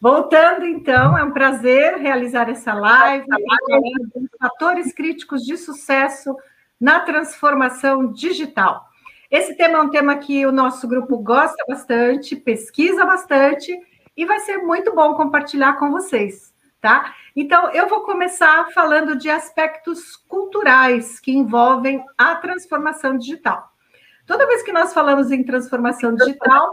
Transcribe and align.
Voltando, 0.00 0.66
então, 0.66 1.16
é 1.16 1.24
um 1.24 1.30
prazer 1.30 1.96
realizar 1.96 2.50
essa 2.50 2.74
live 2.74 3.26
dos 3.26 4.28
fatores 4.38 4.92
críticos 4.92 5.42
de 5.42 5.56
sucesso 5.56 6.36
na 6.78 7.00
transformação 7.00 8.12
digital. 8.12 8.86
Esse 9.30 9.56
tema 9.56 9.78
é 9.78 9.82
um 9.82 9.90
tema 9.90 10.16
que 10.16 10.44
o 10.46 10.52
nosso 10.52 10.86
grupo 10.86 11.18
gosta 11.18 11.64
bastante, 11.66 12.36
pesquisa 12.36 13.04
bastante 13.06 13.72
e 14.16 14.24
vai 14.26 14.38
ser 14.40 14.58
muito 14.58 14.94
bom 14.94 15.14
compartilhar 15.14 15.74
com 15.74 15.90
vocês, 15.90 16.54
tá? 16.80 17.14
Então, 17.34 17.70
eu 17.70 17.88
vou 17.88 18.02
começar 18.02 18.66
falando 18.72 19.16
de 19.16 19.30
aspectos 19.30 20.14
culturais 20.16 21.18
que 21.18 21.32
envolvem 21.32 22.04
a 22.16 22.34
transformação 22.36 23.16
digital. 23.16 23.72
Toda 24.26 24.44
vez 24.44 24.64
que 24.64 24.72
nós 24.72 24.92
falamos 24.92 25.30
em 25.30 25.44
transformação 25.44 26.12
digital, 26.16 26.72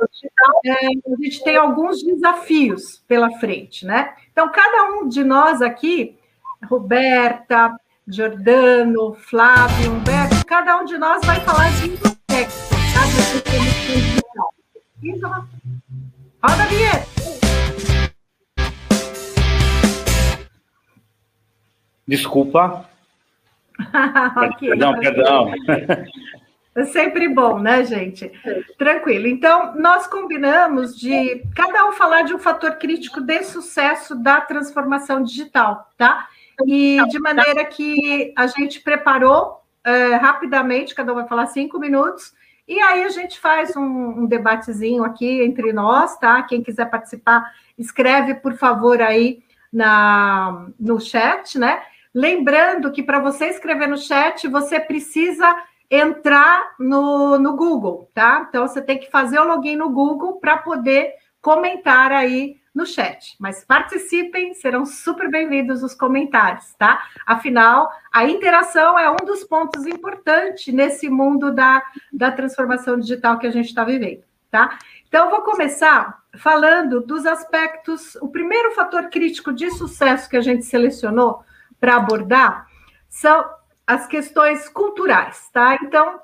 é, 0.66 0.72
a 0.72 1.22
gente 1.22 1.44
tem 1.44 1.56
alguns 1.56 2.02
desafios 2.02 3.04
pela 3.08 3.30
frente, 3.38 3.86
né? 3.86 4.12
Então, 4.32 4.52
cada 4.52 4.90
um 4.94 5.08
de 5.08 5.24
nós 5.24 5.62
aqui, 5.62 6.18
Roberta, 6.68 7.72
Jordano, 8.08 9.14
Flávio, 9.14 9.92
Humberto, 9.92 10.44
cada 10.48 10.82
um 10.82 10.86
de 10.86 10.98
nós 10.98 11.24
vai 11.24 11.40
falar 11.42 11.70
de 11.74 11.92
um 11.92 11.94
aspecto 11.94 12.64
digital. 13.86 14.54
Então, 15.04 15.48
roda 16.44 16.64
a 16.64 16.66
vinheta! 16.66 17.14
Desculpa. 22.08 22.90
okay. 24.56 24.70
Perdão, 24.70 25.00
perdão. 25.00 25.52
É 26.76 26.86
sempre 26.86 27.28
bom, 27.28 27.60
né, 27.60 27.84
gente? 27.84 28.32
Tranquilo. 28.78 29.28
Então, 29.28 29.76
nós 29.76 30.08
combinamos 30.08 30.98
de 30.98 31.44
cada 31.56 31.88
um 31.88 31.92
falar 31.92 32.24
de 32.24 32.34
um 32.34 32.40
fator 32.40 32.76
crítico 32.78 33.22
de 33.22 33.44
sucesso 33.44 34.16
da 34.16 34.42
transformação 34.42 35.22
digital, 35.22 35.92
tá? 35.98 36.28
E 36.66 36.98
de 37.10 37.20
maneira 37.20 37.64
que 37.66 38.34
a 38.36 38.48
gente 38.48 38.80
preparou 38.80 39.62
é, 39.84 40.16
rapidamente, 40.16 40.96
cada 40.96 41.12
um 41.12 41.16
vai 41.16 41.28
falar 41.28 41.46
cinco 41.48 41.80
minutos, 41.80 42.34
e 42.68 42.80
aí 42.80 43.04
a 43.04 43.10
gente 43.10 43.40
faz 43.40 43.76
um, 43.76 44.22
um 44.22 44.26
debatezinho 44.26 45.04
aqui 45.04 45.42
entre 45.44 45.74
nós, 45.74 46.18
tá? 46.18 46.42
Quem 46.44 46.64
quiser 46.64 46.90
participar, 46.90 47.52
escreve, 47.78 48.36
por 48.36 48.54
favor, 48.54 49.02
aí 49.02 49.44
na, 49.72 50.68
no 50.80 51.00
chat, 51.00 51.60
né? 51.60 51.82
Lembrando 52.14 52.92
que 52.92 53.04
para 53.04 53.20
você 53.20 53.48
escrever 53.48 53.88
no 53.88 53.98
chat, 53.98 54.48
você 54.48 54.80
precisa 54.80 55.56
entrar 55.90 56.74
no, 56.80 57.38
no 57.38 57.56
Google, 57.56 58.10
tá? 58.14 58.46
Então 58.48 58.68
você 58.68 58.82
tem 58.82 58.98
que 58.98 59.12
fazer 59.12 59.40
o 59.40 59.44
login 59.44 59.76
no 59.76 59.90
Google 59.90 60.40
para 60.40 60.58
poder 60.58 61.14
comentar 61.42 62.12
aí 62.12 62.58
no 62.74 62.86
chat. 62.86 63.36
Mas 63.40 63.64
participem, 63.64 64.54
serão 64.54 64.86
super 64.86 65.30
bem-vindos 65.30 65.84
os 65.84 65.94
comentários, 65.94 66.74
tá? 66.76 67.04
Afinal, 67.26 67.92
a 68.12 68.28
interação 68.28 68.98
é 68.98 69.10
um 69.10 69.18
dos 69.18 69.44
pontos 69.44 69.86
importantes 69.86 70.74
nesse 70.74 71.10
mundo 71.10 71.54
da, 71.54 71.84
da 72.12 72.32
transformação 72.32 72.98
digital 72.98 73.38
que 73.38 73.46
a 73.46 73.52
gente 73.52 73.68
está 73.68 73.84
vivendo, 73.84 74.24
tá? 74.50 74.80
Então, 75.08 75.30
vou 75.30 75.42
começar 75.44 76.24
falando 76.38 77.02
dos 77.02 77.26
aspectos. 77.26 78.16
O 78.16 78.30
primeiro 78.30 78.72
fator 78.72 79.10
crítico 79.10 79.54
de 79.54 79.70
sucesso 79.70 80.28
que 80.28 80.38
a 80.38 80.42
gente 80.42 80.66
selecionou 80.66 81.44
para 81.80 81.98
abordar 81.98 82.68
são 83.08 83.46
as 83.86 84.08
questões 84.08 84.70
culturais, 84.70 85.50
tá? 85.52 85.78
Então, 85.82 86.20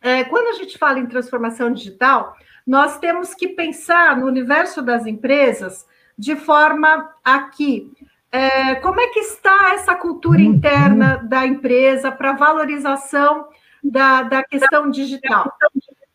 é, 0.00 0.24
quando 0.24 0.48
a 0.48 0.52
gente 0.52 0.78
fala 0.78 0.98
em 0.98 1.06
transformação 1.06 1.72
digital, 1.72 2.36
nós 2.66 2.98
temos 2.98 3.34
que 3.34 3.48
pensar 3.48 4.16
no 4.16 4.26
universo 4.26 4.82
das 4.82 5.06
empresas 5.06 5.86
de 6.16 6.36
forma 6.36 7.10
aqui. 7.24 7.90
É, 8.30 8.74
como 8.76 9.00
é 9.00 9.06
que 9.08 9.20
está 9.20 9.72
essa 9.72 9.94
cultura 9.94 10.40
interna 10.40 11.16
da 11.24 11.46
empresa 11.46 12.12
para 12.12 12.32
valorização 12.32 13.48
da, 13.82 14.22
da 14.22 14.44
questão 14.44 14.90
digital? 14.90 15.50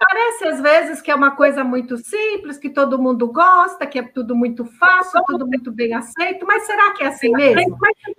Parece 0.08 0.48
às 0.48 0.62
vezes 0.62 1.02
que 1.02 1.10
é 1.10 1.16
uma 1.16 1.32
coisa 1.32 1.64
muito 1.64 1.98
simples, 1.98 2.58
que 2.58 2.70
todo 2.70 3.02
mundo 3.02 3.32
gosta, 3.32 3.86
que 3.86 3.98
é 3.98 4.04
tudo 4.04 4.36
muito 4.36 4.66
fácil, 4.66 5.24
tudo 5.26 5.48
muito 5.48 5.72
bem 5.72 5.94
aceito, 5.94 6.46
mas 6.46 6.64
será 6.64 6.92
que 6.92 7.04
é 7.04 7.08
assim 7.08 7.32
mesmo? 7.32 7.78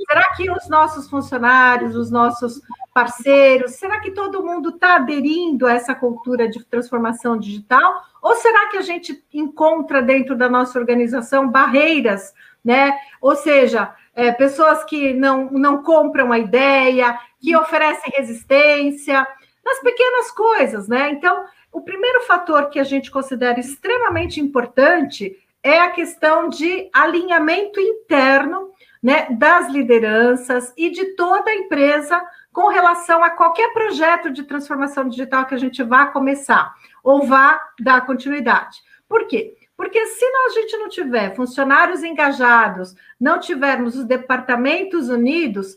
Será 0.08 0.22
que 0.36 0.50
os 0.50 0.68
nossos 0.68 1.08
funcionários, 1.10 1.94
os 1.94 2.10
nossos 2.10 2.60
parceiros, 2.94 3.72
será 3.72 4.00
que 4.00 4.12
todo 4.12 4.44
mundo 4.44 4.70
está 4.70 4.96
aderindo 4.96 5.66
a 5.66 5.72
essa 5.72 5.94
cultura 5.94 6.48
de 6.48 6.64
transformação 6.64 7.36
digital? 7.36 8.02
Ou 8.22 8.34
será 8.36 8.68
que 8.68 8.78
a 8.78 8.82
gente 8.82 9.22
encontra 9.32 10.00
dentro 10.00 10.36
da 10.36 10.48
nossa 10.48 10.78
organização 10.78 11.50
barreiras, 11.50 12.32
né? 12.64 12.96
Ou 13.20 13.36
seja, 13.36 13.94
é, 14.14 14.32
pessoas 14.32 14.84
que 14.84 15.12
não, 15.12 15.50
não 15.50 15.82
compram 15.82 16.32
a 16.32 16.38
ideia, 16.38 17.18
que 17.40 17.54
oferecem 17.54 18.12
resistência, 18.16 19.26
nas 19.64 19.80
pequenas 19.80 20.30
coisas, 20.30 20.88
né? 20.88 21.10
Então, 21.10 21.44
o 21.74 21.80
primeiro 21.80 22.20
fator 22.20 22.70
que 22.70 22.78
a 22.78 22.84
gente 22.84 23.10
considera 23.10 23.58
extremamente 23.58 24.40
importante 24.40 25.36
é 25.60 25.80
a 25.80 25.90
questão 25.90 26.48
de 26.48 26.88
alinhamento 26.92 27.80
interno 27.80 28.70
né, 29.02 29.26
das 29.32 29.68
lideranças 29.68 30.72
e 30.76 30.88
de 30.88 31.16
toda 31.16 31.50
a 31.50 31.54
empresa 31.54 32.22
com 32.52 32.68
relação 32.68 33.24
a 33.24 33.30
qualquer 33.30 33.72
projeto 33.72 34.30
de 34.30 34.44
transformação 34.44 35.08
digital 35.08 35.46
que 35.46 35.54
a 35.56 35.58
gente 35.58 35.82
vá 35.82 36.06
começar 36.06 36.72
ou 37.02 37.26
vá 37.26 37.60
dar 37.80 38.06
continuidade. 38.06 38.78
Por 39.08 39.26
quê? 39.26 39.56
Porque 39.76 40.06
se 40.06 40.24
a 40.24 40.50
gente 40.50 40.76
não 40.76 40.88
tiver 40.88 41.34
funcionários 41.34 42.04
engajados, 42.04 42.94
não 43.20 43.40
tivermos 43.40 43.96
os 43.96 44.04
departamentos 44.04 45.08
unidos, 45.08 45.76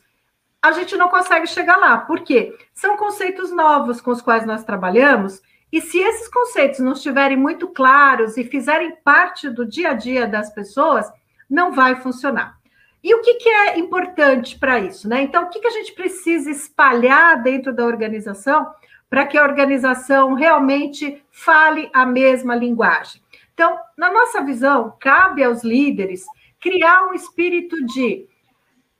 a 0.61 0.71
gente 0.73 0.95
não 0.95 1.09
consegue 1.09 1.47
chegar 1.47 1.77
lá. 1.77 1.97
Por 1.97 2.19
quê? 2.19 2.55
São 2.71 2.95
conceitos 2.97 3.51
novos 3.51 3.99
com 3.99 4.11
os 4.11 4.21
quais 4.21 4.45
nós 4.45 4.63
trabalhamos 4.63 5.41
e 5.71 5.81
se 5.81 5.99
esses 5.99 6.27
conceitos 6.27 6.79
não 6.79 6.93
estiverem 6.93 7.37
muito 7.37 7.67
claros 7.67 8.37
e 8.37 8.43
fizerem 8.43 8.95
parte 9.03 9.49
do 9.49 9.65
dia 9.65 9.91
a 9.91 9.93
dia 9.93 10.25
das 10.25 10.49
pessoas, 10.53 11.11
não 11.49 11.71
vai 11.71 11.95
funcionar. 11.95 12.57
E 13.03 13.13
o 13.13 13.21
que, 13.21 13.35
que 13.35 13.49
é 13.49 13.77
importante 13.77 14.57
para 14.57 14.79
isso? 14.79 15.07
Né? 15.07 15.21
Então, 15.21 15.43
o 15.43 15.49
que, 15.49 15.59
que 15.59 15.67
a 15.67 15.71
gente 15.71 15.93
precisa 15.93 16.49
espalhar 16.49 17.41
dentro 17.41 17.73
da 17.73 17.85
organização 17.85 18.67
para 19.09 19.25
que 19.25 19.37
a 19.37 19.43
organização 19.43 20.33
realmente 20.33 21.23
fale 21.31 21.89
a 21.93 22.05
mesma 22.05 22.55
linguagem? 22.55 23.21
Então, 23.53 23.77
na 23.97 24.11
nossa 24.11 24.41
visão, 24.43 24.95
cabe 24.99 25.43
aos 25.43 25.63
líderes 25.63 26.25
criar 26.59 27.07
um 27.07 27.13
espírito 27.13 27.75
de 27.85 28.27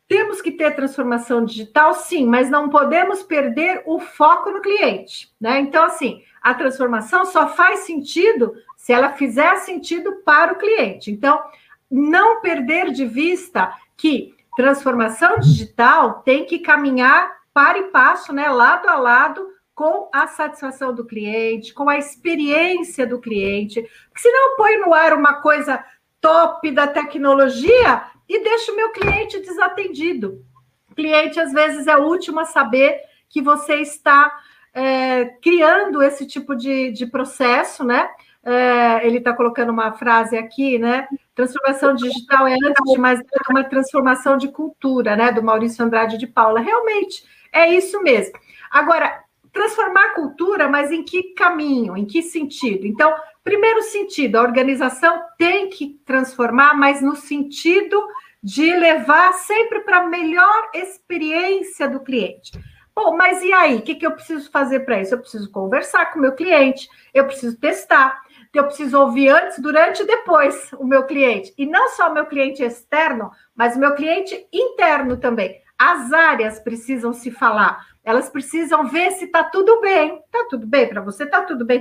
temos 0.07 0.41
que 0.41 0.51
ter 0.51 0.73
transformação 0.75 1.43
digital, 1.43 1.93
sim, 1.93 2.25
mas 2.25 2.49
não 2.49 2.69
podemos 2.69 3.23
perder 3.23 3.83
o 3.85 3.99
foco 3.99 4.49
no 4.51 4.61
cliente, 4.61 5.29
né? 5.39 5.59
Então, 5.59 5.83
assim, 5.83 6.23
a 6.47 6.53
transformação 6.53 7.25
só 7.25 7.49
faz 7.49 7.79
sentido 7.81 8.53
se 8.77 8.93
ela 8.93 9.11
fizer 9.11 9.57
sentido 9.57 10.21
para 10.23 10.53
o 10.53 10.57
cliente. 10.57 11.11
Então, 11.11 11.43
não 11.91 12.39
perder 12.39 12.91
de 12.91 13.05
vista 13.05 13.73
que 13.97 14.33
transformação 14.55 15.39
digital 15.39 16.21
tem 16.21 16.45
que 16.45 16.59
caminhar 16.59 17.35
para 17.53 17.79
e 17.79 17.83
passo, 17.91 18.31
né, 18.31 18.47
lado 18.47 18.87
a 18.87 18.95
lado 18.95 19.45
com 19.75 20.09
a 20.13 20.25
satisfação 20.25 20.95
do 20.95 21.05
cliente, 21.05 21.73
com 21.73 21.89
a 21.89 21.97
experiência 21.97 23.05
do 23.05 23.19
cliente. 23.19 23.81
Porque 23.81 24.21
senão 24.21 24.55
põe 24.55 24.77
no 24.77 24.93
ar 24.93 25.13
uma 25.13 25.41
coisa 25.41 25.83
top 26.21 26.71
da 26.71 26.87
tecnologia 26.87 28.03
e 28.27 28.41
deixa 28.41 28.71
o 28.71 28.75
meu 28.75 28.91
cliente 28.91 29.39
desatendido. 29.41 30.45
O 30.89 30.95
cliente, 30.95 31.41
às 31.41 31.51
vezes, 31.51 31.87
é 31.87 31.97
o 31.97 32.05
último 32.05 32.39
a 32.39 32.45
saber 32.45 33.01
que 33.29 33.41
você 33.41 33.75
está 33.81 34.31
é, 34.73 35.25
criando 35.41 36.01
esse 36.01 36.25
tipo 36.25 36.55
de, 36.55 36.91
de 36.91 37.05
processo, 37.05 37.83
né? 37.83 38.07
É, 38.43 39.05
ele 39.05 39.17
está 39.17 39.33
colocando 39.33 39.71
uma 39.71 39.91
frase 39.93 40.37
aqui, 40.37 40.77
né? 40.77 41.07
Transformação 41.35 41.95
digital 41.95 42.47
é, 42.47 42.53
antes 42.53 42.93
de 42.93 42.97
mais 42.97 43.19
nada, 43.19 43.45
uma 43.49 43.63
transformação 43.63 44.37
de 44.37 44.47
cultura, 44.49 45.15
né? 45.15 45.31
Do 45.31 45.43
Maurício 45.43 45.83
Andrade 45.83 46.17
de 46.17 46.27
Paula. 46.27 46.59
Realmente, 46.59 47.23
é 47.51 47.73
isso 47.73 48.01
mesmo. 48.01 48.39
Agora, 48.71 49.23
transformar 49.51 50.05
a 50.05 50.13
cultura, 50.13 50.69
mas 50.69 50.91
em 50.91 51.03
que 51.03 51.33
caminho, 51.33 51.97
em 51.97 52.05
que 52.05 52.21
sentido? 52.21 52.85
Então, 52.85 53.13
primeiro 53.43 53.81
sentido, 53.81 54.35
a 54.37 54.43
organização 54.43 55.21
tem 55.37 55.69
que 55.69 55.99
transformar, 56.05 56.75
mas 56.75 57.01
no 57.01 57.15
sentido 57.15 58.07
de 58.43 58.75
levar 58.75 59.33
sempre 59.33 59.81
para 59.81 59.99
a 59.99 60.07
melhor 60.07 60.69
experiência 60.73 61.89
do 61.89 61.99
cliente. 61.99 62.51
Bom, 62.97 63.15
mas 63.15 63.43
e 63.43 63.53
aí? 63.53 63.75
O 63.75 63.81
que, 63.83 63.93
que 63.93 64.07
eu 64.07 64.13
preciso 64.13 64.49
fazer 64.49 64.79
para 64.79 64.99
isso? 64.99 65.13
Eu 65.13 65.19
preciso 65.19 65.51
conversar 65.51 66.07
com 66.07 66.17
o 66.17 66.21
meu 66.23 66.31
cliente, 66.31 66.89
eu 67.13 67.25
preciso 67.27 67.55
testar, 67.59 68.23
eu 68.51 68.63
preciso 68.63 68.99
ouvir 68.99 69.29
antes, 69.29 69.59
durante 69.59 70.01
e 70.01 70.07
depois 70.07 70.71
o 70.79 70.83
meu 70.83 71.03
cliente. 71.03 71.53
E 71.59 71.67
não 71.67 71.89
só 71.89 72.09
o 72.09 72.13
meu 72.15 72.25
cliente 72.25 72.63
externo, 72.63 73.29
mas 73.55 73.75
o 73.75 73.79
meu 73.79 73.93
cliente 73.93 74.47
interno 74.51 75.15
também. 75.15 75.61
As 75.77 76.11
áreas 76.11 76.59
precisam 76.59 77.13
se 77.13 77.29
falar, 77.29 77.85
elas 78.03 78.31
precisam 78.31 78.87
ver 78.87 79.11
se 79.11 79.25
está 79.25 79.43
tudo 79.43 79.79
bem. 79.79 80.15
Está 80.25 80.47
tudo 80.49 80.65
bem 80.65 80.89
para 80.89 81.01
você? 81.01 81.25
Está 81.25 81.43
tudo 81.43 81.65
bem? 81.65 81.79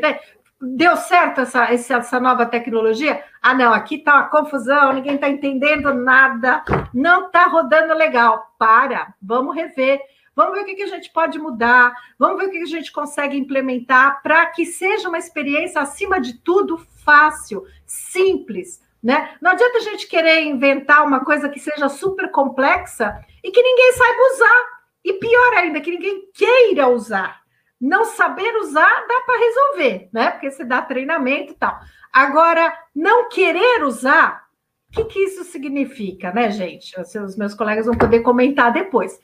Deu 0.60 0.98
certo 0.98 1.40
essa, 1.40 1.64
essa 1.72 2.20
nova 2.20 2.44
tecnologia? 2.44 3.24
Ah, 3.40 3.54
não, 3.54 3.72
aqui 3.72 3.94
está 3.94 4.16
uma 4.16 4.28
confusão, 4.28 4.92
ninguém 4.92 5.14
está 5.14 5.30
entendendo 5.30 5.94
nada, 5.94 6.62
não 6.92 7.28
está 7.28 7.44
rodando 7.44 7.94
legal. 7.94 8.54
Para, 8.58 9.14
vamos 9.22 9.56
rever. 9.56 9.98
Vamos 10.36 10.52
ver 10.52 10.64
o 10.64 10.76
que, 10.76 10.82
a 10.82 10.86
gente 10.86 11.10
pode 11.10 11.38
mudar, 11.38 11.94
vamos 12.18 12.36
ver 12.38 12.48
o 12.48 12.50
que, 12.50 12.58
que 12.58 12.64
a 12.64 12.78
gente 12.78 12.92
consegue 12.92 13.38
implementar 13.38 14.22
para 14.22 14.44
que 14.46 14.66
seja 14.66 15.08
uma 15.08 15.16
experiência, 15.16 15.80
acima 15.80 16.20
de 16.20 16.34
tudo, 16.34 16.76
fácil, 17.02 17.64
simples. 17.86 18.84
Né? 19.02 19.34
Não 19.40 19.52
adianta 19.52 19.78
a 19.78 19.80
gente 19.82 20.06
querer 20.06 20.42
inventar 20.42 21.06
uma 21.06 21.24
coisa 21.24 21.48
que 21.48 21.58
seja 21.58 21.88
super 21.88 22.30
complexa 22.30 23.18
e 23.42 23.50
que 23.50 23.62
ninguém 23.62 23.92
saiba 23.94 24.22
usar. 24.34 24.76
E 25.02 25.12
pior 25.14 25.54
ainda, 25.54 25.80
que 25.80 25.90
ninguém 25.90 26.28
queira 26.34 26.88
usar. 26.88 27.40
Não 27.80 28.04
saber 28.04 28.56
usar 28.56 29.06
dá 29.06 29.20
para 29.24 29.38
resolver, 29.38 30.08
né? 30.12 30.32
Porque 30.32 30.50
você 30.50 30.64
dá 30.64 30.82
treinamento 30.82 31.52
e 31.52 31.56
tal. 31.56 31.78
Agora, 32.12 32.76
não 32.94 33.28
querer 33.28 33.84
usar, 33.84 34.46
o 34.90 34.92
que, 34.92 35.04
que 35.04 35.18
isso 35.20 35.44
significa, 35.44 36.32
né, 36.32 36.50
gente? 36.50 36.92
Os 37.00 37.36
meus 37.36 37.54
colegas 37.54 37.86
vão 37.86 37.96
poder 37.96 38.20
comentar 38.20 38.72
depois. 38.72 39.18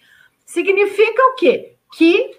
Significa 0.53 1.23
o 1.29 1.35
quê? 1.35 1.79
Que 1.95 2.31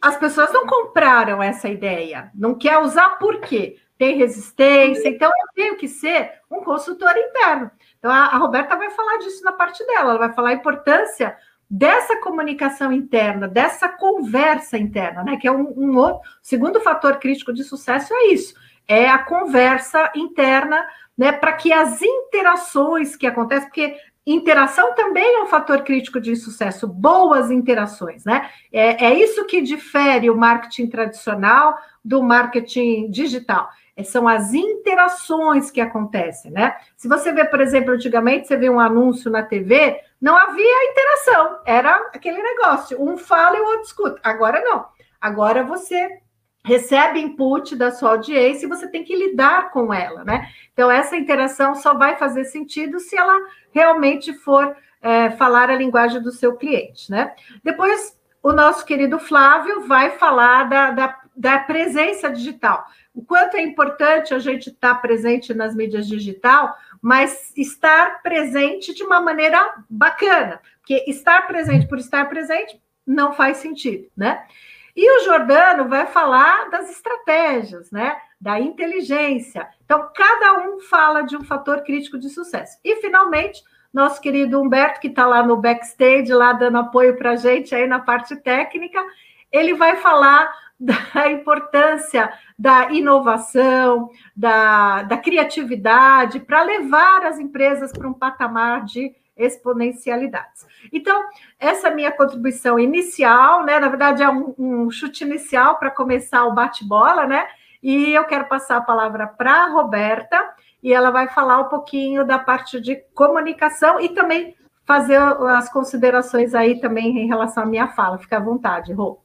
as 0.00 0.16
pessoas 0.16 0.52
não 0.52 0.66
compraram 0.66 1.40
essa 1.40 1.68
ideia. 1.68 2.28
Não 2.34 2.56
quer 2.56 2.78
usar 2.78 3.10
por 3.20 3.38
quê? 3.38 3.76
Tem 3.96 4.16
resistência. 4.16 5.08
Então, 5.08 5.28
eu 5.28 5.46
tenho 5.54 5.76
que 5.76 5.86
ser 5.86 6.32
um 6.50 6.64
consultor 6.64 7.16
interno. 7.16 7.70
Então, 8.00 8.10
a, 8.10 8.24
a 8.24 8.36
Roberta 8.36 8.74
vai 8.74 8.90
falar 8.90 9.18
disso 9.18 9.44
na 9.44 9.52
parte 9.52 9.86
dela. 9.86 10.10
Ela 10.10 10.18
vai 10.18 10.32
falar 10.32 10.48
a 10.48 10.54
importância 10.54 11.36
dessa 11.70 12.16
comunicação 12.16 12.92
interna, 12.92 13.46
dessa 13.46 13.88
conversa 13.88 14.76
interna, 14.76 15.22
né? 15.22 15.36
Que 15.36 15.46
é 15.46 15.52
um, 15.52 15.72
um 15.76 15.96
outro 15.96 16.28
segundo 16.42 16.80
fator 16.80 17.20
crítico 17.20 17.52
de 17.52 17.62
sucesso 17.62 18.12
é 18.12 18.26
isso, 18.26 18.54
é 18.88 19.08
a 19.08 19.18
conversa 19.18 20.10
interna, 20.16 20.84
né? 21.16 21.30
Para 21.30 21.52
que 21.52 21.72
as 21.72 22.02
interações 22.02 23.14
que 23.14 23.24
acontecem, 23.24 23.68
porque 23.68 23.96
Interação 24.24 24.94
também 24.94 25.34
é 25.34 25.42
um 25.42 25.46
fator 25.46 25.82
crítico 25.82 26.20
de 26.20 26.36
sucesso, 26.36 26.86
boas 26.86 27.50
interações, 27.50 28.24
né? 28.24 28.48
É, 28.72 29.06
é 29.06 29.14
isso 29.14 29.44
que 29.46 29.60
difere 29.60 30.30
o 30.30 30.36
marketing 30.36 30.86
tradicional 30.86 31.76
do 32.04 32.22
marketing 32.22 33.10
digital. 33.10 33.68
É, 33.96 34.04
são 34.04 34.28
as 34.28 34.54
interações 34.54 35.72
que 35.72 35.80
acontecem, 35.80 36.52
né? 36.52 36.76
Se 36.96 37.08
você 37.08 37.32
vê, 37.32 37.44
por 37.44 37.60
exemplo, 37.60 37.92
antigamente 37.92 38.46
você 38.46 38.56
vê 38.56 38.70
um 38.70 38.78
anúncio 38.78 39.28
na 39.28 39.42
TV, 39.42 40.00
não 40.20 40.36
havia 40.36 40.90
interação, 40.90 41.58
era 41.66 41.96
aquele 42.14 42.40
negócio, 42.40 43.02
um 43.02 43.18
fala 43.18 43.56
e 43.56 43.60
o 43.60 43.66
outro 43.66 43.82
escuta. 43.82 44.20
Agora 44.22 44.60
não. 44.60 44.86
Agora 45.20 45.64
você 45.64 46.20
recebe 46.64 47.20
input 47.20 47.74
da 47.74 47.90
sua 47.90 48.10
audiência 48.10 48.66
e 48.66 48.68
você 48.68 48.88
tem 48.88 49.02
que 49.04 49.16
lidar 49.16 49.70
com 49.70 49.92
ela, 49.92 50.24
né? 50.24 50.48
Então, 50.72 50.90
essa 50.90 51.16
interação 51.16 51.74
só 51.74 51.94
vai 51.94 52.16
fazer 52.16 52.44
sentido 52.44 53.00
se 53.00 53.16
ela 53.16 53.36
realmente 53.72 54.32
for 54.32 54.76
é, 55.00 55.30
falar 55.30 55.70
a 55.70 55.76
linguagem 55.76 56.22
do 56.22 56.30
seu 56.30 56.56
cliente, 56.56 57.10
né? 57.10 57.34
Depois, 57.64 58.16
o 58.42 58.52
nosso 58.52 58.84
querido 58.84 59.18
Flávio 59.18 59.82
vai 59.82 60.10
falar 60.18 60.64
da, 60.64 60.90
da, 60.90 61.20
da 61.36 61.58
presença 61.58 62.30
digital. 62.30 62.86
O 63.14 63.22
quanto 63.22 63.56
é 63.56 63.62
importante 63.62 64.32
a 64.32 64.38
gente 64.38 64.70
estar 64.70 64.94
presente 64.96 65.52
nas 65.52 65.74
mídias 65.74 66.06
digital, 66.06 66.74
mas 67.00 67.52
estar 67.56 68.22
presente 68.22 68.94
de 68.94 69.02
uma 69.02 69.20
maneira 69.20 69.74
bacana, 69.90 70.60
porque 70.78 71.04
estar 71.08 71.46
presente 71.46 71.86
por 71.86 71.98
estar 71.98 72.24
presente 72.28 72.80
não 73.06 73.32
faz 73.32 73.58
sentido, 73.58 74.08
né? 74.16 74.44
E 74.94 75.18
o 75.18 75.24
Jordano 75.24 75.88
vai 75.88 76.06
falar 76.06 76.68
das 76.68 76.90
estratégias, 76.90 77.90
né? 77.90 78.16
Da 78.40 78.60
inteligência. 78.60 79.66
Então, 79.84 80.10
cada 80.14 80.60
um 80.66 80.80
fala 80.80 81.22
de 81.22 81.36
um 81.36 81.42
fator 81.42 81.82
crítico 81.82 82.18
de 82.18 82.28
sucesso. 82.28 82.78
E, 82.84 82.96
finalmente, 82.96 83.62
nosso 83.92 84.20
querido 84.20 84.60
Humberto, 84.60 85.00
que 85.00 85.08
está 85.08 85.26
lá 85.26 85.42
no 85.42 85.56
backstage, 85.56 86.32
lá 86.32 86.52
dando 86.52 86.78
apoio 86.78 87.16
para 87.16 87.32
a 87.32 87.36
gente 87.36 87.74
aí 87.74 87.86
na 87.86 88.00
parte 88.00 88.36
técnica, 88.36 89.02
ele 89.50 89.74
vai 89.74 89.96
falar 89.96 90.52
da 90.78 91.30
importância 91.30 92.32
da 92.58 92.90
inovação, 92.90 94.10
da, 94.34 95.02
da 95.04 95.16
criatividade, 95.16 96.40
para 96.40 96.62
levar 96.62 97.24
as 97.24 97.38
empresas 97.38 97.92
para 97.92 98.08
um 98.08 98.12
patamar 98.12 98.84
de 98.84 99.14
exponencialidades. 99.42 100.66
Então, 100.92 101.24
essa 101.58 101.90
minha 101.90 102.10
contribuição 102.12 102.78
inicial, 102.78 103.64
né? 103.64 103.78
Na 103.78 103.88
verdade, 103.88 104.22
é 104.22 104.28
um, 104.28 104.54
um 104.58 104.90
chute 104.90 105.24
inicial 105.24 105.78
para 105.78 105.90
começar 105.90 106.44
o 106.44 106.54
bate-bola, 106.54 107.26
né? 107.26 107.46
E 107.82 108.12
eu 108.12 108.24
quero 108.24 108.46
passar 108.46 108.76
a 108.76 108.82
palavra 108.82 109.26
para 109.26 109.64
a 109.64 109.68
Roberta, 109.68 110.54
e 110.82 110.92
ela 110.92 111.10
vai 111.10 111.28
falar 111.28 111.60
um 111.60 111.68
pouquinho 111.68 112.24
da 112.24 112.38
parte 112.38 112.80
de 112.80 112.96
comunicação 113.14 114.00
e 114.00 114.08
também 114.08 114.56
fazer 114.84 115.16
as 115.16 115.70
considerações 115.70 116.54
aí 116.54 116.80
também 116.80 117.18
em 117.18 117.26
relação 117.26 117.62
à 117.62 117.66
minha 117.66 117.88
fala. 117.88 118.18
Fica 118.18 118.36
à 118.36 118.40
vontade, 118.40 118.92
Rô. 118.92 119.20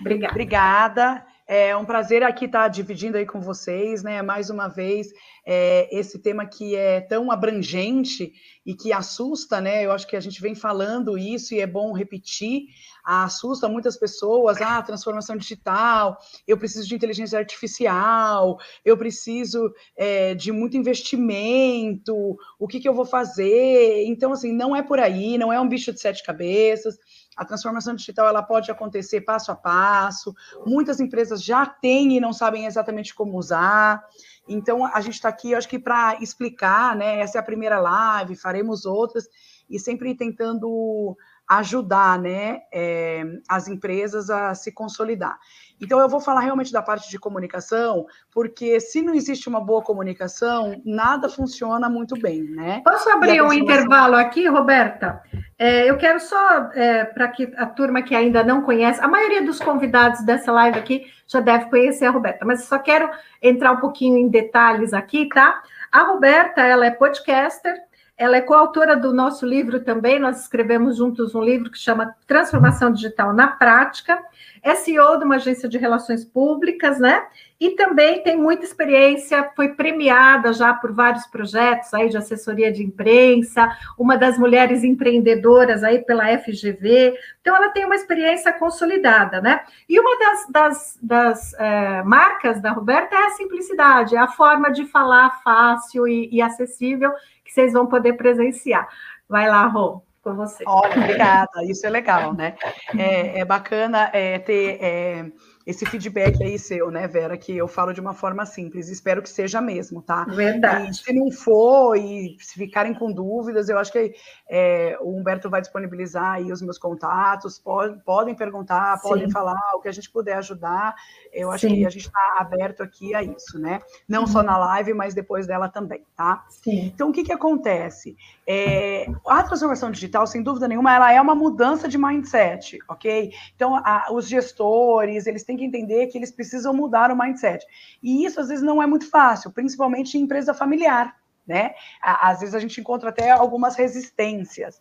Obrigada. 0.00 0.32
Obrigada. 0.32 1.27
É 1.50 1.74
um 1.74 1.86
prazer 1.86 2.22
aqui 2.22 2.44
estar 2.44 2.68
dividindo 2.68 3.16
aí 3.16 3.24
com 3.24 3.40
vocês, 3.40 4.02
né? 4.02 4.20
Mais 4.20 4.50
uma 4.50 4.68
vez, 4.68 5.08
é, 5.46 5.88
esse 5.90 6.18
tema 6.18 6.44
que 6.44 6.76
é 6.76 7.00
tão 7.00 7.32
abrangente 7.32 8.34
e 8.66 8.74
que 8.74 8.92
assusta, 8.92 9.58
né? 9.58 9.82
Eu 9.82 9.90
acho 9.90 10.06
que 10.06 10.14
a 10.14 10.20
gente 10.20 10.42
vem 10.42 10.54
falando 10.54 11.16
isso 11.16 11.54
e 11.54 11.60
é 11.60 11.66
bom 11.66 11.94
repetir. 11.94 12.64
Assusta 13.02 13.66
muitas 13.66 13.96
pessoas, 13.96 14.60
ah, 14.60 14.82
transformação 14.82 15.38
digital, 15.38 16.18
eu 16.46 16.58
preciso 16.58 16.86
de 16.86 16.94
inteligência 16.94 17.38
artificial, 17.38 18.58
eu 18.84 18.98
preciso 18.98 19.72
é, 19.96 20.34
de 20.34 20.52
muito 20.52 20.76
investimento, 20.76 22.36
o 22.58 22.68
que, 22.68 22.78
que 22.78 22.86
eu 22.86 22.92
vou 22.92 23.06
fazer? 23.06 24.04
Então, 24.04 24.32
assim, 24.32 24.52
não 24.52 24.76
é 24.76 24.82
por 24.82 24.98
aí, 24.98 25.38
não 25.38 25.50
é 25.50 25.58
um 25.58 25.66
bicho 25.66 25.94
de 25.94 26.00
sete 26.00 26.22
cabeças. 26.22 26.98
A 27.38 27.44
transformação 27.44 27.94
digital 27.94 28.26
ela 28.26 28.42
pode 28.42 28.68
acontecer 28.68 29.20
passo 29.20 29.52
a 29.52 29.54
passo. 29.54 30.34
Muitas 30.66 30.98
empresas 30.98 31.40
já 31.40 31.64
têm 31.64 32.16
e 32.16 32.20
não 32.20 32.32
sabem 32.32 32.66
exatamente 32.66 33.14
como 33.14 33.38
usar. 33.38 34.04
Então, 34.48 34.84
a 34.84 35.00
gente 35.00 35.14
está 35.14 35.28
aqui, 35.28 35.54
acho 35.54 35.68
que 35.68 35.78
para 35.78 36.20
explicar, 36.20 36.96
né? 36.96 37.20
Essa 37.20 37.38
é 37.38 37.40
a 37.40 37.44
primeira 37.44 37.78
live, 37.78 38.34
faremos 38.34 38.84
outras, 38.84 39.28
e 39.70 39.78
sempre 39.78 40.16
tentando 40.16 41.16
ajudar 41.48 42.18
né, 42.18 42.60
é, 42.72 43.24
as 43.48 43.68
empresas 43.68 44.28
a 44.28 44.54
se 44.54 44.70
consolidar. 44.70 45.38
Então, 45.80 46.00
eu 46.00 46.08
vou 46.08 46.20
falar 46.20 46.40
realmente 46.40 46.72
da 46.72 46.82
parte 46.82 47.08
de 47.08 47.18
comunicação, 47.18 48.04
porque 48.32 48.80
se 48.80 49.00
não 49.00 49.14
existe 49.14 49.48
uma 49.48 49.60
boa 49.60 49.80
comunicação, 49.80 50.80
nada 50.84 51.28
funciona 51.28 51.88
muito 51.88 52.18
bem, 52.20 52.42
né? 52.42 52.82
Posso 52.84 53.08
abrir 53.10 53.40
um 53.40 53.52
intervalo 53.52 54.16
aqui, 54.16 54.48
Roberta? 54.48 55.22
É, 55.56 55.88
eu 55.88 55.96
quero 55.96 56.18
só, 56.20 56.70
é, 56.74 57.04
para 57.04 57.28
que 57.28 57.52
a 57.56 57.66
turma 57.66 58.02
que 58.02 58.14
ainda 58.14 58.42
não 58.42 58.62
conhece, 58.62 59.00
a 59.00 59.08
maioria 59.08 59.42
dos 59.42 59.60
convidados 59.60 60.24
dessa 60.24 60.50
live 60.50 60.78
aqui 60.78 61.06
já 61.26 61.40
deve 61.40 61.66
conhecer 61.66 62.06
a 62.06 62.10
Roberta, 62.10 62.44
mas 62.44 62.64
só 62.64 62.78
quero 62.78 63.08
entrar 63.40 63.72
um 63.72 63.80
pouquinho 63.80 64.18
em 64.18 64.28
detalhes 64.28 64.92
aqui, 64.92 65.28
tá? 65.28 65.62
A 65.92 66.02
Roberta, 66.02 66.60
ela 66.60 66.86
é 66.86 66.90
podcaster, 66.90 67.87
ela 68.18 68.36
é 68.36 68.40
coautora 68.40 68.96
do 68.96 69.14
nosso 69.14 69.46
livro 69.46 69.78
também, 69.78 70.18
nós 70.18 70.40
escrevemos 70.40 70.96
juntos 70.96 71.36
um 71.36 71.40
livro 71.40 71.70
que 71.70 71.78
chama 71.78 72.16
Transformação 72.26 72.92
Digital 72.92 73.32
na 73.32 73.46
Prática, 73.46 74.20
é 74.60 74.74
CEO 74.74 75.18
de 75.18 75.24
uma 75.24 75.36
agência 75.36 75.68
de 75.68 75.78
relações 75.78 76.24
públicas, 76.24 76.98
né? 76.98 77.24
E 77.60 77.70
também 77.70 78.22
tem 78.22 78.36
muita 78.36 78.64
experiência, 78.64 79.50
foi 79.56 79.70
premiada 79.70 80.52
já 80.52 80.74
por 80.74 80.92
vários 80.92 81.26
projetos 81.26 81.92
aí 81.92 82.08
de 82.08 82.16
assessoria 82.16 82.70
de 82.70 82.84
imprensa, 82.84 83.68
uma 83.98 84.16
das 84.16 84.38
mulheres 84.38 84.84
empreendedoras 84.84 85.82
aí 85.82 86.00
pela 86.00 86.26
FGV. 86.38 87.14
Então, 87.40 87.56
ela 87.56 87.70
tem 87.70 87.84
uma 87.84 87.96
experiência 87.96 88.52
consolidada, 88.52 89.40
né? 89.40 89.60
E 89.88 89.98
uma 89.98 90.18
das, 90.18 90.48
das, 90.50 90.98
das 91.02 91.54
é, 91.54 92.02
marcas 92.04 92.60
da 92.60 92.70
Roberta 92.70 93.16
é 93.16 93.26
a 93.26 93.30
simplicidade, 93.30 94.14
é 94.14 94.18
a 94.18 94.28
forma 94.28 94.70
de 94.70 94.86
falar 94.86 95.40
fácil 95.42 96.06
e, 96.06 96.28
e 96.32 96.40
acessível 96.40 97.12
que 97.48 97.54
vocês 97.54 97.72
vão 97.72 97.86
poder 97.86 98.12
presenciar. 98.12 98.86
Vai 99.26 99.48
lá, 99.48 99.66
Rô 99.66 100.02
com 100.22 100.34
você. 100.34 100.62
Olha, 100.66 100.96
obrigada, 100.96 101.64
isso 101.64 101.86
é 101.86 101.90
legal, 101.90 102.34
né? 102.34 102.54
É, 102.98 103.40
é 103.40 103.44
bacana 103.44 104.10
é, 104.12 104.38
ter 104.38 104.78
é, 104.82 105.30
esse 105.68 105.84
feedback 105.84 106.42
aí 106.42 106.58
seu, 106.58 106.90
né, 106.90 107.06
Vera, 107.06 107.36
que 107.36 107.54
eu 107.54 107.68
falo 107.68 107.92
de 107.92 108.00
uma 108.00 108.14
forma 108.14 108.46
simples, 108.46 108.88
espero 108.88 109.20
que 109.20 109.28
seja 109.28 109.60
mesmo, 109.60 110.00
tá? 110.00 110.24
Verdade. 110.24 110.90
E 110.90 110.94
se 110.94 111.12
não 111.12 111.30
for 111.30 111.94
e 111.94 112.38
se 112.40 112.54
ficarem 112.54 112.94
com 112.94 113.12
dúvidas, 113.12 113.68
eu 113.68 113.78
acho 113.78 113.92
que 113.92 114.14
é, 114.48 114.96
o 114.98 115.14
Humberto 115.14 115.50
vai 115.50 115.60
disponibilizar 115.60 116.36
aí 116.36 116.50
os 116.50 116.62
meus 116.62 116.78
contatos, 116.78 117.58
pode, 117.58 118.02
podem 118.02 118.34
perguntar, 118.34 118.96
Sim. 118.96 119.08
podem 119.10 119.30
falar, 119.30 119.60
o 119.74 119.80
que 119.82 119.88
a 119.88 119.92
gente 119.92 120.10
puder 120.10 120.38
ajudar, 120.38 120.94
eu 121.30 121.50
acho 121.50 121.68
Sim. 121.68 121.74
que 121.74 121.84
a 121.86 121.90
gente 121.90 122.06
está 122.06 122.36
aberto 122.38 122.82
aqui 122.82 123.14
a 123.14 123.22
isso, 123.22 123.58
né? 123.58 123.80
Não 124.08 124.26
só 124.26 124.42
na 124.42 124.56
live, 124.56 124.94
mas 124.94 125.12
depois 125.12 125.46
dela 125.46 125.68
também, 125.68 126.02
tá? 126.16 126.46
Sim. 126.48 126.86
Então, 126.86 127.10
o 127.10 127.12
que 127.12 127.24
que 127.24 127.32
acontece? 127.32 128.16
É, 128.50 129.06
a 129.26 129.42
transformação 129.42 129.90
digital, 129.90 130.26
sem 130.26 130.42
dúvida 130.42 130.66
nenhuma, 130.66 130.94
ela 130.94 131.12
é 131.12 131.20
uma 131.20 131.34
mudança 131.34 131.86
de 131.86 131.98
mindset, 131.98 132.78
ok? 132.88 133.30
Então, 133.54 133.76
a, 133.76 134.06
os 134.10 134.26
gestores, 134.26 135.26
eles 135.26 135.44
têm 135.44 135.54
que 135.54 135.64
entender 135.64 136.06
que 136.06 136.16
eles 136.16 136.30
precisam 136.30 136.72
mudar 136.72 137.10
o 137.10 137.18
mindset. 137.18 137.66
E 138.02 138.24
isso 138.24 138.40
às 138.40 138.48
vezes 138.48 138.64
não 138.64 138.82
é 138.82 138.86
muito 138.86 139.10
fácil, 139.10 139.50
principalmente 139.50 140.16
em 140.16 140.22
empresa 140.22 140.54
familiar, 140.54 141.14
né? 141.46 141.74
Às 142.02 142.40
vezes 142.40 142.54
a 142.54 142.58
gente 142.58 142.80
encontra 142.80 143.10
até 143.10 143.30
algumas 143.30 143.76
resistências. 143.76 144.80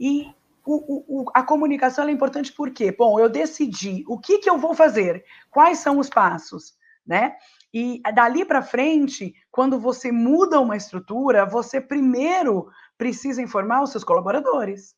E 0.00 0.30
o, 0.64 1.22
o, 1.22 1.30
a 1.34 1.42
comunicação 1.42 2.08
é 2.08 2.10
importante 2.10 2.50
porque, 2.50 2.92
bom, 2.92 3.20
eu 3.20 3.28
decidi 3.28 4.04
o 4.08 4.18
que, 4.18 4.38
que 4.38 4.48
eu 4.48 4.56
vou 4.56 4.72
fazer, 4.72 5.22
quais 5.50 5.80
são 5.80 5.98
os 5.98 6.08
passos, 6.08 6.74
né? 7.06 7.36
E 7.74 8.02
dali 8.14 8.44
para 8.44 8.60
frente, 8.60 9.34
quando 9.50 9.80
você 9.80 10.12
muda 10.12 10.60
uma 10.60 10.76
estrutura, 10.76 11.46
você 11.46 11.80
primeiro 11.80 12.68
precisa 13.02 13.42
informar 13.42 13.82
os 13.82 13.90
seus 13.90 14.04
colaboradores, 14.04 14.94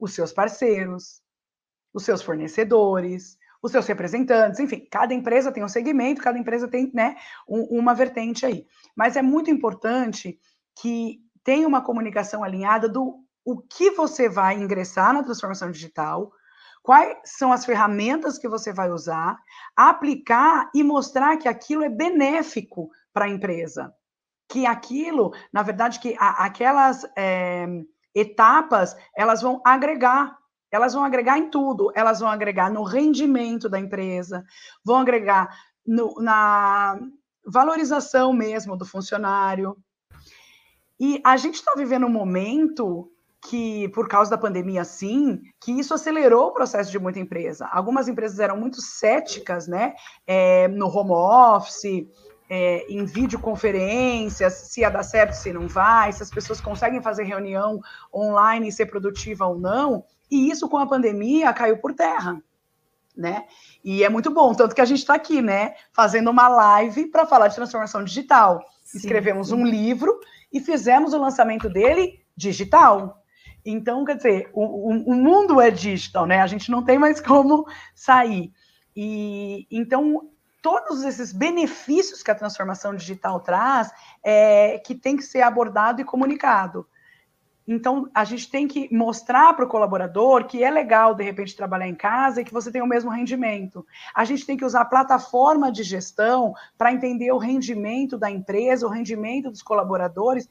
os 0.00 0.12
seus 0.12 0.32
parceiros, 0.32 1.22
os 1.92 2.04
seus 2.04 2.20
fornecedores, 2.20 3.38
os 3.62 3.70
seus 3.70 3.86
representantes, 3.86 4.58
enfim, 4.58 4.84
cada 4.90 5.14
empresa 5.14 5.52
tem 5.52 5.62
um 5.62 5.68
segmento, 5.68 6.20
cada 6.20 6.36
empresa 6.36 6.66
tem 6.66 6.90
né, 6.92 7.14
um, 7.48 7.78
uma 7.78 7.94
vertente 7.94 8.44
aí. 8.44 8.66
Mas 8.96 9.14
é 9.14 9.22
muito 9.22 9.48
importante 9.48 10.40
que 10.74 11.20
tenha 11.44 11.68
uma 11.68 11.84
comunicação 11.84 12.42
alinhada 12.42 12.88
do 12.88 13.24
o 13.44 13.62
que 13.62 13.92
você 13.92 14.28
vai 14.28 14.56
ingressar 14.56 15.14
na 15.14 15.22
transformação 15.22 15.70
digital, 15.70 16.32
quais 16.82 17.16
são 17.24 17.52
as 17.52 17.64
ferramentas 17.64 18.38
que 18.38 18.48
você 18.48 18.72
vai 18.72 18.90
usar, 18.90 19.38
aplicar 19.76 20.68
e 20.74 20.82
mostrar 20.82 21.36
que 21.36 21.46
aquilo 21.46 21.84
é 21.84 21.88
benéfico 21.88 22.90
para 23.12 23.26
a 23.26 23.30
empresa. 23.30 23.94
Que 24.54 24.66
aquilo, 24.66 25.32
na 25.52 25.64
verdade, 25.64 25.98
que 25.98 26.14
a, 26.16 26.44
aquelas 26.44 27.04
é, 27.16 27.66
etapas, 28.14 28.96
elas 29.16 29.42
vão 29.42 29.60
agregar 29.64 30.38
elas 30.70 30.92
vão 30.92 31.04
agregar 31.04 31.38
em 31.38 31.48
tudo. 31.50 31.92
Elas 31.94 32.18
vão 32.18 32.28
agregar 32.28 32.68
no 32.68 32.82
rendimento 32.82 33.68
da 33.68 33.78
empresa, 33.78 34.44
vão 34.84 34.96
agregar 34.96 35.48
no, 35.86 36.14
na 36.20 36.98
valorização 37.46 38.32
mesmo 38.32 38.76
do 38.76 38.84
funcionário. 38.84 39.76
E 40.98 41.20
a 41.24 41.36
gente 41.36 41.54
está 41.54 41.74
vivendo 41.76 42.06
um 42.06 42.10
momento 42.10 43.08
que, 43.40 43.88
por 43.90 44.08
causa 44.08 44.30
da 44.30 44.38
pandemia, 44.38 44.84
sim, 44.84 45.42
que 45.60 45.70
isso 45.70 45.94
acelerou 45.94 46.48
o 46.48 46.52
processo 46.52 46.90
de 46.90 46.98
muita 46.98 47.20
empresa. 47.20 47.68
Algumas 47.70 48.08
empresas 48.08 48.40
eram 48.40 48.56
muito 48.56 48.80
céticas, 48.80 49.68
né, 49.68 49.94
é, 50.26 50.66
no 50.68 50.88
home 50.88 51.12
office, 51.12 52.08
é, 52.48 52.86
em 52.92 53.04
videoconferências, 53.04 54.52
se 54.52 54.80
ia 54.80 54.90
dar 54.90 55.02
certo, 55.02 55.32
se 55.32 55.52
não 55.52 55.66
vai, 55.66 56.12
se 56.12 56.22
as 56.22 56.30
pessoas 56.30 56.60
conseguem 56.60 57.02
fazer 57.02 57.24
reunião 57.24 57.80
online 58.12 58.68
e 58.68 58.72
ser 58.72 58.86
produtiva 58.86 59.46
ou 59.46 59.58
não, 59.58 60.04
e 60.30 60.50
isso 60.50 60.68
com 60.68 60.78
a 60.78 60.86
pandemia 60.86 61.52
caiu 61.52 61.78
por 61.78 61.94
terra. 61.94 62.42
Né? 63.16 63.44
E 63.84 64.02
é 64.02 64.08
muito 64.08 64.30
bom, 64.30 64.52
tanto 64.54 64.74
que 64.74 64.80
a 64.80 64.84
gente 64.84 64.98
está 64.98 65.14
aqui, 65.14 65.40
né, 65.40 65.74
fazendo 65.92 66.30
uma 66.30 66.48
live 66.48 67.06
para 67.06 67.24
falar 67.24 67.46
de 67.46 67.54
transformação 67.54 68.02
digital. 68.02 68.60
Sim, 68.82 68.98
Escrevemos 68.98 69.48
sim. 69.48 69.54
um 69.54 69.64
livro 69.64 70.18
e 70.52 70.60
fizemos 70.60 71.14
o 71.14 71.20
lançamento 71.20 71.68
dele 71.68 72.20
digital. 72.36 73.22
Então, 73.64 74.04
quer 74.04 74.16
dizer, 74.16 74.50
o, 74.52 74.62
o, 74.62 75.12
o, 75.12 75.14
mundo 75.14 75.60
é 75.60 75.70
digital, 75.70 76.26
né? 76.26 76.40
A 76.42 76.46
gente 76.46 76.70
não 76.70 76.84
tem 76.84 76.98
mais 76.98 77.20
como 77.20 77.64
sair. 77.94 78.52
E 78.94 79.66
então 79.70 80.28
todos 80.64 81.04
esses 81.04 81.30
benefícios 81.30 82.22
que 82.22 82.30
a 82.30 82.34
transformação 82.34 82.94
digital 82.94 83.38
traz 83.38 83.92
é, 84.22 84.78
que 84.78 84.94
tem 84.94 85.14
que 85.14 85.22
ser 85.22 85.42
abordado 85.42 86.00
e 86.00 86.04
comunicado. 86.06 86.88
Então, 87.68 88.08
a 88.14 88.24
gente 88.24 88.50
tem 88.50 88.66
que 88.66 88.88
mostrar 88.90 89.52
para 89.52 89.66
o 89.66 89.68
colaborador 89.68 90.46
que 90.46 90.64
é 90.64 90.70
legal, 90.70 91.14
de 91.14 91.22
repente, 91.22 91.54
trabalhar 91.54 91.86
em 91.86 91.94
casa 91.94 92.40
e 92.40 92.44
que 92.46 92.52
você 92.52 92.72
tem 92.72 92.80
o 92.80 92.86
mesmo 92.86 93.10
rendimento. 93.10 93.86
A 94.14 94.24
gente 94.24 94.46
tem 94.46 94.56
que 94.56 94.64
usar 94.64 94.80
a 94.80 94.86
plataforma 94.86 95.70
de 95.70 95.82
gestão 95.82 96.54
para 96.78 96.94
entender 96.94 97.30
o 97.30 97.38
rendimento 97.38 98.16
da 98.16 98.30
empresa, 98.30 98.86
o 98.86 98.90
rendimento 98.90 99.50
dos 99.50 99.62
colaboradores 99.62 100.48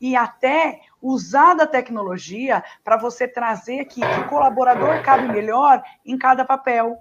e 0.00 0.14
até 0.14 0.80
usar 1.02 1.54
da 1.54 1.66
tecnologia 1.66 2.62
para 2.84 2.96
você 2.96 3.26
trazer 3.26 3.86
que, 3.86 4.00
que 4.00 4.20
o 4.20 4.28
colaborador 4.28 5.02
cabe 5.02 5.26
melhor 5.26 5.82
em 6.04 6.16
cada 6.16 6.44
papel. 6.44 7.00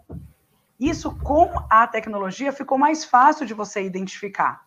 Isso, 0.79 1.15
com 1.19 1.51
a 1.69 1.87
tecnologia, 1.87 2.51
ficou 2.51 2.77
mais 2.77 3.05
fácil 3.05 3.45
de 3.45 3.53
você 3.53 3.83
identificar. 3.83 4.65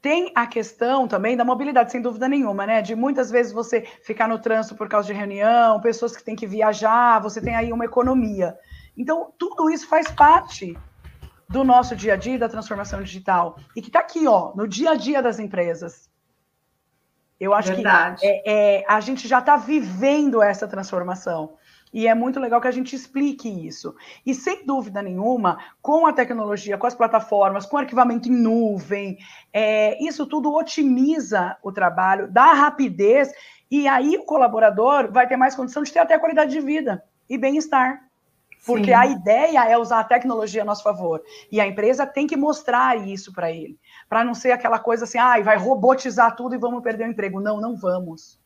Tem 0.00 0.32
a 0.34 0.46
questão 0.46 1.06
também 1.06 1.36
da 1.36 1.44
mobilidade, 1.44 1.92
sem 1.92 2.02
dúvida 2.02 2.28
nenhuma, 2.28 2.66
né? 2.66 2.82
De 2.82 2.96
muitas 2.96 3.30
vezes 3.30 3.52
você 3.52 3.82
ficar 4.02 4.26
no 4.26 4.38
trânsito 4.38 4.74
por 4.74 4.88
causa 4.88 5.06
de 5.06 5.12
reunião, 5.12 5.80
pessoas 5.80 6.16
que 6.16 6.24
têm 6.24 6.34
que 6.34 6.46
viajar, 6.46 7.20
você 7.20 7.40
tem 7.40 7.54
aí 7.54 7.72
uma 7.72 7.84
economia. 7.84 8.58
Então, 8.96 9.32
tudo 9.38 9.70
isso 9.70 9.86
faz 9.86 10.10
parte 10.10 10.76
do 11.48 11.62
nosso 11.62 11.94
dia 11.94 12.14
a 12.14 12.16
dia 12.16 12.38
da 12.38 12.48
transformação 12.48 13.02
digital. 13.02 13.56
E 13.76 13.82
que 13.82 13.88
está 13.88 14.00
aqui, 14.00 14.26
ó, 14.26 14.52
no 14.56 14.66
dia 14.66 14.92
a 14.92 14.94
dia 14.96 15.22
das 15.22 15.38
empresas. 15.38 16.10
Eu 17.38 17.52
acho 17.52 17.74
Verdade. 17.74 18.20
que 18.20 18.26
é, 18.26 18.42
é, 18.80 18.84
a 18.88 19.00
gente 19.00 19.28
já 19.28 19.40
está 19.40 19.56
vivendo 19.56 20.42
essa 20.42 20.66
transformação. 20.66 21.54
E 21.92 22.06
é 22.06 22.14
muito 22.14 22.40
legal 22.40 22.60
que 22.60 22.68
a 22.68 22.72
gente 22.72 22.96
explique 22.96 23.48
isso. 23.48 23.94
E 24.24 24.34
sem 24.34 24.64
dúvida 24.64 25.02
nenhuma, 25.02 25.58
com 25.80 26.06
a 26.06 26.12
tecnologia, 26.12 26.78
com 26.78 26.86
as 26.86 26.94
plataformas, 26.94 27.66
com 27.66 27.76
arquivamento 27.76 28.28
em 28.28 28.32
nuvem, 28.32 29.18
é, 29.52 30.02
isso 30.02 30.26
tudo 30.26 30.54
otimiza 30.54 31.56
o 31.62 31.70
trabalho, 31.70 32.30
dá 32.30 32.52
rapidez, 32.52 33.30
e 33.70 33.86
aí 33.86 34.16
o 34.16 34.24
colaborador 34.24 35.12
vai 35.12 35.26
ter 35.26 35.36
mais 35.36 35.54
condição 35.54 35.82
de 35.82 35.92
ter 35.92 35.98
até 35.98 36.18
qualidade 36.18 36.50
de 36.50 36.60
vida 36.60 37.04
e 37.28 37.36
bem-estar. 37.36 38.02
Porque 38.64 38.86
Sim. 38.86 38.92
a 38.92 39.06
ideia 39.06 39.64
é 39.68 39.76
usar 39.76 40.00
a 40.00 40.04
tecnologia 40.04 40.62
a 40.62 40.64
nosso 40.64 40.84
favor. 40.84 41.20
E 41.50 41.60
a 41.60 41.66
empresa 41.66 42.06
tem 42.06 42.28
que 42.28 42.36
mostrar 42.36 42.96
isso 43.08 43.32
para 43.32 43.50
ele. 43.50 43.76
Para 44.08 44.22
não 44.22 44.34
ser 44.34 44.52
aquela 44.52 44.78
coisa 44.78 45.04
assim, 45.04 45.18
ah, 45.18 45.40
vai 45.42 45.56
robotizar 45.56 46.36
tudo 46.36 46.54
e 46.54 46.58
vamos 46.58 46.82
perder 46.82 47.08
o 47.08 47.10
emprego. 47.10 47.40
Não, 47.40 47.60
não 47.60 47.74
vamos. 47.74 48.40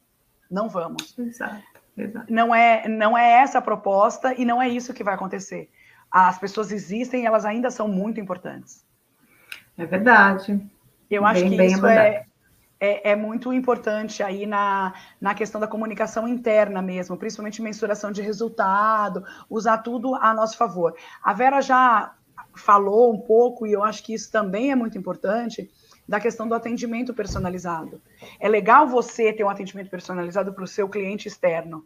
Não 0.51 0.69
vamos. 0.69 1.19
Exato, 1.19 1.63
exato. 1.97 2.33
Não, 2.33 2.55
é, 2.55 2.89
não 2.89 3.17
é 3.17 3.31
essa 3.43 3.59
a 3.59 3.63
proposta 3.63 4.35
e 4.35 4.45
não 4.45 4.61
é 4.61 4.69
isso 4.69 4.95
que 4.95 5.05
vai 5.05 5.15
acontecer. 5.15 5.71
As 6.11 6.39
pessoas 6.39 6.73
existem 6.73 7.23
e 7.23 7.27
elas 7.27 7.45
ainda 7.45 7.71
são 7.71 7.89
muito 7.89 8.21
importantes. 8.21 8.85
É 9.77 9.85
verdade. 9.85 10.61
Eu 11.11 11.23
bem, 11.23 11.31
acho 11.31 11.45
que 11.45 11.63
isso 11.63 11.87
é, 11.87 12.27
é, 12.81 13.11
é, 13.11 13.17
muito 13.17 13.53
importante 13.53 14.23
aí 14.23 14.47
na, 14.47 14.95
na 15.21 15.35
questão 15.35 15.61
da 15.61 15.67
comunicação 15.67 16.27
interna 16.27 16.83
mesmo, 16.83 17.17
principalmente 17.17 17.63
mensuração 17.63 18.11
de 18.11 18.23
resultado, 18.23 19.25
usar 19.49 19.79
tudo 19.79 20.15
a 20.15 20.35
nosso 20.35 20.57
favor. 20.57 20.95
A 21.23 21.33
Vera 21.33 21.61
já 21.61 22.15
falou 22.55 23.13
um 23.13 23.21
pouco, 23.21 23.67
e 23.67 23.73
eu 23.73 23.83
acho 23.83 24.03
que 24.03 24.15
isso 24.15 24.31
também 24.31 24.71
é 24.71 24.77
muito 24.77 24.97
importante, 24.97 25.71
da 26.09 26.21
questão 26.21 26.47
do 26.47 26.55
atendimento 26.55 27.13
personalizado. 27.13 28.01
É 28.39 28.49
legal 28.49 28.87
você 28.87 29.33
ter 29.33 29.45
um 29.45 29.49
atendimento 29.49 29.91
personalizado 29.91 30.53
para 30.53 30.65
o 30.65 30.69
seu 30.69 30.89
cliente 30.89 31.29
externo, 31.29 31.85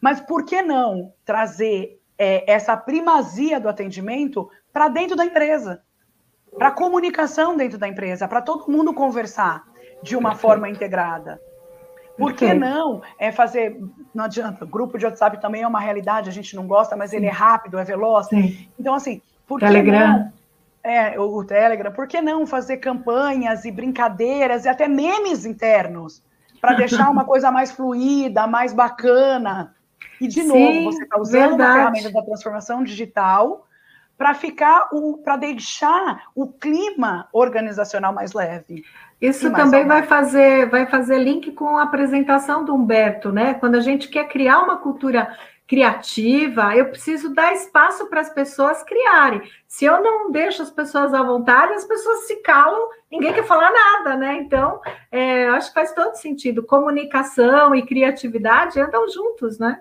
mas 0.00 0.20
por 0.20 0.44
que 0.44 0.62
não 0.62 1.12
trazer 1.24 2.00
é, 2.18 2.50
essa 2.50 2.76
primazia 2.76 3.60
do 3.60 3.68
atendimento 3.68 4.50
para 4.72 4.88
dentro 4.88 5.16
da 5.16 5.24
empresa? 5.24 5.82
Para 6.56 6.68
a 6.68 6.72
comunicação 6.72 7.56
dentro 7.56 7.78
da 7.78 7.88
empresa, 7.88 8.28
para 8.28 8.42
todo 8.42 8.70
mundo 8.70 8.92
conversar 8.92 9.64
de 10.02 10.16
uma 10.16 10.34
forma 10.34 10.68
integrada. 10.68 11.40
Por 12.16 12.34
que 12.34 12.52
não 12.52 13.00
é 13.18 13.32
fazer? 13.32 13.80
Não 14.14 14.24
adianta. 14.24 14.66
Grupo 14.66 14.98
de 14.98 15.06
WhatsApp 15.06 15.40
também 15.40 15.62
é 15.62 15.66
uma 15.66 15.80
realidade. 15.80 16.28
A 16.28 16.32
gente 16.32 16.54
não 16.54 16.66
gosta, 16.66 16.94
mas 16.94 17.12
ele 17.12 17.26
é 17.26 17.30
rápido, 17.30 17.78
é 17.78 17.84
veloz. 17.84 18.26
Sim. 18.26 18.68
Então, 18.78 18.94
assim, 18.94 19.22
por 19.46 19.60
Telegram. 19.60 19.92
que 19.92 20.18
não? 20.18 20.32
É, 20.84 21.18
o 21.18 21.44
Telegram. 21.44 21.92
Por 21.92 22.08
que 22.08 22.20
não 22.20 22.46
fazer 22.46 22.78
campanhas 22.78 23.64
e 23.64 23.70
brincadeiras 23.70 24.64
e 24.64 24.68
até 24.68 24.88
memes 24.88 25.46
internos 25.46 26.22
para 26.60 26.74
deixar 26.76 27.10
uma 27.10 27.24
coisa 27.24 27.50
mais 27.50 27.70
fluida, 27.70 28.46
mais 28.46 28.72
bacana? 28.72 29.74
E 30.20 30.26
de 30.26 30.42
Sim, 30.42 30.48
novo, 30.48 30.92
você 30.92 31.04
está 31.04 31.20
usando 31.20 31.48
verdade. 31.50 31.62
uma 31.62 31.74
ferramenta 31.74 32.12
da 32.12 32.22
transformação 32.22 32.82
digital 32.82 33.66
para 34.18 34.34
ficar 34.34 34.88
o 34.92 35.18
para 35.18 35.36
deixar 35.36 36.24
o 36.34 36.46
clima 36.46 37.28
organizacional 37.32 38.12
mais 38.12 38.32
leve. 38.32 38.84
Isso 39.20 39.52
também 39.52 39.86
vai 39.86 40.02
fazer, 40.02 40.68
vai 40.68 40.84
fazer 40.86 41.18
link 41.18 41.52
com 41.52 41.78
a 41.78 41.84
apresentação 41.84 42.64
do 42.64 42.74
Humberto, 42.74 43.30
né? 43.30 43.54
Quando 43.54 43.76
a 43.76 43.80
gente 43.80 44.08
quer 44.08 44.28
criar 44.28 44.60
uma 44.62 44.78
cultura 44.78 45.36
criativa, 45.72 46.76
eu 46.76 46.90
preciso 46.90 47.32
dar 47.32 47.54
espaço 47.54 48.06
para 48.10 48.20
as 48.20 48.28
pessoas 48.28 48.82
criarem. 48.82 49.40
Se 49.66 49.86
eu 49.86 50.02
não 50.02 50.30
deixo 50.30 50.60
as 50.60 50.70
pessoas 50.70 51.14
à 51.14 51.22
vontade, 51.22 51.72
as 51.72 51.86
pessoas 51.86 52.26
se 52.26 52.42
calam, 52.42 52.90
ninguém 53.10 53.32
quer 53.32 53.46
falar 53.46 53.72
nada, 53.72 54.14
né? 54.14 54.34
Então, 54.34 54.82
é, 55.10 55.48
eu 55.48 55.54
acho 55.54 55.68
que 55.68 55.74
faz 55.74 55.94
todo 55.94 56.14
sentido. 56.14 56.62
Comunicação 56.62 57.74
e 57.74 57.86
criatividade 57.86 58.78
andam 58.78 59.08
juntos, 59.08 59.58
né? 59.58 59.80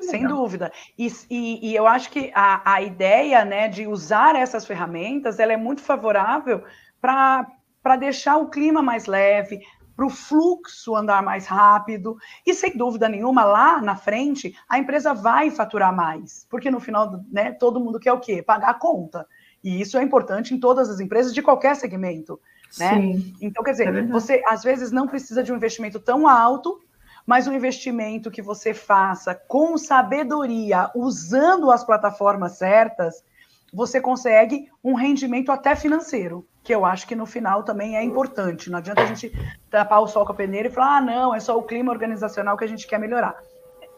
Sem 0.00 0.26
dúvida. 0.26 0.72
E, 0.96 1.08
e, 1.28 1.70
e, 1.70 1.76
eu 1.76 1.86
acho 1.86 2.10
que 2.10 2.32
a, 2.34 2.76
a 2.76 2.80
ideia 2.80 3.44
né, 3.44 3.68
de 3.68 3.86
usar 3.86 4.34
essas 4.34 4.64
ferramentas 4.64 5.38
ela 5.38 5.52
é 5.52 5.56
muito 5.58 5.82
favorável 5.82 6.64
para 6.98 7.46
para 7.82 7.96
deixar 7.96 8.36
o 8.36 8.50
clima 8.50 8.82
mais 8.82 9.06
leve, 9.06 9.60
para 10.00 10.06
o 10.06 10.08
fluxo 10.08 10.96
andar 10.96 11.22
mais 11.22 11.44
rápido. 11.44 12.16
E 12.46 12.54
sem 12.54 12.74
dúvida 12.74 13.06
nenhuma, 13.06 13.44
lá 13.44 13.82
na 13.82 13.94
frente, 13.94 14.56
a 14.66 14.78
empresa 14.78 15.12
vai 15.12 15.50
faturar 15.50 15.94
mais. 15.94 16.46
Porque 16.48 16.70
no 16.70 16.80
final, 16.80 17.22
né, 17.30 17.52
todo 17.52 17.78
mundo 17.78 18.00
quer 18.00 18.14
o 18.14 18.18
quê? 18.18 18.42
Pagar 18.42 18.70
a 18.70 18.74
conta. 18.74 19.26
E 19.62 19.78
isso 19.78 19.98
é 19.98 20.02
importante 20.02 20.54
em 20.54 20.58
todas 20.58 20.88
as 20.88 21.00
empresas 21.00 21.34
de 21.34 21.42
qualquer 21.42 21.76
segmento. 21.76 22.40
Né? 22.78 22.94
Sim, 22.94 23.34
então, 23.42 23.62
quer 23.62 23.72
dizer, 23.72 23.94
é 23.94 24.02
você 24.04 24.42
às 24.48 24.62
vezes 24.62 24.90
não 24.90 25.06
precisa 25.06 25.42
de 25.42 25.52
um 25.52 25.56
investimento 25.56 26.00
tão 26.00 26.26
alto, 26.26 26.80
mas 27.26 27.46
um 27.46 27.52
investimento 27.52 28.30
que 28.30 28.40
você 28.40 28.72
faça 28.72 29.34
com 29.34 29.76
sabedoria, 29.76 30.90
usando 30.94 31.70
as 31.70 31.84
plataformas 31.84 32.52
certas, 32.52 33.22
você 33.72 34.00
consegue 34.00 34.68
um 34.82 34.94
rendimento 34.94 35.52
até 35.52 35.74
financeiro, 35.76 36.46
que 36.62 36.74
eu 36.74 36.84
acho 36.84 37.06
que 37.06 37.14
no 37.14 37.26
final 37.26 37.62
também 37.62 37.96
é 37.96 38.02
importante. 38.02 38.70
Não 38.70 38.78
adianta 38.78 39.02
a 39.02 39.06
gente 39.06 39.32
tapar 39.70 40.00
o 40.00 40.06
sol 40.06 40.26
com 40.26 40.32
a 40.32 40.34
peneira 40.34 40.68
e 40.68 40.70
falar, 40.70 40.98
ah, 40.98 41.00
não, 41.00 41.34
é 41.34 41.40
só 41.40 41.56
o 41.56 41.62
clima 41.62 41.92
organizacional 41.92 42.56
que 42.56 42.64
a 42.64 42.68
gente 42.68 42.86
quer 42.86 42.98
melhorar. 42.98 43.36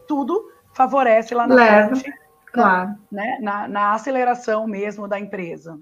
Tudo 0.06 0.50
favorece 0.72 1.34
lá 1.34 1.46
na 1.46 1.54
Leva, 1.54 1.96
frente, 1.96 2.12
claro. 2.52 2.94
né, 3.10 3.38
na, 3.40 3.68
na 3.68 3.92
aceleração 3.92 4.66
mesmo 4.66 5.08
da 5.08 5.18
empresa. 5.18 5.78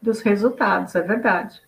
Dos 0.00 0.20
resultados, 0.20 0.94
é 0.94 1.02
verdade. 1.02 1.62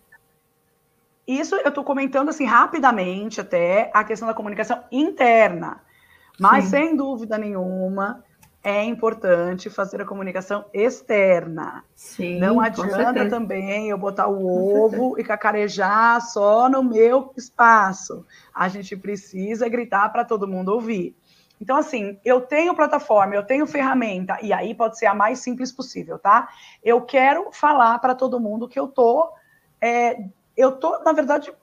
Isso 1.27 1.55
eu 1.55 1.69
estou 1.69 1.83
comentando 1.83 2.29
assim 2.29 2.45
rapidamente 2.45 3.41
até 3.41 3.91
a 3.93 4.03
questão 4.03 4.27
da 4.27 4.33
comunicação 4.33 4.83
interna. 4.91 5.81
Mas, 6.39 6.65
Sim. 6.65 6.69
sem 6.69 6.95
dúvida 6.95 7.37
nenhuma, 7.37 8.23
é 8.67 8.83
importante 8.83 9.69
fazer 9.69 10.01
a 10.01 10.05
comunicação 10.05 10.65
externa. 10.73 11.85
Sim, 11.95 12.37
Não 12.37 12.59
adianta 12.59 13.29
também 13.29 13.89
eu 13.89 13.97
botar 13.97 14.27
o 14.27 14.45
ovo 14.83 15.17
e 15.17 15.23
cacarejar 15.23 16.19
só 16.19 16.67
no 16.67 16.83
meu 16.83 17.31
espaço. 17.37 18.25
A 18.53 18.67
gente 18.67 18.93
precisa 18.97 19.69
gritar 19.69 20.09
para 20.09 20.25
todo 20.25 20.49
mundo 20.49 20.73
ouvir. 20.73 21.15
Então, 21.61 21.77
assim, 21.77 22.19
eu 22.25 22.41
tenho 22.41 22.75
plataforma, 22.75 23.33
eu 23.33 23.45
tenho 23.45 23.65
ferramenta, 23.65 24.37
e 24.41 24.51
aí 24.51 24.75
pode 24.75 24.99
ser 24.99 25.05
a 25.05 25.15
mais 25.15 25.39
simples 25.39 25.71
possível, 25.71 26.19
tá? 26.19 26.49
Eu 26.83 27.01
quero 27.03 27.49
falar 27.53 27.97
para 27.99 28.13
todo 28.13 28.37
mundo 28.37 28.67
que 28.67 28.77
eu 28.77 28.89
tô, 28.89 29.31
é, 29.79 30.25
eu 30.57 30.73
tô, 30.73 31.01
na 31.05 31.13
verdade, 31.13 31.53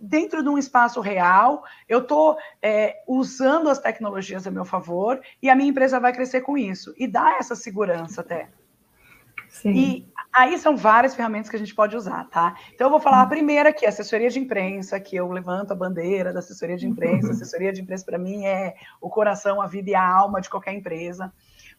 dentro 0.00 0.42
de 0.42 0.48
um 0.48 0.56
espaço 0.56 1.00
real, 1.00 1.62
eu 1.88 2.00
estou 2.00 2.36
é, 2.62 3.02
usando 3.06 3.68
as 3.68 3.78
tecnologias 3.78 4.46
a 4.46 4.50
meu 4.50 4.64
favor 4.64 5.20
e 5.42 5.50
a 5.50 5.54
minha 5.54 5.68
empresa 5.68 6.00
vai 6.00 6.12
crescer 6.12 6.40
com 6.40 6.56
isso. 6.56 6.94
E 6.96 7.06
dá 7.06 7.36
essa 7.38 7.54
segurança 7.54 8.22
até. 8.22 8.48
Sim. 9.48 9.72
E 9.72 10.08
aí 10.32 10.56
são 10.58 10.76
várias 10.76 11.14
ferramentas 11.14 11.50
que 11.50 11.56
a 11.56 11.58
gente 11.58 11.74
pode 11.74 11.96
usar, 11.96 12.24
tá? 12.30 12.54
Então 12.72 12.86
eu 12.86 12.90
vou 12.90 13.00
falar 13.00 13.20
a 13.20 13.26
primeira 13.26 13.70
aqui, 13.70 13.84
assessoria 13.84 14.30
de 14.30 14.38
imprensa, 14.38 14.98
que 15.00 15.16
eu 15.16 15.30
levanto 15.30 15.72
a 15.72 15.74
bandeira 15.74 16.32
da 16.32 16.38
assessoria 16.38 16.76
de 16.76 16.86
imprensa. 16.86 17.26
Uhum. 17.26 17.32
Assessoria 17.32 17.72
de 17.72 17.80
imprensa, 17.80 18.04
para 18.04 18.18
mim, 18.18 18.46
é 18.46 18.74
o 19.00 19.10
coração, 19.10 19.60
a 19.60 19.66
vida 19.66 19.90
e 19.90 19.94
a 19.94 20.08
alma 20.08 20.40
de 20.40 20.48
qualquer 20.48 20.72
empresa 20.72 21.32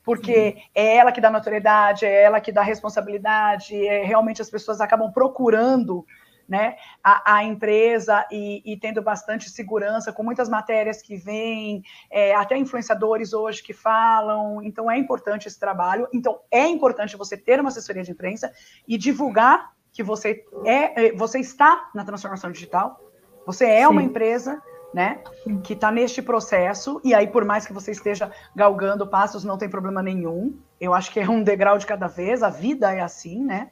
porque 0.04 0.54
Sim. 0.54 0.62
é 0.74 0.98
ela 0.98 1.12
que 1.12 1.22
dá 1.22 1.30
notoriedade, 1.30 2.06
é 2.06 2.24
ela 2.24 2.42
que 2.42 2.52
dá 2.52 2.62
responsabilidade, 2.62 3.76
é, 3.86 4.04
realmente 4.04 4.42
as 4.42 4.50
pessoas 4.50 4.82
acabam 4.82 5.12
procurando 5.12 6.06
né, 6.52 6.76
a, 7.02 7.36
a 7.36 7.44
empresa 7.46 8.28
e, 8.30 8.62
e, 8.66 8.78
tendo 8.78 9.02
bastante 9.02 9.50
segurança, 9.50 10.12
com 10.12 10.22
muitas 10.22 10.50
matérias 10.50 11.02
que 11.02 11.16
vêm, 11.16 11.82
é, 12.12 12.36
até 12.36 12.58
influenciadores 12.58 13.32
hoje 13.32 13.64
que 13.64 13.72
falam, 13.72 14.62
então 14.62 14.92
é 14.92 14.98
importante 14.98 15.48
esse 15.48 15.58
trabalho. 15.58 16.10
Então, 16.14 16.42
é 16.52 16.68
importante 16.68 17.16
você 17.16 17.38
ter 17.38 17.58
uma 17.62 17.70
assessoria 17.70 18.04
de 18.04 18.12
imprensa 18.12 18.52
e 18.86 18.98
divulgar 18.98 19.72
que 19.94 20.04
você 20.04 20.44
é, 20.66 21.08
é 21.08 21.12
você 21.14 21.40
está 21.40 21.90
na 21.96 22.04
transformação 22.04 22.52
digital, 22.52 23.00
você 23.46 23.64
é 23.64 23.86
Sim. 23.86 23.88
uma 23.88 24.04
empresa 24.04 24.62
né? 24.94 25.24
Que 25.64 25.72
está 25.72 25.90
neste 25.90 26.22
processo, 26.22 27.00
e 27.02 27.14
aí, 27.14 27.26
por 27.26 27.46
mais 27.46 27.66
que 27.66 27.72
você 27.72 27.92
esteja 27.92 28.30
galgando 28.54 29.08
passos, 29.08 29.46
não 29.46 29.58
tem 29.58 29.70
problema 29.70 30.04
nenhum. 30.04 30.60
Eu 30.82 30.94
acho 30.94 31.14
que 31.14 31.20
é 31.22 31.30
um 31.30 31.42
degrau 31.42 31.78
de 31.78 31.86
cada 31.86 32.08
vez, 32.08 32.44
a 32.44 32.50
vida 32.50 32.94
é 32.94 33.00
assim, 33.00 33.42
né? 33.42 33.72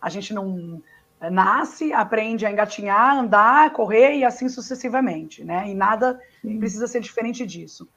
A 0.00 0.08
gente 0.08 0.34
não, 0.34 0.82
nasce, 1.30 1.92
aprende 1.92 2.44
a 2.44 2.50
engatinhar, 2.50 3.16
andar, 3.16 3.72
correr 3.72 4.16
e 4.16 4.24
assim 4.24 4.48
sucessivamente, 4.48 5.44
né? 5.44 5.68
E 5.68 5.74
nada 5.74 6.20
Sim. 6.42 6.58
precisa 6.58 6.86
ser 6.86 7.00
diferente 7.00 7.46
disso. 7.46 7.88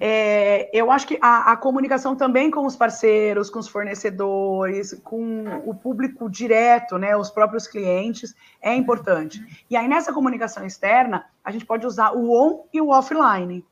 É, 0.00 0.70
eu 0.72 0.90
acho 0.90 1.06
que 1.06 1.18
a, 1.20 1.52
a, 1.52 1.56
comunicação 1.56 2.16
também 2.16 2.50
com 2.50 2.64
os 2.64 2.74
parceiros, 2.74 3.50
com 3.50 3.58
os 3.58 3.68
fornecedores, 3.68 4.98
com 5.04 5.44
o 5.66 5.74
público 5.74 6.30
direto, 6.30 6.96
né, 6.96 7.14
os 7.14 7.30
próprios 7.30 7.66
clientes, 7.66 8.34
é 8.62 8.74
importante. 8.74 9.44
E 9.68 9.76
aí, 9.76 9.86
nessa 9.86 10.14
comunicação 10.14 10.64
externa, 10.64 11.26
a 11.44 11.50
gente 11.50 11.66
pode 11.66 11.86
usar 11.86 12.12
o 12.12 12.32
on 12.32 12.64
e 12.72 12.80
o 12.80 12.88
offline. 12.88 13.64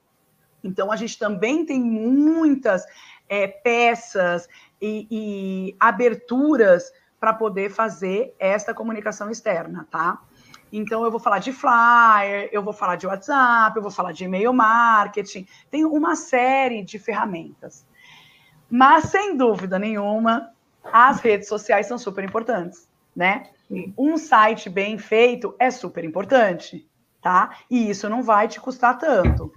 Então, 0.62 0.92
a 0.92 0.96
gente 0.96 1.18
também 1.18 1.64
tem 1.64 1.80
muitas 1.80 2.85
é, 3.26 3.46
peças 3.46 4.46
e, 4.80 5.06
e 5.11 5.76
aberturas 5.80 6.92
para 7.24 7.32
poder 7.32 7.70
fazer 7.70 8.37
esta 8.38 8.74
comunicação 8.74 9.30
externa, 9.30 9.88
tá? 9.90 10.20
Então, 10.70 11.02
eu 11.04 11.10
vou 11.10 11.18
falar 11.18 11.38
de 11.38 11.54
flyer, 11.54 12.50
eu 12.52 12.62
vou 12.62 12.74
falar 12.74 12.96
de 12.96 13.06
WhatsApp, 13.06 13.74
eu 13.74 13.80
vou 13.80 13.90
falar 13.90 14.12
de 14.12 14.24
e-mail 14.24 14.52
marketing, 14.52 15.46
tem 15.70 15.87
uma 15.87 16.16
série 16.16 16.82
de 16.82 16.98
ferramentas. 16.98 17.87
Mas, 18.70 19.04
sem 19.04 19.38
dúvida 19.38 19.78
nenhuma, 19.78 20.50
as 20.92 21.20
redes 21.20 21.48
sociais 21.48 21.87
são 21.87 21.96
super 21.96 22.22
importantes, 22.22 22.87
né? 23.16 23.44
Um 23.96 24.18
site 24.18 24.68
bem 24.68 24.98
feito 24.98 25.56
é 25.58 25.70
super 25.70 26.04
importante, 26.04 26.87
tá? 27.22 27.56
E 27.70 27.88
isso 27.88 28.06
não 28.06 28.22
vai 28.22 28.48
te 28.48 28.60
custar 28.60 28.98
tanto. 28.98 29.50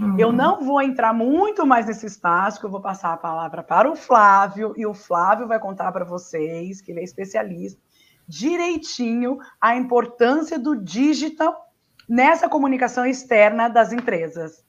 Uhum. 0.00 0.18
Eu 0.18 0.32
não 0.32 0.62
vou 0.64 0.80
entrar 0.80 1.12
muito 1.12 1.66
mais 1.66 1.86
nesse 1.86 2.06
espaço, 2.06 2.60
que 2.60 2.66
eu 2.66 2.70
vou 2.70 2.80
passar 2.80 3.12
a 3.12 3.16
palavra 3.16 3.62
para 3.62 3.90
o 3.90 3.96
Flávio, 3.96 4.72
e 4.76 4.86
o 4.86 4.94
Flávio 4.94 5.48
vai 5.48 5.58
contar 5.58 5.90
para 5.90 6.04
vocês, 6.04 6.80
que 6.80 6.92
ele 6.92 7.00
é 7.00 7.04
especialista, 7.04 7.80
direitinho 8.26 9.38
a 9.60 9.74
importância 9.76 10.58
do 10.58 10.76
digital 10.76 11.68
nessa 12.08 12.48
comunicação 12.48 13.04
externa 13.04 13.68
das 13.68 13.92
empresas. 13.92 14.64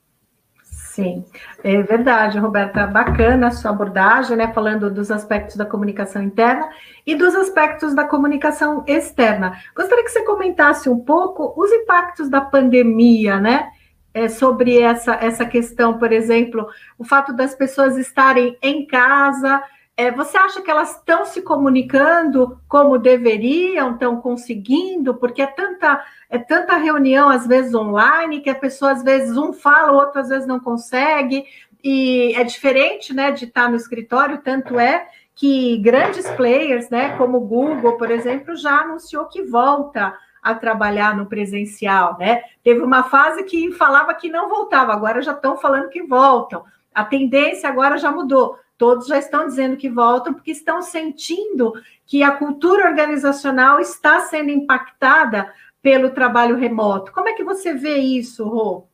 Sim, 0.64 1.24
é 1.64 1.82
verdade, 1.82 2.40
Roberta. 2.40 2.86
Bacana 2.88 3.48
a 3.48 3.52
sua 3.52 3.72
abordagem, 3.72 4.36
né? 4.36 4.52
Falando 4.52 4.90
dos 4.90 5.10
aspectos 5.10 5.56
da 5.56 5.66
comunicação 5.66 6.22
interna 6.22 6.68
e 7.06 7.16
dos 7.16 7.36
aspectos 7.36 7.96
da 7.96 8.04
comunicação 8.04 8.84
externa. 8.86 9.58
Gostaria 9.76 10.04
que 10.04 10.12
você 10.12 10.24
comentasse 10.26 10.90
um 10.90 11.00
pouco 11.00 11.54
os 11.56 11.72
impactos 11.72 12.30
da 12.30 12.42
pandemia, 12.42 13.40
né? 13.40 13.70
É, 14.14 14.28
sobre 14.28 14.80
essa, 14.80 15.14
essa 15.16 15.46
questão, 15.46 15.98
por 15.98 16.12
exemplo, 16.12 16.68
o 16.98 17.04
fato 17.04 17.34
das 17.34 17.54
pessoas 17.54 17.98
estarem 17.98 18.58
em 18.62 18.86
casa. 18.86 19.64
É, 19.96 20.12
você 20.12 20.38
acha 20.38 20.62
que 20.62 20.72
elas 20.72 20.96
estão 20.96 21.26
se 21.26 21.42
comunicando 21.42 22.60
como 22.68 22.98
deveriam, 22.98 23.92
estão 23.92 24.22
conseguindo? 24.22 25.16
Porque 25.16 25.42
é 25.42 25.48
tanta, 25.48 26.04
é 26.30 26.38
tanta 26.38 26.78
reunião, 26.78 27.30
às 27.30 27.46
vezes 27.46 27.74
online, 27.74 28.40
que 28.40 28.50
a 28.50 28.56
pessoa, 28.56 28.92
às 28.92 29.04
vezes, 29.04 29.36
um 29.38 29.52
fala, 29.52 29.92
o 29.92 29.96
outro, 29.96 30.22
às 30.22 30.30
vezes, 30.30 30.48
não 30.48 30.60
consegue. 30.60 31.46
E 31.84 32.34
é 32.36 32.44
diferente 32.44 33.14
né, 33.14 33.32
de 33.32 33.46
estar 33.46 33.70
no 33.70 33.76
escritório, 33.76 34.42
tanto 34.44 34.80
é 34.80 35.08
que 35.36 35.78
grandes 35.78 36.30
players, 36.32 36.90
né, 36.90 37.16
como 37.16 37.38
o 37.38 37.48
Google, 37.48 37.98
por 37.98 38.12
exemplo, 38.12 38.56
já 38.56 38.82
anunciou 38.82 39.26
que 39.26 39.44
volta 39.44 40.14
a 40.42 40.56
trabalhar 40.56 41.16
no 41.16 41.26
presencial, 41.26 42.18
né? 42.18 42.44
Teve 42.64 42.82
uma 42.82 43.04
fase 43.04 43.44
que 43.44 43.72
falava 43.74 44.14
que 44.14 44.30
não 44.30 44.50
voltava, 44.50 44.94
agora 44.94 45.22
já 45.22 45.34
estão 45.34 45.58
falando 45.58 45.90
que 45.90 46.04
voltam. 46.04 46.64
A 46.94 47.04
tendência 47.04 47.70
agora 47.70 47.98
já 47.98 48.12
mudou. 48.12 48.58
Todos 48.78 49.08
já 49.08 49.18
estão 49.18 49.46
dizendo 49.46 49.76
que 49.76 49.90
voltam 49.90 50.34
porque 50.34 50.52
estão 50.52 50.82
sentindo 50.82 51.74
que 52.06 52.24
a 52.24 52.32
cultura 52.32 52.88
organizacional 52.88 53.80
está 53.80 54.22
sendo 54.22 54.50
impactada 54.50 55.54
pelo 55.82 56.12
trabalho 56.12 56.56
remoto. 56.56 57.12
Como 57.12 57.28
é 57.28 57.34
que 57.34 57.44
você 57.44 57.74
vê 57.74 57.98
isso, 57.98 58.48
Rô? 58.48 58.86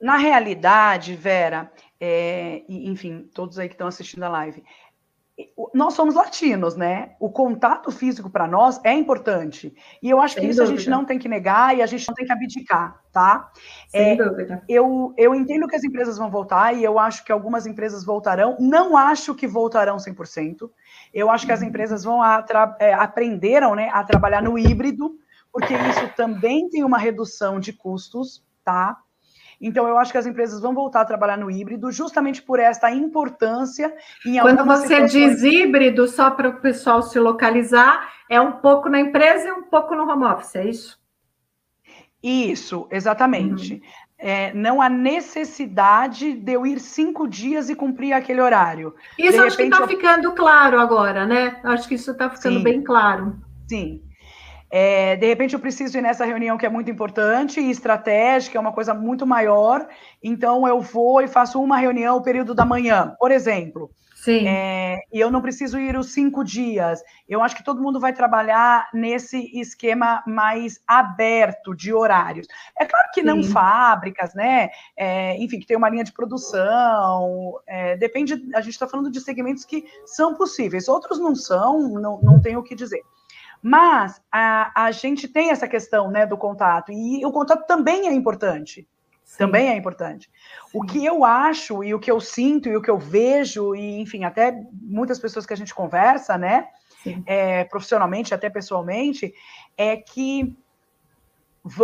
Na 0.00 0.16
realidade, 0.16 1.16
Vera, 1.16 1.72
é, 1.98 2.62
enfim, 2.68 3.28
todos 3.32 3.58
aí 3.58 3.68
que 3.68 3.74
estão 3.74 3.86
assistindo 3.86 4.24
a 4.24 4.28
live, 4.28 4.62
nós 5.74 5.94
somos 5.94 6.14
latinos, 6.14 6.76
né? 6.76 7.16
O 7.18 7.28
contato 7.28 7.90
físico 7.90 8.30
para 8.30 8.46
nós 8.46 8.80
é 8.84 8.92
importante. 8.92 9.74
E 10.00 10.08
eu 10.08 10.20
acho 10.20 10.34
Sem 10.34 10.44
que 10.44 10.50
isso 10.50 10.60
dúvida. 10.60 10.74
a 10.74 10.78
gente 10.78 10.90
não 10.90 11.04
tem 11.04 11.18
que 11.18 11.28
negar 11.28 11.76
e 11.76 11.82
a 11.82 11.86
gente 11.86 12.06
não 12.06 12.14
tem 12.14 12.24
que 12.24 12.32
abdicar, 12.32 13.02
tá? 13.12 13.50
Sem 13.88 14.12
é, 14.12 14.16
dúvida. 14.16 14.62
Eu, 14.68 15.12
eu 15.16 15.34
entendo 15.34 15.66
que 15.66 15.74
as 15.74 15.82
empresas 15.82 16.16
vão 16.16 16.30
voltar 16.30 16.72
e 16.72 16.84
eu 16.84 17.00
acho 17.00 17.24
que 17.24 17.32
algumas 17.32 17.66
empresas 17.66 18.04
voltarão. 18.04 18.56
Não 18.60 18.96
acho 18.96 19.34
que 19.34 19.46
voltarão 19.46 19.96
100%. 19.96 20.70
Eu 21.12 21.28
acho 21.28 21.46
que 21.46 21.52
as 21.52 21.62
empresas 21.62 22.04
vão 22.04 22.20
é, 22.78 22.94
aprenderam 22.94 23.74
né, 23.74 23.90
a 23.92 24.04
trabalhar 24.04 24.40
no 24.40 24.56
híbrido, 24.56 25.18
porque 25.52 25.74
isso 25.74 26.08
também 26.16 26.68
tem 26.68 26.84
uma 26.84 26.98
redução 26.98 27.58
de 27.58 27.72
custos, 27.72 28.44
tá? 28.64 28.96
Então, 29.60 29.86
eu 29.88 29.98
acho 29.98 30.12
que 30.12 30.18
as 30.18 30.26
empresas 30.26 30.60
vão 30.60 30.74
voltar 30.74 31.00
a 31.00 31.04
trabalhar 31.04 31.36
no 31.36 31.50
híbrido, 31.50 31.90
justamente 31.90 32.42
por 32.42 32.58
esta 32.58 32.90
importância. 32.90 33.94
Em 34.24 34.40
Quando 34.40 34.64
você 34.64 34.88
situações... 34.88 35.12
diz 35.12 35.42
híbrido, 35.42 36.06
só 36.06 36.30
para 36.30 36.48
o 36.48 36.60
pessoal 36.60 37.02
se 37.02 37.18
localizar, 37.18 38.12
é 38.28 38.40
um 38.40 38.52
pouco 38.52 38.88
na 38.88 39.00
empresa 39.00 39.48
e 39.48 39.52
um 39.52 39.62
pouco 39.62 39.94
no 39.94 40.10
home 40.10 40.24
office, 40.24 40.56
é 40.56 40.68
isso? 40.68 40.98
Isso, 42.22 42.88
exatamente. 42.90 43.74
Uhum. 43.74 43.80
É, 44.16 44.54
não 44.54 44.80
há 44.80 44.88
necessidade 44.88 46.32
de 46.32 46.52
eu 46.52 46.64
ir 46.64 46.80
cinco 46.80 47.28
dias 47.28 47.68
e 47.68 47.74
cumprir 47.74 48.14
aquele 48.14 48.40
horário. 48.40 48.94
Isso 49.18 49.32
de 49.32 49.38
acho 49.38 49.56
repente, 49.56 49.56
que 49.56 49.62
está 49.62 49.80
eu... 49.80 49.88
ficando 49.88 50.32
claro 50.32 50.80
agora, 50.80 51.26
né? 51.26 51.60
Acho 51.62 51.86
que 51.86 51.96
isso 51.96 52.12
está 52.12 52.30
ficando 52.30 52.58
Sim. 52.58 52.62
bem 52.62 52.82
claro. 52.82 53.36
Sim. 53.68 54.02
É, 54.76 55.14
de 55.14 55.24
repente 55.28 55.54
eu 55.54 55.60
preciso 55.60 55.96
ir 55.96 56.00
nessa 56.00 56.24
reunião 56.24 56.58
que 56.58 56.66
é 56.66 56.68
muito 56.68 56.90
importante 56.90 57.60
e 57.60 57.70
estratégica, 57.70 58.58
é 58.58 58.60
uma 58.60 58.72
coisa 58.72 58.92
muito 58.92 59.24
maior, 59.24 59.86
então 60.20 60.66
eu 60.66 60.80
vou 60.80 61.22
e 61.22 61.28
faço 61.28 61.62
uma 61.62 61.78
reunião 61.78 62.16
no 62.16 62.24
período 62.24 62.52
da 62.56 62.64
manhã, 62.64 63.14
por 63.20 63.30
exemplo. 63.30 63.88
Sim. 64.16 64.48
É, 64.48 64.98
e 65.12 65.20
eu 65.20 65.30
não 65.30 65.40
preciso 65.40 65.78
ir 65.78 65.96
os 65.96 66.12
cinco 66.12 66.42
dias. 66.42 67.04
Eu 67.28 67.40
acho 67.40 67.54
que 67.54 67.62
todo 67.62 67.80
mundo 67.80 68.00
vai 68.00 68.12
trabalhar 68.12 68.88
nesse 68.92 69.48
esquema 69.56 70.24
mais 70.26 70.80
aberto 70.88 71.72
de 71.72 71.92
horários. 71.92 72.48
É 72.76 72.84
claro 72.84 73.10
que 73.14 73.20
Sim. 73.20 73.26
não 73.28 73.44
fábricas, 73.44 74.34
né? 74.34 74.70
É, 74.96 75.36
enfim, 75.36 75.60
que 75.60 75.66
tem 75.66 75.76
uma 75.76 75.88
linha 75.88 76.02
de 76.02 76.12
produção. 76.12 77.60
É, 77.64 77.96
depende, 77.96 78.32
a 78.52 78.60
gente 78.60 78.72
está 78.72 78.88
falando 78.88 79.08
de 79.08 79.20
segmentos 79.20 79.64
que 79.64 79.84
são 80.04 80.34
possíveis, 80.34 80.88
outros 80.88 81.20
não 81.20 81.36
são, 81.36 81.90
não, 81.90 82.18
não 82.20 82.40
tenho 82.40 82.58
o 82.58 82.62
que 82.64 82.74
dizer. 82.74 83.04
Mas 83.66 84.20
a, 84.30 84.84
a 84.84 84.90
gente 84.90 85.26
tem 85.26 85.50
essa 85.50 85.66
questão 85.66 86.10
né, 86.10 86.26
do 86.26 86.36
contato, 86.36 86.92
e 86.92 87.24
o 87.24 87.32
contato 87.32 87.66
também 87.66 88.06
é 88.06 88.12
importante. 88.12 88.86
Sim. 89.24 89.38
Também 89.38 89.70
é 89.70 89.74
importante. 89.74 90.30
Sim. 90.70 90.78
O 90.78 90.82
que 90.84 91.02
eu 91.02 91.24
acho, 91.24 91.82
e 91.82 91.94
o 91.94 91.98
que 91.98 92.10
eu 92.10 92.20
sinto, 92.20 92.68
e 92.68 92.76
o 92.76 92.82
que 92.82 92.90
eu 92.90 92.98
vejo, 92.98 93.74
e 93.74 94.02
enfim, 94.02 94.22
até 94.22 94.54
muitas 94.70 95.18
pessoas 95.18 95.46
que 95.46 95.54
a 95.54 95.56
gente 95.56 95.74
conversa, 95.74 96.36
né? 96.36 96.68
É, 97.24 97.64
profissionalmente, 97.64 98.34
até 98.34 98.50
pessoalmente, 98.50 99.32
é 99.78 99.96
que 99.96 100.54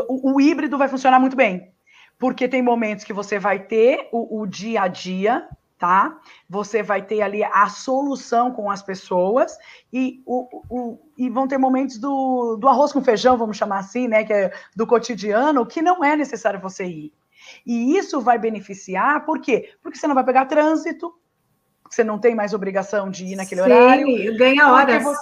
o, 0.07 0.35
o, 0.35 0.40
híbrido 0.40 0.77
vai 0.77 0.88
funcionar 0.88 1.19
muito 1.19 1.35
bem. 1.35 1.73
Porque 2.19 2.47
tem 2.47 2.61
momentos 2.61 3.07
que 3.07 3.12
você 3.14 3.38
vai 3.38 3.59
ter 3.59 4.07
o, 4.12 4.43
o 4.43 4.47
dia 4.47 4.83
a 4.83 4.88
dia, 4.88 5.49
tá? 5.81 6.21
Você 6.49 6.83
vai 6.83 7.01
ter 7.01 7.23
ali 7.23 7.43
a 7.43 7.66
solução 7.71 8.53
com 8.53 8.71
as 8.71 8.83
pessoas 8.83 9.57
e, 9.90 10.23
o, 10.27 10.62
o, 10.69 10.99
e 11.16 11.31
vão 11.31 11.49
ter 11.49 11.57
momentos 11.57 11.97
do, 11.97 12.59
do 12.59 12.69
arroz 12.69 12.93
com 12.93 13.03
feijão, 13.03 13.38
vamos 13.38 13.57
chamar 13.57 13.79
assim, 13.79 14.07
né? 14.07 14.23
Que 14.23 14.33
é 14.33 14.53
do 14.77 14.87
cotidiano, 14.87 15.64
que 15.64 15.81
não 15.81 16.05
é 16.05 16.14
necessário 16.14 16.61
você 16.61 16.85
ir. 16.85 17.12
E 17.66 17.97
isso 17.97 18.21
vai 18.21 18.38
beneficiar, 18.38 19.25
por 19.25 19.40
quê? 19.40 19.73
Porque 19.83 19.99
você 19.99 20.07
não 20.07 20.14
vai 20.14 20.23
pegar 20.23 20.45
trânsito, 20.45 21.14
você 21.88 22.05
não 22.05 22.19
tem 22.19 22.35
mais 22.35 22.53
obrigação 22.53 23.11
de 23.11 23.25
ir 23.25 23.37
naquele 23.37 23.62
Sim, 23.62 23.66
horário. 23.66 24.37
ganha 24.37 24.71
horas. 24.71 25.03
Você, 25.03 25.19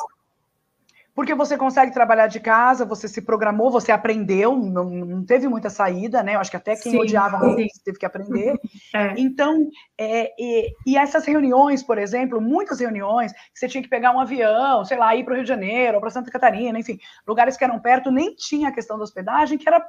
porque 1.18 1.35
você 1.35 1.59
consegue 1.59 1.92
trabalhar 1.92 2.28
de 2.28 2.38
casa, 2.38 2.85
você 2.85 3.09
se 3.09 3.20
programou, 3.20 3.72
você 3.72 3.90
aprendeu, 3.90 4.57
não, 4.57 4.85
não 4.85 5.24
teve 5.24 5.48
muita 5.48 5.68
saída, 5.68 6.22
né? 6.22 6.37
Eu 6.37 6.38
acho 6.38 6.48
que 6.48 6.57
até 6.57 6.76
quem 6.76 6.92
sim, 6.92 6.96
odiava 7.00 7.38
muito 7.40 7.74
teve 7.85 7.98
que 7.98 8.07
aprender. 8.07 8.54
É. 8.94 9.14
Então, 9.18 9.68
é, 9.98 10.31
e, 10.38 10.72
e, 10.87 10.96
essas 10.96 11.26
reuniões, 11.26 11.83
por 11.83 11.98
exemplo, 11.98 12.40
muitas 12.40 12.78
reuniões, 12.78 13.33
que 13.33 13.59
você 13.59 13.68
tinha 13.68 13.83
que 13.83 13.88
pegar 13.88 14.12
um 14.12 14.20
avião, 14.20 14.85
sei 14.85 14.96
lá, 14.96 15.14
ir 15.16 15.24
para 15.24 15.33
o 15.33 15.35
Rio 15.35 15.44
de 15.44 15.48
Janeiro, 15.48 15.96
ou 15.96 16.00
para 16.00 16.11
Santa 16.11 16.31
Catarina, 16.31 16.78
enfim, 16.78 16.98
lugares 17.26 17.57
que 17.57 17.64
eram 17.64 17.81
perto, 17.81 18.11
nem 18.11 18.35
tinha 18.37 18.68
a 18.68 18.72
questão 18.72 18.96
da 18.96 19.02
hospedagem, 19.02 19.59
que 19.59 19.68
era 19.68 19.85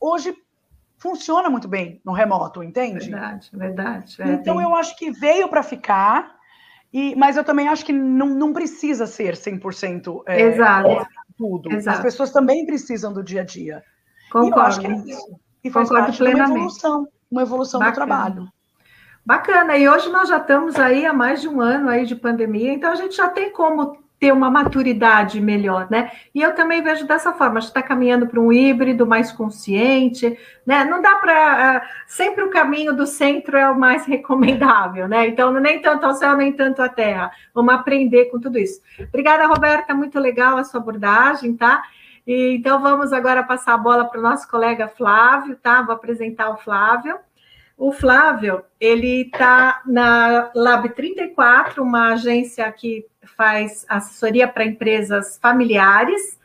hoje 0.00 0.34
funciona 0.98 1.48
muito 1.48 1.68
bem 1.68 2.00
no 2.04 2.12
remoto, 2.12 2.62
entende? 2.62 3.08
Verdade, 3.08 3.50
verdade. 3.52 4.20
É, 4.20 4.32
então, 4.32 4.60
eu 4.60 4.74
acho 4.74 4.96
que 4.96 5.12
veio 5.12 5.48
para 5.48 5.62
ficar 5.62 6.41
e, 6.92 7.16
mas 7.16 7.36
eu 7.36 7.44
também 7.44 7.68
acho 7.68 7.84
que 7.84 7.92
não, 7.92 8.26
não 8.26 8.52
precisa 8.52 9.06
ser 9.06 9.34
100% 9.34 10.22
é, 10.26 10.42
Exato. 10.42 11.06
tudo. 11.38 11.72
Exato. 11.72 11.96
As 11.96 12.02
pessoas 12.02 12.30
também 12.30 12.66
precisam 12.66 13.12
do 13.12 13.22
dia 13.22 13.40
a 13.40 13.44
dia. 13.44 13.82
Concordo. 14.30 14.56
E 14.56 14.58
eu 14.58 14.62
acho 14.62 14.80
que 14.80 14.86
é 14.86 15.14
isso. 15.14 15.40
E 15.64 15.70
faz 15.70 15.88
Concordo 15.88 16.06
parte 16.06 16.18
plenamente. 16.18 16.50
uma 16.50 16.58
evolução, 16.58 17.08
uma 17.30 17.42
evolução 17.42 17.80
Bacana. 17.80 17.92
do 17.92 17.96
trabalho. 17.96 18.48
Bacana. 19.24 19.76
E 19.76 19.88
hoje 19.88 20.10
nós 20.10 20.28
já 20.28 20.38
estamos 20.38 20.76
aí 20.76 21.06
há 21.06 21.12
mais 21.12 21.40
de 21.40 21.48
um 21.48 21.60
ano 21.60 21.88
aí 21.88 22.04
de 22.04 22.16
pandemia, 22.16 22.72
então 22.72 22.90
a 22.90 22.96
gente 22.96 23.16
já 23.16 23.28
tem 23.28 23.52
como 23.52 24.01
ter 24.22 24.32
uma 24.32 24.48
maturidade 24.48 25.40
melhor, 25.40 25.88
né? 25.90 26.12
E 26.32 26.40
eu 26.40 26.54
também 26.54 26.80
vejo 26.80 27.04
dessa 27.08 27.32
forma, 27.32 27.58
a 27.58 27.60
gente 27.60 27.70
está 27.70 27.82
caminhando 27.82 28.24
para 28.28 28.38
um 28.38 28.52
híbrido 28.52 29.04
mais 29.04 29.32
consciente, 29.32 30.38
né? 30.64 30.84
Não 30.84 31.02
dá 31.02 31.16
para. 31.16 31.32
Ah, 31.78 31.88
sempre 32.06 32.44
o 32.44 32.50
caminho 32.50 32.92
do 32.92 33.04
centro 33.04 33.56
é 33.56 33.68
o 33.68 33.76
mais 33.76 34.06
recomendável, 34.06 35.08
né? 35.08 35.26
Então, 35.26 35.52
nem 35.54 35.82
tanto 35.82 36.06
ao 36.06 36.14
céu, 36.14 36.36
nem 36.36 36.52
tanto 36.52 36.80
à 36.80 36.88
terra. 36.88 37.32
Vamos 37.52 37.74
aprender 37.74 38.26
com 38.26 38.38
tudo 38.38 38.60
isso. 38.60 38.80
Obrigada, 39.08 39.44
Roberta, 39.48 39.92
muito 39.92 40.20
legal 40.20 40.56
a 40.56 40.62
sua 40.62 40.78
abordagem, 40.78 41.56
tá? 41.56 41.82
E, 42.24 42.54
então, 42.54 42.80
vamos 42.80 43.12
agora 43.12 43.42
passar 43.42 43.74
a 43.74 43.78
bola 43.78 44.04
para 44.04 44.20
o 44.20 44.22
nosso 44.22 44.48
colega 44.48 44.86
Flávio, 44.86 45.56
tá? 45.56 45.82
Vou 45.82 45.96
apresentar 45.96 46.48
o 46.50 46.58
Flávio. 46.58 47.18
O 47.84 47.90
Flávio, 47.90 48.62
ele 48.78 49.22
está 49.22 49.82
na 49.84 50.52
Lab 50.54 50.88
34, 50.90 51.82
uma 51.82 52.12
agência 52.12 52.70
que 52.70 53.04
faz 53.36 53.84
assessoria 53.88 54.46
para 54.46 54.64
empresas 54.64 55.36
familiares. 55.42 56.38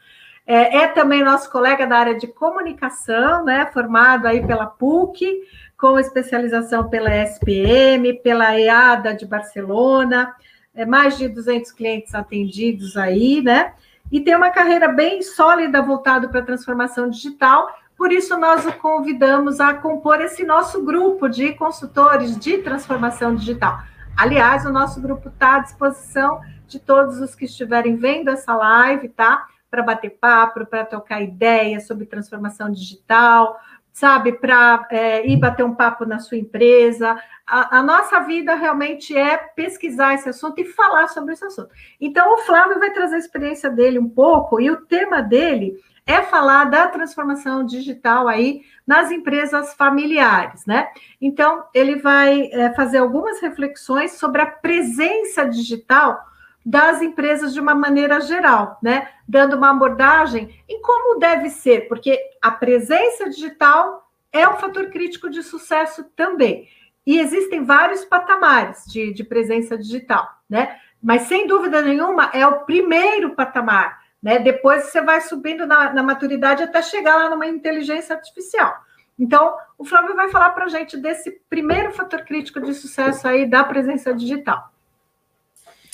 É, 0.47 0.77
é, 0.77 0.87
também 0.87 1.23
nosso 1.23 1.51
colega 1.51 1.85
da 1.85 1.95
área 1.95 2.17
de 2.17 2.25
comunicação, 2.25 3.45
né, 3.45 3.67
formado 3.71 4.25
aí 4.25 4.43
pela 4.47 4.65
PUC, 4.65 5.43
com 5.77 5.99
especialização 5.99 6.89
pela 6.89 7.15
SPM, 7.17 8.13
pela 8.23 8.59
EADA 8.59 9.13
de 9.13 9.27
Barcelona, 9.27 10.33
é, 10.73 10.87
mais 10.87 11.19
de 11.19 11.27
200 11.27 11.71
clientes 11.71 12.15
atendidos 12.15 12.97
aí, 12.97 13.43
né, 13.43 13.75
e 14.11 14.19
tem 14.19 14.35
uma 14.35 14.49
carreira 14.49 14.87
bem 14.87 15.21
sólida 15.21 15.83
voltada 15.83 16.29
para 16.29 16.39
a 16.39 16.45
transformação 16.45 17.07
digital, 17.07 17.69
por 17.97 18.11
isso 18.11 18.37
nós 18.37 18.65
o 18.65 18.71
convidamos 18.73 19.59
a 19.59 19.73
compor 19.73 20.21
esse 20.21 20.43
nosso 20.43 20.85
grupo 20.85 21.27
de 21.27 21.53
consultores 21.53 22.37
de 22.37 22.59
transformação 22.59 23.33
digital. 23.33 23.79
Aliás, 24.15 24.65
o 24.65 24.71
nosso 24.71 25.01
grupo 25.01 25.29
está 25.29 25.55
à 25.55 25.59
disposição 25.59 26.39
de 26.67 26.79
todos 26.79 27.19
os 27.19 27.33
que 27.33 27.45
estiverem 27.45 27.95
vendo 27.95 28.29
essa 28.29 28.53
live, 28.53 29.09
tá? 29.09 29.47
Para 29.69 29.81
bater 29.81 30.11
papo, 30.11 30.65
para 30.65 30.85
trocar 30.85 31.21
ideias 31.21 31.87
sobre 31.87 32.05
transformação 32.05 32.71
digital, 32.71 33.59
sabe? 33.91 34.33
Para 34.33 34.87
é, 34.91 35.27
ir 35.27 35.37
bater 35.37 35.63
um 35.63 35.73
papo 35.73 36.05
na 36.05 36.19
sua 36.19 36.37
empresa. 36.37 37.19
A, 37.47 37.79
a, 37.79 37.83
nossa 37.83 38.19
vida 38.19 38.53
realmente 38.53 39.17
é 39.17 39.37
pesquisar 39.37 40.13
esse 40.13 40.29
assunto 40.29 40.59
e 40.59 40.65
falar 40.65 41.07
sobre 41.07 41.33
esse 41.33 41.45
assunto. 41.45 41.69
Então, 41.99 42.35
o 42.35 42.37
Flávio 42.39 42.77
vai 42.77 42.91
trazer 42.91 43.15
a 43.15 43.19
experiência 43.19 43.71
dele 43.71 43.97
um 43.97 44.09
pouco, 44.09 44.61
e 44.61 44.69
o 44.69 44.85
tema 44.85 45.21
dele 45.21 45.75
é 46.07 46.23
falar 46.23 46.63
da 46.65 46.87
transformação 46.87 47.65
digital 47.65 48.29
aí 48.29 48.61
nas 48.87 49.11
empresas 49.11 49.73
familiares, 49.73 50.65
né? 50.65 50.87
Então, 51.21 51.65
ele 51.73 51.97
vai 51.97 52.49
é, 52.53 52.73
fazer 52.73 52.99
algumas 52.99 53.41
reflexões 53.41 54.13
sobre 54.13 54.41
a 54.41 54.45
presença 54.45 55.43
digital 55.45 56.17
das 56.65 57.01
empresas 57.01 57.53
de 57.53 57.59
uma 57.59 57.75
maneira 57.75 58.21
geral, 58.21 58.79
né? 58.81 59.09
Dando 59.27 59.57
uma 59.57 59.71
abordagem 59.71 60.63
em 60.67 60.81
como 60.81 61.19
deve 61.19 61.49
ser, 61.49 61.89
porque 61.89 62.17
a 62.41 62.51
presença 62.51 63.29
digital 63.29 64.09
é 64.31 64.47
um 64.47 64.55
fator 64.55 64.89
crítico 64.89 65.29
de 65.29 65.43
sucesso 65.43 66.05
também. 66.15 66.69
E 67.05 67.19
existem 67.19 67.63
vários 67.63 68.05
patamares 68.05 68.85
de, 68.85 69.13
de 69.13 69.23
presença 69.23 69.77
digital, 69.77 70.27
né? 70.49 70.77
Mas 71.01 71.23
sem 71.23 71.47
dúvida 71.47 71.81
nenhuma 71.81 72.29
é 72.33 72.45
o 72.47 72.65
primeiro 72.65 73.35
patamar, 73.35 73.99
né? 74.21 74.39
Depois 74.39 74.85
você 74.85 75.01
vai 75.01 75.21
subindo 75.21 75.65
na, 75.65 75.93
na 75.93 76.03
maturidade 76.03 76.63
até 76.63 76.81
chegar 76.81 77.15
lá 77.15 77.29
numa 77.29 77.47
inteligência 77.47 78.15
artificial. 78.15 78.73
Então, 79.19 79.55
o 79.77 79.85
Flávio 79.85 80.15
vai 80.15 80.29
falar 80.29 80.51
para 80.51 80.65
a 80.65 80.69
gente 80.69 80.95
desse 80.97 81.31
primeiro 81.49 81.91
fator 81.91 82.23
crítico 82.23 82.61
de 82.61 82.73
sucesso 82.73 83.27
aí 83.27 83.49
da 83.49 83.63
presença 83.63 84.13
digital. 84.13 84.71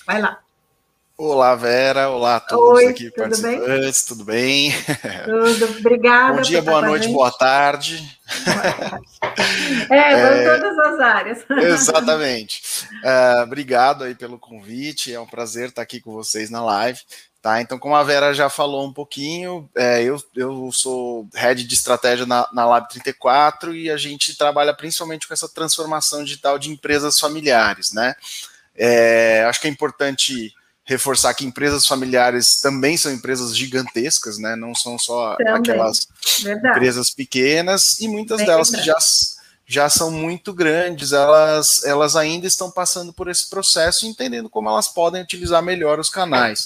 Vai 0.05 0.21
lá. 0.21 0.39
Olá, 1.15 1.55
Vera. 1.55 2.09
Olá 2.09 2.37
a 2.37 2.39
todos 2.39 2.79
Oi, 2.79 2.87
aqui 2.87 3.11
tudo 3.11 3.23
participantes. 3.23 4.03
Bem? 4.03 4.03
Tudo 4.07 4.25
bem? 4.25 4.71
Tudo, 5.23 5.77
obrigada. 5.79 6.33
Bom 6.33 6.41
dia, 6.41 6.61
boa 6.61 6.81
noite, 6.81 7.07
boa 7.07 7.31
tarde. 7.31 8.19
É, 9.89 10.15
vão 10.15 10.33
é, 10.33 10.57
todas 10.57 10.79
as 10.79 10.99
áreas. 10.99 11.45
Exatamente. 11.49 12.61
Uh, 13.03 13.43
obrigado 13.43 14.03
aí 14.03 14.15
pelo 14.15 14.39
convite. 14.39 15.13
É 15.13 15.19
um 15.19 15.25
prazer 15.25 15.69
estar 15.69 15.81
aqui 15.81 16.01
com 16.01 16.11
vocês 16.11 16.49
na 16.49 16.63
live. 16.63 16.99
Tá, 17.43 17.61
então, 17.61 17.77
como 17.77 17.93
a 17.93 18.01
Vera 18.03 18.33
já 18.33 18.49
falou 18.49 18.87
um 18.87 18.93
pouquinho, 18.93 19.69
é, 19.75 20.01
eu, 20.01 20.17
eu 20.33 20.69
sou 20.71 21.27
head 21.35 21.61
de 21.61 21.73
estratégia 21.73 22.25
na, 22.25 22.47
na 22.53 22.65
Lab 22.65 22.87
34 22.87 23.75
e 23.75 23.91
a 23.91 23.97
gente 23.97 24.37
trabalha 24.37 24.73
principalmente 24.73 25.27
com 25.27 25.33
essa 25.33 25.49
transformação 25.49 26.23
digital 26.23 26.57
de 26.57 26.69
empresas 26.69 27.19
familiares, 27.19 27.91
né? 27.91 28.15
É, 28.73 29.43
acho 29.43 29.59
que 29.59 29.67
é 29.67 29.69
importante 29.69 30.53
reforçar 30.85 31.33
que 31.33 31.45
empresas 31.45 31.85
familiares 31.85 32.61
também 32.61 32.95
são 32.95 33.11
empresas 33.11 33.57
gigantescas, 33.57 34.37
né? 34.37 34.55
Não 34.55 34.73
são 34.73 34.97
só 34.97 35.35
também. 35.35 35.53
aquelas 35.53 36.07
verdade. 36.41 36.77
empresas 36.77 37.09
pequenas 37.09 37.99
e 37.99 38.07
muitas 38.07 38.39
é 38.39 38.45
delas 38.45 38.69
verdade. 38.69 38.89
que 38.89 39.67
já, 39.67 39.83
já 39.83 39.89
são 39.89 40.09
muito 40.09 40.53
grandes, 40.53 41.11
elas, 41.11 41.83
elas 41.83 42.15
ainda 42.15 42.47
estão 42.47 42.71
passando 42.71 43.11
por 43.11 43.29
esse 43.29 43.49
processo 43.49 44.05
e 44.05 44.07
entendendo 44.07 44.49
como 44.49 44.69
elas 44.69 44.87
podem 44.87 45.21
utilizar 45.21 45.61
melhor 45.61 45.99
os 45.99 46.09
canais. 46.09 46.65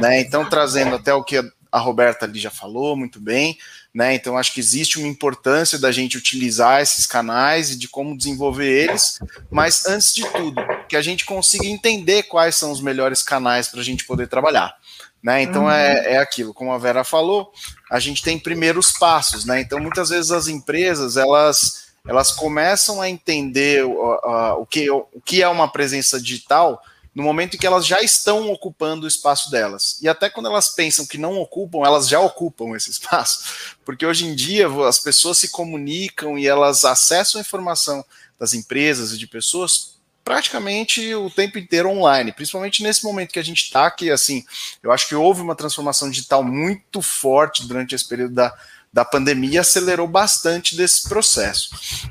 Né? 0.00 0.20
Então, 0.20 0.48
trazendo 0.48 0.94
até 0.96 1.12
o 1.12 1.22
que 1.22 1.36
a 1.72 1.78
Roberta 1.78 2.24
ali 2.24 2.38
já 2.38 2.50
falou 2.50 2.96
muito 2.96 3.20
bem, 3.20 3.56
né? 3.94 4.14
Então 4.14 4.36
acho 4.36 4.52
que 4.52 4.60
existe 4.60 4.98
uma 4.98 5.08
importância 5.08 5.78
da 5.78 5.92
gente 5.92 6.18
utilizar 6.18 6.80
esses 6.80 7.06
canais 7.06 7.70
e 7.70 7.78
de 7.78 7.88
como 7.88 8.16
desenvolver 8.16 8.68
eles, 8.68 9.18
mas 9.50 9.86
antes 9.86 10.12
de 10.12 10.28
tudo, 10.30 10.60
que 10.88 10.96
a 10.96 11.02
gente 11.02 11.24
consiga 11.24 11.66
entender 11.66 12.24
quais 12.24 12.56
são 12.56 12.72
os 12.72 12.80
melhores 12.80 13.22
canais 13.22 13.68
para 13.68 13.80
a 13.80 13.84
gente 13.84 14.04
poder 14.04 14.28
trabalhar. 14.28 14.74
Né? 15.22 15.42
Então 15.42 15.64
uhum. 15.64 15.70
é, 15.70 16.14
é 16.14 16.18
aquilo, 16.18 16.54
como 16.54 16.72
a 16.72 16.78
Vera 16.78 17.04
falou, 17.04 17.52
a 17.90 18.00
gente 18.00 18.22
tem 18.22 18.38
primeiros 18.38 18.92
passos, 18.92 19.44
né? 19.44 19.60
Então 19.60 19.78
muitas 19.78 20.08
vezes 20.08 20.30
as 20.30 20.48
empresas 20.48 21.16
elas 21.16 21.90
elas 22.08 22.32
começam 22.32 22.98
a 23.00 23.10
entender 23.10 23.84
o, 23.84 24.18
o, 24.58 24.64
que, 24.64 24.90
o 24.90 25.06
que 25.22 25.42
é 25.42 25.48
uma 25.48 25.70
presença 25.70 26.18
digital 26.18 26.80
no 27.14 27.22
momento 27.22 27.54
em 27.54 27.58
que 27.58 27.66
elas 27.66 27.86
já 27.86 28.00
estão 28.00 28.50
ocupando 28.50 29.04
o 29.04 29.08
espaço 29.08 29.50
delas. 29.50 29.98
E 30.00 30.08
até 30.08 30.30
quando 30.30 30.46
elas 30.46 30.70
pensam 30.70 31.06
que 31.06 31.18
não 31.18 31.38
ocupam, 31.38 31.84
elas 31.84 32.08
já 32.08 32.20
ocupam 32.20 32.76
esse 32.76 32.90
espaço. 32.92 33.76
Porque 33.84 34.06
hoje 34.06 34.26
em 34.26 34.34
dia 34.34 34.68
as 34.88 34.98
pessoas 34.98 35.38
se 35.38 35.48
comunicam 35.50 36.38
e 36.38 36.46
elas 36.46 36.84
acessam 36.84 37.40
a 37.40 37.42
informação 37.42 38.04
das 38.38 38.54
empresas 38.54 39.12
e 39.12 39.18
de 39.18 39.26
pessoas 39.26 40.00
praticamente 40.24 41.14
o 41.14 41.30
tempo 41.30 41.58
inteiro 41.58 41.90
online, 41.90 42.32
principalmente 42.32 42.82
nesse 42.82 43.02
momento 43.04 43.32
que 43.32 43.38
a 43.38 43.44
gente 43.44 43.64
está, 43.64 43.90
que 43.90 44.10
assim, 44.10 44.44
eu 44.82 44.92
acho 44.92 45.08
que 45.08 45.14
houve 45.14 45.40
uma 45.40 45.56
transformação 45.56 46.10
digital 46.10 46.44
muito 46.44 47.02
forte 47.02 47.66
durante 47.66 47.94
esse 47.94 48.06
período 48.06 48.34
da, 48.34 48.54
da 48.92 49.04
pandemia, 49.04 49.62
acelerou 49.62 50.06
bastante 50.06 50.76
desse 50.76 51.08
processo, 51.08 51.70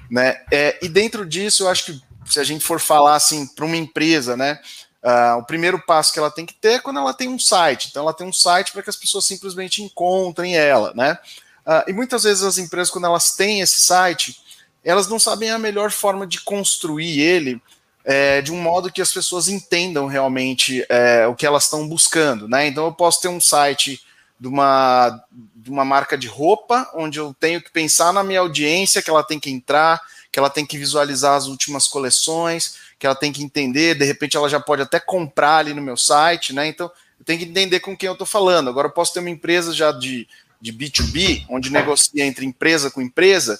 né? 0.09 0.41
É, 0.51 0.77
e 0.81 0.89
dentro 0.89 1.25
disso, 1.25 1.63
eu 1.63 1.69
acho 1.69 1.85
que 1.85 2.01
se 2.25 2.39
a 2.39 2.43
gente 2.43 2.63
for 2.63 2.79
falar 2.79 3.15
assim 3.15 3.47
para 3.47 3.65
uma 3.65 3.77
empresa, 3.77 4.35
né? 4.35 4.59
Uh, 5.03 5.37
o 5.39 5.45
primeiro 5.45 5.79
passo 5.85 6.11
que 6.11 6.19
ela 6.19 6.29
tem 6.29 6.45
que 6.45 6.53
ter 6.53 6.73
é 6.73 6.79
quando 6.79 6.99
ela 6.99 7.13
tem 7.13 7.29
um 7.29 7.39
site. 7.39 7.87
Então, 7.89 8.03
ela 8.03 8.13
tem 8.13 8.27
um 8.27 8.33
site 8.33 8.71
para 8.71 8.83
que 8.83 8.89
as 8.89 8.97
pessoas 8.97 9.25
simplesmente 9.25 9.81
encontrem 9.81 10.57
ela, 10.57 10.93
né? 10.93 11.17
Uh, 11.65 11.89
e 11.89 11.93
muitas 11.93 12.23
vezes 12.23 12.43
as 12.43 12.57
empresas, 12.57 12.89
quando 12.89 13.05
elas 13.05 13.35
têm 13.35 13.61
esse 13.61 13.81
site, 13.81 14.41
elas 14.83 15.07
não 15.07 15.19
sabem 15.19 15.51
a 15.51 15.59
melhor 15.59 15.91
forma 15.91 16.27
de 16.27 16.41
construir 16.41 17.19
ele 17.19 17.61
é, 18.03 18.41
de 18.41 18.51
um 18.51 18.61
modo 18.61 18.91
que 18.91 19.01
as 19.01 19.13
pessoas 19.13 19.47
entendam 19.47 20.07
realmente 20.07 20.85
é, 20.89 21.27
o 21.27 21.35
que 21.35 21.45
elas 21.45 21.65
estão 21.65 21.87
buscando, 21.87 22.47
né? 22.47 22.67
Então, 22.67 22.85
eu 22.85 22.91
posso 22.91 23.21
ter 23.21 23.27
um 23.27 23.39
site 23.39 24.01
de 24.39 24.47
uma, 24.47 25.23
de 25.55 25.69
uma 25.69 25.85
marca 25.85 26.17
de 26.17 26.27
roupa, 26.27 26.89
onde 26.95 27.19
eu 27.19 27.35
tenho 27.39 27.61
que 27.61 27.71
pensar 27.71 28.11
na 28.11 28.23
minha 28.23 28.39
audiência, 28.39 29.01
que 29.01 29.09
ela 29.09 29.23
tem 29.23 29.39
que 29.39 29.51
entrar, 29.51 30.01
que 30.31 30.39
ela 30.39 30.49
tem 30.49 30.65
que 30.65 30.77
visualizar 30.77 31.35
as 31.35 31.45
últimas 31.45 31.87
coleções, 31.87 32.75
que 32.99 33.05
ela 33.05 33.15
tem 33.15 33.31
que 33.31 33.41
entender, 33.41 33.95
de 33.95 34.03
repente 34.03 34.35
ela 34.35 34.49
já 34.49 34.59
pode 34.59 34.81
até 34.81 34.99
comprar 34.99 35.59
ali 35.59 35.73
no 35.73 35.81
meu 35.81 35.95
site, 35.95 36.53
né? 36.53 36.67
Então, 36.67 36.91
eu 37.17 37.25
tenho 37.25 37.39
que 37.39 37.45
entender 37.45 37.79
com 37.79 37.95
quem 37.95 38.07
eu 38.07 38.13
estou 38.13 38.27
falando. 38.27 38.69
Agora, 38.69 38.87
eu 38.87 38.91
posso 38.91 39.13
ter 39.13 39.21
uma 39.21 39.29
empresa 39.29 39.73
já 39.73 39.91
de, 39.91 40.27
de 40.59 40.73
B2B, 40.73 41.45
onde 41.49 41.71
negocia 41.71 42.25
entre 42.25 42.45
empresa 42.45 42.91
com 42.91 43.01
empresa, 43.01 43.59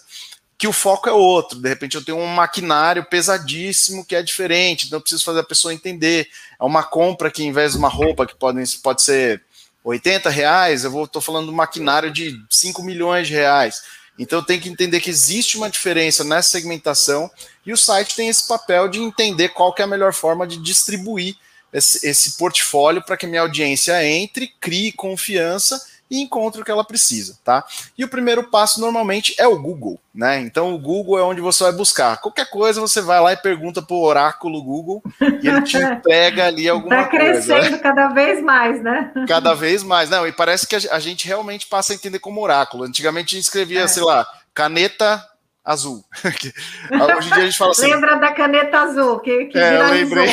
que 0.58 0.68
o 0.68 0.74
foco 0.74 1.08
é 1.08 1.14
outro. 1.14 1.58
De 1.58 1.70
repente 1.70 1.96
eu 1.96 2.04
tenho 2.04 2.18
um 2.18 2.28
maquinário 2.28 3.06
pesadíssimo 3.06 4.06
que 4.06 4.14
é 4.14 4.22
diferente, 4.22 4.86
então 4.86 4.98
eu 4.98 5.02
preciso 5.02 5.24
fazer 5.24 5.40
a 5.40 5.44
pessoa 5.44 5.74
entender. 5.74 6.28
É 6.60 6.64
uma 6.66 6.84
compra 6.84 7.32
que, 7.32 7.42
em 7.42 7.54
vez 7.54 7.72
de 7.72 7.78
uma 7.78 7.88
roupa 7.88 8.28
que 8.28 8.36
pode, 8.36 8.78
pode 8.80 9.02
ser 9.02 9.42
80 9.86 10.30
reais, 10.30 10.84
eu 10.84 11.04
estou 11.06 11.22
falando 11.22 11.50
um 11.50 11.56
maquinário 11.56 12.12
de 12.12 12.38
5 12.50 12.84
milhões 12.84 13.28
de 13.28 13.34
reais. 13.34 13.82
Então 14.20 14.44
tem 14.44 14.60
que 14.60 14.68
entender 14.68 15.00
que 15.00 15.10
existe 15.10 15.56
uma 15.56 15.70
diferença 15.70 16.26
nessa 16.26 16.50
segmentação 16.50 17.32
e 17.66 17.72
o 17.72 17.78
site 17.78 18.18
tem 18.18 18.28
esse 18.28 18.46
papel 18.46 18.90
de 18.90 19.00
entender 19.00 19.50
qual 19.50 19.74
é 19.80 19.82
a 19.82 19.88
melhor 19.88 20.14
forma 20.14 20.46
de 20.46 20.58
distribuir 20.58 21.38
esse, 21.72 22.06
esse 22.06 22.38
portfólio 22.38 23.02
para 23.02 23.16
que 23.16 23.26
minha 23.26 23.42
audiência 23.42 24.06
entre, 24.06 24.54
crie 24.60 24.92
confiança 24.92 25.82
e 26.10 26.22
encontre 26.22 26.62
o 26.62 26.66
que 26.66 26.72
ela 26.72 26.84
precisa, 26.84 27.38
tá? 27.44 27.64
E 27.98 28.04
o 28.04 28.08
primeiro 28.08 28.44
passo 28.46 28.82
normalmente 28.82 29.36
é 29.38 29.48
o 29.48 29.60
Google, 29.60 30.00
né? 30.14 30.40
Então 30.40 30.74
o 30.74 30.80
Google 30.80 31.20
é 31.20 31.24
onde 31.24 31.42
você 31.42 31.64
vai 31.64 31.74
buscar. 31.74 32.20
Qualquer 32.20 32.50
coisa 32.50 32.82
você 32.82 33.02
vai 33.02 33.20
lá 33.22 33.34
e 33.34 33.38
pergunta 33.38 33.82
para 33.82 33.96
o 33.96 34.04
oráculo 34.04 34.64
Google 34.64 35.04
e 35.22 35.48
ele 35.48 35.62
te 35.62 35.78
entrega 35.82 36.48
ali 36.48 36.68
alguma 36.68 37.04
tá 37.04 37.10
coisa. 37.10 37.26
Está 37.26 37.54
crescendo 37.56 37.76
né? 37.76 37.78
cada 37.78 38.08
vez 38.10 38.42
mais, 38.42 38.82
né? 38.82 39.12
Cada 39.28 39.54
vez 39.54 39.84
mais. 39.84 40.10
Não, 40.10 40.26
e 40.26 40.32
parece 40.32 40.68
que 40.68 40.76
a 40.76 41.00
gente 41.00 41.28
realmente 41.28 41.68
passa 41.68 41.94
a 41.94 41.96
entender 41.96 42.20
como 42.20 42.42
oráculo. 42.42 42.84
Antigamente 42.84 43.36
a 43.36 43.38
gente 43.38 43.46
escrevia, 43.46 43.82
é. 43.82 43.88
sei 43.88 44.04
lá, 44.04 44.28
caneta 44.54 45.24
azul. 45.70 46.04
Hoje 46.26 47.28
em 47.28 47.32
dia 47.32 47.44
a 47.44 47.46
gente 47.46 47.58
fala 47.58 47.72
assim. 47.72 47.94
Lembra 47.94 48.16
da 48.16 48.34
caneta 48.34 48.80
azul 48.80 49.20
que, 49.20 49.46
que 49.46 49.58
é, 49.58 49.76
eu 49.76 49.88
lembrei. 49.92 50.28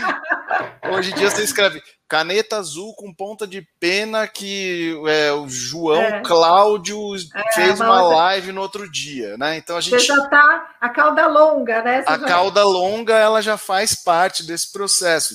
Hoje 0.92 1.10
em 1.10 1.14
dia 1.14 1.30
você 1.30 1.42
escreve 1.42 1.82
caneta 2.06 2.58
azul 2.58 2.94
com 2.94 3.14
ponta 3.14 3.46
de 3.46 3.66
pena 3.80 4.28
que 4.28 4.94
é, 5.06 5.32
o 5.32 5.48
João 5.48 6.02
é. 6.02 6.20
Cláudio 6.20 6.98
é, 7.34 7.54
fez 7.54 7.80
uma, 7.80 7.86
uma 7.86 8.02
outra... 8.02 8.16
live 8.18 8.52
no 8.52 8.60
outro 8.60 8.90
dia, 8.90 9.38
né? 9.38 9.56
Então 9.56 9.74
a 9.74 9.80
gente 9.80 9.98
Você 9.98 10.06
já 10.06 10.28
tá 10.28 10.74
a 10.78 10.90
cauda 10.90 11.26
longa, 11.26 11.82
né? 11.82 12.02
Você 12.02 12.10
a 12.10 12.18
já... 12.18 12.26
cauda 12.26 12.62
longa 12.62 13.14
ela 13.14 13.40
já 13.40 13.56
faz 13.56 13.94
parte 13.94 14.44
desse 14.44 14.70
processo. 14.70 15.34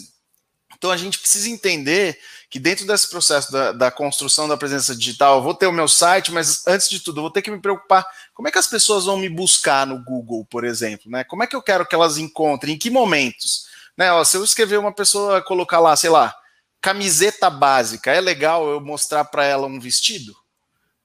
Então 0.77 0.91
a 0.91 0.97
gente 0.97 1.17
precisa 1.17 1.49
entender 1.49 2.19
que 2.49 2.59
dentro 2.59 2.85
desse 2.87 3.09
processo 3.09 3.51
da, 3.51 3.71
da, 3.71 3.91
construção 3.91 4.47
da 4.47 4.55
presença 4.55 4.95
digital, 4.95 5.37
eu 5.37 5.43
vou 5.43 5.53
ter 5.53 5.67
o 5.67 5.71
meu 5.71 5.87
site, 5.87 6.31
mas 6.31 6.65
antes 6.65 6.89
de 6.89 6.99
tudo, 7.01 7.17
eu 7.17 7.23
vou 7.23 7.31
ter 7.31 7.41
que 7.41 7.51
me 7.51 7.59
preocupar 7.59 8.07
como 8.33 8.47
é 8.47 8.51
que 8.51 8.57
as 8.57 8.67
pessoas 8.67 9.05
vão 9.05 9.17
me 9.17 9.27
buscar 9.27 9.85
no 9.85 10.01
Google, 10.01 10.45
por 10.45 10.63
exemplo, 10.63 11.11
né? 11.11 11.23
Como 11.25 11.43
é 11.43 11.47
que 11.47 11.55
eu 11.55 11.61
quero 11.61 11.85
que 11.85 11.93
elas 11.93 12.17
encontrem, 12.17 12.75
em 12.75 12.77
que 12.77 12.89
momentos? 12.89 13.67
Né, 13.97 14.11
ó, 14.11 14.23
se 14.23 14.37
eu 14.37 14.43
escrever 14.43 14.77
uma 14.77 14.93
pessoa, 14.93 15.41
colocar 15.41 15.79
lá, 15.79 15.95
sei 15.95 16.09
lá, 16.09 16.33
camiseta 16.79 17.49
básica, 17.49 18.11
é 18.11 18.21
legal 18.21 18.69
eu 18.69 18.79
mostrar 18.79 19.25
para 19.25 19.43
ela 19.43 19.67
um 19.67 19.79
vestido? 19.79 20.35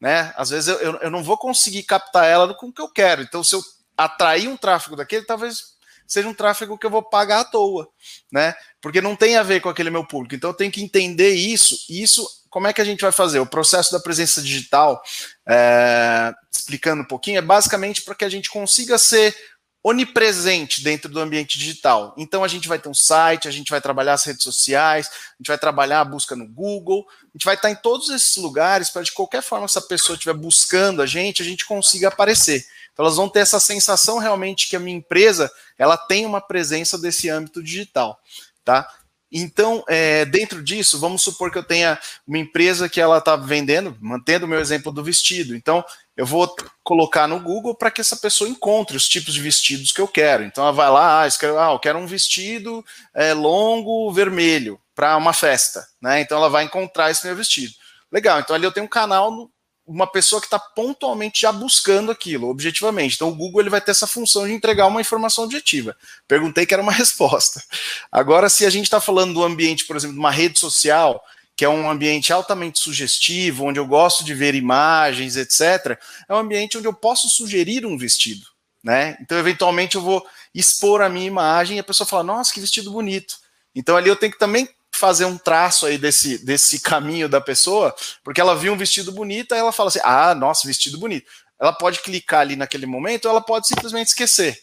Né? 0.00 0.32
Às 0.36 0.50
vezes 0.50 0.68
eu, 0.68 0.78
eu, 0.78 0.98
eu, 0.98 1.10
não 1.10 1.22
vou 1.22 1.38
conseguir 1.38 1.84
captar 1.84 2.26
ela 2.26 2.52
com 2.54 2.66
o 2.66 2.72
que 2.72 2.82
eu 2.82 2.88
quero. 2.88 3.22
Então, 3.22 3.42
se 3.42 3.54
eu 3.54 3.62
atrair 3.96 4.48
um 4.48 4.56
tráfego 4.56 4.96
daquele, 4.96 5.24
talvez 5.24 5.71
seja 6.12 6.28
um 6.28 6.34
tráfego 6.34 6.76
que 6.76 6.84
eu 6.84 6.90
vou 6.90 7.02
pagar 7.02 7.40
à 7.40 7.44
toa, 7.44 7.88
né? 8.30 8.54
Porque 8.82 9.00
não 9.00 9.16
tem 9.16 9.36
a 9.36 9.42
ver 9.42 9.60
com 9.60 9.70
aquele 9.70 9.88
meu 9.88 10.04
público. 10.04 10.34
Então, 10.34 10.50
eu 10.50 10.54
tenho 10.54 10.70
que 10.70 10.82
entender 10.82 11.30
isso. 11.30 11.74
Isso, 11.88 12.28
como 12.50 12.66
é 12.66 12.72
que 12.72 12.82
a 12.82 12.84
gente 12.84 13.00
vai 13.00 13.10
fazer? 13.10 13.40
O 13.40 13.46
processo 13.46 13.90
da 13.90 13.98
presença 13.98 14.42
digital, 14.42 15.02
é, 15.48 16.30
explicando 16.52 17.00
um 17.00 17.06
pouquinho, 17.06 17.38
é 17.38 17.42
basicamente 17.42 18.02
para 18.02 18.14
que 18.14 18.26
a 18.26 18.28
gente 18.28 18.50
consiga 18.50 18.98
ser 18.98 19.34
onipresente 19.82 20.84
dentro 20.84 21.10
do 21.10 21.18
ambiente 21.18 21.58
digital. 21.58 22.14
Então 22.18 22.44
a 22.44 22.48
gente 22.48 22.68
vai 22.68 22.78
ter 22.78 22.90
um 22.90 22.94
site, 22.94 23.48
a 23.48 23.50
gente 23.50 23.70
vai 23.70 23.80
trabalhar 23.80 24.12
as 24.12 24.24
redes 24.24 24.44
sociais, 24.44 25.08
a 25.08 25.36
gente 25.38 25.48
vai 25.48 25.58
trabalhar 25.58 26.00
a 26.00 26.04
busca 26.04 26.36
no 26.36 26.46
Google, 26.46 27.04
a 27.08 27.36
gente 27.36 27.44
vai 27.44 27.56
estar 27.56 27.70
em 27.70 27.74
todos 27.74 28.10
esses 28.10 28.36
lugares 28.36 28.90
para 28.90 29.02
de 29.02 29.10
qualquer 29.10 29.42
forma 29.42 29.64
essa 29.64 29.80
pessoa 29.80 30.14
estiver 30.14 30.34
buscando 30.34 31.02
a 31.02 31.06
gente, 31.06 31.42
a 31.42 31.44
gente 31.44 31.64
consiga 31.64 32.08
aparecer. 32.08 32.64
Então 32.92 33.04
elas 33.04 33.16
vão 33.16 33.28
ter 33.28 33.40
essa 33.40 33.60
sensação 33.60 34.18
realmente 34.18 34.68
que 34.68 34.76
a 34.76 34.80
minha 34.80 34.96
empresa 34.96 35.50
ela 35.78 35.96
tem 35.96 36.26
uma 36.26 36.40
presença 36.40 36.98
desse 36.98 37.28
âmbito 37.28 37.62
digital, 37.62 38.18
tá? 38.64 38.88
Então, 39.34 39.82
é, 39.88 40.26
dentro 40.26 40.62
disso, 40.62 41.00
vamos 41.00 41.22
supor 41.22 41.50
que 41.50 41.56
eu 41.56 41.62
tenha 41.64 41.98
uma 42.26 42.36
empresa 42.36 42.86
que 42.86 43.00
ela 43.00 43.16
está 43.16 43.34
vendendo, 43.34 43.96
mantendo 43.98 44.44
o 44.44 44.48
meu 44.48 44.60
exemplo 44.60 44.92
do 44.92 45.02
vestido. 45.02 45.56
Então, 45.56 45.82
eu 46.14 46.26
vou 46.26 46.54
colocar 46.84 47.26
no 47.26 47.40
Google 47.40 47.74
para 47.74 47.90
que 47.90 48.02
essa 48.02 48.14
pessoa 48.14 48.50
encontre 48.50 48.94
os 48.94 49.08
tipos 49.08 49.32
de 49.32 49.40
vestidos 49.40 49.90
que 49.90 50.02
eu 50.02 50.06
quero. 50.06 50.44
Então, 50.44 50.62
ela 50.62 50.72
vai 50.72 50.90
lá, 50.90 51.24
ah, 51.24 51.26
ah 51.26 51.72
eu 51.72 51.78
quero 51.78 51.98
um 51.98 52.06
vestido 52.06 52.84
é, 53.14 53.32
longo 53.32 54.12
vermelho 54.12 54.78
para 54.94 55.16
uma 55.16 55.32
festa. 55.32 55.86
Né? 55.98 56.20
Então, 56.20 56.36
ela 56.36 56.50
vai 56.50 56.64
encontrar 56.64 57.10
esse 57.10 57.26
meu 57.26 57.34
vestido. 57.34 57.72
Legal, 58.12 58.40
então 58.40 58.54
ali 58.54 58.64
eu 58.66 58.72
tenho 58.72 58.84
um 58.84 58.90
canal 58.90 59.30
no, 59.30 59.50
uma 59.92 60.06
pessoa 60.06 60.40
que 60.40 60.46
está 60.46 60.58
pontualmente 60.58 61.42
já 61.42 61.52
buscando 61.52 62.10
aquilo, 62.10 62.48
objetivamente. 62.48 63.14
Então 63.14 63.28
o 63.28 63.34
Google 63.34 63.60
ele 63.60 63.70
vai 63.70 63.80
ter 63.80 63.90
essa 63.90 64.06
função 64.06 64.46
de 64.46 64.52
entregar 64.52 64.86
uma 64.86 65.00
informação 65.00 65.44
objetiva. 65.44 65.94
Perguntei 66.26 66.64
que 66.64 66.72
era 66.72 66.82
uma 66.82 66.92
resposta. 66.92 67.62
Agora, 68.10 68.48
se 68.48 68.64
a 68.64 68.70
gente 68.70 68.84
está 68.84 69.00
falando 69.00 69.34
do 69.34 69.44
ambiente, 69.44 69.84
por 69.84 69.96
exemplo, 69.96 70.14
de 70.14 70.20
uma 70.20 70.30
rede 70.30 70.58
social, 70.58 71.22
que 71.54 71.64
é 71.64 71.68
um 71.68 71.90
ambiente 71.90 72.32
altamente 72.32 72.80
sugestivo, 72.80 73.64
onde 73.66 73.78
eu 73.78 73.86
gosto 73.86 74.24
de 74.24 74.32
ver 74.32 74.54
imagens, 74.54 75.36
etc., 75.36 75.98
é 76.28 76.34
um 76.34 76.38
ambiente 76.38 76.78
onde 76.78 76.88
eu 76.88 76.94
posso 76.94 77.28
sugerir 77.28 77.84
um 77.84 77.98
vestido. 77.98 78.46
Né? 78.82 79.16
Então, 79.20 79.38
eventualmente, 79.38 79.96
eu 79.96 80.02
vou 80.02 80.26
expor 80.54 81.02
a 81.02 81.08
minha 81.08 81.26
imagem 81.26 81.76
e 81.76 81.80
a 81.80 81.84
pessoa 81.84 82.06
fala, 82.06 82.24
nossa, 82.24 82.52
que 82.52 82.60
vestido 82.60 82.90
bonito. 82.90 83.36
Então, 83.74 83.96
ali 83.96 84.08
eu 84.08 84.16
tenho 84.16 84.32
que 84.32 84.38
também 84.38 84.68
fazer 85.02 85.24
um 85.24 85.36
traço 85.36 85.84
aí 85.84 85.98
desse, 85.98 86.38
desse 86.38 86.78
caminho 86.78 87.28
da 87.28 87.40
pessoa, 87.40 87.92
porque 88.22 88.40
ela 88.40 88.54
viu 88.54 88.72
um 88.72 88.76
vestido 88.76 89.10
bonito, 89.10 89.52
aí 89.52 89.58
ela 89.58 89.72
fala 89.72 89.88
assim: 89.88 89.98
ah, 90.04 90.32
nossa, 90.32 90.64
vestido 90.64 90.96
bonito. 90.96 91.28
Ela 91.60 91.72
pode 91.72 91.98
clicar 91.98 92.42
ali 92.42 92.54
naquele 92.54 92.86
momento, 92.86 93.24
ou 93.24 93.32
ela 93.32 93.40
pode 93.40 93.66
simplesmente 93.66 94.08
esquecer. 94.08 94.56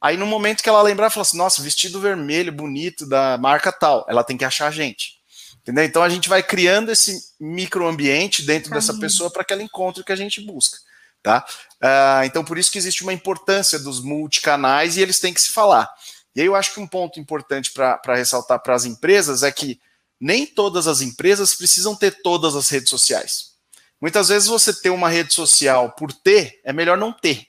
Aí 0.00 0.16
no 0.16 0.26
momento 0.26 0.64
que 0.64 0.68
ela 0.68 0.82
lembrar, 0.82 1.10
fala 1.10 1.22
assim: 1.22 1.38
nossa, 1.38 1.62
vestido 1.62 2.00
vermelho, 2.00 2.50
bonito, 2.50 3.08
da 3.08 3.38
marca 3.38 3.70
tal, 3.70 4.04
ela 4.08 4.24
tem 4.24 4.36
que 4.36 4.44
achar 4.44 4.66
a 4.66 4.72
gente. 4.72 5.20
Entendeu? 5.60 5.84
Então 5.84 6.02
a 6.02 6.08
gente 6.08 6.28
vai 6.28 6.42
criando 6.42 6.90
esse 6.90 7.16
microambiente 7.38 8.42
dentro 8.42 8.68
Caminho. 8.68 8.84
dessa 8.84 8.98
pessoa 8.98 9.30
para 9.30 9.44
que 9.44 9.52
ela 9.52 9.62
encontre 9.62 10.02
o 10.02 10.04
que 10.04 10.10
a 10.10 10.16
gente 10.16 10.40
busca. 10.40 10.76
Tá? 11.22 11.46
Uh, 11.80 12.24
então 12.24 12.44
por 12.44 12.58
isso 12.58 12.72
que 12.72 12.78
existe 12.78 13.04
uma 13.04 13.12
importância 13.12 13.78
dos 13.78 14.02
multicanais 14.02 14.96
e 14.96 15.00
eles 15.00 15.20
têm 15.20 15.32
que 15.32 15.40
se 15.40 15.52
falar. 15.52 15.88
E 16.34 16.40
aí 16.40 16.46
eu 16.46 16.54
acho 16.54 16.74
que 16.74 16.80
um 16.80 16.86
ponto 16.86 17.20
importante 17.20 17.72
para 17.72 18.14
ressaltar 18.14 18.60
para 18.60 18.74
as 18.74 18.84
empresas 18.84 19.42
é 19.42 19.52
que 19.52 19.80
nem 20.20 20.46
todas 20.46 20.86
as 20.86 21.00
empresas 21.00 21.54
precisam 21.54 21.94
ter 21.94 22.22
todas 22.22 22.54
as 22.54 22.68
redes 22.68 22.90
sociais. 22.90 23.52
Muitas 24.00 24.28
vezes 24.28 24.48
você 24.48 24.72
ter 24.72 24.90
uma 24.90 25.08
rede 25.08 25.32
social 25.32 25.90
por 25.92 26.12
ter, 26.12 26.60
é 26.64 26.72
melhor 26.72 26.96
não 26.96 27.12
ter, 27.12 27.46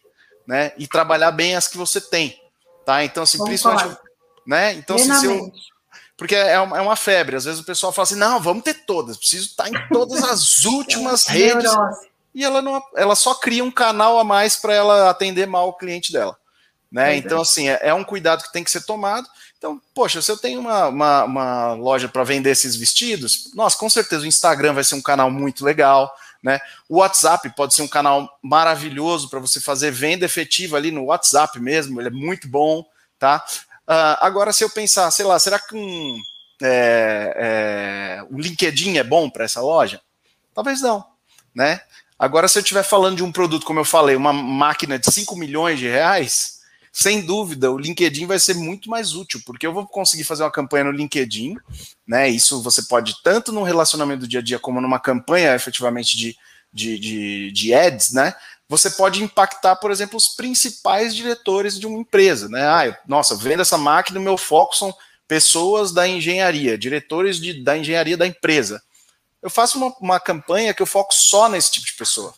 né? 0.47 0.71
E 0.77 0.87
trabalhar 0.87 1.31
bem 1.31 1.55
as 1.55 1.67
que 1.67 1.77
você 1.77 1.99
tem, 1.99 2.39
tá? 2.85 3.03
Então, 3.03 3.23
assim, 3.23 3.37
Concordo. 3.37 3.49
principalmente, 3.49 3.99
né? 4.45 4.73
Então, 4.73 4.95
assim, 4.95 5.13
se 5.15 5.25
eu, 5.25 5.51
porque 6.17 6.35
é 6.35 6.59
uma, 6.59 6.77
é 6.77 6.81
uma, 6.81 6.95
febre. 6.95 7.35
Às 7.35 7.45
vezes 7.45 7.59
o 7.59 7.65
pessoal 7.65 7.91
fala 7.91 8.03
assim: 8.03 8.15
não, 8.15 8.39
vamos 8.39 8.63
ter 8.63 8.85
todas, 8.85 9.17
preciso 9.17 9.47
estar 9.47 9.67
em 9.67 9.87
todas 9.89 10.23
as 10.23 10.63
últimas 10.65 11.25
redes. 11.25 11.71
E 12.35 12.43
ela 12.43 12.61
não, 12.61 12.81
ela 12.95 13.15
só 13.15 13.35
cria 13.35 13.63
um 13.63 13.71
canal 13.71 14.19
a 14.19 14.23
mais 14.23 14.55
para 14.55 14.73
ela 14.73 15.09
atender 15.09 15.45
mal 15.45 15.69
o 15.69 15.73
cliente 15.73 16.11
dela. 16.11 16.37
Né? 16.93 17.17
então, 17.17 17.41
assim, 17.41 17.69
é, 17.69 17.79
é, 17.81 17.93
um 17.93 18.03
cuidado 18.03 18.43
que 18.43 18.53
tem 18.53 18.63
que 18.63 18.69
ser 18.69 18.85
tomado. 18.85 19.27
Então, 19.57 19.81
poxa, 19.95 20.21
se 20.21 20.31
eu 20.31 20.37
tenho 20.37 20.59
uma, 20.59 20.89
uma, 20.89 21.23
uma 21.23 21.73
loja 21.73 22.07
para 22.07 22.23
vender 22.23 22.51
esses 22.51 22.75
vestidos, 22.75 23.49
nossa, 23.55 23.75
com 23.75 23.89
certeza 23.89 24.23
o 24.23 24.27
Instagram 24.27 24.73
vai 24.73 24.83
ser 24.83 24.93
um 24.93 25.01
canal 25.01 25.31
muito 25.31 25.65
legal. 25.65 26.15
Né? 26.43 26.59
O 26.87 26.97
WhatsApp 26.97 27.49
pode 27.55 27.73
ser 27.73 27.81
um 27.81 27.87
canal 27.87 28.37
maravilhoso 28.43 29.27
para 29.27 29.39
você 29.39 29.59
fazer 29.59 29.89
venda 29.89 30.23
efetiva 30.23 30.77
ali 30.77 30.91
no 30.91 31.05
WhatsApp 31.05 31.59
mesmo, 31.59 31.99
ele 31.99 32.09
é 32.09 32.11
muito 32.11 32.47
bom, 32.47 32.85
tá? 33.17 33.43
Uh, 33.87 34.19
agora, 34.19 34.53
se 34.53 34.63
eu 34.63 34.69
pensar, 34.69 35.09
sei 35.09 35.25
lá, 35.25 35.39
será 35.39 35.57
que 35.57 35.75
um, 35.75 36.21
é, 36.61 37.33
é, 37.37 38.23
o 38.29 38.37
LinkedIn 38.39 38.97
é 38.97 39.03
bom 39.03 39.29
para 39.29 39.45
essa 39.45 39.61
loja? 39.61 39.99
Talvez 40.53 40.79
não, 40.81 41.03
né? 41.55 41.81
Agora, 42.19 42.47
se 42.47 42.59
eu 42.59 42.61
estiver 42.61 42.83
falando 42.83 43.17
de 43.17 43.23
um 43.23 43.31
produto, 43.31 43.65
como 43.65 43.79
eu 43.79 43.85
falei, 43.85 44.15
uma 44.15 44.31
máquina 44.31 44.99
de 44.99 45.11
5 45.11 45.35
milhões 45.35 45.79
de 45.79 45.87
reais, 45.87 46.61
sem 46.95 47.25
dúvida, 47.25 47.71
o 47.71 47.77
LinkedIn 47.77 48.27
vai 48.27 48.39
ser 48.39 48.53
muito 48.53 48.87
mais 48.87 49.13
útil, 49.13 49.41
porque 49.43 49.65
eu 49.65 49.73
vou 49.73 49.87
conseguir 49.87 50.23
fazer 50.23 50.43
uma 50.43 50.51
campanha 50.51 50.85
no 50.85 50.91
LinkedIn, 50.91 51.57
né? 52.07 52.29
Isso 52.29 52.61
você 52.61 52.83
pode, 52.83 53.15
tanto 53.23 53.51
no 53.51 53.63
relacionamento 53.63 54.21
do 54.21 54.27
dia 54.27 54.39
a 54.39 54.43
dia, 54.43 54.59
como 54.59 54.79
numa 54.79 54.99
campanha 54.99 55.55
efetivamente 55.55 56.15
de, 56.15 56.37
de, 56.71 56.99
de, 56.99 57.51
de 57.51 57.73
ads, 57.73 58.13
né? 58.13 58.35
você 58.73 58.89
pode 58.89 59.23
impactar, 59.23 59.75
por 59.75 59.91
exemplo, 59.91 60.17
os 60.17 60.29
principais 60.29 61.15
diretores 61.15 61.79
de 61.79 61.85
uma 61.85 61.99
empresa. 61.99 62.49
Né? 62.49 62.65
Ah, 62.67 62.87
eu, 62.87 62.95
nossa, 63.07 63.35
vendo 63.35 63.61
essa 63.61 63.77
máquina, 63.77 64.19
o 64.19 64.23
meu 64.23 64.37
foco 64.37 64.75
são 64.75 64.95
pessoas 65.27 65.91
da 65.91 66.07
engenharia, 66.07 66.77
diretores 66.77 67.37
de, 67.37 67.63
da 67.63 67.77
engenharia 67.77 68.17
da 68.17 68.25
empresa. 68.25 68.81
Eu 69.41 69.49
faço 69.49 69.77
uma, 69.77 69.93
uma 69.99 70.19
campanha 70.19 70.73
que 70.73 70.81
eu 70.81 70.85
foco 70.85 71.13
só 71.13 71.49
nesse 71.49 71.71
tipo 71.71 71.85
de 71.85 71.93
pessoa. 71.93 72.33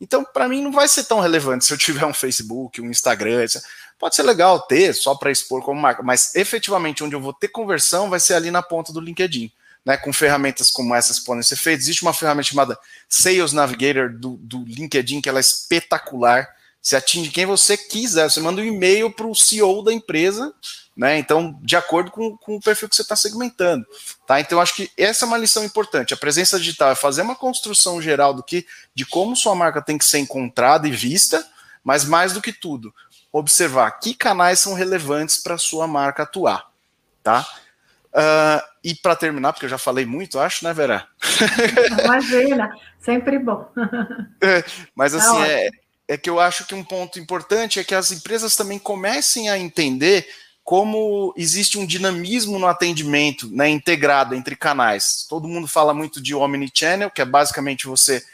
Então, 0.00 0.24
para 0.24 0.48
mim, 0.48 0.62
não 0.62 0.70
vai 0.70 0.86
ser 0.86 1.04
tão 1.04 1.20
relevante 1.20 1.64
se 1.64 1.72
eu 1.72 1.78
tiver 1.78 2.04
um 2.04 2.14
Facebook, 2.14 2.80
um 2.80 2.90
Instagram. 2.90 3.42
Etc. 3.42 3.62
Pode 4.04 4.16
ser 4.16 4.22
legal 4.22 4.60
ter 4.60 4.92
só 4.92 5.14
para 5.14 5.30
expor 5.30 5.62
como 5.62 5.80
marca, 5.80 6.02
mas 6.02 6.34
efetivamente 6.34 7.02
onde 7.02 7.16
eu 7.16 7.20
vou 7.22 7.32
ter 7.32 7.48
conversão 7.48 8.10
vai 8.10 8.20
ser 8.20 8.34
ali 8.34 8.50
na 8.50 8.60
ponta 8.60 8.92
do 8.92 9.00
LinkedIn 9.00 9.50
né, 9.82 9.96
com 9.96 10.12
ferramentas 10.12 10.70
como 10.70 10.94
essas 10.94 11.18
podem 11.18 11.42
ser 11.42 11.56
feitas. 11.56 11.86
Existe 11.86 12.02
uma 12.02 12.12
ferramenta 12.12 12.50
chamada 12.50 12.78
Sales 13.08 13.54
Navigator 13.54 14.12
do, 14.12 14.36
do 14.42 14.62
LinkedIn, 14.66 15.22
que 15.22 15.28
ela 15.30 15.38
é 15.38 15.40
espetacular. 15.40 16.46
Você 16.82 16.96
atinge 16.96 17.30
quem 17.30 17.46
você 17.46 17.78
quiser, 17.78 18.28
você 18.28 18.40
manda 18.40 18.60
um 18.60 18.64
e-mail 18.66 19.10
para 19.10 19.26
o 19.26 19.34
CEO 19.34 19.82
da 19.82 19.90
empresa, 19.90 20.52
né? 20.94 21.16
Então, 21.18 21.58
de 21.62 21.74
acordo 21.74 22.10
com, 22.10 22.36
com 22.36 22.56
o 22.56 22.60
perfil 22.60 22.90
que 22.90 22.96
você 22.96 23.00
está 23.00 23.16
segmentando. 23.16 23.86
Tá? 24.26 24.38
Então, 24.38 24.60
acho 24.60 24.74
que 24.74 24.90
essa 24.98 25.24
é 25.24 25.28
uma 25.28 25.38
lição 25.38 25.64
importante. 25.64 26.12
A 26.12 26.18
presença 26.18 26.58
digital 26.58 26.90
é 26.90 26.94
fazer 26.94 27.22
uma 27.22 27.34
construção 27.34 28.02
geral 28.02 28.34
do 28.34 28.42
que 28.42 28.66
de 28.94 29.06
como 29.06 29.34
sua 29.34 29.54
marca 29.54 29.80
tem 29.80 29.96
que 29.96 30.04
ser 30.04 30.18
encontrada 30.18 30.86
e 30.86 30.90
vista, 30.90 31.42
mas 31.82 32.04
mais 32.04 32.32
do 32.32 32.40
que 32.40 32.52
tudo, 32.52 32.94
observar 33.34 33.90
que 33.98 34.14
canais 34.14 34.60
são 34.60 34.74
relevantes 34.74 35.38
para 35.38 35.56
a 35.56 35.58
sua 35.58 35.88
marca 35.88 36.22
atuar. 36.22 36.70
Tá? 37.20 37.44
Uh, 38.12 38.62
e 38.84 38.94
para 38.94 39.16
terminar, 39.16 39.52
porque 39.52 39.66
eu 39.66 39.70
já 39.70 39.78
falei 39.78 40.06
muito, 40.06 40.38
acho, 40.38 40.64
né, 40.64 40.72
Vera? 40.72 41.08
Imagina, 42.04 42.72
sempre 43.00 43.36
bom. 43.40 43.68
É, 44.40 44.62
mas 44.94 45.14
assim, 45.14 45.42
é, 45.42 45.68
é 46.06 46.16
que 46.16 46.30
eu 46.30 46.38
acho 46.38 46.64
que 46.64 46.76
um 46.76 46.84
ponto 46.84 47.18
importante 47.18 47.80
é 47.80 47.84
que 47.84 47.94
as 47.94 48.12
empresas 48.12 48.54
também 48.54 48.78
comecem 48.78 49.50
a 49.50 49.58
entender 49.58 50.28
como 50.62 51.34
existe 51.36 51.76
um 51.76 51.84
dinamismo 51.84 52.58
no 52.58 52.68
atendimento 52.68 53.50
né, 53.50 53.68
integrado 53.68 54.34
entre 54.34 54.54
canais. 54.54 55.26
Todo 55.28 55.48
mundo 55.48 55.66
fala 55.66 55.92
muito 55.92 56.22
de 56.22 56.36
omnichannel, 56.36 57.10
que 57.10 57.20
é 57.20 57.24
basicamente 57.24 57.86
você 57.86 58.24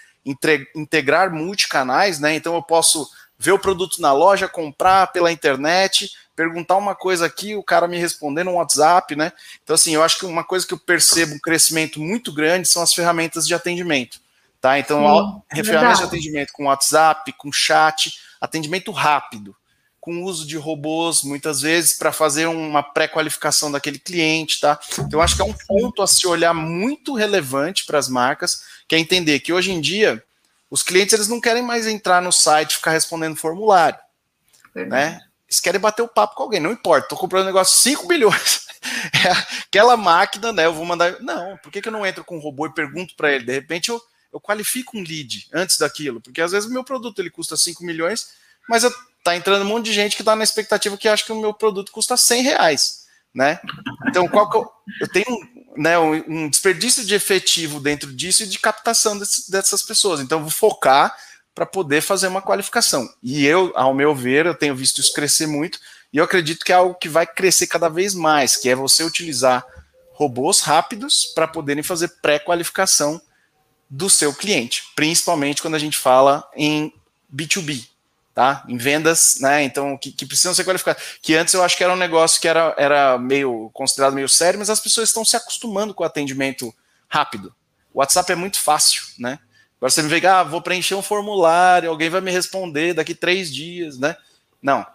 integrar 0.75 1.33
multicanais, 1.33 2.21
né? 2.21 2.35
Então 2.35 2.55
eu 2.55 2.63
posso 2.63 3.09
ver 3.41 3.53
o 3.53 3.59
produto 3.59 4.03
na 4.03 4.13
loja, 4.13 4.47
comprar 4.47 5.07
pela 5.07 5.33
internet, 5.33 6.11
perguntar 6.37 6.77
uma 6.77 6.95
coisa 6.95 7.25
aqui, 7.25 7.57
o 7.57 7.63
cara 7.63 7.89
me 7.89 7.97
responder 7.97 8.45
no 8.45 8.53
WhatsApp, 8.53 9.17
né? 9.17 9.33
Então, 9.63 9.73
assim, 9.73 9.95
eu 9.95 10.03
acho 10.03 10.19
que 10.19 10.27
uma 10.27 10.45
coisa 10.45 10.67
que 10.67 10.75
eu 10.75 10.79
percebo 10.79 11.35
um 11.35 11.39
crescimento 11.39 11.99
muito 11.99 12.35
grande 12.35 12.69
são 12.69 12.83
as 12.83 12.93
ferramentas 12.93 13.47
de 13.47 13.55
atendimento, 13.55 14.21
tá? 14.61 14.79
Então, 14.79 15.43
Sim, 15.55 15.65
ferramentas 15.65 16.01
de 16.01 16.05
atendimento 16.05 16.53
com 16.53 16.67
WhatsApp, 16.67 17.33
com 17.39 17.51
chat, 17.51 18.13
atendimento 18.39 18.93
rápido, 18.93 19.57
com 19.99 20.23
uso 20.23 20.47
de 20.47 20.59
robôs, 20.59 21.23
muitas 21.23 21.63
vezes, 21.63 21.97
para 21.97 22.13
fazer 22.13 22.47
uma 22.47 22.83
pré-qualificação 22.83 23.73
daquele 23.73 23.99
cliente, 23.99 24.61
tá? 24.61 24.79
Então, 24.93 25.19
eu 25.19 25.23
acho 25.23 25.35
que 25.35 25.43
é 25.43 25.47
um 25.47 25.57
ponto 25.67 26.03
a 26.03 26.07
se 26.07 26.27
olhar 26.27 26.53
muito 26.53 27.15
relevante 27.15 27.87
para 27.87 27.99
as 27.99 28.09
marcas, 28.09 28.63
que 28.87 28.95
é 28.95 28.99
entender 28.99 29.41
que 29.41 29.53
hoje 29.53 29.73
em 29.73 29.81
dia, 29.81 30.23
os 30.71 30.83
clientes 30.83 31.13
eles 31.13 31.29
não 31.29 31.41
querem 31.41 31.63
mais 31.63 31.87
entrar 31.87 32.23
no 32.23 32.33
site 32.33 32.73
e 32.73 32.77
ficar 32.77 32.93
respondendo 32.93 33.37
formulário, 33.37 33.99
Verdade. 34.75 35.15
né? 35.15 35.21
Eles 35.49 35.61
querem 35.61 35.81
bater 35.81 36.03
o 36.03 36.09
papo 36.09 36.37
com 36.37 36.45
alguém, 36.45 36.61
não 36.61 36.71
importa, 36.71 37.09
tô 37.09 37.17
comprando 37.17 37.43
um 37.43 37.47
negócio 37.47 37.79
5 37.81 38.07
milhões. 38.07 38.69
É 39.13 39.31
aquela 39.67 39.95
máquina, 39.95 40.55
né? 40.55 40.65
Eu 40.65 40.73
vou 40.73 40.87
mandar. 40.87 41.21
Não, 41.21 41.55
por 41.59 41.71
que, 41.71 41.83
que 41.83 41.89
eu 41.89 41.93
não 41.93 42.07
entro 42.07 42.25
com 42.25 42.39
um 42.39 42.41
robô 42.41 42.67
e 42.67 42.73
pergunto 42.73 43.15
para 43.15 43.31
ele? 43.31 43.45
De 43.45 43.53
repente 43.53 43.91
eu, 43.91 44.01
eu 44.33 44.41
qualifico 44.41 44.97
um 44.97 45.03
lead 45.03 45.47
antes 45.53 45.77
daquilo, 45.77 46.19
porque 46.19 46.41
às 46.41 46.53
vezes 46.53 46.67
o 46.69 46.73
meu 46.73 46.83
produto 46.83 47.19
ele 47.19 47.29
custa 47.29 47.59
5 47.59 47.85
milhões, 47.85 48.29
mas 48.67 48.83
eu, 48.83 48.91
tá 49.23 49.37
entrando 49.37 49.63
um 49.63 49.69
monte 49.69 49.85
de 49.87 49.93
gente 49.93 50.17
que 50.17 50.23
está 50.23 50.35
na 50.35 50.45
expectativa 50.45 50.97
que 50.97 51.09
acha 51.09 51.25
que 51.25 51.33
o 51.33 51.41
meu 51.41 51.53
produto 51.53 51.93
custa 51.93 52.17
100 52.17 52.43
reais, 52.43 53.05
né? 53.35 53.61
Então, 54.09 54.27
qual 54.27 54.49
que 54.49 54.57
eu, 54.57 54.71
eu 55.03 55.09
tenho 55.09 55.27
né, 55.77 55.99
um, 55.99 56.49
desperdício 56.49 57.05
de 57.05 57.15
efetivo 57.15 57.81
dentro 57.81 58.13
disso 58.13 58.43
e 58.43 58.47
de 58.47 58.59
captação 58.59 59.19
desse, 59.19 59.51
dessas 59.51 59.83
pessoas. 59.83 60.21
Então, 60.21 60.41
vou 60.41 60.51
focar 60.51 61.15
para 61.55 61.67
poder 61.67 62.01
fazer 62.01 62.27
uma 62.29 62.43
qualificação. 62.43 63.09
E 63.23 63.45
eu, 63.45 63.73
ao 63.75 63.95
meu 63.95 64.15
ver, 64.15 64.47
eu 64.47 64.55
tenho 64.55 64.75
visto 64.75 65.01
isso 65.01 65.13
crescer 65.13 65.47
muito, 65.47 65.79
e 66.13 66.19
eu 66.19 66.25
acredito 66.25 66.65
que 66.65 66.73
é 66.73 66.77
algo 66.77 66.95
que 66.95 67.09
vai 67.09 67.27
crescer 67.27 67.67
cada 67.67 67.89
vez 67.89 68.15
mais, 68.15 68.57
que 68.57 68.69
é 68.69 68.75
você 68.75 69.05
utilizar 69.05 69.65
robôs 70.13 70.61
rápidos 70.61 71.27
para 71.35 71.49
poderem 71.49 71.83
fazer 71.83 72.09
pré-qualificação 72.21 73.21
do 73.89 74.09
seu 74.09 74.33
cliente, 74.33 74.85
principalmente 74.95 75.63
quando 75.63 75.75
a 75.75 75.79
gente 75.79 75.97
fala 75.97 76.49
em 76.55 76.93
B2B, 77.35 77.90
tá? 78.41 78.65
Em 78.67 78.79
vendas, 78.79 79.37
né? 79.39 79.63
Então, 79.65 79.99
que, 79.99 80.11
que, 80.11 80.25
precisam 80.25 80.55
ser 80.55 80.65
qualificados. 80.65 81.03
Que 81.21 81.35
antes 81.35 81.53
eu 81.53 81.63
acho 81.63 81.77
que 81.77 81.85
era 81.85 81.93
um 81.93 81.97
negócio 81.97 82.41
que 82.41 82.49
era, 82.49 82.75
era 82.79 83.19
meio 83.19 83.69
considerado 83.75 84.15
meio 84.15 84.31
sério, 84.31 84.59
mas 84.59 84.71
as 84.71 84.81
pessoas 84.81 85.11
estão 85.11 85.27
se 85.27 85.37
acostumando 85.37 85.93
com 85.93 86.03
o 86.03 86.07
atendimento 86.07 86.75
rápido. 87.07 87.55
O 87.93 87.99
WhatsApp 87.99 88.33
é 88.33 88.35
muito 88.35 88.59
fácil, 88.59 89.03
né? 89.19 89.39
Agora 89.77 89.91
você 89.91 90.03
me 90.03 90.09
vê, 90.09 90.27
ah, 90.27 90.43
vou 90.43 90.63
preencher 90.63 90.95
um 90.95 91.03
formulário, 91.03 91.91
alguém 91.91 92.09
vai 92.09 92.23
me 92.23 92.31
responder 92.31 92.95
daqui 92.95 93.15
três 93.15 93.53
dias, 93.53 93.99
né? 93.99 94.17
Não. 94.63 94.87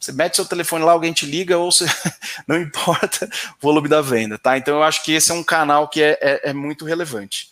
Você 0.00 0.10
mete 0.10 0.34
seu 0.34 0.44
telefone 0.44 0.84
lá, 0.84 0.90
alguém 0.90 1.12
te 1.12 1.26
liga, 1.26 1.56
ou 1.56 1.70
você... 1.70 1.84
não 2.48 2.60
importa 2.60 3.26
o 3.26 3.62
volume 3.62 3.88
da 3.88 4.00
venda, 4.00 4.36
tá? 4.36 4.58
Então 4.58 4.74
eu 4.74 4.82
acho 4.82 5.04
que 5.04 5.12
esse 5.12 5.30
é 5.30 5.34
um 5.34 5.44
canal 5.44 5.86
que 5.86 6.02
é, 6.02 6.18
é, 6.20 6.50
é 6.50 6.52
muito 6.52 6.84
relevante. 6.84 7.50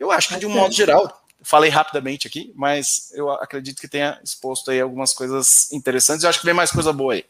Eu 0.00 0.10
acho 0.10 0.28
que 0.28 0.36
de 0.36 0.46
um 0.46 0.50
modo 0.50 0.72
geral, 0.72 1.21
falei 1.42 1.70
rapidamente 1.70 2.26
aqui, 2.26 2.52
mas 2.54 3.12
eu 3.14 3.30
acredito 3.30 3.80
que 3.80 3.88
tenha 3.88 4.18
exposto 4.22 4.70
aí 4.70 4.80
algumas 4.80 5.12
coisas 5.12 5.70
interessantes. 5.72 6.24
Eu 6.24 6.30
acho 6.30 6.40
que 6.40 6.46
vem 6.46 6.54
mais 6.54 6.70
coisa 6.70 6.92
boa 6.92 7.14
aí. 7.14 7.24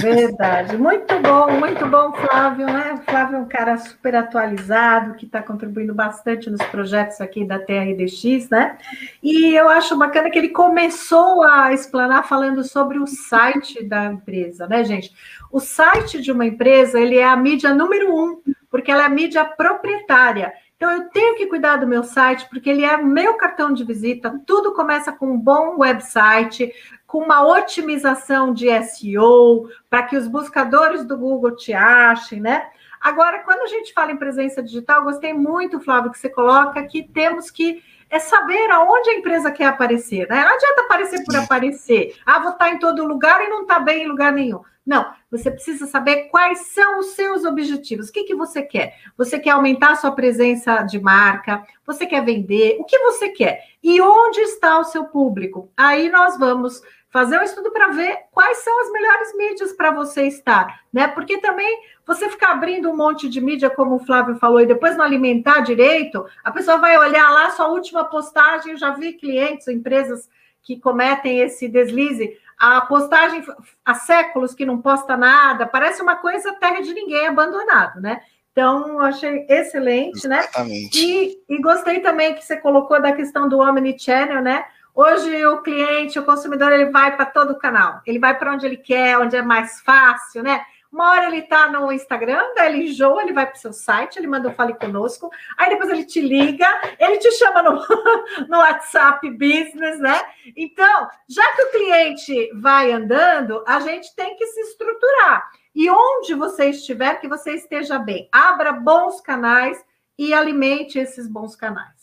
Verdade, 0.00 0.76
muito 0.76 1.18
bom, 1.18 1.50
muito 1.58 1.84
bom, 1.86 2.12
Flávio, 2.12 2.66
né? 2.66 2.94
O 2.94 3.10
Flávio 3.10 3.36
é 3.36 3.40
um 3.40 3.48
cara 3.48 3.76
super 3.78 4.14
atualizado, 4.14 5.14
que 5.14 5.26
está 5.26 5.42
contribuindo 5.42 5.92
bastante 5.92 6.48
nos 6.48 6.62
projetos 6.66 7.20
aqui 7.20 7.44
da 7.44 7.58
TRDX, 7.58 8.48
né? 8.48 8.78
E 9.22 9.54
eu 9.54 9.68
acho 9.68 9.96
bacana 9.96 10.30
que 10.30 10.38
ele 10.38 10.50
começou 10.50 11.42
a 11.42 11.72
explanar 11.72 12.28
falando 12.28 12.62
sobre 12.62 12.98
o 12.98 13.06
site 13.06 13.82
da 13.82 14.06
empresa, 14.06 14.68
né, 14.68 14.84
gente? 14.84 15.12
O 15.50 15.58
site 15.58 16.20
de 16.20 16.30
uma 16.30 16.46
empresa, 16.46 17.00
ele 17.00 17.18
é 17.18 17.24
a 17.24 17.36
mídia 17.36 17.74
número 17.74 18.14
um, 18.14 18.40
porque 18.70 18.90
ela 18.90 19.02
é 19.02 19.06
a 19.06 19.10
mídia 19.10 19.44
proprietária. 19.44 20.52
Então, 20.80 20.92
eu 20.92 21.10
tenho 21.10 21.36
que 21.36 21.44
cuidar 21.44 21.76
do 21.76 21.86
meu 21.86 22.02
site, 22.02 22.48
porque 22.48 22.70
ele 22.70 22.86
é 22.86 22.96
meu 22.96 23.34
cartão 23.34 23.70
de 23.70 23.84
visita. 23.84 24.40
Tudo 24.46 24.72
começa 24.72 25.12
com 25.12 25.30
um 25.30 25.38
bom 25.38 25.76
website, 25.76 26.72
com 27.06 27.18
uma 27.18 27.46
otimização 27.46 28.54
de 28.54 28.66
SEO, 28.84 29.68
para 29.90 30.04
que 30.04 30.16
os 30.16 30.26
buscadores 30.26 31.04
do 31.04 31.18
Google 31.18 31.54
te 31.54 31.74
achem, 31.74 32.40
né? 32.40 32.66
Agora, 32.98 33.40
quando 33.40 33.60
a 33.60 33.66
gente 33.66 33.92
fala 33.92 34.10
em 34.10 34.16
presença 34.16 34.62
digital, 34.62 35.04
gostei 35.04 35.34
muito, 35.34 35.80
Flávio, 35.80 36.10
que 36.10 36.18
você 36.18 36.30
coloca 36.30 36.82
que 36.86 37.02
temos 37.02 37.50
que 37.50 37.82
é 38.10 38.18
saber 38.18 38.70
aonde 38.70 39.10
a 39.10 39.14
empresa 39.14 39.52
quer 39.52 39.66
aparecer, 39.66 40.28
né? 40.28 40.44
Não 40.44 40.54
adianta 40.54 40.82
aparecer 40.82 41.24
por 41.24 41.36
aparecer. 41.36 42.16
Ah, 42.26 42.40
vou 42.40 42.52
estar 42.52 42.70
em 42.70 42.78
todo 42.78 43.06
lugar 43.06 43.42
e 43.42 43.48
não 43.48 43.62
está 43.62 43.78
bem 43.78 44.02
em 44.02 44.08
lugar 44.08 44.32
nenhum. 44.32 44.60
Não, 44.84 45.12
Você 45.30 45.50
precisa 45.50 45.86
saber 45.86 46.24
quais 46.24 46.72
são 46.72 46.98
os 46.98 47.14
seus 47.14 47.44
objetivos. 47.44 48.08
O 48.08 48.12
que, 48.12 48.24
que 48.24 48.34
você 48.34 48.62
quer? 48.62 48.96
Você 49.16 49.38
quer 49.38 49.50
aumentar 49.50 49.92
a 49.92 49.96
sua 49.96 50.10
presença 50.10 50.82
de 50.82 50.98
marca? 50.98 51.64
Você 51.86 52.04
quer 52.06 52.24
vender? 52.24 52.76
O 52.80 52.84
que 52.84 52.98
você 52.98 53.28
quer? 53.28 53.62
E 53.80 54.00
onde 54.00 54.40
está 54.40 54.80
o 54.80 54.84
seu 54.84 55.04
público? 55.04 55.70
Aí 55.76 56.08
nós 56.08 56.36
vamos 56.36 56.82
fazer 57.10 57.38
um 57.38 57.42
estudo 57.42 57.72
para 57.72 57.88
ver 57.88 58.16
quais 58.30 58.58
são 58.58 58.80
as 58.82 58.92
melhores 58.92 59.36
mídias 59.36 59.72
para 59.72 59.90
você 59.90 60.22
estar, 60.26 60.80
né? 60.92 61.08
Porque 61.08 61.38
também 61.38 61.82
você 62.06 62.28
ficar 62.28 62.52
abrindo 62.52 62.90
um 62.90 62.96
monte 62.96 63.28
de 63.28 63.40
mídia, 63.40 63.68
como 63.68 63.96
o 63.96 64.04
Flávio 64.04 64.36
falou, 64.36 64.60
e 64.60 64.66
depois 64.66 64.96
não 64.96 65.04
alimentar 65.04 65.60
direito, 65.60 66.24
a 66.44 66.50
pessoa 66.50 66.78
vai 66.78 66.96
olhar 66.96 67.30
lá 67.30 67.50
sua 67.50 67.68
última 67.68 68.04
postagem. 68.04 68.72
Eu 68.72 68.78
já 68.78 68.92
vi 68.92 69.12
clientes, 69.12 69.66
empresas 69.68 70.28
que 70.62 70.78
cometem 70.78 71.40
esse 71.40 71.68
deslize. 71.68 72.38
A 72.56 72.82
postagem 72.82 73.44
há 73.84 73.94
séculos 73.94 74.54
que 74.54 74.66
não 74.66 74.80
posta 74.80 75.16
nada, 75.16 75.66
parece 75.66 76.02
uma 76.02 76.16
coisa 76.16 76.52
terra 76.54 76.80
de 76.80 76.94
ninguém 76.94 77.26
abandonado, 77.26 78.00
né? 78.00 78.20
Então, 78.52 79.00
achei 79.00 79.46
excelente, 79.48 80.26
né? 80.28 80.40
Exatamente. 80.40 80.98
E, 80.98 81.38
e 81.48 81.60
gostei 81.60 82.00
também 82.00 82.34
que 82.34 82.44
você 82.44 82.56
colocou 82.56 83.00
da 83.00 83.12
questão 83.12 83.48
do 83.48 83.58
Omnichannel, 83.58 84.42
né? 84.42 84.64
Hoje 84.94 85.46
o 85.46 85.62
cliente, 85.62 86.18
o 86.18 86.24
consumidor, 86.24 86.72
ele 86.72 86.90
vai 86.90 87.16
para 87.16 87.26
todo 87.26 87.52
o 87.52 87.58
canal. 87.58 88.00
Ele 88.06 88.18
vai 88.18 88.36
para 88.36 88.52
onde 88.52 88.66
ele 88.66 88.76
quer, 88.76 89.18
onde 89.18 89.36
é 89.36 89.42
mais 89.42 89.80
fácil, 89.80 90.42
né? 90.42 90.60
Uma 90.92 91.10
hora 91.10 91.26
ele 91.26 91.38
está 91.38 91.70
no 91.70 91.92
Instagram, 91.92 92.42
daí 92.56 92.74
ele 92.74 92.88
enjoa, 92.88 93.22
ele 93.22 93.32
vai 93.32 93.46
para 93.46 93.54
o 93.54 93.60
seu 93.60 93.72
site, 93.72 94.16
ele 94.16 94.26
manda 94.26 94.48
um 94.48 94.54
Fale 94.54 94.74
Conosco, 94.74 95.30
aí 95.56 95.68
depois 95.70 95.88
ele 95.88 96.04
te 96.04 96.20
liga, 96.20 96.66
ele 96.98 97.18
te 97.18 97.30
chama 97.32 97.62
no, 97.62 97.80
no 98.48 98.58
WhatsApp 98.58 99.30
Business, 99.30 100.00
né? 100.00 100.20
Então, 100.56 101.08
já 101.28 101.46
que 101.54 101.62
o 101.62 101.70
cliente 101.70 102.50
vai 102.54 102.90
andando, 102.90 103.62
a 103.68 103.78
gente 103.78 104.12
tem 104.16 104.34
que 104.34 104.44
se 104.48 104.60
estruturar. 104.62 105.48
E 105.72 105.88
onde 105.88 106.34
você 106.34 106.70
estiver, 106.70 107.20
que 107.20 107.28
você 107.28 107.54
esteja 107.54 107.96
bem. 107.96 108.28
Abra 108.32 108.72
bons 108.72 109.20
canais 109.20 109.80
e 110.18 110.34
alimente 110.34 110.98
esses 110.98 111.28
bons 111.28 111.54
canais. 111.54 111.99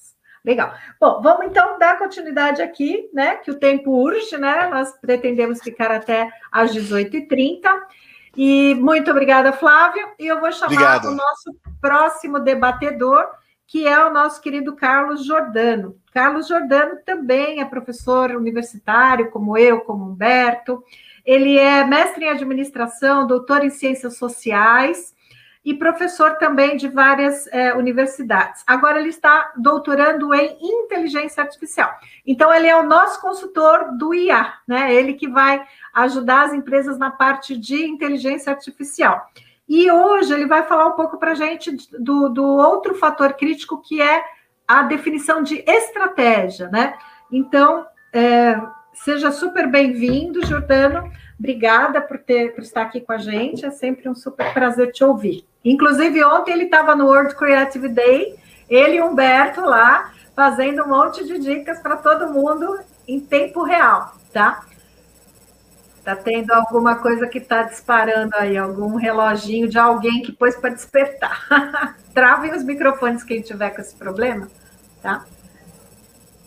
Legal. 0.47 0.73
Bom, 0.97 1.21
vamos 1.21 1.47
então 1.47 1.77
dar 1.77 1.99
continuidade 1.99 2.61
aqui, 2.61 3.09
né? 3.13 3.35
Que 3.35 3.51
o 3.51 3.59
tempo 3.59 3.91
urge, 3.91 4.37
né? 4.37 4.69
Nós 4.69 4.97
pretendemos 4.97 5.59
ficar 5.61 5.91
até 5.91 6.31
às 6.49 6.73
18h30. 6.73 7.67
E 8.33 8.73
muito 8.75 9.11
obrigada, 9.11 9.51
Flávio. 9.51 10.07
E 10.17 10.25
eu 10.25 10.39
vou 10.39 10.49
chamar 10.53 10.71
Obrigado. 10.71 11.07
o 11.09 11.15
nosso 11.15 11.53
próximo 11.81 12.39
debatedor, 12.39 13.25
que 13.67 13.85
é 13.85 14.01
o 14.05 14.13
nosso 14.13 14.39
querido 14.39 14.73
Carlos 14.73 15.25
Jordano. 15.25 15.97
Carlos 16.13 16.47
Jordano 16.47 16.95
também 17.05 17.59
é 17.59 17.65
professor 17.65 18.31
universitário, 18.31 19.29
como 19.29 19.57
eu, 19.57 19.81
como 19.81 20.05
Humberto. 20.05 20.81
Ele 21.25 21.57
é 21.57 21.83
mestre 21.83 22.23
em 22.23 22.29
administração, 22.29 23.27
doutor 23.27 23.65
em 23.65 23.69
ciências 23.69 24.17
sociais 24.17 25.13
e 25.67 25.73
professor 25.73 26.37
também 26.37 26.77
de 26.77 26.87
várias 26.87 27.45
é, 27.47 27.73
universidades. 27.73 28.63
Agora 28.65 29.01
ele 29.01 29.09
está 29.09 29.51
doutorando 29.57 30.33
em 30.33 30.57
inteligência 30.61 31.43
artificial. 31.43 31.93
Então 32.25 32.53
ele 32.53 32.67
é 32.67 32.75
o 32.77 32.87
nosso 32.87 33.19
consultor 33.19 33.91
do 33.97 34.13
IA, 34.13 34.53
né? 34.65 34.93
Ele 34.95 35.13
que 35.13 35.27
vai 35.27 35.61
ajudar 35.93 36.43
as 36.43 36.53
empresas 36.53 36.97
na 36.97 37.11
parte 37.11 37.57
de 37.57 37.85
inteligência 37.85 38.49
artificial. 38.49 39.29
E 39.67 39.91
hoje 39.91 40.33
ele 40.33 40.45
vai 40.45 40.63
falar 40.63 40.87
um 40.87 40.93
pouco 40.93 41.17
para 41.17 41.31
a 41.31 41.35
gente 41.35 41.75
do, 41.99 42.29
do 42.29 42.45
outro 42.45 42.95
fator 42.95 43.33
crítico 43.33 43.81
que 43.81 44.01
é 44.01 44.23
a 44.65 44.83
definição 44.83 45.43
de 45.43 45.61
estratégia, 45.67 46.69
né? 46.69 46.97
Então, 47.29 47.85
é, 48.13 48.57
seja 48.93 49.33
super 49.33 49.69
bem-vindo, 49.69 50.45
Jordano. 50.45 51.11
Obrigada 51.39 52.01
por, 52.01 52.17
ter, 52.17 52.55
por 52.55 52.63
estar 52.63 52.81
aqui 52.83 53.01
com 53.01 53.11
a 53.11 53.17
gente. 53.17 53.65
É 53.65 53.71
sempre 53.71 54.09
um 54.09 54.15
super 54.15 54.53
prazer 54.53 54.91
te 54.91 55.03
ouvir. 55.03 55.45
Inclusive, 55.63 56.23
ontem 56.23 56.51
ele 56.51 56.63
estava 56.65 56.95
no 56.95 57.05
World 57.05 57.35
Creative 57.35 57.89
Day, 57.89 58.35
ele 58.69 58.97
e 58.97 59.01
Humberto 59.01 59.61
lá, 59.61 60.11
fazendo 60.35 60.83
um 60.83 60.87
monte 60.87 61.25
de 61.25 61.37
dicas 61.37 61.79
para 61.79 61.97
todo 61.97 62.31
mundo 62.31 62.79
em 63.07 63.19
tempo 63.19 63.63
real, 63.63 64.15
tá? 64.33 64.63
Tá 66.03 66.15
tendo 66.15 66.51
alguma 66.51 66.95
coisa 66.95 67.27
que 67.27 67.37
está 67.37 67.63
disparando 67.63 68.33
aí, 68.35 68.57
algum 68.57 68.95
reloginho 68.95 69.67
de 69.67 69.77
alguém 69.77 70.21
que 70.21 70.31
pôs 70.31 70.55
para 70.55 70.69
despertar. 70.69 71.97
Travem 72.13 72.53
os 72.53 72.63
microfones 72.63 73.23
quem 73.23 73.41
tiver 73.41 73.71
com 73.71 73.81
esse 73.81 73.95
problema, 73.95 74.47
tá? 75.01 75.25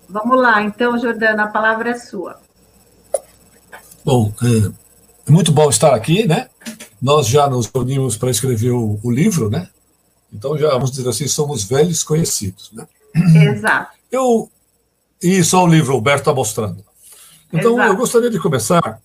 Vamos 0.08 0.40
lá, 0.40 0.62
então, 0.62 0.98
Jordana, 0.98 1.44
a 1.44 1.48
palavra 1.48 1.90
é 1.90 1.94
sua. 1.94 2.40
Bom, 4.04 4.32
é, 4.42 4.72
muito 5.30 5.52
bom 5.52 5.70
estar 5.70 5.94
aqui, 5.94 6.26
né? 6.26 6.48
Nós 7.00 7.26
já 7.26 7.48
nos 7.48 7.66
reunimos 7.66 8.16
para 8.16 8.30
escrever 8.30 8.70
o, 8.70 8.98
o, 9.02 9.10
livro, 9.10 9.48
né? 9.48 9.68
Então 10.32 10.56
já, 10.58 10.70
vamos 10.70 10.90
dizer 10.90 11.08
assim, 11.08 11.26
somos 11.26 11.64
velhos 11.64 12.02
conhecidos, 12.02 12.70
né? 12.72 12.86
Exato. 13.54 13.96
Eu, 14.10 14.50
e 15.22 15.42
só 15.42 15.64
o 15.64 15.66
livro, 15.66 15.92
o 15.92 15.96
Alberto 15.96 16.20
está 16.20 16.34
mostrando. 16.34 16.84
Então, 17.52 17.74
Exato. 17.74 17.88
eu 17.88 17.96
gostaria 17.96 18.30
de 18.30 18.38
começar 18.38 19.00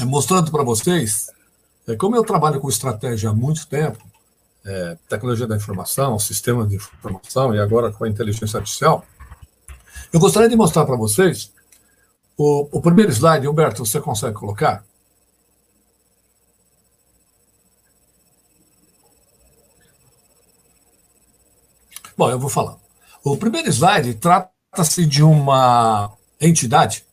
é, 0.00 0.04
mostrando 0.04 0.50
para 0.50 0.62
vocês 0.62 1.30
é, 1.86 1.94
como 1.94 2.16
eu 2.16 2.24
trabalho 2.24 2.60
com 2.60 2.68
estratégia 2.68 3.30
há 3.30 3.34
muito 3.34 3.66
tempo, 3.66 4.02
é, 4.64 4.96
tecnologia 5.08 5.46
da 5.46 5.56
informação, 5.56 6.18
sistema 6.18 6.66
de 6.66 6.76
informação 6.76 7.54
e 7.54 7.60
agora 7.60 7.92
com 7.92 8.04
a 8.04 8.08
inteligência 8.08 8.58
artificial. 8.58 9.04
Eu 10.12 10.18
gostaria 10.18 10.48
de 10.48 10.56
mostrar 10.56 10.84
para 10.84 10.96
vocês 10.96 11.52
o, 12.36 12.68
o 12.72 12.80
primeiro 12.80 13.12
slide, 13.12 13.46
Humberto, 13.46 13.84
você 13.84 14.00
consegue 14.00 14.34
colocar? 14.34 14.84
Bom, 22.16 22.30
eu 22.30 22.38
vou 22.38 22.48
falar. 22.48 22.78
O 23.22 23.36
primeiro 23.36 23.68
slide 23.68 24.14
trata-se 24.14 25.04
de 25.04 25.22
uma 25.22 26.10
entidade, 26.40 27.04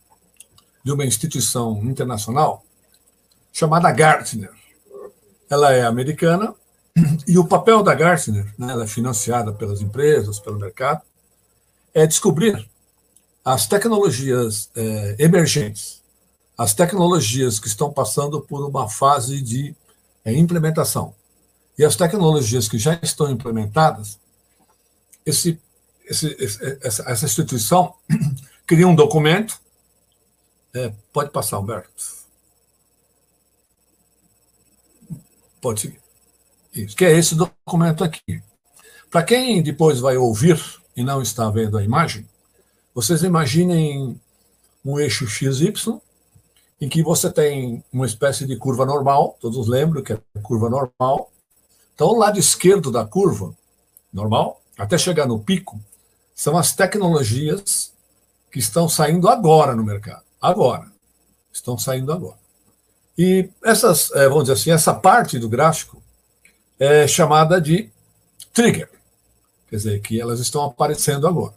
de 0.82 0.92
uma 0.92 1.04
instituição 1.04 1.78
internacional 1.84 2.64
chamada 3.52 3.92
Gartner. 3.92 4.50
Ela 5.50 5.72
é 5.72 5.82
americana 5.82 6.54
e 7.28 7.36
o 7.36 7.44
papel 7.44 7.82
da 7.82 7.94
Gartner, 7.94 8.46
né, 8.56 8.72
ela 8.72 8.84
é 8.84 8.86
financiada 8.86 9.52
pelas 9.52 9.82
empresas, 9.82 10.40
pelo 10.40 10.58
mercado, 10.58 11.02
é 11.92 12.06
descobrir 12.06 12.66
as 13.44 13.66
tecnologias 13.66 14.70
é, 14.74 15.16
emergentes, 15.18 16.02
as 16.56 16.72
tecnologias 16.72 17.60
que 17.60 17.68
estão 17.68 17.92
passando 17.92 18.40
por 18.40 18.66
uma 18.66 18.88
fase 18.88 19.42
de 19.42 19.76
é, 20.24 20.32
implementação 20.32 21.14
e 21.78 21.84
as 21.84 21.94
tecnologias 21.94 22.68
que 22.68 22.78
já 22.78 22.98
estão 23.02 23.30
implementadas, 23.30 24.18
esse, 25.24 25.60
esse, 26.04 26.36
essa, 26.82 27.10
essa, 27.10 27.24
instituição 27.24 27.94
cria 28.66 28.86
um 28.86 28.94
documento. 28.94 29.58
É, 30.74 30.92
pode 31.12 31.30
passar, 31.30 31.58
Humberto. 31.58 31.90
Pode 35.60 35.80
seguir. 35.80 36.00
Isso, 36.74 36.96
que 36.96 37.04
é 37.04 37.16
esse 37.16 37.34
documento 37.34 38.02
aqui. 38.02 38.42
Para 39.10 39.22
quem 39.22 39.62
depois 39.62 40.00
vai 40.00 40.16
ouvir 40.16 40.60
e 40.96 41.04
não 41.04 41.22
está 41.22 41.48
vendo 41.48 41.78
a 41.78 41.84
imagem, 41.84 42.28
vocês 42.92 43.22
imaginem 43.22 44.20
um 44.84 44.98
eixo 44.98 45.26
XY, 45.26 46.00
em 46.80 46.88
que 46.88 47.02
você 47.02 47.32
tem 47.32 47.82
uma 47.92 48.06
espécie 48.06 48.46
de 48.46 48.56
curva 48.56 48.84
normal, 48.84 49.38
todos 49.40 49.66
lembram 49.68 50.02
que 50.02 50.12
é 50.12 50.20
curva 50.42 50.68
normal. 50.68 51.30
Então, 51.94 52.08
o 52.08 52.18
lado 52.18 52.38
esquerdo 52.38 52.90
da 52.90 53.06
curva, 53.06 53.56
normal, 54.12 54.60
até 54.76 54.98
chegar 54.98 55.26
no 55.26 55.38
pico, 55.38 55.80
são 56.34 56.56
as 56.56 56.74
tecnologias 56.74 57.92
que 58.50 58.58
estão 58.58 58.88
saindo 58.88 59.28
agora 59.28 59.74
no 59.74 59.84
mercado. 59.84 60.22
Agora. 60.40 60.92
Estão 61.52 61.78
saindo 61.78 62.12
agora. 62.12 62.36
E 63.16 63.48
essas, 63.64 64.10
é, 64.12 64.28
vamos 64.28 64.44
dizer 64.44 64.54
assim, 64.54 64.70
essa 64.70 64.92
parte 64.92 65.38
do 65.38 65.48
gráfico 65.48 66.02
é 66.78 67.06
chamada 67.06 67.60
de 67.60 67.90
trigger. 68.52 68.90
Quer 69.68 69.76
dizer, 69.76 70.00
que 70.00 70.20
elas 70.20 70.40
estão 70.40 70.64
aparecendo 70.64 71.26
agora. 71.26 71.54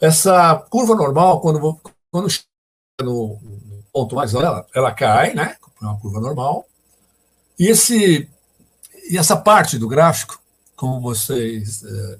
Essa 0.00 0.56
curva 0.70 0.94
normal, 0.94 1.40
quando, 1.40 1.80
quando 2.10 2.30
chega 2.30 2.46
no, 3.02 3.38
ponto 3.92 4.14
mais 4.16 4.34
alto, 4.34 4.46
ela, 4.46 4.66
ela 4.74 4.92
cai, 4.92 5.34
né? 5.34 5.56
É 5.82 5.84
uma 5.84 5.98
curva 5.98 6.20
normal. 6.20 6.66
E, 7.58 7.66
esse, 7.68 8.28
e 9.10 9.18
essa 9.18 9.36
parte 9.36 9.78
do 9.78 9.88
gráfico, 9.88 10.39
como 10.80 10.98
vocês 10.98 11.84
é, 11.84 12.18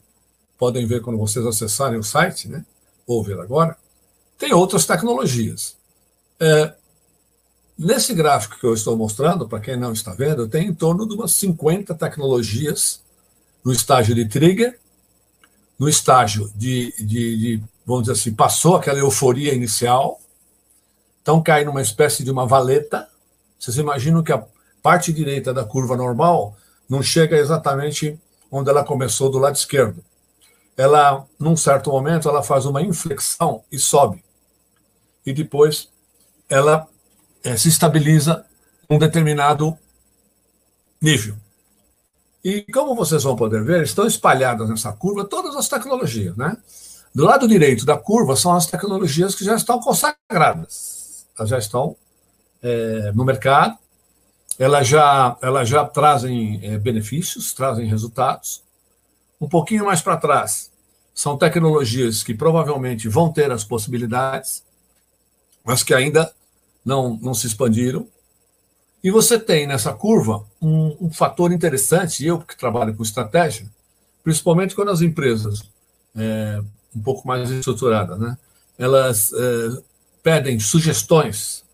podem 0.59 0.85
ver 0.85 1.01
quando 1.01 1.19
vocês 1.19 1.47
acessarem 1.47 1.99
o 1.99 2.03
site, 2.03 2.47
né? 2.47 2.63
Ou 3.07 3.25
ver 3.25 3.41
agora, 3.41 3.75
tem 4.37 4.53
outras 4.53 4.85
tecnologias. 4.85 5.79
É, 6.39 6.75
nesse 7.79 8.13
gráfico 8.13 8.59
que 8.61 8.67
eu 8.67 8.75
estou 8.75 8.95
mostrando, 8.99 9.49
para 9.49 9.61
quem 9.61 9.79
não 9.79 9.95
está 9.95 10.13
vendo, 10.13 10.47
tem 10.47 10.69
em 10.69 10.75
torno 10.75 11.09
de 11.09 11.15
umas 11.15 11.33
50 11.37 11.95
tecnologias 11.95 13.01
no 13.65 13.73
estágio 13.73 14.15
de 14.15 14.29
trigger 14.29 14.79
no 15.79 15.89
estágio 15.89 16.53
de, 16.55 16.93
de, 16.99 17.39
de, 17.39 17.63
vamos 17.87 18.03
dizer 18.03 18.13
assim, 18.13 18.35
passou 18.35 18.77
aquela 18.77 18.99
euforia 18.99 19.55
inicial, 19.55 20.21
então 21.23 21.43
cai 21.43 21.65
numa 21.65 21.81
espécie 21.81 22.23
de 22.23 22.31
uma 22.31 22.47
valeta. 22.47 23.09
Vocês 23.59 23.79
imaginam 23.79 24.23
que 24.23 24.31
a, 24.31 24.45
parte 24.83 25.11
direita 25.11 25.55
da 25.55 25.65
curva 25.65 25.97
normal 25.97 26.55
não 26.87 27.03
chega 27.03 27.39
exatamente 27.39 28.21
onde 28.51 28.71
ela 28.71 28.85
começou 28.85 29.31
do 29.31 29.39
lado 29.39 29.57
esquerdo. 29.57 30.05
Ela, 30.77 31.27
num 31.39 31.57
certo 31.57 31.91
momento, 31.91 32.29
ela 32.29 32.43
faz 32.43 32.65
uma 32.67 32.83
inflexão 32.83 33.63
e 33.71 33.79
sobe. 33.79 34.25
E 35.25 35.33
depois 35.33 35.89
ela 36.49 36.89
é, 37.45 37.57
se 37.57 37.69
estabiliza 37.69 38.45
um 38.89 38.99
determinado 38.99 39.79
nível. 41.01 41.37
E 42.43 42.63
como 42.73 42.95
vocês 42.95 43.23
vão 43.23 43.37
poder 43.37 43.63
ver, 43.63 43.83
estão 43.83 44.07
espalhadas 44.07 44.69
nessa 44.69 44.93
curva 44.93 45.25
todas 45.25 45.55
as 45.55 45.69
tecnologias, 45.69 46.37
né? 46.37 46.57
Do 47.15 47.25
lado 47.25 47.47
direito 47.47 47.85
da 47.85 47.97
curva 47.97 48.37
são 48.37 48.55
as 48.55 48.67
tecnologias 48.67 49.35
que 49.35 49.45
já 49.45 49.55
estão 49.55 49.81
consagradas, 49.81 51.27
elas 51.37 51.51
já 51.51 51.59
estão 51.59 51.97
é, 52.63 53.13
no 53.13 53.25
mercado, 53.25 53.77
elas 54.61 54.87
já, 54.87 55.39
elas 55.41 55.67
já 55.71 55.87
trazem 55.87 56.61
é, 56.63 56.77
benefícios, 56.77 57.55
trazem 57.55 57.89
resultados. 57.89 58.63
Um 59.41 59.49
pouquinho 59.49 59.87
mais 59.87 60.03
para 60.03 60.19
trás, 60.19 60.71
são 61.15 61.39
tecnologias 61.39 62.23
que 62.23 62.35
provavelmente 62.35 63.09
vão 63.09 63.33
ter 63.33 63.51
as 63.51 63.65
possibilidades, 63.65 64.63
mas 65.65 65.83
que 65.83 65.95
ainda 65.95 66.31
não, 66.85 67.19
não 67.23 67.33
se 67.33 67.47
expandiram. 67.47 68.07
E 69.03 69.11
você 69.11 69.39
tem 69.39 69.67
nessa 69.67 69.95
curva 69.95 70.45
um, 70.61 71.07
um 71.07 71.11
fator 71.11 71.51
interessante, 71.53 72.27
eu 72.27 72.39
que 72.39 72.55
trabalho 72.55 72.95
com 72.95 73.03
estratégia, 73.03 73.67
principalmente 74.23 74.75
quando 74.75 74.91
as 74.91 75.01
empresas 75.01 75.63
é, 76.15 76.61
um 76.95 77.01
pouco 77.01 77.27
mais 77.27 77.51
estruturadas, 77.51 78.19
né, 78.19 78.37
elas 78.79 79.33
é, 79.33 79.83
pedem 80.23 80.61
sugestões 80.61 81.65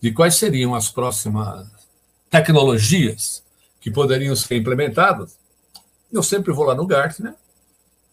de 0.00 0.10
quais 0.10 0.34
seriam 0.34 0.74
as 0.74 0.90
próximas 0.90 1.71
tecnologias 2.32 3.44
que 3.78 3.90
poderiam 3.90 4.34
ser 4.34 4.56
implementadas. 4.56 5.38
Eu 6.10 6.22
sempre 6.22 6.50
vou 6.50 6.64
lá 6.64 6.74
no 6.74 6.86
Gartner, 6.86 7.34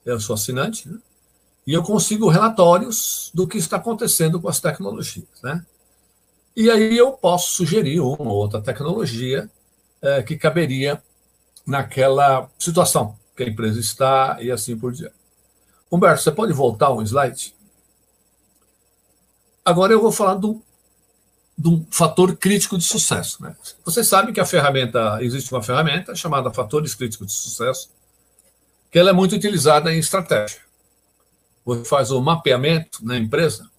eu 0.05 0.19
sou 0.19 0.33
assinante, 0.33 0.89
né, 0.89 0.99
e 1.65 1.73
eu 1.73 1.81
consigo 1.81 2.27
relatórios 2.27 3.31
do 3.33 3.47
que 3.47 3.57
está 3.57 3.77
acontecendo 3.77 4.41
com 4.41 4.49
as 4.49 4.59
tecnologias. 4.59 5.41
Né? 5.41 5.65
E 6.55 6.69
aí 6.69 6.97
eu 6.97 7.13
posso 7.13 7.53
sugerir 7.53 8.01
uma 8.01 8.31
ou 8.31 8.37
outra 8.37 8.61
tecnologia 8.61 9.49
é, 10.01 10.21
que 10.21 10.37
caberia 10.37 11.01
naquela 11.65 12.49
situação 12.57 13.17
que 13.37 13.43
a 13.43 13.47
empresa 13.47 13.79
está 13.79 14.37
e 14.41 14.51
assim 14.51 14.77
por 14.77 14.91
diante. 14.91 15.15
Humberto, 15.89 16.21
você 16.21 16.31
pode 16.31 16.51
voltar 16.51 16.91
um 16.91 17.01
slide? 17.01 17.55
Agora 19.63 19.93
eu 19.93 20.01
vou 20.01 20.11
falar 20.11 20.35
do, 20.35 20.61
do 21.59 21.85
fator 21.91 22.37
crítico 22.37 22.77
de 22.77 22.85
sucesso. 22.85 23.43
Né? 23.43 23.53
Vocês 23.83 24.07
sabem 24.07 24.33
que 24.33 24.39
a 24.39 24.45
ferramenta, 24.45 25.17
existe 25.21 25.51
uma 25.51 25.61
ferramenta 25.61 26.15
chamada 26.15 26.49
fatores 26.53 26.95
críticos 26.95 27.27
de 27.27 27.33
sucesso, 27.33 27.89
que 28.89 28.97
ela 28.97 29.09
é 29.09 29.13
muito 29.13 29.35
utilizada 29.35 29.93
em 29.93 29.99
estratégia. 29.99 30.61
Você 31.65 31.83
faz 31.83 32.11
o 32.11 32.21
mapeamento 32.21 33.05
na 33.05 33.17
empresa 33.17 33.69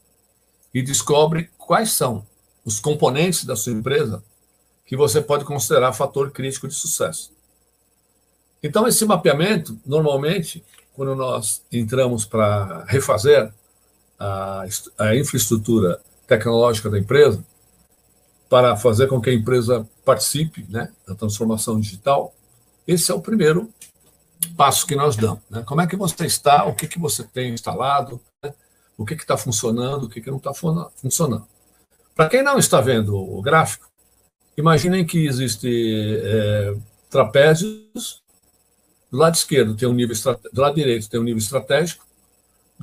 e 0.74 0.82
descobre 0.82 1.48
quais 1.56 1.92
são 1.92 2.26
os 2.66 2.78
componentes 2.78 3.46
da 3.46 3.56
sua 3.56 3.72
empresa 3.72 4.22
que 4.84 4.94
você 4.94 5.22
pode 5.22 5.46
considerar 5.46 5.94
fator 5.94 6.30
crítico 6.30 6.68
de 6.68 6.74
sucesso. 6.74 7.32
Então, 8.62 8.86
esse 8.86 9.06
mapeamento, 9.06 9.80
normalmente, 9.86 10.62
quando 10.92 11.14
nós 11.16 11.62
entramos 11.72 12.26
para 12.26 12.84
refazer 12.84 13.50
a, 14.18 14.66
a 14.98 15.16
infraestrutura 15.16 15.98
tecnológica 16.26 16.90
da 16.90 16.98
empresa, 16.98 17.42
para 18.50 18.76
fazer 18.76 19.06
com 19.06 19.20
que 19.20 19.30
a 19.30 19.32
empresa 19.32 19.88
participe 20.04 20.66
né, 20.68 20.92
da 21.06 21.14
transformação 21.14 21.78
digital, 21.78 22.34
esse 22.86 23.12
é 23.12 23.14
o 23.14 23.20
primeiro 23.20 23.72
passo 24.56 24.84
que 24.84 24.96
nós 24.96 25.14
damos. 25.14 25.40
Né? 25.48 25.62
Como 25.62 25.80
é 25.80 25.86
que 25.86 25.94
você 25.94 26.26
está, 26.26 26.64
o 26.64 26.74
que, 26.74 26.88
que 26.88 26.98
você 26.98 27.22
tem 27.22 27.54
instalado, 27.54 28.20
né? 28.42 28.52
o 28.98 29.06
que 29.06 29.14
está 29.14 29.36
funcionando, 29.36 30.04
o 30.04 30.08
que, 30.08 30.20
que 30.20 30.28
não 30.28 30.38
está 30.38 30.52
funcionando. 30.52 31.46
Para 32.16 32.28
quem 32.28 32.42
não 32.42 32.58
está 32.58 32.80
vendo 32.80 33.16
o 33.16 33.40
gráfico, 33.40 33.88
imaginem 34.58 35.06
que 35.06 35.28
existe 35.28 36.20
é, 36.20 36.74
trapézios. 37.08 38.20
Do 39.12 39.18
lado 39.18 39.36
esquerdo 39.36 39.76
tem 39.76 39.88
um 39.88 39.94
nível 39.94 40.16
do 40.52 40.60
lado 40.60 40.74
direito 40.74 41.08
tem 41.08 41.20
um 41.20 41.24
nível 41.24 41.38
estratégico, 41.38 42.04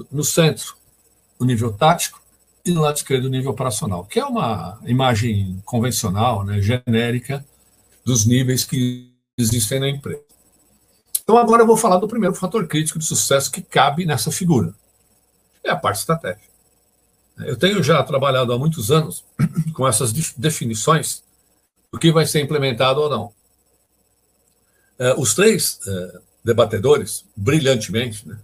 no 0.10 0.24
centro 0.24 0.76
o 1.38 1.46
nível 1.46 1.74
tático 1.74 2.22
e 2.68 2.74
do 2.74 2.82
lado 2.82 2.98
esquerdo 2.98 3.26
o 3.26 3.30
nível 3.30 3.52
operacional, 3.52 4.06
que 4.06 4.20
é 4.20 4.26
uma 4.26 4.80
imagem 4.86 5.62
convencional, 5.66 6.44
né, 6.44 6.62
genérica 6.62 7.46
dos 8.06 8.26
níveis 8.26 8.64
que 8.64 9.12
existem 9.38 9.80
na 9.80 9.90
empresa. 9.90 10.22
Então 11.24 11.38
agora 11.38 11.64
eu 11.64 11.68
vou 11.68 11.78
falar 11.78 11.98
do 11.98 12.08
primeiro 12.08 12.36
fator 12.36 12.66
crítico 12.68 13.00
de 13.00 13.06
sucesso 13.06 13.52
que 13.52 13.62
cabe 13.62 14.06
nessa 14.06 14.32
figura. 14.32 14.74
É 15.64 15.70
a 15.70 15.76
parte 15.76 16.00
estratégica. 16.00 16.48
Eu 17.40 17.58
tenho 17.58 17.84
já 17.84 18.02
trabalhado 18.04 18.54
há 18.54 18.58
muitos 18.58 18.90
anos 18.92 19.24
com 19.74 19.88
essas 19.88 20.12
definições 20.12 21.24
do 21.92 22.00
que 22.00 22.12
vai 22.12 22.26
ser 22.26 22.42
implementado 22.42 23.02
ou 23.02 23.10
não. 23.10 23.34
É, 24.98 25.14
os 25.16 25.36
três 25.36 25.80
é, 25.86 26.20
debatedores, 26.44 27.26
brilhantemente, 27.36 28.28
né, 28.28 28.40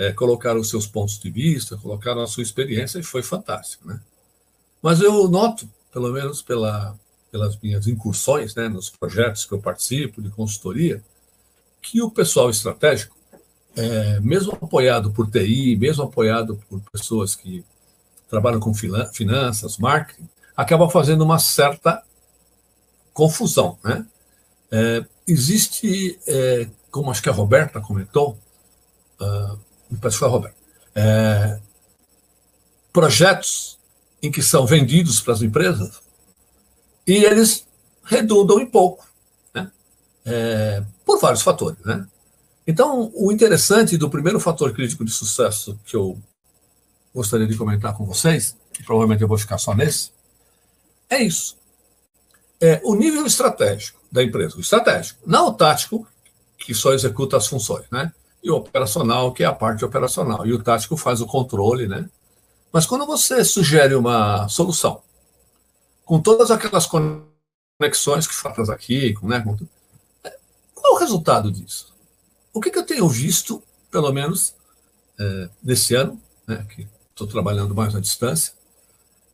é, 0.00 0.12
colocaram 0.14 0.58
os 0.58 0.70
seus 0.70 0.86
pontos 0.86 1.18
de 1.18 1.30
vista, 1.30 1.76
colocaram 1.76 2.22
a 2.22 2.26
sua 2.26 2.42
experiência 2.42 2.98
e 2.98 3.02
foi 3.02 3.22
fantástico. 3.22 3.86
Né? 3.86 4.00
Mas 4.80 5.02
eu 5.02 5.28
noto, 5.28 5.68
pelo 5.92 6.10
menos 6.10 6.40
pela, 6.40 6.98
pelas 7.30 7.54
minhas 7.58 7.86
incursões 7.86 8.54
né, 8.54 8.66
nos 8.66 8.88
projetos 8.88 9.44
que 9.44 9.52
eu 9.52 9.60
participo 9.60 10.22
de 10.22 10.30
consultoria, 10.30 11.04
que 11.82 12.00
o 12.00 12.10
pessoal 12.10 12.48
estratégico, 12.48 13.14
é, 13.76 14.18
mesmo 14.20 14.52
apoiado 14.52 15.10
por 15.10 15.30
TI, 15.30 15.76
mesmo 15.76 16.04
apoiado 16.04 16.58
por 16.66 16.80
pessoas 16.90 17.36
que 17.36 17.62
trabalham 18.30 18.58
com 18.58 18.72
finanças, 18.72 19.76
marketing, 19.76 20.26
acaba 20.56 20.88
fazendo 20.88 21.24
uma 21.24 21.38
certa 21.38 22.02
confusão. 23.12 23.78
Né? 23.84 24.06
É, 24.70 25.04
existe, 25.28 26.18
é, 26.26 26.70
como 26.90 27.10
acho 27.10 27.22
que 27.22 27.28
a 27.28 27.32
Roberta 27.32 27.82
comentou, 27.82 28.38
uh, 29.20 29.69
a 30.02 30.26
Roberta, 30.26 30.56
é, 30.94 31.60
projetos 32.92 33.78
em 34.22 34.30
que 34.30 34.42
são 34.42 34.66
vendidos 34.66 35.20
para 35.20 35.34
as 35.34 35.42
empresas 35.42 36.00
e 37.06 37.24
eles 37.24 37.66
redundam 38.04 38.60
em 38.60 38.66
pouco, 38.66 39.06
né? 39.54 39.70
é, 40.24 40.82
por 41.04 41.18
vários 41.20 41.42
fatores. 41.42 41.78
Né? 41.84 42.06
Então, 42.66 43.10
o 43.14 43.32
interessante 43.32 43.96
do 43.96 44.10
primeiro 44.10 44.38
fator 44.38 44.72
crítico 44.72 45.04
de 45.04 45.10
sucesso 45.10 45.78
que 45.84 45.96
eu 45.96 46.18
gostaria 47.14 47.46
de 47.46 47.56
comentar 47.56 47.96
com 47.96 48.04
vocês, 48.04 48.56
que 48.72 48.84
provavelmente 48.84 49.22
eu 49.22 49.28
vou 49.28 49.38
ficar 49.38 49.58
só 49.58 49.74
nesse, 49.74 50.12
é 51.08 51.22
isso. 51.22 51.58
É 52.60 52.80
o 52.84 52.94
nível 52.94 53.26
estratégico 53.26 54.00
da 54.12 54.22
empresa, 54.22 54.56
o 54.56 54.60
estratégico, 54.60 55.20
não 55.26 55.48
o 55.48 55.54
tático, 55.54 56.06
que 56.58 56.74
só 56.74 56.92
executa 56.92 57.36
as 57.36 57.46
funções, 57.46 57.86
né? 57.90 58.12
E 58.42 58.50
o 58.50 58.56
operacional, 58.56 59.32
que 59.32 59.42
é 59.42 59.46
a 59.46 59.52
parte 59.52 59.84
operacional. 59.84 60.46
E 60.46 60.52
o 60.52 60.62
tático 60.62 60.96
faz 60.96 61.20
o 61.20 61.26
controle, 61.26 61.86
né? 61.86 62.08
Mas 62.72 62.86
quando 62.86 63.06
você 63.06 63.44
sugere 63.44 63.94
uma 63.94 64.48
solução, 64.48 65.02
com 66.04 66.20
todas 66.20 66.50
aquelas 66.50 66.86
conexões 66.86 68.26
que 68.26 68.34
falas 68.34 68.70
aqui, 68.70 69.14
né? 69.22 69.44
Qual 70.74 70.94
o 70.94 70.98
resultado 70.98 71.50
disso? 71.50 71.94
O 72.52 72.60
que, 72.60 72.70
que 72.70 72.78
eu 72.78 72.86
tenho 72.86 73.08
visto, 73.08 73.62
pelo 73.90 74.12
menos 74.12 74.54
é, 75.18 75.48
nesse 75.62 75.94
ano, 75.94 76.20
né, 76.46 76.66
que 76.74 76.88
estou 77.10 77.26
trabalhando 77.26 77.74
mais 77.74 77.94
à 77.94 78.00
distância, 78.00 78.54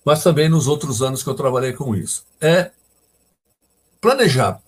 mas 0.05 0.23
também 0.23 0.49
nos 0.49 0.67
outros 0.67 1.03
anos 1.03 1.23
que 1.23 1.29
eu 1.29 1.35
trabalhei 1.35 1.73
com 1.73 1.95
isso. 1.95 2.25
É 2.41 2.71
planejar 4.01 4.61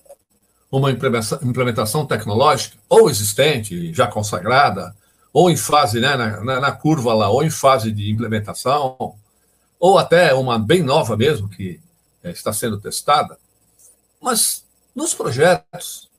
uma 0.70 0.90
implementação 0.90 2.06
tecnológica, 2.06 2.76
ou 2.88 3.08
existente, 3.08 3.92
já 3.92 4.06
consagrada, 4.06 4.94
ou 5.32 5.50
em 5.50 5.56
fase, 5.56 6.00
né, 6.00 6.16
na, 6.16 6.60
na, 6.60 6.72
curva 6.72 7.14
lá, 7.14 7.28
ou 7.28 7.42
em 7.42 7.50
fase 7.50 7.90
de 7.90 8.10
implementação, 8.10 9.14
ou 9.78 9.98
até 9.98 10.34
uma 10.34 10.58
bem 10.58 10.82
nova 10.82 11.16
mesmo, 11.16 11.48
que 11.48 11.80
é, 12.22 12.30
está 12.30 12.52
sendo 12.52 12.80
testada. 12.80 13.38
Mas 14.20 14.64
nos 14.94 15.14
projetos, 15.14 16.10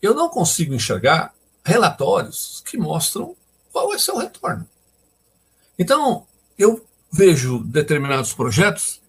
eu 0.00 0.14
não 0.14 0.28
consigo 0.28 0.74
enxergar 0.74 1.32
relatórios 1.64 2.62
que 2.66 2.76
mostram 2.76 3.34
qual 3.72 3.98
ser 3.98 4.12
o 4.12 4.18
retorno. 4.18 4.68
Então, 5.78 6.26
eu 6.58 6.84
vejo 7.10 7.60
determinados 7.64 8.32
projetos 8.32 9.00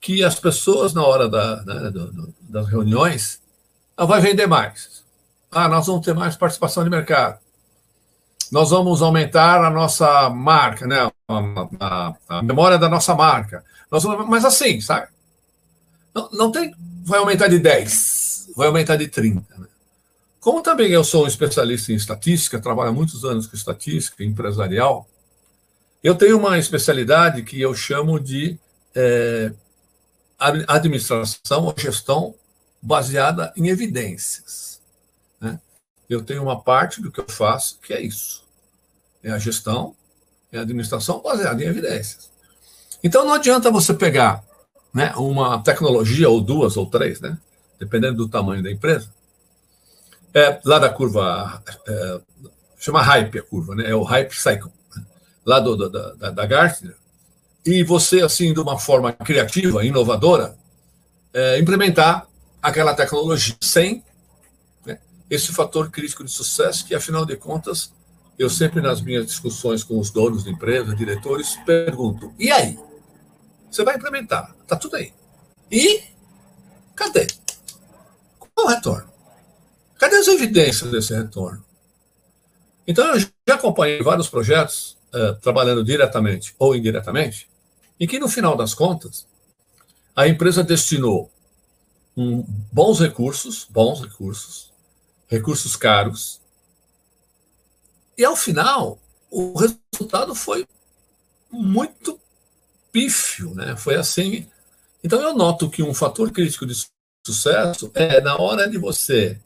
que 0.00 0.22
as 0.22 0.38
pessoas, 0.38 0.92
na 0.92 1.04
hora 1.04 1.28
da, 1.28 1.62
né, 1.64 1.92
das 2.42 2.68
reuniões, 2.68 3.40
vai 4.04 4.20
vender 4.20 4.46
mais. 4.46 5.04
Ah, 5.50 5.68
nós 5.68 5.86
vamos 5.86 6.04
ter 6.04 6.14
mais 6.14 6.36
participação 6.36 6.84
de 6.84 6.90
mercado. 6.90 7.38
Nós 8.52 8.70
vamos 8.70 9.00
aumentar 9.00 9.64
a 9.64 9.70
nossa 9.70 10.28
marca, 10.28 10.86
né? 10.86 11.10
a, 11.28 11.68
a, 11.80 12.14
a 12.28 12.42
memória 12.42 12.78
da 12.78 12.88
nossa 12.88 13.14
marca. 13.14 13.64
Nós 13.90 14.02
vamos, 14.02 14.28
mas 14.28 14.44
assim, 14.44 14.80
sabe? 14.80 15.08
Não, 16.14 16.28
não 16.32 16.52
tem 16.52 16.74
vai 17.06 17.20
aumentar 17.20 17.46
de 17.46 17.60
10, 17.60 18.50
vai 18.56 18.66
aumentar 18.66 18.96
de 18.96 19.06
30. 19.06 19.46
Né? 19.58 19.66
Como 20.40 20.60
também 20.60 20.90
eu 20.90 21.04
sou 21.04 21.24
um 21.24 21.28
especialista 21.28 21.92
em 21.92 21.94
estatística, 21.94 22.60
trabalho 22.60 22.90
há 22.90 22.92
muitos 22.92 23.24
anos 23.24 23.46
com 23.46 23.56
estatística 23.56 24.24
empresarial, 24.24 25.08
eu 26.02 26.16
tenho 26.16 26.36
uma 26.36 26.58
especialidade 26.58 27.44
que 27.44 27.60
eu 27.60 27.72
chamo 27.74 28.18
de 28.18 28.58
é, 28.92 29.52
administração 30.66 31.64
ou 31.64 31.74
gestão 31.76 32.34
baseada 32.86 33.52
em 33.56 33.68
evidências. 33.68 34.80
Né? 35.40 35.60
Eu 36.08 36.22
tenho 36.22 36.42
uma 36.42 36.62
parte 36.62 37.02
do 37.02 37.10
que 37.10 37.20
eu 37.20 37.28
faço 37.28 37.80
que 37.80 37.92
é 37.92 38.00
isso: 38.00 38.44
é 39.24 39.30
a 39.32 39.38
gestão, 39.38 39.96
é 40.52 40.58
a 40.58 40.62
administração 40.62 41.20
baseada 41.20 41.62
em 41.62 41.66
evidências. 41.66 42.30
Então 43.02 43.24
não 43.24 43.34
adianta 43.34 43.72
você 43.72 43.92
pegar 43.92 44.44
né, 44.94 45.12
uma 45.16 45.60
tecnologia 45.62 46.28
ou 46.28 46.40
duas 46.40 46.76
ou 46.76 46.86
três, 46.86 47.20
né, 47.20 47.36
dependendo 47.78 48.18
do 48.18 48.28
tamanho 48.28 48.62
da 48.62 48.70
empresa, 48.70 49.12
é, 50.32 50.60
lá 50.64 50.78
da 50.78 50.88
curva, 50.88 51.62
é, 51.88 52.20
chama 52.78 53.02
hype 53.02 53.38
a 53.38 53.42
curva, 53.42 53.74
né, 53.74 53.90
é 53.90 53.94
o 53.94 54.04
hype 54.04 54.32
cycle, 54.32 54.70
né, 54.94 55.04
lá 55.44 55.58
do, 55.58 55.76
da, 55.76 56.14
da, 56.14 56.30
da 56.30 56.46
Gartner, 56.46 56.96
e 57.64 57.82
você, 57.82 58.22
assim, 58.22 58.54
de 58.54 58.60
uma 58.60 58.78
forma 58.78 59.12
criativa, 59.12 59.84
inovadora, 59.84 60.56
é, 61.34 61.58
implementar 61.58 62.28
aquela 62.66 62.94
tecnologia 62.94 63.54
sem 63.60 64.02
né, 64.84 64.98
esse 65.30 65.52
fator 65.52 65.88
crítico 65.88 66.24
de 66.24 66.30
sucesso, 66.32 66.84
que, 66.84 66.96
afinal 66.96 67.24
de 67.24 67.36
contas, 67.36 67.92
eu 68.36 68.50
sempre, 68.50 68.80
nas 68.80 69.00
minhas 69.00 69.24
discussões 69.24 69.84
com 69.84 70.00
os 70.00 70.10
donos 70.10 70.42
da 70.42 70.50
empresa, 70.50 70.94
diretores, 70.94 71.56
pergunto: 71.64 72.34
e 72.36 72.50
aí? 72.50 72.76
Você 73.70 73.84
vai 73.84 73.94
implementar, 73.94 74.54
está 74.62 74.74
tudo 74.74 74.96
aí. 74.96 75.12
E 75.70 76.02
cadê? 76.96 77.28
Qual 78.38 78.66
o 78.66 78.70
retorno? 78.70 79.08
Cadê 79.96 80.16
as 80.16 80.26
evidências 80.26 80.90
desse 80.90 81.14
retorno? 81.14 81.64
Então, 82.84 83.14
eu 83.14 83.20
já 83.20 83.54
acompanhei 83.54 84.02
vários 84.02 84.28
projetos, 84.28 84.96
uh, 85.14 85.34
trabalhando 85.40 85.84
diretamente 85.84 86.54
ou 86.58 86.74
indiretamente, 86.74 87.48
em 87.98 88.06
que, 88.08 88.18
no 88.18 88.28
final 88.28 88.56
das 88.56 88.74
contas, 88.74 89.26
a 90.14 90.26
empresa 90.26 90.64
destinou 90.64 91.30
um, 92.16 92.42
bons 92.72 93.00
recursos, 93.00 93.66
bons 93.68 94.00
recursos, 94.00 94.72
recursos 95.28 95.76
caros, 95.76 96.40
e 98.16 98.24
ao 98.24 98.34
final, 98.34 98.98
o 99.30 99.54
resultado 99.58 100.34
foi 100.34 100.66
muito 101.50 102.18
pífio, 102.90 103.54
né? 103.54 103.76
Foi 103.76 103.96
assim. 103.96 104.48
Então 105.04 105.20
eu 105.20 105.34
noto 105.34 105.68
que 105.68 105.82
um 105.82 105.92
fator 105.92 106.30
crítico 106.32 106.64
de 106.64 106.74
sucesso 107.26 107.90
é 107.94 108.20
na 108.20 108.38
hora 108.38 108.68
de 108.68 108.78
você, 108.78 109.38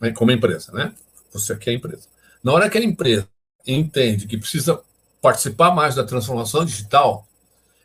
né, 0.00 0.10
como 0.12 0.32
empresa, 0.32 0.72
né? 0.72 0.94
Você 1.32 1.52
aqui 1.52 1.68
é 1.68 1.74
empresa. 1.74 2.08
Na 2.42 2.52
hora 2.52 2.70
que 2.70 2.78
a 2.78 2.82
empresa 2.82 3.28
entende 3.66 4.26
que 4.26 4.38
precisa 4.38 4.80
participar 5.20 5.72
mais 5.72 5.94
da 5.94 6.04
transformação 6.04 6.64
digital, 6.64 7.28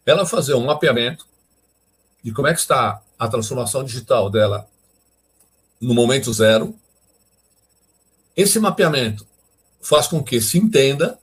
ela 0.06 0.26
fazer 0.26 0.54
um 0.54 0.66
mapeamento 0.66 1.28
de 2.24 2.32
como 2.32 2.48
é 2.48 2.54
que 2.54 2.60
está 2.60 3.02
a 3.22 3.28
transformação 3.28 3.84
digital 3.84 4.32
dela 4.32 4.68
no 5.80 5.94
momento 5.94 6.34
zero. 6.34 6.74
Esse 8.36 8.60
mapeamento 8.60 9.28
faz 9.80 10.08
com 10.08 10.24
que 10.24 10.42
se 10.42 10.58
entenda. 10.58 11.20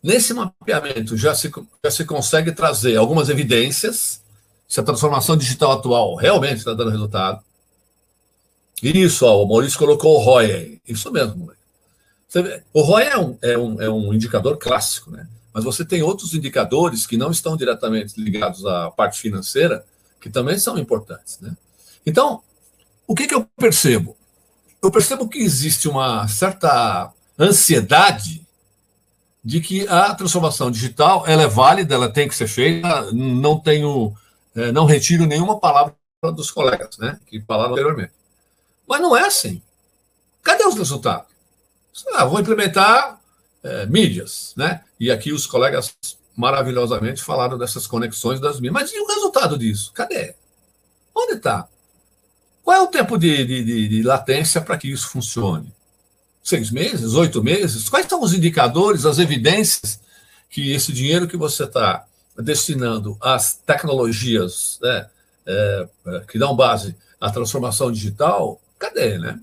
Nesse 0.00 0.32
mapeamento 0.32 1.16
já 1.16 1.34
se, 1.34 1.50
já 1.84 1.90
se 1.90 2.04
consegue 2.04 2.52
trazer 2.52 2.96
algumas 2.96 3.28
evidências 3.28 4.22
se 4.68 4.78
a 4.78 4.84
transformação 4.84 5.36
digital 5.36 5.72
atual 5.72 6.14
realmente 6.14 6.58
está 6.58 6.72
dando 6.72 6.92
resultado. 6.92 7.42
Isso, 8.80 9.26
ó, 9.26 9.42
o 9.42 9.48
Maurício 9.48 9.76
colocou 9.76 10.18
o 10.18 10.22
ROI. 10.22 10.80
Isso 10.86 11.10
mesmo. 11.10 11.50
Vê, 12.32 12.62
o 12.72 12.80
ROI 12.80 13.02
é 13.02 13.18
um, 13.18 13.38
é, 13.42 13.58
um, 13.58 13.82
é 13.82 13.90
um 13.90 14.14
indicador 14.14 14.56
clássico, 14.56 15.10
né? 15.10 15.26
Mas 15.52 15.64
você 15.64 15.84
tem 15.84 16.00
outros 16.00 16.32
indicadores 16.32 17.08
que 17.08 17.16
não 17.16 17.32
estão 17.32 17.56
diretamente 17.56 18.20
ligados 18.20 18.64
à 18.64 18.88
parte 18.88 19.18
financeira, 19.18 19.84
que 20.20 20.28
também 20.28 20.58
são 20.58 20.78
importantes. 20.78 21.38
Né? 21.40 21.56
Então, 22.04 22.42
o 23.06 23.14
que, 23.14 23.26
que 23.26 23.34
eu 23.34 23.46
percebo? 23.56 24.16
Eu 24.82 24.90
percebo 24.90 25.28
que 25.28 25.38
existe 25.38 25.88
uma 25.88 26.28
certa 26.28 27.12
ansiedade 27.38 28.46
de 29.42 29.60
que 29.60 29.88
a 29.88 30.14
transformação 30.14 30.70
digital 30.70 31.26
ela 31.26 31.42
é 31.42 31.46
válida, 31.46 31.94
ela 31.94 32.12
tem 32.12 32.28
que 32.28 32.34
ser 32.34 32.46
feita. 32.46 33.10
Não 33.12 33.58
tenho, 33.58 34.14
é, 34.54 34.70
não 34.70 34.84
retiro 34.84 35.26
nenhuma 35.26 35.58
palavra 35.58 35.96
dos 36.34 36.50
colegas, 36.50 36.98
né, 36.98 37.18
que 37.26 37.40
falaram 37.40 37.72
anteriormente. 37.72 38.12
Mas 38.86 39.00
não 39.00 39.16
é 39.16 39.26
assim. 39.26 39.62
Cadê 40.42 40.64
os 40.64 40.76
resultados? 40.76 41.30
Ah, 42.14 42.24
vou 42.24 42.40
implementar 42.40 43.20
é, 43.62 43.86
mídias, 43.86 44.52
né? 44.56 44.82
E 44.98 45.10
aqui 45.10 45.32
os 45.32 45.46
colegas 45.46 45.94
maravilhosamente 46.40 47.22
falaram 47.22 47.58
dessas 47.58 47.86
conexões 47.86 48.40
das 48.40 48.56
mídias. 48.56 48.72
Mas 48.72 48.92
e 48.92 49.00
o 49.00 49.06
resultado 49.06 49.56
disso? 49.58 49.92
Cadê? 49.92 50.34
Onde 51.14 51.34
está? 51.34 51.68
Qual 52.64 52.76
é 52.76 52.80
o 52.80 52.88
tempo 52.88 53.18
de, 53.18 53.44
de, 53.44 53.64
de, 53.64 53.88
de 53.88 54.02
latência 54.02 54.60
para 54.60 54.76
que 54.76 54.90
isso 54.90 55.08
funcione? 55.08 55.72
seis 56.42 56.70
meses, 56.70 57.14
oito 57.14 57.42
meses? 57.42 57.88
Quais 57.88 58.06
são 58.06 58.22
os 58.22 58.34
indicadores, 58.34 59.04
as 59.04 59.18
evidências 59.18 60.00
que 60.48 60.72
esse 60.72 60.92
dinheiro 60.92 61.28
que 61.28 61.36
você 61.36 61.64
está 61.64 62.04
destinando 62.36 63.16
às 63.20 63.54
tecnologias 63.54 64.78
né, 64.82 65.08
é, 65.46 65.88
é, 66.06 66.20
que 66.20 66.38
dão 66.38 66.56
base 66.56 66.96
à 67.20 67.30
transformação 67.30 67.92
digital, 67.92 68.60
cadê, 68.78 69.18
né? 69.18 69.38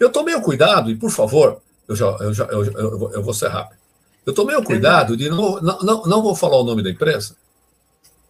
Eu 0.00 0.10
tomei 0.10 0.34
o 0.34 0.42
cuidado, 0.42 0.90
e 0.90 0.96
por 0.96 1.10
favor, 1.10 1.62
eu, 1.86 1.94
já, 1.94 2.06
eu, 2.20 2.34
já, 2.34 2.44
eu, 2.46 2.64
eu, 2.64 3.12
eu 3.12 3.22
vou 3.22 3.32
ser 3.32 3.48
rápido. 3.48 3.78
Eu 4.26 4.34
tomei 4.34 4.56
o 4.56 4.64
cuidado 4.64 5.16
de 5.16 5.28
não, 5.28 5.60
não, 5.60 6.02
não, 6.02 6.22
vou 6.22 6.34
falar 6.34 6.58
o 6.58 6.64
nome 6.64 6.82
da 6.82 6.90
empresa, 6.90 7.36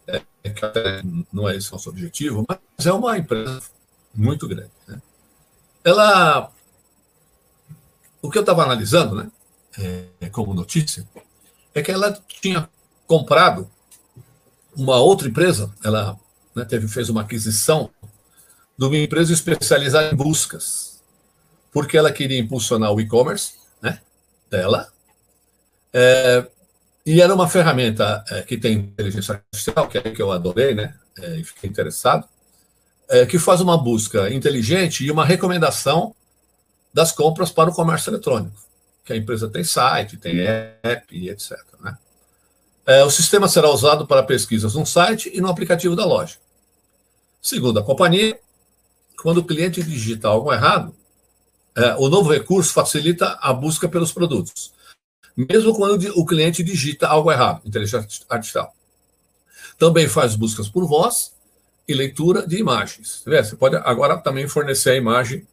é, 0.07 0.21
não 1.31 1.47
é 1.47 1.55
esse 1.55 1.71
nosso 1.71 1.89
objetivo, 1.89 2.45
mas 2.47 2.85
é 2.85 2.91
uma 2.91 3.17
empresa 3.17 3.61
muito 4.13 4.47
grande. 4.47 4.71
Né? 4.87 5.01
Ela 5.83 6.51
o 8.25 8.29
que 8.29 8.37
eu 8.37 8.41
estava 8.41 8.63
analisando, 8.63 9.15
né, 9.15 9.31
é, 10.19 10.29
como 10.29 10.53
notícia, 10.53 11.07
é 11.73 11.81
que 11.81 11.91
ela 11.91 12.11
tinha 12.41 12.67
comprado 13.05 13.69
uma 14.75 14.97
outra 14.97 15.27
empresa, 15.27 15.71
ela 15.83 16.19
né, 16.55 16.65
teve, 16.65 16.87
fez 16.87 17.09
uma 17.09 17.21
aquisição 17.21 17.89
de 18.77 18.85
uma 18.85 18.97
empresa 18.97 19.31
especializada 19.31 20.11
em 20.11 20.15
buscas, 20.15 21.01
porque 21.71 21.97
ela 21.97 22.11
queria 22.11 22.39
impulsionar 22.39 22.91
o 22.91 22.99
e-commerce 22.99 23.53
né, 23.81 24.01
dela, 24.49 24.91
é, 25.97 26.45
e 27.05 27.21
era 27.21 27.33
uma 27.33 27.47
ferramenta 27.47 28.21
é, 28.29 28.41
que 28.41 28.57
tem 28.57 28.73
inteligência 28.73 29.35
artificial, 29.35 29.87
que 29.87 29.97
é 29.97 30.01
que 30.01 30.21
eu 30.21 30.29
adorei, 30.29 30.75
né, 30.75 30.93
é, 31.19 31.37
e 31.37 31.43
fiquei 31.45 31.69
interessado, 31.69 32.27
é, 33.07 33.25
que 33.25 33.39
faz 33.39 33.61
uma 33.61 33.77
busca 33.77 34.29
inteligente 34.29 35.05
e 35.05 35.11
uma 35.11 35.23
recomendação 35.23 36.13
das 36.93 37.13
compras 37.13 37.49
para 37.49 37.69
o 37.69 37.73
comércio 37.73 38.09
eletrônico, 38.09 38.57
que 39.05 39.13
a 39.13 39.15
empresa 39.15 39.47
tem 39.47 39.63
site, 39.63 40.17
tem 40.17 40.41
app 40.41 41.29
etc. 41.29 41.57
Né? 41.79 41.97
É, 42.85 43.03
o 43.05 43.09
sistema 43.09 43.47
será 43.47 43.69
usado 43.69 44.05
para 44.05 44.21
pesquisas 44.21 44.73
no 44.73 44.85
site 44.85 45.31
e 45.33 45.39
no 45.39 45.47
aplicativo 45.47 45.95
da 45.95 46.05
loja. 46.05 46.35
Segundo 47.41 47.79
a 47.79 47.83
companhia, 47.83 48.37
quando 49.21 49.37
o 49.37 49.45
cliente 49.45 49.81
digita 49.81 50.27
algo 50.27 50.51
errado, 50.51 50.93
o 51.99 52.07
novo 52.07 52.31
recurso 52.31 52.73
facilita 52.73 53.37
a 53.41 53.51
busca 53.53 53.87
pelos 53.87 54.11
produtos, 54.11 54.73
mesmo 55.35 55.75
quando 55.75 56.07
o 56.15 56.25
cliente 56.25 56.63
digita 56.63 57.07
algo 57.07 57.31
errado, 57.31 57.61
inteligência 57.65 58.07
artificial. 58.29 58.73
Também 59.77 60.07
faz 60.07 60.35
buscas 60.35 60.69
por 60.69 60.87
voz 60.87 61.33
e 61.87 61.93
leitura 61.93 62.47
de 62.47 62.57
imagens. 62.57 63.23
Você 63.25 63.55
pode 63.55 63.75
agora 63.77 64.17
também 64.17 64.47
fornecer 64.47 64.91
a 64.91 64.95
imagem 64.95 65.45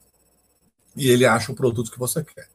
e 0.97 1.09
ele 1.09 1.27
acha 1.27 1.51
o 1.51 1.55
produto 1.55 1.91
que 1.91 1.99
você 1.99 2.23
quer. 2.23 2.49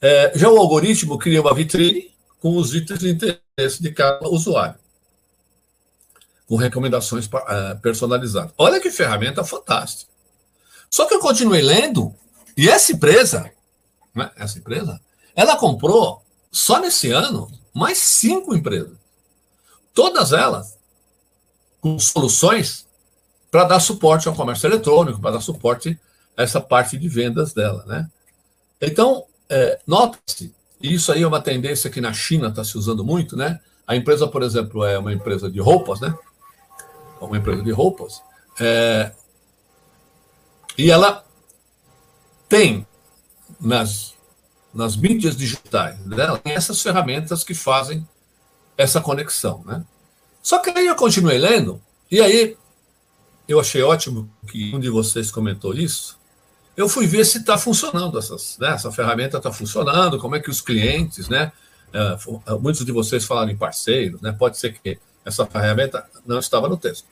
É, 0.00 0.38
já 0.38 0.48
o 0.48 0.58
algoritmo 0.58 1.18
cria 1.18 1.40
uma 1.40 1.54
vitrine 1.54 2.14
com 2.38 2.56
os 2.56 2.74
itens 2.74 3.00
de 3.00 3.10
interesse 3.10 3.82
de 3.82 3.90
cada 3.90 4.28
usuário, 4.28 4.78
com 6.46 6.56
recomendações 6.56 7.28
é, 7.48 7.74
personalizadas. 7.76 8.52
Olha 8.58 8.80
que 8.80 8.90
ferramenta 8.90 9.42
fantástica. 9.42 10.12
Só 10.90 11.06
que 11.06 11.14
eu 11.14 11.20
continuei 11.20 11.62
lendo, 11.62 12.14
e 12.56 12.68
essa 12.68 12.92
empresa, 12.92 13.50
né, 14.14 14.30
essa 14.36 14.58
empresa, 14.58 15.00
ela 15.36 15.56
comprou, 15.56 16.22
só 16.50 16.80
nesse 16.80 17.12
ano, 17.12 17.48
mais 17.74 17.98
cinco 17.98 18.56
empresas. 18.56 18.96
Todas 19.92 20.32
elas 20.32 20.78
com 21.80 21.98
soluções 21.98 22.86
para 23.50 23.64
dar 23.64 23.80
suporte 23.80 24.26
ao 24.26 24.34
comércio 24.34 24.66
eletrônico, 24.66 25.20
para 25.20 25.32
dar 25.32 25.40
suporte 25.40 25.98
essa 26.36 26.60
parte 26.60 26.98
de 26.98 27.08
vendas 27.08 27.52
dela, 27.52 27.84
né? 27.86 28.10
Então, 28.80 29.24
é, 29.48 29.78
nota-se, 29.86 30.54
e 30.80 30.94
isso 30.94 31.12
aí 31.12 31.22
é 31.22 31.26
uma 31.26 31.40
tendência 31.40 31.90
que 31.90 32.00
na 32.00 32.12
China 32.12 32.48
está 32.48 32.64
se 32.64 32.76
usando 32.76 33.04
muito, 33.04 33.36
né? 33.36 33.60
A 33.86 33.94
empresa, 33.94 34.26
por 34.26 34.42
exemplo, 34.42 34.84
é 34.84 34.98
uma 34.98 35.12
empresa 35.12 35.50
de 35.50 35.60
roupas, 35.60 36.00
né? 36.00 36.14
Uma 37.20 37.36
empresa 37.38 37.62
de 37.62 37.70
roupas. 37.70 38.20
É, 38.60 39.12
e 40.76 40.90
ela 40.90 41.24
tem 42.48 42.86
nas, 43.60 44.15
nas 44.76 44.96
mídias 44.96 45.36
digitais 45.36 45.98
dela 46.00 46.40
essas 46.44 46.80
ferramentas 46.82 47.42
que 47.42 47.54
fazem 47.54 48.06
essa 48.76 49.00
conexão. 49.00 49.62
Né? 49.64 49.82
Só 50.42 50.58
que 50.58 50.70
aí 50.70 50.86
eu 50.86 50.94
continuei 50.94 51.38
lendo, 51.38 51.80
e 52.10 52.20
aí 52.20 52.56
eu 53.48 53.58
achei 53.58 53.82
ótimo 53.82 54.30
que 54.46 54.74
um 54.74 54.78
de 54.78 54.90
vocês 54.90 55.30
comentou 55.30 55.74
isso. 55.74 56.18
Eu 56.76 56.88
fui 56.88 57.06
ver 57.06 57.24
se 57.24 57.38
está 57.38 57.56
funcionando 57.56 58.18
essas, 58.18 58.58
né? 58.58 58.72
essa 58.72 58.92
ferramenta 58.92 59.38
está 59.38 59.50
funcionando, 59.50 60.18
como 60.18 60.36
é 60.36 60.40
que 60.40 60.50
os 60.50 60.60
clientes, 60.60 61.28
né? 61.28 61.50
Uh, 61.94 62.60
muitos 62.60 62.84
de 62.84 62.92
vocês 62.92 63.24
falaram 63.24 63.50
em 63.50 63.56
parceiros, 63.56 64.20
né? 64.20 64.30
Pode 64.30 64.58
ser 64.58 64.78
que 64.78 64.98
essa 65.24 65.46
ferramenta 65.46 66.04
não 66.26 66.38
estava 66.38 66.68
no 66.68 66.76
texto, 66.76 67.06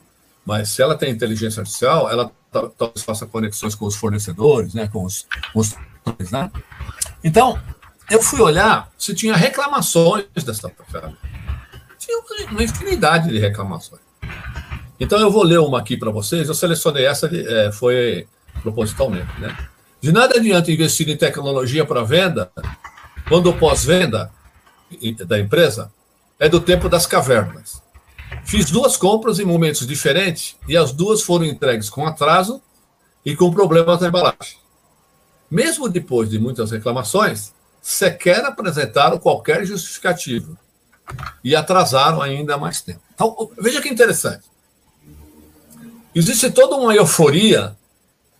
mas 0.45 0.69
se 0.69 0.81
ela 0.83 0.95
tem 0.95 1.09
inteligência 1.09 1.61
artificial, 1.61 2.11
ela 2.11 2.31
talvez 2.51 3.03
faça 3.03 3.25
conexões 3.25 3.73
com 3.73 3.85
os 3.85 3.95
fornecedores, 3.95 4.75
né? 4.75 4.87
Com 4.87 5.03
os, 5.03 5.25
com 5.51 5.59
os 5.59 5.75
né? 6.31 6.51
Então, 7.25 7.59
eu 8.09 8.21
fui 8.21 8.39
olhar 8.39 8.91
se 8.99 9.15
tinha 9.15 9.35
reclamações 9.35 10.25
dessa 10.45 10.71
ferramenta. 10.87 11.17
Tinha 11.97 12.19
uma 12.51 12.63
infinidade 12.63 13.29
de 13.29 13.39
reclamações. 13.39 14.01
Então 14.99 15.19
eu 15.19 15.31
vou 15.31 15.43
ler 15.43 15.59
uma 15.59 15.79
aqui 15.79 15.97
para 15.97 16.11
vocês. 16.11 16.47
Eu 16.47 16.53
selecionei 16.53 17.05
essa, 17.05 17.27
é, 17.33 17.71
foi 17.71 18.27
propositalmente, 18.61 19.39
né? 19.39 19.57
De 19.99 20.11
nada 20.11 20.37
adianta 20.37 20.71
investir 20.71 21.09
em 21.09 21.17
tecnologia 21.17 21.83
para 21.83 22.03
venda 22.03 22.51
quando 23.27 23.49
o 23.49 23.57
pós-venda 23.57 24.31
da 25.25 25.39
empresa 25.39 25.91
é 26.39 26.47
do 26.47 26.59
tempo 26.59 26.87
das 26.87 27.07
cavernas. 27.07 27.81
Fiz 28.43 28.69
duas 28.69 28.95
compras 28.95 29.39
em 29.39 29.45
momentos 29.45 29.87
diferentes 29.87 30.55
e 30.67 30.77
as 30.77 30.91
duas 30.91 31.23
foram 31.23 31.45
entregues 31.45 31.89
com 31.89 32.05
atraso 32.05 32.61
e 33.25 33.35
com 33.35 33.51
problemas 33.51 33.99
na 33.99 34.09
embalagem. 34.09 34.64
Mesmo 35.55 35.87
depois 35.87 36.29
de 36.29 36.37
muitas 36.37 36.69
reclamações, 36.69 37.53
sequer 37.81 38.43
apresentaram 38.43 39.17
qualquer 39.17 39.65
justificativo 39.65 40.57
e 41.41 41.55
atrasaram 41.55 42.21
ainda 42.21 42.57
mais 42.57 42.81
tempo. 42.81 42.99
Então, 43.13 43.49
veja 43.57 43.81
que 43.81 43.87
interessante. 43.87 44.43
Existe 46.13 46.51
toda 46.51 46.75
uma 46.75 46.93
euforia 46.93 47.73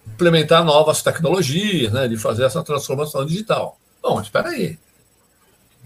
implementar 0.05 0.65
novas 0.65 1.01
tecnologias, 1.01 1.93
né, 1.93 2.05
de 2.09 2.17
fazer 2.17 2.43
essa 2.43 2.61
transformação 2.61 3.25
digital. 3.25 3.79
Bom, 4.03 4.19
espera 4.19 4.49
aí. 4.49 4.77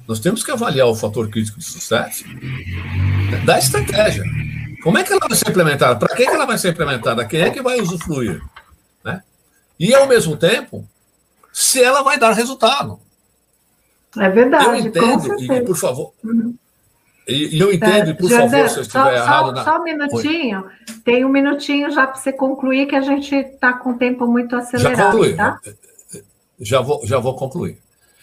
Nós 0.08 0.20
temos 0.20 0.44
que 0.44 0.50
avaliar 0.50 0.88
o 0.88 0.96
fator 0.96 1.30
crítico 1.30 1.60
de 1.60 1.66
sucesso 1.66 2.24
da 3.46 3.60
estratégia. 3.60 4.24
Como 4.82 4.98
é 4.98 5.04
que 5.04 5.14
ela 5.14 5.28
vai 5.28 5.38
ser 5.38 5.48
implementada? 5.48 6.00
Para 6.00 6.16
que 6.16 6.24
ela 6.24 6.48
vai 6.48 6.58
ser 6.58 6.70
implementada? 6.70 7.24
Quem 7.24 7.42
é 7.42 7.52
que 7.52 7.62
vai 7.62 7.80
usufruir? 7.80 8.42
Né? 9.04 9.22
E, 9.80 9.94
ao 9.94 10.08
mesmo 10.08 10.36
tempo, 10.36 10.90
se 11.60 11.84
ela 11.84 12.02
vai 12.02 12.18
dar 12.18 12.32
resultado. 12.32 13.00
É 14.18 14.30
verdade. 14.30 14.66
Eu 14.66 14.76
entendo, 14.76 15.42
e 15.42 15.62
por 15.62 15.76
favor, 15.76 16.14
uhum. 16.24 16.56
E, 17.28 17.58
e 17.58 17.60
eu 17.60 17.72
entendo, 17.72 18.10
é, 18.10 18.14
por 18.14 18.28
Jordano, 18.28 18.50
favor, 18.50 18.70
se 18.70 18.78
eu 18.78 18.82
estiver 18.82 19.04
só, 19.04 19.12
errado. 19.12 19.46
Só, 19.48 19.52
na... 19.52 19.64
só 19.64 19.78
um 19.78 19.84
minutinho, 19.84 20.60
Oi. 20.62 20.96
tem 21.06 21.26
um 21.26 21.30
minutinho 21.30 21.92
já 21.92 22.08
para 22.08 22.20
você 22.20 22.34
concluir, 22.34 22.88
que 22.88 22.96
a 22.96 23.02
gente 23.02 23.36
está 23.36 23.74
com 23.74 23.92
o 23.92 23.98
tempo 23.98 24.26
muito 24.26 24.56
acelerado. 24.56 24.98
Já 24.98 25.12
concluí. 25.12 25.36
Tá? 25.36 25.60
Já, 26.60 26.82
vou, 26.82 27.06
já 27.06 27.20
vou 27.20 27.36
concluir. 27.36 27.78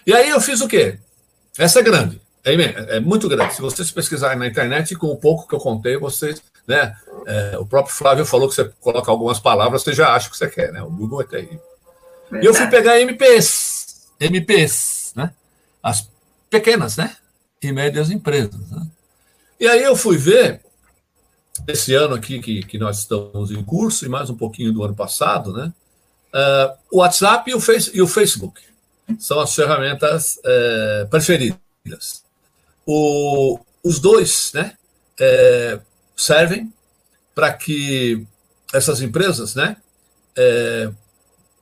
E 0.04 0.12
aí 0.12 0.28
eu 0.28 0.40
fiz 0.40 0.60
o 0.60 0.66
quê? 0.66 0.98
Essa 1.56 1.80
é 1.80 1.82
grande. 1.82 2.20
É, 2.44 2.96
é 2.96 3.00
muito 3.00 3.28
grande. 3.28 3.54
Se 3.54 3.60
vocês 3.60 3.90
pesquisarem 3.90 4.38
na 4.38 4.46
internet, 4.46 4.96
com 4.96 5.08
o 5.08 5.16
pouco 5.16 5.46
que 5.46 5.54
eu 5.54 5.60
contei, 5.60 5.96
vocês. 5.98 6.42
Né, 6.66 6.96
é, 7.26 7.58
o 7.58 7.64
próprio 7.66 7.94
Flávio 7.94 8.26
falou 8.26 8.48
que 8.48 8.54
você 8.56 8.64
coloca 8.80 9.08
algumas 9.08 9.38
palavras, 9.38 9.82
você 9.82 9.92
já 9.92 10.12
acha 10.12 10.26
o 10.26 10.32
que 10.32 10.36
você 10.36 10.48
quer, 10.48 10.72
né? 10.72 10.82
O 10.82 10.90
Google 10.90 11.20
é 11.20 11.24
terrível. 11.24 11.62
Verdade. 12.30 12.44
E 12.44 12.48
eu 12.48 12.54
fui 12.54 12.66
pegar 12.68 13.00
MPs, 13.00 14.08
MPs, 14.20 15.12
né? 15.14 15.32
As 15.82 16.10
pequenas, 16.50 16.96
né? 16.96 17.16
E 17.62 17.72
médias 17.72 18.10
empresas. 18.10 18.70
Né? 18.70 18.86
E 19.60 19.68
aí 19.68 19.82
eu 19.82 19.96
fui 19.96 20.16
ver, 20.16 20.60
esse 21.66 21.94
ano 21.94 22.14
aqui 22.14 22.40
que, 22.40 22.62
que 22.62 22.78
nós 22.78 22.98
estamos 22.98 23.50
em 23.50 23.62
curso, 23.62 24.04
e 24.04 24.08
mais 24.08 24.28
um 24.28 24.36
pouquinho 24.36 24.72
do 24.72 24.82
ano 24.84 24.94
passado, 24.94 25.52
né? 25.52 25.72
Uh, 26.34 26.76
o 26.92 26.98
WhatsApp 26.98 27.50
e 27.50 27.54
o, 27.54 27.60
face, 27.60 27.90
e 27.94 28.02
o 28.02 28.06
Facebook 28.06 28.60
são 29.18 29.40
as 29.40 29.54
ferramentas 29.54 30.38
uh, 30.38 31.08
preferidas. 31.08 32.24
O, 32.84 33.58
os 33.82 33.98
dois 34.00 34.52
né, 34.52 34.74
uh, 35.20 35.80
servem 36.16 36.72
para 37.34 37.52
que 37.52 38.26
essas 38.72 39.00
empresas 39.00 39.54
né, 39.54 39.76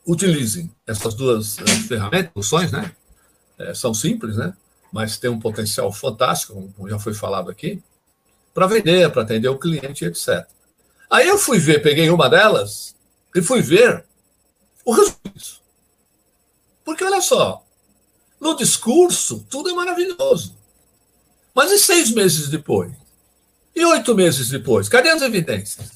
utilizem 0.07 0.71
essas 0.87 1.15
duas 1.15 1.57
ferramentas, 1.89 2.33
soluções, 2.33 2.73
né? 2.73 2.93
são 3.75 3.95
simples, 3.95 4.37
né? 4.37 4.55
mas 4.95 5.19
tem 5.19 5.29
um 5.29 5.41
potencial 5.41 5.93
fantástico, 5.93 6.73
como 6.77 6.89
já 6.89 7.01
foi 7.01 7.13
falado 7.13 7.51
aqui, 7.51 7.83
para 8.55 8.69
vender, 8.69 9.11
para 9.11 9.23
atender 9.23 9.49
o 9.49 9.59
cliente, 9.59 10.05
etc. 10.05 10.47
Aí 11.11 11.27
eu 11.27 11.37
fui 11.37 11.59
ver, 11.59 11.83
peguei 11.83 12.09
uma 12.11 12.31
delas 12.31 12.95
e 13.35 13.43
fui 13.43 13.61
ver 13.61 14.05
o 14.85 14.93
resultado. 14.93 15.61
Porque 16.85 17.03
olha 17.03 17.21
só, 17.21 17.65
no 18.41 18.55
discurso 18.57 19.45
tudo 19.51 19.71
é 19.71 19.73
maravilhoso. 19.73 20.57
Mas 21.53 21.73
e 21.73 21.79
seis 21.81 22.13
meses 22.13 22.49
depois? 22.49 22.93
E 23.75 23.85
oito 23.85 24.15
meses 24.15 24.49
depois? 24.49 24.89
Cadê 24.89 25.09
as 25.09 25.23
evidências? 25.23 25.94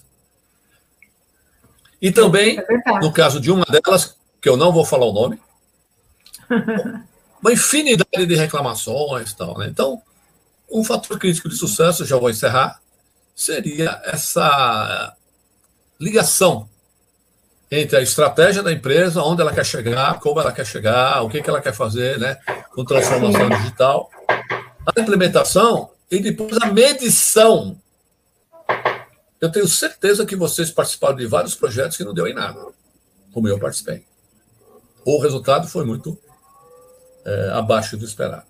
E 2.01 2.11
também, 2.12 2.59
é 2.59 2.99
no 3.01 3.12
caso 3.12 3.40
de 3.40 3.51
uma 3.51 3.64
delas, 3.64 4.16
que 4.40 4.49
eu 4.49 4.57
não 4.57 4.72
vou 4.72 4.84
falar 4.84 5.07
o 5.07 5.12
nome, 5.12 5.40
uma 7.42 7.53
infinidade 7.53 8.26
de 8.26 8.34
reclamações 8.34 9.32
tal. 9.32 9.59
Né? 9.59 9.66
Então, 9.68 10.01
um 10.70 10.84
fator 10.84 11.18
crítico 11.18 11.49
de 11.49 11.57
sucesso, 11.57 12.05
já 12.05 12.16
vou 12.16 12.30
encerrar, 12.30 12.80
seria 13.34 14.01
essa 14.05 15.14
ligação 16.01 16.68
entre 17.70 17.99
a 17.99 18.03
estratégia 18.03 18.62
da 18.62 18.72
empresa, 18.72 19.22
onde 19.22 19.42
ela 19.42 19.53
quer 19.53 19.64
chegar, 19.64 20.18
como 20.20 20.40
ela 20.40 20.53
quer 20.53 20.66
chegar, 20.66 21.22
o 21.22 21.28
que, 21.28 21.42
que 21.42 21.51
ela 21.51 21.61
quer 21.61 21.74
fazer 21.74 22.18
né, 22.18 22.38
com 22.72 22.84
transformação 22.84 23.49
digital, 23.51 24.11
a 24.28 25.01
implementação 25.01 25.90
e 26.11 26.18
depois 26.20 26.57
a 26.62 26.66
medição. 26.66 27.78
Eu 29.41 29.51
tenho 29.51 29.68
certeza 29.68 30.26
que 30.26 30.34
vocês 30.34 30.70
participaram 30.70 31.16
de 31.16 31.26
vários 31.26 31.55
projetos 31.55 31.97
que 31.97 32.05
não 32.05 32.12
deu 32.14 32.26
em 32.26 32.34
nada, 32.34 32.61
como 33.32 33.49
eu 33.49 33.59
participei. 33.59 34.05
O 35.05 35.18
resultado 35.20 35.68
foi 35.68 35.84
muito 35.84 36.18
é, 37.24 37.51
abaixo 37.53 37.97
do 37.97 38.05
esperado. 38.05 38.47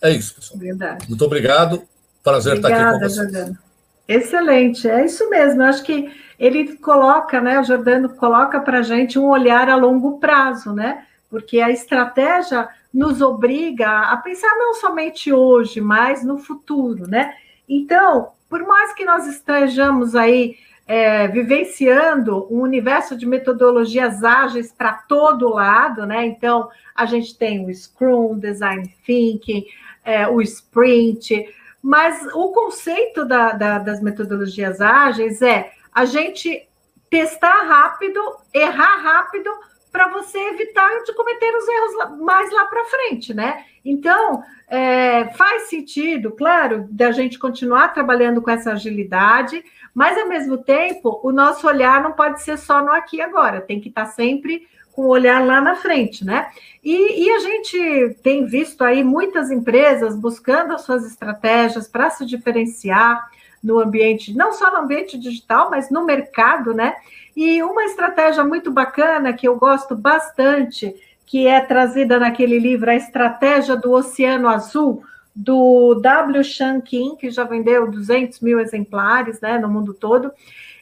É 0.00 0.10
isso, 0.10 0.34
pessoal. 0.34 0.58
Verdade. 0.58 1.08
Muito 1.08 1.24
obrigado. 1.24 1.82
Prazer 2.22 2.56
Obrigada, 2.56 2.74
estar 2.74 2.88
aqui 2.88 2.98
com 2.98 3.08
vocês. 3.08 3.32
Jordano. 3.32 3.58
Excelente, 4.06 4.88
é 4.88 5.04
isso 5.04 5.28
mesmo. 5.28 5.62
Eu 5.62 5.66
acho 5.66 5.82
que 5.82 6.10
ele 6.38 6.76
coloca, 6.76 7.40
né? 7.40 7.60
O 7.60 7.64
Jordano 7.64 8.08
coloca 8.08 8.60
para 8.60 8.78
a 8.78 8.82
gente 8.82 9.18
um 9.18 9.28
olhar 9.28 9.68
a 9.68 9.76
longo 9.76 10.18
prazo, 10.18 10.72
né? 10.72 11.04
Porque 11.28 11.60
a 11.60 11.70
estratégia 11.70 12.68
nos 12.92 13.20
obriga 13.20 14.10
a 14.10 14.16
pensar 14.16 14.54
não 14.56 14.72
somente 14.74 15.32
hoje, 15.32 15.80
mas 15.80 16.24
no 16.24 16.38
futuro, 16.38 17.06
né? 17.06 17.34
Então, 17.68 18.32
por 18.48 18.66
mais 18.66 18.92
que 18.94 19.04
nós 19.04 19.26
estejamos 19.26 20.14
aí 20.14 20.56
é, 20.86 21.28
vivenciando 21.28 22.46
um 22.50 22.62
universo 22.62 23.14
de 23.14 23.26
metodologias 23.26 24.24
ágeis 24.24 24.72
para 24.72 24.94
todo 24.94 25.50
lado, 25.50 26.06
né? 26.06 26.24
Então, 26.24 26.70
a 26.94 27.04
gente 27.04 27.36
tem 27.36 27.64
o 27.64 27.74
Scrum, 27.74 28.38
Design 28.38 28.88
Thinking, 29.04 29.66
é, 30.02 30.26
o 30.26 30.40
Sprint, 30.40 31.46
mas 31.82 32.26
o 32.34 32.48
conceito 32.52 33.26
da, 33.26 33.52
da, 33.52 33.78
das 33.78 34.00
metodologias 34.00 34.80
ágeis 34.80 35.42
é 35.42 35.70
a 35.92 36.06
gente 36.06 36.66
testar 37.10 37.64
rápido, 37.64 38.20
errar 38.54 38.96
rápido, 39.02 39.50
para 39.98 40.06
você 40.12 40.38
evitar 40.38 41.02
de 41.02 41.12
cometer 41.12 41.52
os 41.56 41.66
erros 41.66 42.20
mais 42.20 42.52
lá 42.52 42.66
para 42.66 42.84
frente, 42.84 43.34
né? 43.34 43.64
Então, 43.84 44.44
é, 44.68 45.24
faz 45.30 45.62
sentido, 45.62 46.30
claro, 46.30 46.86
da 46.88 47.10
gente 47.10 47.36
continuar 47.36 47.88
trabalhando 47.88 48.40
com 48.40 48.48
essa 48.48 48.74
agilidade, 48.74 49.60
mas 49.92 50.16
ao 50.16 50.28
mesmo 50.28 50.56
tempo, 50.56 51.18
o 51.24 51.32
nosso 51.32 51.66
olhar 51.66 52.00
não 52.00 52.12
pode 52.12 52.40
ser 52.42 52.56
só 52.58 52.80
no 52.80 52.92
aqui 52.92 53.16
e 53.16 53.20
agora, 53.20 53.60
tem 53.60 53.80
que 53.80 53.88
estar 53.88 54.04
tá 54.04 54.10
sempre 54.12 54.68
com 54.92 55.02
o 55.02 55.08
olhar 55.08 55.44
lá 55.44 55.60
na 55.60 55.74
frente, 55.74 56.24
né? 56.24 56.48
E, 56.84 57.24
e, 57.24 57.30
a 57.32 57.40
gente 57.40 58.16
tem 58.22 58.46
visto 58.46 58.84
aí 58.84 59.02
muitas 59.02 59.50
empresas 59.50 60.14
buscando 60.14 60.74
as 60.74 60.82
suas 60.82 61.04
estratégias 61.04 61.88
para 61.88 62.08
se 62.08 62.24
diferenciar 62.24 63.28
no 63.60 63.80
ambiente, 63.80 64.32
não 64.32 64.52
só 64.52 64.70
no 64.70 64.78
ambiente 64.78 65.18
digital, 65.18 65.70
mas 65.70 65.90
no 65.90 66.04
mercado, 66.04 66.72
né? 66.72 66.94
E 67.40 67.62
uma 67.62 67.84
estratégia 67.84 68.42
muito 68.42 68.68
bacana 68.68 69.32
que 69.32 69.46
eu 69.46 69.54
gosto 69.54 69.94
bastante, 69.94 70.92
que 71.24 71.46
é 71.46 71.60
trazida 71.60 72.18
naquele 72.18 72.58
livro, 72.58 72.90
A 72.90 72.96
Estratégia 72.96 73.76
do 73.76 73.92
Oceano 73.92 74.48
Azul, 74.48 75.04
do 75.32 75.94
W. 76.02 76.42
Shan 76.42 76.80
Kim, 76.80 77.14
que 77.14 77.30
já 77.30 77.44
vendeu 77.44 77.88
200 77.88 78.40
mil 78.40 78.58
exemplares 78.58 79.40
né, 79.40 79.56
no 79.56 79.68
mundo 79.68 79.94
todo. 79.94 80.32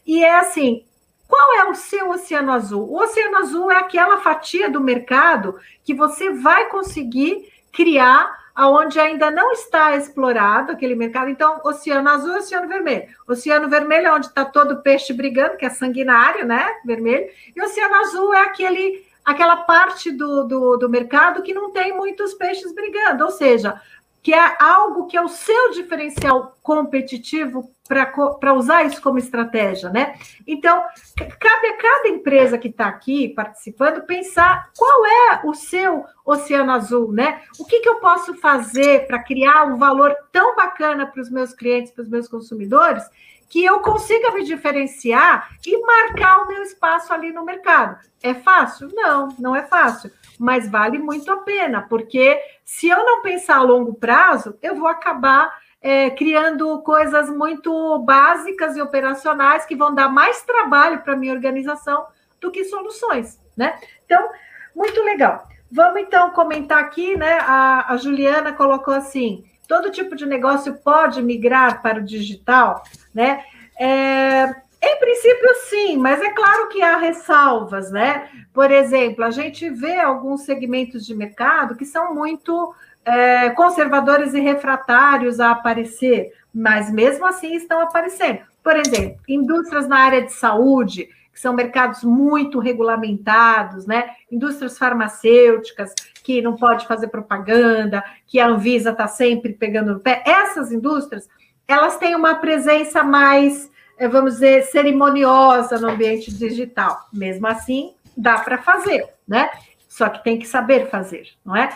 E 0.07 0.25
é 0.25 0.39
assim: 0.39 0.83
qual 1.29 1.59
é 1.59 1.65
o 1.69 1.75
seu 1.75 2.09
oceano 2.09 2.51
azul? 2.51 2.91
O 2.91 3.03
oceano 3.03 3.37
azul 3.37 3.71
é 3.71 3.77
aquela 3.77 4.23
fatia 4.23 4.71
do 4.71 4.81
mercado 4.81 5.57
que 5.85 5.93
você 5.93 6.31
vai 6.31 6.71
conseguir 6.71 7.53
criar 7.71 8.35
aonde 8.57 8.99
ainda 8.99 9.31
não 9.31 9.53
está 9.53 9.95
explorado 9.95 10.73
aquele 10.73 10.95
mercado. 10.95 11.29
Então, 11.29 11.61
oceano 11.63 12.09
azul 12.09 12.37
oceano 12.37 12.67
vermelho. 12.67 13.07
Oceano 13.29 13.69
vermelho 13.69 14.07
é 14.07 14.13
onde 14.15 14.27
está 14.27 14.47
todo 14.47 14.81
peixe 14.81 15.13
brigando, 15.13 15.59
que 15.59 15.67
é 15.67 15.69
sanguinário, 15.69 16.47
né? 16.47 16.67
Vermelho. 16.83 17.29
E 17.55 17.63
oceano 17.63 17.95
azul 17.97 18.33
é 18.33 18.41
aquele, 18.41 19.07
aquela 19.23 19.59
parte 19.59 20.11
do, 20.11 20.45
do, 20.45 20.77
do 20.79 20.89
mercado 20.89 21.43
que 21.43 21.53
não 21.53 21.71
tem 21.71 21.95
muitos 21.95 22.33
peixes 22.33 22.75
brigando. 22.75 23.25
Ou 23.25 23.31
seja, 23.31 23.79
que 24.23 24.33
é 24.33 24.57
algo 24.59 25.07
que 25.07 25.19
é 25.19 25.23
o 25.23 25.29
seu 25.29 25.73
diferencial 25.73 26.57
competitivo 26.63 27.76
para 27.87 28.55
usar 28.55 28.85
isso 28.85 29.01
como 29.01 29.19
estratégia, 29.19 29.91
né? 29.91 30.15
Então, 30.47 30.85
cabe 31.17 31.67
a 31.69 31.77
cada 31.77 32.09
empresa 32.09 32.59
que 32.59 32.69
está 32.69 32.87
aqui 32.87 33.29
participando 33.29 34.07
pensar 34.07 34.71
qual 34.77 35.07
é 35.07 35.41
o 35.45 35.55
seu 35.55 36.05
oceano 36.25 36.73
azul, 36.73 37.13
né? 37.13 37.43
O 37.59 37.65
que, 37.65 37.81
que 37.81 37.89
eu 37.89 37.97
posso 37.97 38.35
fazer 38.35 39.07
para 39.07 39.23
criar 39.23 39.65
um 39.65 39.77
valor 39.77 40.15
tão 40.33 40.55
bacana 40.57 41.07
para 41.07 41.21
os 41.21 41.31
meus 41.31 41.53
clientes, 41.53 41.93
para 41.93 42.03
os 42.03 42.09
meus 42.09 42.29
consumidores, 42.29 43.05
que 43.49 43.65
eu 43.65 43.81
consiga 43.81 44.33
me 44.33 44.45
diferenciar 44.45 45.57
e 45.65 45.81
marcar 45.81 46.43
o 46.43 46.49
meu 46.49 46.63
espaço 46.63 47.13
ali 47.13 47.33
no 47.33 47.45
mercado. 47.45 47.99
É 48.23 48.35
fácil? 48.35 48.89
Não, 48.93 49.29
não 49.39 49.55
é 49.55 49.63
fácil, 49.63 50.11
mas 50.39 50.69
vale 50.69 50.99
muito 50.99 51.31
a 51.31 51.39
pena, 51.39 51.83
porque 51.83 52.41
se 52.65 52.89
eu 52.89 53.05
não 53.05 53.23
pensar 53.23 53.59
a 53.59 53.63
longo 53.63 53.95
prazo, 53.95 54.59
eu 54.61 54.75
vou 54.75 54.89
acabar 54.89 55.53
é, 55.87 56.11
criando 56.11 56.81
coisas 56.81 57.31
muito 57.31 58.01
básicas 58.01 58.77
e 58.77 58.83
operacionais 58.83 59.65
que 59.65 59.77
vão 59.77 59.95
dar 59.95 60.09
mais 60.09 60.43
trabalho 60.43 60.99
para 61.03 61.13
a 61.13 61.17
minha 61.17 61.33
organização 61.33 62.07
do 62.41 62.51
que 62.51 62.65
soluções, 62.65 63.41
né? 63.57 63.79
Então, 64.05 64.29
muito 64.75 65.01
legal. 65.05 65.47
Vamos 65.71 66.01
então 66.01 66.33
comentar 66.33 66.81
aqui, 66.81 67.17
né? 67.17 67.39
A, 67.39 67.93
a 67.93 67.97
Juliana 67.99 68.53
colocou 68.53 68.93
assim: 68.93 69.45
todo 69.69 69.93
tipo 69.93 70.17
de 70.17 70.27
negócio 70.27 70.75
pode 70.75 71.23
migrar 71.23 71.81
para 71.81 72.01
o 72.01 72.05
digital, 72.05 72.83
né? 73.15 73.45
É, 73.79 74.57
em 74.83 74.99
princípio, 74.99 75.55
sim, 75.69 75.97
mas 75.99 76.21
é 76.21 76.31
claro 76.31 76.69
que 76.69 76.83
há 76.83 76.97
ressalvas, 76.97 77.93
né? 77.93 78.29
Por 78.53 78.73
exemplo, 78.73 79.23
a 79.23 79.31
gente 79.31 79.71
vê 79.71 80.01
alguns 80.01 80.41
segmentos 80.43 81.07
de 81.07 81.15
mercado 81.15 81.77
que 81.77 81.85
são 81.85 82.13
muito 82.13 82.75
é, 83.07 83.51
conservadores 83.51 84.35
e 84.35 84.41
refratários 84.41 85.39
a 85.39 85.53
aparecer, 85.53 86.33
mas 86.53 86.91
mesmo 86.91 87.25
assim 87.25 87.55
estão 87.55 87.81
aparecendo. 87.81 88.41
Por 88.65 88.77
exemplo, 88.77 89.21
indústrias 89.29 89.87
na 89.87 89.99
área 89.99 90.23
de 90.23 90.33
saúde, 90.33 91.09
que 91.33 91.41
são 91.41 91.53
mercados 91.53 92.03
muito 92.03 92.59
regulamentados, 92.59 93.87
né? 93.87 94.11
Indústrias 94.31 94.77
farmacêuticas, 94.77 95.95
que 96.25 96.43
não 96.43 96.57
pode 96.57 96.87
fazer 96.89 97.07
propaganda, 97.07 98.03
que 98.27 98.41
a 98.41 98.49
Anvisa 98.49 98.91
está 98.91 99.07
sempre 99.07 99.53
pegando 99.53 99.95
no 99.95 100.01
pé. 100.01 100.25
Essas 100.27 100.73
indústrias, 100.73 101.29
elas 101.69 101.97
têm 101.99 102.17
uma 102.17 102.35
presença 102.35 103.05
mais, 103.05 103.71
é, 103.97 104.09
vamos 104.09 104.35
dizer, 104.35 104.65
cerimoniosa 104.65 105.79
no 105.79 105.91
ambiente 105.91 106.35
digital. 106.35 107.07
Mesmo 107.13 107.47
assim, 107.47 107.95
dá 108.17 108.39
para 108.39 108.59
fazer, 108.59 109.07
né? 109.29 109.49
Só 109.89 110.09
que 110.09 110.25
tem 110.25 110.39
que 110.39 110.47
saber 110.49 110.91
fazer, 110.91 111.29
não 111.45 111.55
é? 111.55 111.69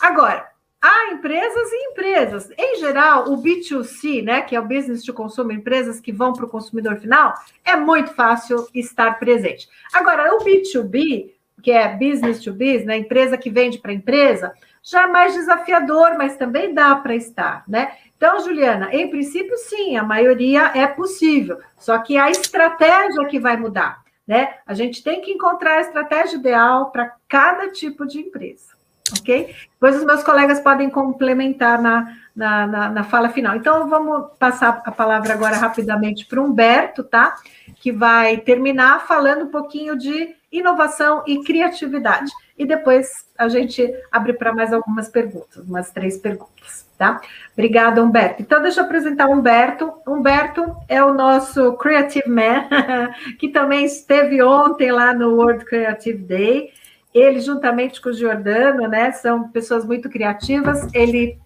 Agora, 0.00 0.47
Há 0.80 1.12
empresas 1.12 1.72
e 1.72 1.90
empresas. 1.90 2.50
Em 2.56 2.78
geral, 2.78 3.32
o 3.32 3.42
B2C, 3.42 4.22
né, 4.22 4.42
que 4.42 4.54
é 4.54 4.60
o 4.60 4.66
business 4.66 5.02
to 5.02 5.12
consumer, 5.12 5.56
empresas 5.56 6.00
que 6.00 6.12
vão 6.12 6.32
para 6.32 6.44
o 6.44 6.48
consumidor 6.48 6.98
final, 6.98 7.34
é 7.64 7.74
muito 7.74 8.14
fácil 8.14 8.68
estar 8.72 9.18
presente. 9.18 9.68
Agora, 9.92 10.36
o 10.36 10.38
B2B, 10.38 11.32
que 11.60 11.72
é 11.72 11.88
business 11.96 12.44
to 12.44 12.52
business, 12.52 12.84
né, 12.84 12.96
empresa 12.96 13.36
que 13.36 13.50
vende 13.50 13.78
para 13.78 13.92
empresa, 13.92 14.52
já 14.80 15.02
é 15.02 15.06
mais 15.08 15.34
desafiador, 15.34 16.16
mas 16.16 16.36
também 16.36 16.72
dá 16.72 16.94
para 16.94 17.16
estar, 17.16 17.64
né? 17.66 17.96
Então, 18.16 18.38
Juliana, 18.40 18.88
em 18.92 19.10
princípio, 19.10 19.56
sim, 19.56 19.96
a 19.96 20.04
maioria 20.04 20.70
é 20.76 20.86
possível, 20.86 21.58
só 21.76 21.98
que 21.98 22.16
a 22.16 22.30
estratégia 22.30 23.26
que 23.26 23.40
vai 23.40 23.56
mudar, 23.56 24.04
né? 24.24 24.54
A 24.64 24.74
gente 24.74 25.02
tem 25.02 25.20
que 25.20 25.32
encontrar 25.32 25.78
a 25.78 25.80
estratégia 25.80 26.36
ideal 26.36 26.92
para 26.92 27.16
cada 27.28 27.68
tipo 27.70 28.06
de 28.06 28.20
empresa 28.20 28.77
ok? 29.18 29.54
Depois 29.72 29.96
os 29.96 30.04
meus 30.04 30.22
colegas 30.22 30.60
podem 30.60 30.90
complementar 30.90 31.80
na, 31.80 32.16
na, 32.34 32.66
na, 32.66 32.88
na 32.90 33.04
fala 33.04 33.30
final. 33.30 33.56
Então, 33.56 33.88
vamos 33.88 34.30
passar 34.38 34.82
a 34.84 34.92
palavra 34.92 35.32
agora 35.32 35.56
rapidamente 35.56 36.24
para 36.26 36.40
o 36.40 36.44
Humberto, 36.44 37.02
tá? 37.02 37.34
Que 37.76 37.90
vai 37.90 38.38
terminar 38.38 39.06
falando 39.06 39.46
um 39.46 39.50
pouquinho 39.50 39.98
de 39.98 40.36
inovação 40.50 41.22
e 41.26 41.42
criatividade. 41.42 42.30
E 42.56 42.64
depois 42.64 43.26
a 43.36 43.48
gente 43.48 43.92
abre 44.10 44.32
para 44.32 44.52
mais 44.52 44.72
algumas 44.72 45.08
perguntas, 45.08 45.64
umas 45.64 45.90
três 45.90 46.16
perguntas, 46.16 46.88
tá? 46.96 47.20
Obrigada, 47.52 48.02
Humberto. 48.02 48.42
Então, 48.42 48.62
deixa 48.62 48.80
eu 48.80 48.84
apresentar 48.84 49.28
o 49.28 49.32
Humberto. 49.32 49.92
Humberto 50.06 50.76
é 50.88 51.02
o 51.02 51.14
nosso 51.14 51.72
Creative 51.74 52.28
Man, 52.28 52.68
que 53.38 53.48
também 53.48 53.84
esteve 53.84 54.42
ontem 54.42 54.90
lá 54.90 55.12
no 55.12 55.36
World 55.36 55.64
Creative 55.64 56.18
Day. 56.18 56.72
Ele, 57.18 57.40
juntamente 57.40 58.00
com 58.00 58.10
o 58.10 58.12
Giordano, 58.12 58.86
né, 58.86 59.10
são 59.12 59.48
pessoas 59.48 59.84
muito 59.84 60.08
criativas. 60.08 60.86
Ele 60.94 61.38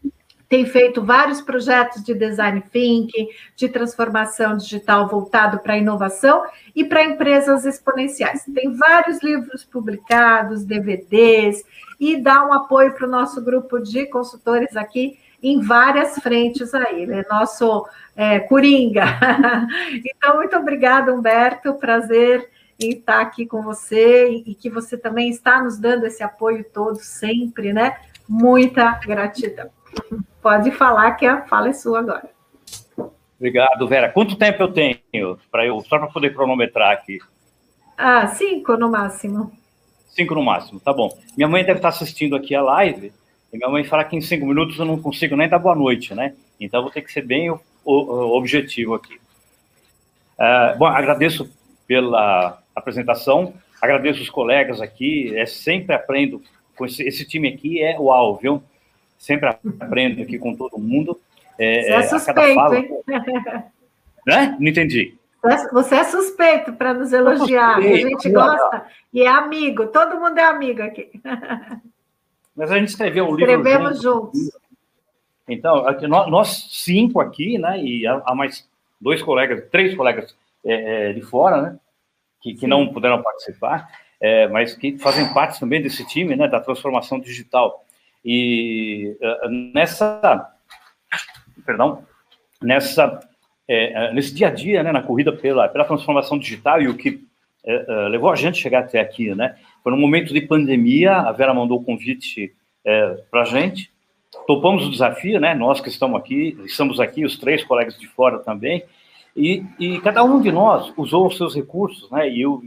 tem 0.53 0.67
feito 0.67 1.03
vários 1.03 1.41
projetos 1.41 2.05
de 2.05 2.13
design 2.13 2.63
thinking, 2.71 3.27
de 3.57 3.71
transformação 3.71 4.55
digital 4.55 5.09
voltado 5.09 5.61
para 5.61 5.79
inovação 5.79 6.45
e 6.77 6.85
para 6.85 7.03
empresas 7.03 7.65
exponenciais. 7.65 8.45
Tem 8.55 8.71
vários 8.71 9.23
livros 9.23 9.65
publicados, 9.65 10.63
DVDs, 10.63 11.65
e 11.99 12.21
dá 12.21 12.47
um 12.47 12.53
apoio 12.53 12.93
para 12.93 13.07
o 13.07 13.11
nosso 13.11 13.41
grupo 13.43 13.79
de 13.79 14.05
consultores 14.05 14.77
aqui 14.77 15.19
em 15.43 15.59
várias 15.61 16.17
frentes 16.17 16.75
aí. 16.75 17.05
Ele 17.05 17.15
é 17.15 17.27
nosso 17.31 17.87
é, 18.15 18.41
coringa. 18.41 19.05
então, 20.05 20.37
muito 20.37 20.55
obrigada, 20.55 21.15
Humberto. 21.15 21.73
Prazer 21.75 22.47
em 22.83 22.91
estar 22.91 23.21
aqui 23.21 23.47
com 23.47 23.63
você 23.63 24.43
e 24.47 24.55
que 24.55 24.69
você 24.69 24.97
também 24.97 25.31
está 25.31 25.63
nos 25.63 25.79
dando 25.79 26.07
esse 26.07 26.23
apoio 26.23 26.65
todo 26.65 26.97
sempre, 26.97 27.73
né? 27.73 27.97
Muita 28.29 28.93
gratidão. 28.99 29.71
Pode 30.41 30.71
falar 30.73 31.13
que 31.13 31.27
a 31.27 31.43
fala 31.47 31.69
é 31.69 31.73
sua 31.73 32.01
agora. 32.01 32.31
Obrigado, 33.37 33.89
Vera. 33.89 34.09
Quanto 34.09 34.37
tempo 34.37 34.63
eu 34.63 34.73
tenho 34.73 35.39
para 35.51 35.67
eu 35.67 35.81
só 35.83 35.99
para 35.99 36.07
poder 36.09 36.35
cronometrar 36.35 36.93
aqui? 36.93 37.19
Ah, 37.97 38.27
cinco 38.29 38.77
no 38.77 38.91
máximo. 38.91 39.53
Cinco 40.09 40.35
no 40.35 40.43
máximo, 40.43 40.79
tá 40.79 40.93
bom. 40.93 41.17
Minha 41.37 41.49
mãe 41.49 41.65
deve 41.65 41.79
estar 41.79 41.89
assistindo 41.89 42.37
aqui 42.37 42.55
a 42.55 42.63
live 42.63 43.13
e 43.53 43.57
minha 43.57 43.69
mãe 43.69 43.85
fala 43.85 44.05
que 44.05 44.17
em 44.17 44.21
cinco 44.21 44.47
minutos 44.47 44.79
eu 44.79 44.85
não 44.85 45.01
consigo 45.01 45.37
nem 45.37 45.49
dar 45.49 45.59
boa 45.59 45.75
noite, 45.75 46.15
né? 46.15 46.35
Então 46.61 46.81
eu 46.81 46.85
vou 46.85 46.93
ter 46.93 47.03
que 47.03 47.13
ser 47.13 47.23
bem 47.23 47.53
objetivo 47.85 48.95
aqui. 48.95 49.15
Uh, 50.39 50.79
bom, 50.79 50.87
agradeço 50.87 51.51
pela 51.87 52.62
apresentação. 52.75 53.55
Agradeço 53.81 54.23
os 54.23 54.31
colegas 54.31 54.81
aqui, 54.81 55.37
é, 55.37 55.47
sempre 55.47 55.95
aprendo 55.95 56.43
com 56.77 56.87
esse, 56.87 57.03
esse 57.03 57.27
time 57.27 57.49
aqui, 57.49 57.83
é 57.83 57.99
uau, 57.99 58.37
viu? 58.37 58.63
Sempre 59.19 59.49
aprendo 59.49 60.23
aqui 60.23 60.39
com 60.39 60.55
todo 60.55 60.79
mundo. 60.79 61.21
É, 61.59 61.83
Você 61.83 61.91
é, 61.91 61.95
é 61.95 62.03
suspeito, 62.03 62.55
fala, 62.55 62.79
hein? 62.79 63.03
Né? 64.27 64.57
Não 64.59 64.69
entendi. 64.69 65.17
Você 65.73 65.97
é 65.97 66.05
suspeito 66.05 66.73
para 66.75 66.95
nos 66.95 67.13
elogiar, 67.13 67.79
a 67.79 67.81
gente 67.81 68.31
gosta 68.31 68.87
e 69.13 69.23
é 69.23 69.29
amigo, 69.29 69.89
todo 69.89 70.21
mundo 70.21 70.39
é 70.39 70.45
amigo 70.45 70.83
aqui. 70.83 71.11
Mas 72.55 72.71
a 72.71 72.79
gente 72.79 72.89
escreveu 72.89 73.25
um 73.25 73.35
livro. 73.35 73.51
Escrevemos 73.51 74.01
juntos. 74.01 74.39
juntos. 74.39 74.61
Então, 75.49 75.87
aqui, 75.89 76.07
nós, 76.07 76.31
nós, 76.31 76.69
cinco 76.71 77.21
aqui, 77.21 77.59
né? 77.59 77.83
E 77.83 78.07
há, 78.07 78.23
há 78.25 78.35
mais 78.35 78.69
dois 79.01 79.21
colegas, 79.23 79.69
três 79.71 79.97
colegas 79.97 80.37
é, 80.65 81.11
é 81.11 81.13
de 81.13 81.23
fora, 81.23 81.61
né? 81.61 81.79
Que, 82.43 82.55
que 82.55 82.67
não 82.67 82.93
puderam 82.93 83.23
participar, 83.23 83.89
é, 84.21 84.49
mas 84.49 84.75
que 84.75 84.99
fazem 84.99 85.33
parte 85.33 85.59
também 85.59 85.81
desse 85.81 86.07
time, 86.07 86.37
né, 86.37 86.49
da 86.49 86.61
transformação 86.61 87.19
digital. 87.19 87.85
E 88.25 89.17
uh, 89.21 89.49
nessa, 89.75 90.49
perdão, 91.65 92.05
nessa, 92.61 93.19
é, 93.67 94.13
nesse 94.13 94.35
dia 94.35 94.49
a 94.49 94.51
dia, 94.51 94.83
né, 94.83 94.93
na 94.93 95.03
corrida 95.03 95.33
pela, 95.33 95.69
pela 95.69 95.85
transformação 95.85 96.39
digital 96.39 96.81
e 96.81 96.89
o 96.89 96.97
que 96.97 97.21
é, 97.65 97.77
uh, 97.77 98.09
levou 98.09 98.31
a 98.31 98.37
gente 98.37 98.59
a 98.59 98.63
chegar 98.63 98.81
até 98.81 99.01
aqui, 99.01 99.35
né, 99.35 99.57
foi 99.83 99.93
no 99.93 99.99
momento 99.99 100.33
de 100.33 100.41
pandemia, 100.41 101.17
a 101.17 101.33
Vera 101.33 101.55
mandou 101.55 101.81
o 101.81 101.85
convite 101.85 102.55
para 103.31 103.43
a 103.43 103.45
gente, 103.45 103.93
topamos 104.45 104.85
o 104.85 104.91
desafio, 104.91 105.39
né, 105.39 105.55
nós 105.55 105.81
que 105.81 105.89
estamos 105.89 106.19
aqui, 106.19 106.59
estamos 106.65 106.99
aqui, 106.99 107.25
os 107.25 107.39
três 107.39 107.63
colegas 107.63 107.97
de 107.97 108.09
fora 108.09 108.41
também, 108.41 108.85
e, 109.37 109.65
e, 109.79 110.01
cada 110.01 110.23
um 110.23 110.41
de 110.41 110.53
nós 110.53 110.93
usou 110.97 111.27
os 111.27 111.37
seus 111.37 111.55
recursos, 111.55 112.11
né? 112.11 112.29
E 112.29 112.43
eu, 112.43 112.63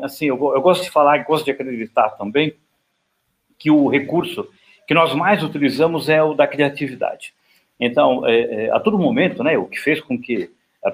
assim, 0.00 0.26
eu, 0.26 0.36
eu 0.36 0.60
gosto 0.60 0.84
de 0.84 0.90
falar, 0.90 1.24
gosto 1.24 1.44
de 1.44 1.50
acreditar 1.50 2.10
também 2.10 2.54
que 3.58 3.70
o 3.70 3.88
recurso 3.88 4.48
que 4.86 4.94
nós 4.94 5.14
mais 5.14 5.42
utilizamos 5.42 6.08
é 6.08 6.22
o 6.22 6.34
da 6.34 6.46
criatividade. 6.46 7.34
Então, 7.78 8.26
é, 8.26 8.66
é, 8.66 8.70
a 8.70 8.80
todo 8.80 8.98
momento, 8.98 9.42
né, 9.42 9.58
o 9.58 9.66
que 9.66 9.78
fez 9.78 10.00
com 10.00 10.18
que 10.18 10.50
a, 10.84 10.92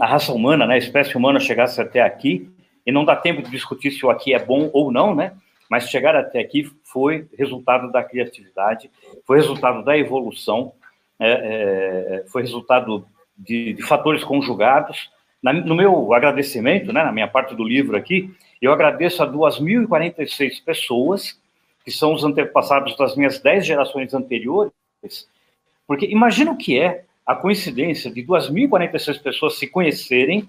a, 0.00 0.06
raça 0.06 0.32
humana, 0.32 0.66
né, 0.66 0.74
a 0.74 0.78
espécie 0.78 1.16
humana 1.16 1.40
chegasse 1.40 1.80
até 1.80 2.00
aqui, 2.00 2.50
e 2.86 2.92
não 2.92 3.04
dá 3.04 3.16
tempo 3.16 3.42
de 3.42 3.50
discutir 3.50 3.90
se 3.90 4.06
o 4.06 4.10
aqui 4.10 4.32
é 4.32 4.38
bom 4.38 4.70
ou 4.72 4.92
não, 4.92 5.14
né? 5.14 5.32
Mas 5.68 5.90
chegar 5.90 6.14
até 6.14 6.38
aqui 6.38 6.70
foi 6.84 7.28
resultado 7.36 7.90
da 7.90 8.04
criatividade, 8.04 8.88
foi 9.26 9.38
resultado 9.38 9.84
da 9.84 9.98
evolução, 9.98 10.72
é, 11.18 12.22
é, 12.22 12.24
foi 12.28 12.42
resultado 12.42 13.04
de, 13.36 13.74
de 13.74 13.82
fatores 13.82 14.24
conjugados. 14.24 15.10
Na, 15.42 15.52
no 15.52 15.74
meu 15.74 16.12
agradecimento, 16.14 16.92
né, 16.92 17.04
na 17.04 17.12
minha 17.12 17.28
parte 17.28 17.54
do 17.54 17.64
livro 17.64 17.96
aqui, 17.96 18.34
eu 18.60 18.72
agradeço 18.72 19.22
a 19.22 19.30
2.046 19.30 20.64
pessoas, 20.64 21.40
que 21.84 21.90
são 21.90 22.14
os 22.14 22.24
antepassados 22.24 22.96
das 22.96 23.16
minhas 23.16 23.38
10 23.40 23.66
gerações 23.66 24.14
anteriores, 24.14 24.72
porque 25.86 26.06
imagina 26.06 26.50
o 26.50 26.56
que 26.56 26.78
é 26.78 27.04
a 27.24 27.34
coincidência 27.34 28.10
de 28.10 28.24
2.046 28.24 29.22
pessoas 29.22 29.58
se 29.58 29.66
conhecerem, 29.66 30.48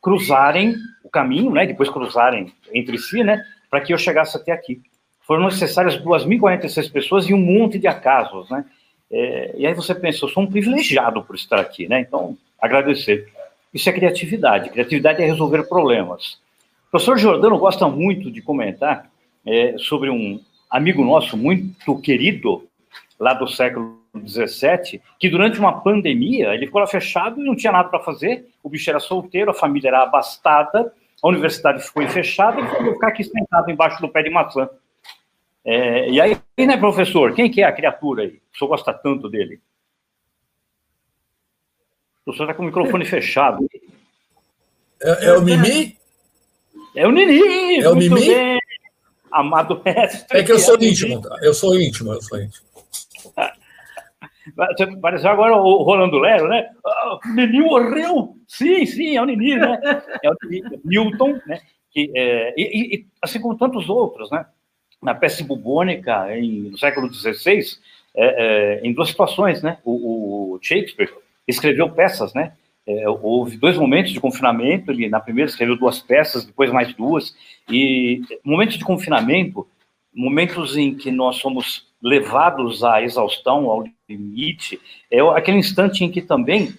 cruzarem 0.00 0.74
o 1.04 1.10
caminho, 1.10 1.52
né, 1.52 1.66
depois 1.66 1.88
cruzarem 1.88 2.52
entre 2.72 2.98
si, 2.98 3.22
né, 3.22 3.44
para 3.70 3.80
que 3.80 3.92
eu 3.92 3.98
chegasse 3.98 4.36
até 4.36 4.52
aqui. 4.52 4.82
Foram 5.20 5.44
necessárias 5.44 5.96
2.046 5.96 6.92
pessoas 6.92 7.28
e 7.28 7.34
um 7.34 7.38
monte 7.38 7.78
de 7.78 7.86
acasos, 7.86 8.50
né? 8.50 8.64
É, 9.12 9.54
e 9.58 9.66
aí 9.66 9.74
você 9.74 9.94
pensa, 9.94 10.24
eu 10.24 10.28
sou 10.28 10.42
um 10.42 10.50
privilegiado 10.50 11.22
por 11.22 11.36
estar 11.36 11.60
aqui, 11.60 11.86
né? 11.86 12.00
Então, 12.00 12.36
agradecer. 12.58 13.28
Isso 13.72 13.88
é 13.88 13.92
criatividade. 13.92 14.70
Criatividade 14.70 15.22
é 15.22 15.26
resolver 15.26 15.64
problemas. 15.64 16.38
O 16.88 16.90
professor 16.92 17.18
Jordano 17.18 17.58
gosta 17.58 17.86
muito 17.88 18.30
de 18.30 18.40
comentar 18.40 19.10
é, 19.46 19.76
sobre 19.78 20.10
um 20.10 20.40
amigo 20.70 21.04
nosso 21.04 21.36
muito 21.36 21.98
querido, 22.00 22.66
lá 23.20 23.34
do 23.34 23.46
século 23.46 24.00
XVII, 24.26 25.00
que 25.18 25.28
durante 25.28 25.58
uma 25.58 25.80
pandemia, 25.80 26.54
ele 26.54 26.66
ficou 26.66 26.80
lá 26.80 26.86
fechado 26.86 27.40
e 27.40 27.44
não 27.44 27.54
tinha 27.54 27.72
nada 27.72 27.88
para 27.88 28.00
fazer, 28.00 28.46
o 28.62 28.68
bicho 28.68 28.88
era 28.90 28.98
solteiro, 28.98 29.50
a 29.50 29.54
família 29.54 29.88
era 29.88 30.02
abastada, 30.02 30.92
a 31.22 31.28
universidade 31.28 31.82
ficou 31.82 32.06
fechada, 32.08 32.58
ele 32.58 32.68
foi 32.68 32.92
ficar 32.92 33.08
aqui 33.08 33.24
sentado 33.24 33.70
embaixo 33.70 34.00
do 34.00 34.08
pé 34.08 34.22
de 34.22 34.30
maçã. 34.30 34.68
É, 35.64 36.10
e 36.10 36.20
aí, 36.20 36.36
né, 36.58 36.76
professor, 36.76 37.34
quem 37.34 37.50
que 37.50 37.62
é 37.62 37.64
a 37.64 37.72
criatura 37.72 38.24
aí? 38.24 38.40
O 38.52 38.58
senhor 38.58 38.68
gosta 38.68 38.92
tanto 38.92 39.28
dele? 39.28 39.60
O 42.20 42.24
professor 42.24 42.44
está 42.44 42.54
com 42.54 42.62
o 42.62 42.66
microfone 42.66 43.04
fechado. 43.06 43.66
É, 45.00 45.26
é, 45.26 45.32
o 45.36 45.42
Mimi? 45.42 45.96
É 46.94 47.06
o 47.06 47.10
Nini! 47.10 47.80
É 47.80 47.88
o 47.88 47.96
Mimi? 47.96 48.20
Bem. 48.20 48.60
Amado 49.30 49.80
mestre. 49.84 50.38
É 50.38 50.42
que 50.42 50.52
eu 50.52 50.58
sou 50.58 50.76
íntimo, 50.80 51.20
tá? 51.22 51.38
Eu 51.40 51.54
sou 51.54 51.80
íntimo, 51.80 52.12
eu 52.12 52.20
sou 52.20 52.38
íntimo. 52.40 52.66
Pareceu 55.00 55.30
agora 55.30 55.56
o 55.56 55.82
Rolando 55.82 56.18
Lero, 56.18 56.48
né? 56.48 56.68
Ah, 56.84 57.18
o 57.24 57.34
Nini 57.34 57.60
morreu! 57.60 58.36
Sim, 58.46 58.84
sim, 58.84 59.16
é 59.16 59.22
o 59.22 59.24
Nini, 59.24 59.56
né? 59.56 59.80
É 60.22 60.28
o 60.28 60.36
Nini, 60.44 60.80
Newton, 60.84 61.40
né? 61.46 61.60
Que, 61.90 62.12
é, 62.14 62.54
e, 62.56 62.96
e, 62.96 63.06
assim 63.22 63.40
como 63.40 63.56
tantos 63.56 63.88
outros, 63.88 64.30
né? 64.30 64.44
Na 65.02 65.14
peste 65.14 65.42
bubônica, 65.42 66.36
em, 66.36 66.70
no 66.70 66.78
século 66.78 67.12
XVI, 67.12 67.60
é, 68.14 68.80
é, 68.84 68.86
em 68.86 68.92
duas 68.92 69.08
situações, 69.08 69.62
né? 69.62 69.78
O, 69.84 70.54
o, 70.54 70.58
Shakespeare 70.62 71.10
escreveu 71.46 71.90
peças, 71.90 72.32
né? 72.34 72.52
É, 72.86 73.08
houve 73.08 73.56
dois 73.56 73.76
momentos 73.76 74.12
de 74.12 74.20
confinamento, 74.20 74.90
ele 74.90 75.08
na 75.08 75.20
primeira 75.20 75.50
escreveu 75.50 75.76
duas 75.76 76.00
peças, 76.00 76.44
depois 76.44 76.70
mais 76.70 76.92
duas, 76.94 77.34
e 77.68 78.22
momentos 78.44 78.76
de 78.76 78.84
confinamento, 78.84 79.66
momentos 80.14 80.76
em 80.76 80.94
que 80.94 81.10
nós 81.10 81.36
somos 81.36 81.86
levados 82.02 82.82
à 82.84 83.02
exaustão, 83.02 83.70
ao 83.70 83.84
limite, 84.08 84.80
é 85.10 85.20
aquele 85.20 85.58
instante 85.58 86.04
em 86.04 86.10
que 86.10 86.20
também 86.20 86.74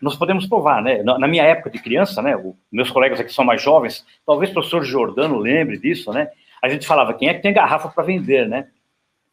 nós 0.00 0.16
podemos 0.16 0.46
provar, 0.46 0.82
né? 0.82 1.02
Na 1.02 1.26
minha 1.26 1.44
época 1.44 1.70
de 1.70 1.78
criança, 1.78 2.20
né? 2.20 2.36
meus 2.70 2.90
colegas 2.90 3.20
aqui 3.20 3.32
são 3.32 3.44
mais 3.44 3.62
jovens, 3.62 4.04
talvez 4.26 4.50
o 4.50 4.54
professor 4.54 4.84
Jordano 4.84 5.38
lembre 5.38 5.78
disso, 5.78 6.12
né? 6.12 6.28
A 6.62 6.68
gente 6.68 6.86
falava, 6.86 7.14
quem 7.14 7.28
é 7.28 7.34
que 7.34 7.42
tem 7.42 7.52
garrafa 7.52 7.88
para 7.88 8.04
vender, 8.04 8.48
né? 8.48 8.68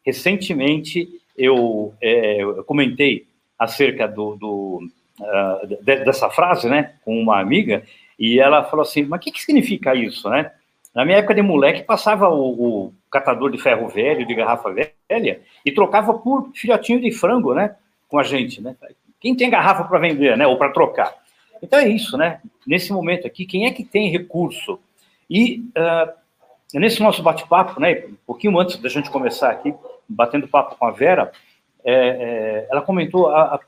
Recentemente, 0.05 1.07
eu, 1.37 1.93
é, 2.01 2.41
eu 2.41 2.63
comentei 2.63 3.27
acerca 3.57 4.07
do, 4.07 4.35
do 4.35 4.89
uh, 5.19 5.67
de, 5.67 5.77
dessa 6.03 6.29
frase, 6.29 6.69
né? 6.69 6.93
Com 7.03 7.19
uma 7.19 7.39
amiga, 7.39 7.83
e 8.17 8.39
ela 8.39 8.63
falou 8.63 8.83
assim, 8.83 9.03
mas 9.03 9.19
o 9.19 9.23
que, 9.23 9.31
que 9.31 9.41
significa 9.41 9.95
isso, 9.95 10.29
né? 10.29 10.51
Na 10.93 11.03
minha 11.03 11.17
época 11.17 11.35
de 11.35 11.41
moleque, 11.41 11.83
passava 11.83 12.29
o, 12.29 12.85
o 12.85 12.93
catador 13.11 13.51
de 13.51 13.57
ferro 13.57 13.87
velho, 13.89 14.25
de 14.25 14.33
garrafa 14.33 14.71
velha, 14.71 15.41
e 15.65 15.71
trocava 15.71 16.13
por 16.13 16.51
filhotinho 16.53 17.01
de 17.01 17.11
frango, 17.11 17.53
né? 17.53 17.75
Com 18.07 18.17
a 18.17 18.23
gente, 18.23 18.61
né? 18.61 18.75
Quem 19.19 19.35
tem 19.35 19.49
garrafa 19.49 19.83
para 19.83 19.99
vender, 19.99 20.37
né? 20.37 20.47
Ou 20.47 20.57
para 20.57 20.71
trocar. 20.71 21.13
Então 21.61 21.79
é 21.79 21.87
isso, 21.87 22.17
né? 22.17 22.39
Nesse 22.65 22.93
momento 22.93 23.27
aqui, 23.27 23.45
quem 23.45 23.65
é 23.65 23.71
que 23.71 23.83
tem 23.83 24.09
recurso? 24.09 24.79
E 25.29 25.63
uh, 25.75 26.13
nesse 26.73 27.01
nosso 27.01 27.21
bate-papo, 27.21 27.79
né? 27.79 28.05
Um 28.07 28.17
pouquinho 28.25 28.57
antes 28.59 28.77
da 28.77 28.89
gente 28.89 29.09
começar 29.09 29.51
aqui, 29.51 29.73
batendo 30.07 30.47
papo 30.47 30.75
com 30.75 30.85
a 30.85 30.91
Vera, 30.91 31.31
é, 31.83 31.93
é, 31.93 32.67
ela 32.71 32.81
comentou 32.81 33.29
a, 33.29 33.55
a, 33.55 33.59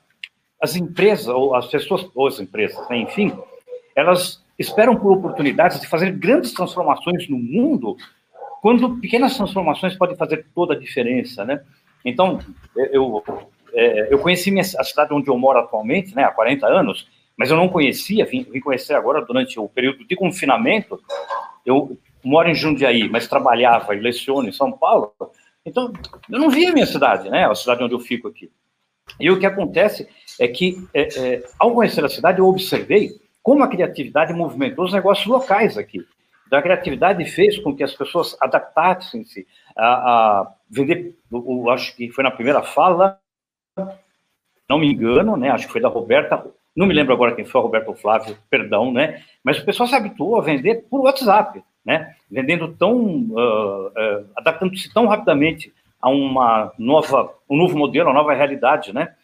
as 0.60 0.76
empresas, 0.76 1.28
ou 1.28 1.54
as 1.54 1.66
pessoas, 1.66 2.06
ou 2.14 2.26
as 2.26 2.40
empresas, 2.40 2.88
né? 2.88 2.98
enfim, 2.98 3.32
elas 3.94 4.42
esperam 4.58 4.96
por 4.96 5.12
oportunidades 5.12 5.80
de 5.80 5.86
fazer 5.86 6.10
grandes 6.12 6.52
transformações 6.52 7.28
no 7.28 7.38
mundo, 7.38 7.96
quando 8.60 8.98
pequenas 8.98 9.36
transformações 9.36 9.96
podem 9.96 10.16
fazer 10.16 10.46
toda 10.52 10.74
a 10.74 10.78
diferença, 10.78 11.44
né? 11.44 11.62
Então, 12.04 12.40
eu, 12.74 13.22
é, 13.72 14.12
eu 14.12 14.18
conheci 14.18 14.50
minha, 14.50 14.62
a 14.62 14.84
cidade 14.84 15.14
onde 15.14 15.28
eu 15.28 15.38
moro 15.38 15.60
atualmente, 15.60 16.14
né, 16.14 16.24
há 16.24 16.30
40 16.30 16.66
anos, 16.66 17.08
mas 17.36 17.50
eu 17.50 17.56
não 17.56 17.68
conhecia, 17.68 18.24
vim, 18.24 18.42
vim 18.50 18.58
conhecer 18.58 18.94
agora 18.94 19.24
durante 19.24 19.60
o 19.60 19.68
período 19.68 20.04
de 20.04 20.16
confinamento. 20.16 21.00
Eu 21.64 21.96
moro 22.24 22.48
em 22.48 22.54
Jundiaí, 22.54 23.08
mas 23.08 23.26
trabalhava 23.26 23.94
e 23.94 24.00
leciono 24.00 24.48
em 24.48 24.52
São 24.52 24.72
Paulo, 24.72 25.12
então 25.64 25.92
eu 26.30 26.38
não 26.38 26.50
via 26.50 26.70
a 26.70 26.72
minha 26.72 26.86
cidade, 26.86 27.28
né, 27.28 27.46
a 27.46 27.54
cidade 27.54 27.82
onde 27.82 27.94
eu 27.94 28.00
fico 28.00 28.28
aqui. 28.28 28.50
E 29.18 29.30
o 29.30 29.38
que 29.38 29.46
acontece 29.46 30.08
é 30.38 30.46
que, 30.46 30.86
é, 30.94 31.08
é, 31.18 31.42
ao 31.58 31.74
conhecer 31.74 32.04
a 32.04 32.08
cidade, 32.08 32.38
eu 32.38 32.46
observei 32.46 33.10
como 33.42 33.62
a 33.62 33.68
criatividade 33.68 34.32
movimentou 34.32 34.84
os 34.84 34.92
negócios 34.92 35.26
locais 35.26 35.78
aqui. 35.78 36.04
Então, 36.46 36.58
a 36.58 36.62
criatividade 36.62 37.24
fez 37.26 37.58
com 37.58 37.74
que 37.74 37.82
as 37.82 37.94
pessoas 37.94 38.36
adaptassem-se 38.40 39.46
a, 39.76 39.86
a, 39.86 40.54
vender, 40.70 41.14
acho 41.70 41.94
que 41.94 42.10
foi 42.10 42.24
na 42.24 42.30
primeira 42.30 42.62
fala, 42.62 43.18
não 44.68 44.78
me 44.78 44.90
engano, 44.90 45.36
né, 45.36 45.50
acho 45.50 45.66
que 45.66 45.72
foi 45.72 45.80
da 45.80 45.88
Roberta, 45.88 46.44
não 46.74 46.86
me 46.86 46.94
lembro 46.94 47.12
agora 47.12 47.34
quem 47.34 47.44
foi, 47.44 47.60
a 47.60 47.64
Roberta 47.64 47.92
Flávio, 47.94 48.36
perdão, 48.48 48.92
né, 48.92 49.22
mas 49.42 49.58
o 49.58 49.64
pessoal 49.64 49.88
se 49.88 49.94
habituou 49.94 50.38
a 50.38 50.42
vender 50.42 50.86
por 50.88 51.00
WhatsApp, 51.00 51.62
né, 51.88 52.14
vendendo 52.30 52.68
tão, 52.68 52.98
uh, 52.98 53.86
uh, 53.86 54.26
adaptando-se 54.36 54.92
tão 54.92 55.06
rapidamente 55.06 55.72
a 55.98 56.10
uma 56.10 56.70
nova, 56.78 57.32
um 57.48 57.56
novo 57.56 57.78
modelo, 57.78 58.10
uma 58.10 58.20
nova 58.20 58.34
realidade, 58.34 58.92
né, 58.92 59.14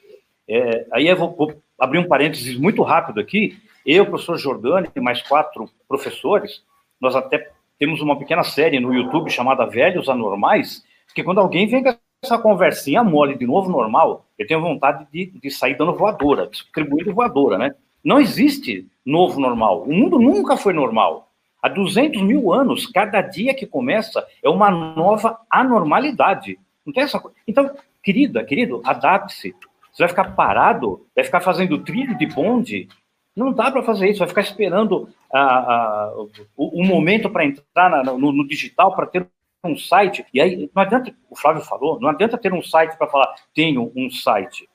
é, 0.48 0.86
aí 0.90 1.06
eu 1.06 1.14
vou, 1.14 1.36
vou 1.36 1.54
abrir 1.78 1.98
um 1.98 2.08
parênteses 2.08 2.58
muito 2.58 2.82
rápido 2.82 3.20
aqui, 3.20 3.58
eu, 3.84 4.06
professor 4.06 4.38
Jordani 4.38 4.88
e 4.96 5.00
mais 5.00 5.20
quatro 5.22 5.68
professores, 5.86 6.62
nós 6.98 7.14
até 7.14 7.50
temos 7.78 8.00
uma 8.00 8.18
pequena 8.18 8.42
série 8.42 8.80
no 8.80 8.94
YouTube 8.94 9.30
chamada 9.30 9.66
Velhos 9.66 10.08
Anormais, 10.08 10.82
que 11.14 11.22
quando 11.22 11.40
alguém 11.40 11.66
vem 11.66 11.82
com 11.82 11.94
essa 12.22 12.38
conversinha 12.38 13.04
mole 13.04 13.36
de 13.36 13.46
novo 13.46 13.70
normal, 13.70 14.24
eu 14.38 14.46
tenho 14.46 14.62
vontade 14.62 15.06
de, 15.12 15.26
de 15.38 15.50
sair 15.50 15.76
dando 15.76 15.94
voadora, 15.94 16.46
distribuindo 16.46 17.12
voadora, 17.12 17.58
né? 17.58 17.74
Não 18.02 18.18
existe 18.18 18.86
novo 19.04 19.38
normal. 19.38 19.82
O 19.82 19.92
mundo 19.92 20.18
nunca 20.18 20.56
foi 20.56 20.72
normal. 20.72 21.28
Há 21.64 21.68
200 21.68 22.20
mil 22.20 22.52
anos, 22.52 22.86
cada 22.86 23.22
dia 23.22 23.54
que 23.54 23.66
começa 23.66 24.26
é 24.42 24.48
uma 24.50 24.70
nova 24.70 25.40
anormalidade. 25.48 26.58
Não 26.84 26.92
tem 26.92 27.04
essa 27.04 27.18
coisa. 27.18 27.34
Então, 27.48 27.70
querida, 28.02 28.44
querido, 28.44 28.82
adapte-se. 28.84 29.54
Você 29.90 30.02
vai 30.02 30.08
ficar 30.08 30.34
parado, 30.34 31.06
vai 31.14 31.24
ficar 31.24 31.40
fazendo 31.40 31.78
trilho 31.78 32.18
de 32.18 32.26
bonde 32.26 32.88
não 33.36 33.52
dá 33.52 33.70
para 33.70 33.82
fazer 33.82 34.08
isso, 34.08 34.20
vai 34.20 34.28
ficar 34.28 34.42
esperando 34.42 35.08
a, 35.32 35.40
a, 35.40 36.14
o, 36.56 36.80
o, 36.80 36.84
momento 36.84 37.28
para 37.28 37.44
entrar 37.44 37.90
na, 37.90 38.02
no, 38.04 38.32
no, 38.32 38.46
digital, 38.46 38.94
para 38.94 39.06
ter 39.06 39.26
um 39.64 39.76
site. 39.76 40.24
E 40.32 40.40
aí, 40.40 40.70
não 40.74 40.82
adianta, 40.82 41.12
o 41.28 41.36
Flávio 41.36 41.62
falou, 41.62 41.98
não 41.98 42.10
adianta 42.10 42.38
ter 42.38 42.52
um 42.52 42.62
site 42.62 42.96
para 42.96 43.08
falar, 43.08 43.34
tenho 43.52 43.90
um 43.96 44.08
site. 44.08 44.68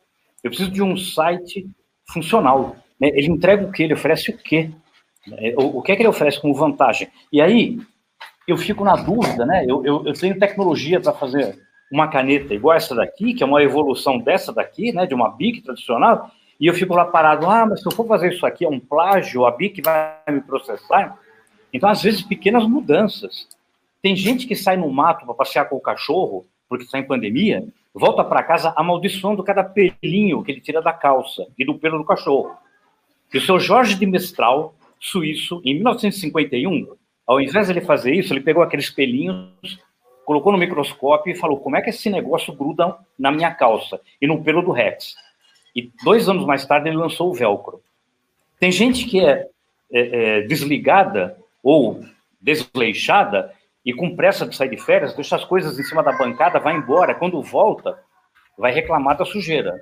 Eu 0.43 0.49
preciso 0.49 0.71
de 0.71 0.83
um 0.83 0.97
site 0.97 1.69
funcional. 2.11 2.75
Né? 2.99 3.09
Ele 3.13 3.27
entrega 3.27 3.65
o 3.65 3.71
quê? 3.71 3.83
Ele 3.83 3.93
oferece 3.93 4.31
o 4.31 4.37
quê? 4.37 4.71
É, 5.37 5.53
o, 5.57 5.77
o 5.77 5.81
que 5.81 5.91
é 5.91 5.95
que 5.95 6.01
ele 6.01 6.09
oferece 6.09 6.39
como 6.41 6.53
vantagem? 6.53 7.07
E 7.31 7.41
aí, 7.41 7.79
eu 8.47 8.57
fico 8.57 8.83
na 8.83 8.95
dúvida, 8.95 9.45
né? 9.45 9.65
Eu, 9.67 9.85
eu, 9.85 10.05
eu 10.05 10.13
tenho 10.13 10.39
tecnologia 10.39 10.99
para 10.99 11.13
fazer 11.13 11.59
uma 11.91 12.07
caneta 12.07 12.53
igual 12.53 12.75
essa 12.75 12.95
daqui, 12.95 13.33
que 13.33 13.43
é 13.43 13.45
uma 13.45 13.63
evolução 13.63 14.17
dessa 14.17 14.53
daqui, 14.53 14.91
né? 14.91 15.05
De 15.05 15.13
uma 15.13 15.29
BIC 15.29 15.61
tradicional, 15.61 16.31
e 16.59 16.67
eu 16.67 16.73
fico 16.73 16.93
lá 16.93 17.05
parado, 17.05 17.49
ah, 17.49 17.65
mas 17.65 17.81
se 17.81 17.87
eu 17.87 17.91
for 17.91 18.05
fazer 18.05 18.33
isso 18.33 18.45
aqui 18.45 18.65
é 18.65 18.69
um 18.69 18.79
plágio, 18.79 19.45
a 19.45 19.51
BIC 19.51 19.81
vai 19.81 20.17
me 20.29 20.41
processar. 20.41 21.17
Então, 21.71 21.89
às 21.89 22.03
vezes, 22.03 22.21
pequenas 22.21 22.65
mudanças. 22.67 23.47
Tem 24.01 24.15
gente 24.15 24.45
que 24.45 24.55
sai 24.55 24.75
no 24.75 24.89
mato 24.89 25.25
para 25.25 25.33
passear 25.35 25.65
com 25.65 25.77
o 25.77 25.81
cachorro, 25.81 26.45
porque 26.67 26.83
está 26.83 26.99
em 26.99 27.03
pandemia, 27.03 27.65
volta 27.93 28.23
para 28.23 28.43
casa 28.43 28.73
amaldiçoando 28.75 29.43
cada 29.43 29.63
pelinho 29.63 30.43
que 30.43 30.51
ele 30.51 30.61
tira 30.61 30.81
da 30.81 30.93
calça 30.93 31.47
e 31.57 31.65
do 31.65 31.77
pelo 31.77 31.97
do 31.97 32.05
cachorro. 32.05 32.51
E 33.33 33.37
o 33.37 33.41
seu 33.41 33.59
Jorge 33.59 33.95
de 33.95 34.05
Mestral, 34.05 34.73
suíço, 34.99 35.61
em 35.63 35.75
1951, 35.75 36.95
Ao 37.25 37.39
invés 37.39 37.67
de 37.67 37.73
ele 37.73 37.81
fazer 37.81 38.13
isso, 38.13 38.33
ele 38.33 38.41
pegou 38.41 38.63
aqueles 38.63 38.89
pelinhos, 38.89 39.79
colocou 40.25 40.51
no 40.51 40.57
microscópio 40.57 41.31
e 41.31 41.35
falou: 41.35 41.59
como 41.59 41.77
é 41.77 41.81
que 41.81 41.89
esse 41.89 42.09
negócio 42.09 42.53
gruda 42.53 42.95
na 43.17 43.31
minha 43.31 43.51
calça 43.51 43.99
e 44.21 44.27
no 44.27 44.43
pelo 44.43 44.61
do 44.61 44.71
Rex? 44.71 45.15
E 45.75 45.91
dois 46.03 46.27
anos 46.27 46.45
mais 46.45 46.65
tarde 46.65 46.89
ele 46.89 46.97
lançou 46.97 47.29
o 47.29 47.33
velcro. 47.33 47.81
Tem 48.59 48.71
gente 48.71 49.05
que 49.05 49.23
é, 49.23 49.47
é, 49.91 50.37
é 50.37 50.41
desligada 50.41 51.37
ou 51.63 52.03
desleixada 52.41 53.53
e 53.85 53.93
com 53.93 54.15
pressa 54.15 54.45
de 54.45 54.55
sair 54.55 54.69
de 54.69 54.77
férias, 54.77 55.15
deixa 55.15 55.35
as 55.35 55.45
coisas 55.45 55.79
em 55.79 55.83
cima 55.83 56.03
da 56.03 56.11
bancada, 56.11 56.59
vai 56.59 56.75
embora. 56.75 57.15
Quando 57.15 57.41
volta, 57.41 57.97
vai 58.57 58.71
reclamar 58.71 59.17
da 59.17 59.25
sujeira. 59.25 59.79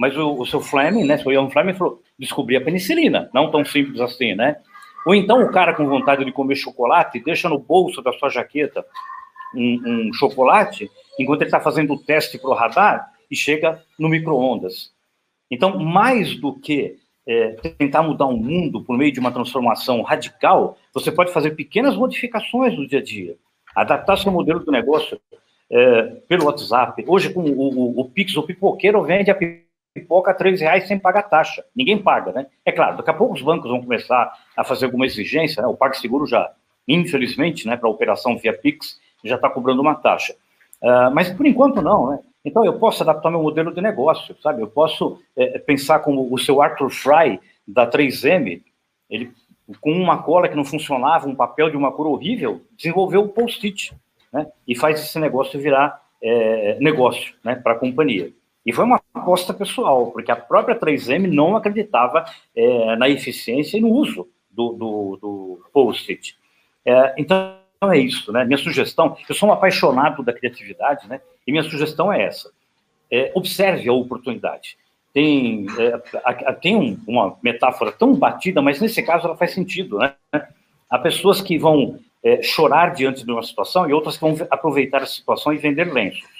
Mas 0.00 0.16
o, 0.16 0.32
o 0.32 0.46
seu 0.46 0.62
Fleming, 0.62 1.04
né, 1.04 1.18
seu 1.18 1.30
Ian 1.30 1.50
Fleming 1.50 1.74
falou, 1.74 2.00
descobri 2.18 2.56
a 2.56 2.60
penicilina, 2.60 3.28
não 3.34 3.50
tão 3.50 3.62
simples 3.66 4.00
assim, 4.00 4.34
né? 4.34 4.56
Ou 5.04 5.14
então 5.14 5.42
o 5.42 5.52
cara 5.52 5.74
com 5.74 5.86
vontade 5.86 6.24
de 6.24 6.32
comer 6.32 6.56
chocolate 6.56 7.22
deixa 7.22 7.50
no 7.50 7.58
bolso 7.58 8.00
da 8.00 8.10
sua 8.14 8.30
jaqueta 8.30 8.82
um, 9.54 10.08
um 10.08 10.12
chocolate 10.14 10.90
enquanto 11.18 11.42
ele 11.42 11.48
está 11.48 11.60
fazendo 11.60 11.92
o 11.92 11.98
teste 12.02 12.38
para 12.38 12.48
o 12.48 12.54
radar 12.54 13.10
e 13.30 13.36
chega 13.36 13.82
no 13.98 14.08
micro-ondas. 14.08 14.90
Então, 15.50 15.78
mais 15.78 16.34
do 16.34 16.54
que 16.54 16.96
é, 17.28 17.50
tentar 17.78 18.02
mudar 18.02 18.24
o 18.24 18.38
mundo 18.38 18.82
por 18.82 18.96
meio 18.96 19.12
de 19.12 19.20
uma 19.20 19.30
transformação 19.30 20.00
radical, 20.00 20.78
você 20.94 21.12
pode 21.12 21.30
fazer 21.30 21.50
pequenas 21.50 21.94
modificações 21.94 22.74
no 22.74 22.88
dia 22.88 23.00
a 23.00 23.02
dia, 23.02 23.36
adaptar 23.76 24.16
seu 24.16 24.32
modelo 24.32 24.60
do 24.60 24.72
negócio 24.72 25.20
é, 25.70 26.02
pelo 26.26 26.46
WhatsApp. 26.46 27.04
Hoje, 27.06 27.34
com 27.34 27.42
o, 27.42 27.60
o, 27.60 28.00
o 28.00 28.04
Pix, 28.08 28.34
o 28.38 28.42
pipoqueiro 28.42 29.02
vende 29.02 29.30
a 29.30 29.34
pipoca 29.94 30.30
a 30.30 30.34
três 30.34 30.60
reais 30.60 30.86
sem 30.86 30.98
pagar 30.98 31.24
taxa. 31.24 31.64
Ninguém 31.74 31.98
paga, 31.98 32.32
né? 32.32 32.46
É 32.64 32.72
claro, 32.72 32.96
daqui 32.96 33.10
a 33.10 33.14
pouco 33.14 33.34
os 33.34 33.42
bancos 33.42 33.70
vão 33.70 33.82
começar 33.82 34.32
a 34.56 34.64
fazer 34.64 34.86
alguma 34.86 35.06
exigência, 35.06 35.62
né? 35.62 35.68
o 35.68 35.76
PagSeguro 35.76 36.26
já, 36.26 36.50
infelizmente, 36.86 37.66
né, 37.66 37.76
para 37.76 37.88
operação 37.88 38.38
via 38.38 38.56
Pix, 38.56 39.00
já 39.24 39.36
está 39.36 39.50
cobrando 39.50 39.82
uma 39.82 39.94
taxa. 39.94 40.34
Uh, 40.82 41.10
mas, 41.12 41.30
por 41.30 41.46
enquanto, 41.46 41.82
não, 41.82 42.10
né? 42.10 42.20
Então, 42.42 42.64
eu 42.64 42.78
posso 42.78 43.02
adaptar 43.02 43.30
meu 43.30 43.42
modelo 43.42 43.72
de 43.72 43.82
negócio, 43.82 44.34
sabe? 44.42 44.62
Eu 44.62 44.68
posso 44.68 45.20
é, 45.36 45.58
pensar 45.58 45.98
como 45.98 46.32
o 46.32 46.38
seu 46.38 46.62
Arthur 46.62 46.88
Fry, 46.88 47.38
da 47.68 47.86
3M, 47.86 48.62
ele, 49.10 49.30
com 49.78 49.92
uma 49.92 50.22
cola 50.22 50.48
que 50.48 50.56
não 50.56 50.64
funcionava, 50.64 51.28
um 51.28 51.34
papel 51.34 51.68
de 51.68 51.76
uma 51.76 51.92
cor 51.92 52.06
horrível, 52.06 52.62
desenvolveu 52.76 53.22
o 53.22 53.28
post-it, 53.28 53.92
né? 54.32 54.46
E 54.66 54.74
faz 54.74 55.00
esse 55.00 55.18
negócio 55.18 55.60
virar 55.60 56.00
é, 56.22 56.78
negócio, 56.80 57.34
né? 57.44 57.56
Para 57.56 57.72
a 57.72 57.78
companhia. 57.78 58.32
E 58.64 58.72
foi 58.72 58.84
uma 58.84 59.00
aposta 59.14 59.54
pessoal, 59.54 60.10
porque 60.10 60.30
a 60.30 60.36
própria 60.36 60.78
3M 60.78 61.32
não 61.32 61.56
acreditava 61.56 62.24
é, 62.54 62.96
na 62.96 63.08
eficiência 63.08 63.78
e 63.78 63.80
no 63.80 63.88
uso 63.88 64.28
do, 64.50 64.72
do, 64.72 65.18
do 65.20 65.70
post-it. 65.72 66.36
É, 66.84 67.14
então, 67.16 67.56
é 67.82 67.98
isso, 67.98 68.30
né? 68.32 68.44
Minha 68.44 68.58
sugestão, 68.58 69.16
eu 69.28 69.34
sou 69.34 69.48
um 69.48 69.52
apaixonado 69.52 70.22
da 70.22 70.32
criatividade, 70.32 71.08
né? 71.08 71.20
E 71.46 71.52
minha 71.52 71.64
sugestão 71.64 72.12
é 72.12 72.22
essa: 72.22 72.50
é, 73.10 73.32
observe 73.34 73.88
a 73.88 73.92
oportunidade. 73.92 74.76
Tem, 75.12 75.66
é, 75.78 76.52
tem 76.52 76.76
um, 76.76 76.98
uma 77.06 77.36
metáfora 77.42 77.90
tão 77.90 78.14
batida, 78.14 78.60
mas 78.60 78.80
nesse 78.80 79.02
caso 79.02 79.26
ela 79.26 79.36
faz 79.36 79.52
sentido, 79.52 79.98
né? 79.98 80.14
Há 80.88 80.98
pessoas 80.98 81.40
que 81.40 81.58
vão 81.58 81.98
é, 82.22 82.42
chorar 82.42 82.94
diante 82.94 83.24
de 83.24 83.32
uma 83.32 83.42
situação 83.42 83.88
e 83.88 83.92
outras 83.92 84.16
que 84.16 84.20
vão 84.20 84.36
aproveitar 84.50 85.02
a 85.02 85.06
situação 85.06 85.52
e 85.52 85.56
vender 85.56 85.92
lenços. 85.92 86.39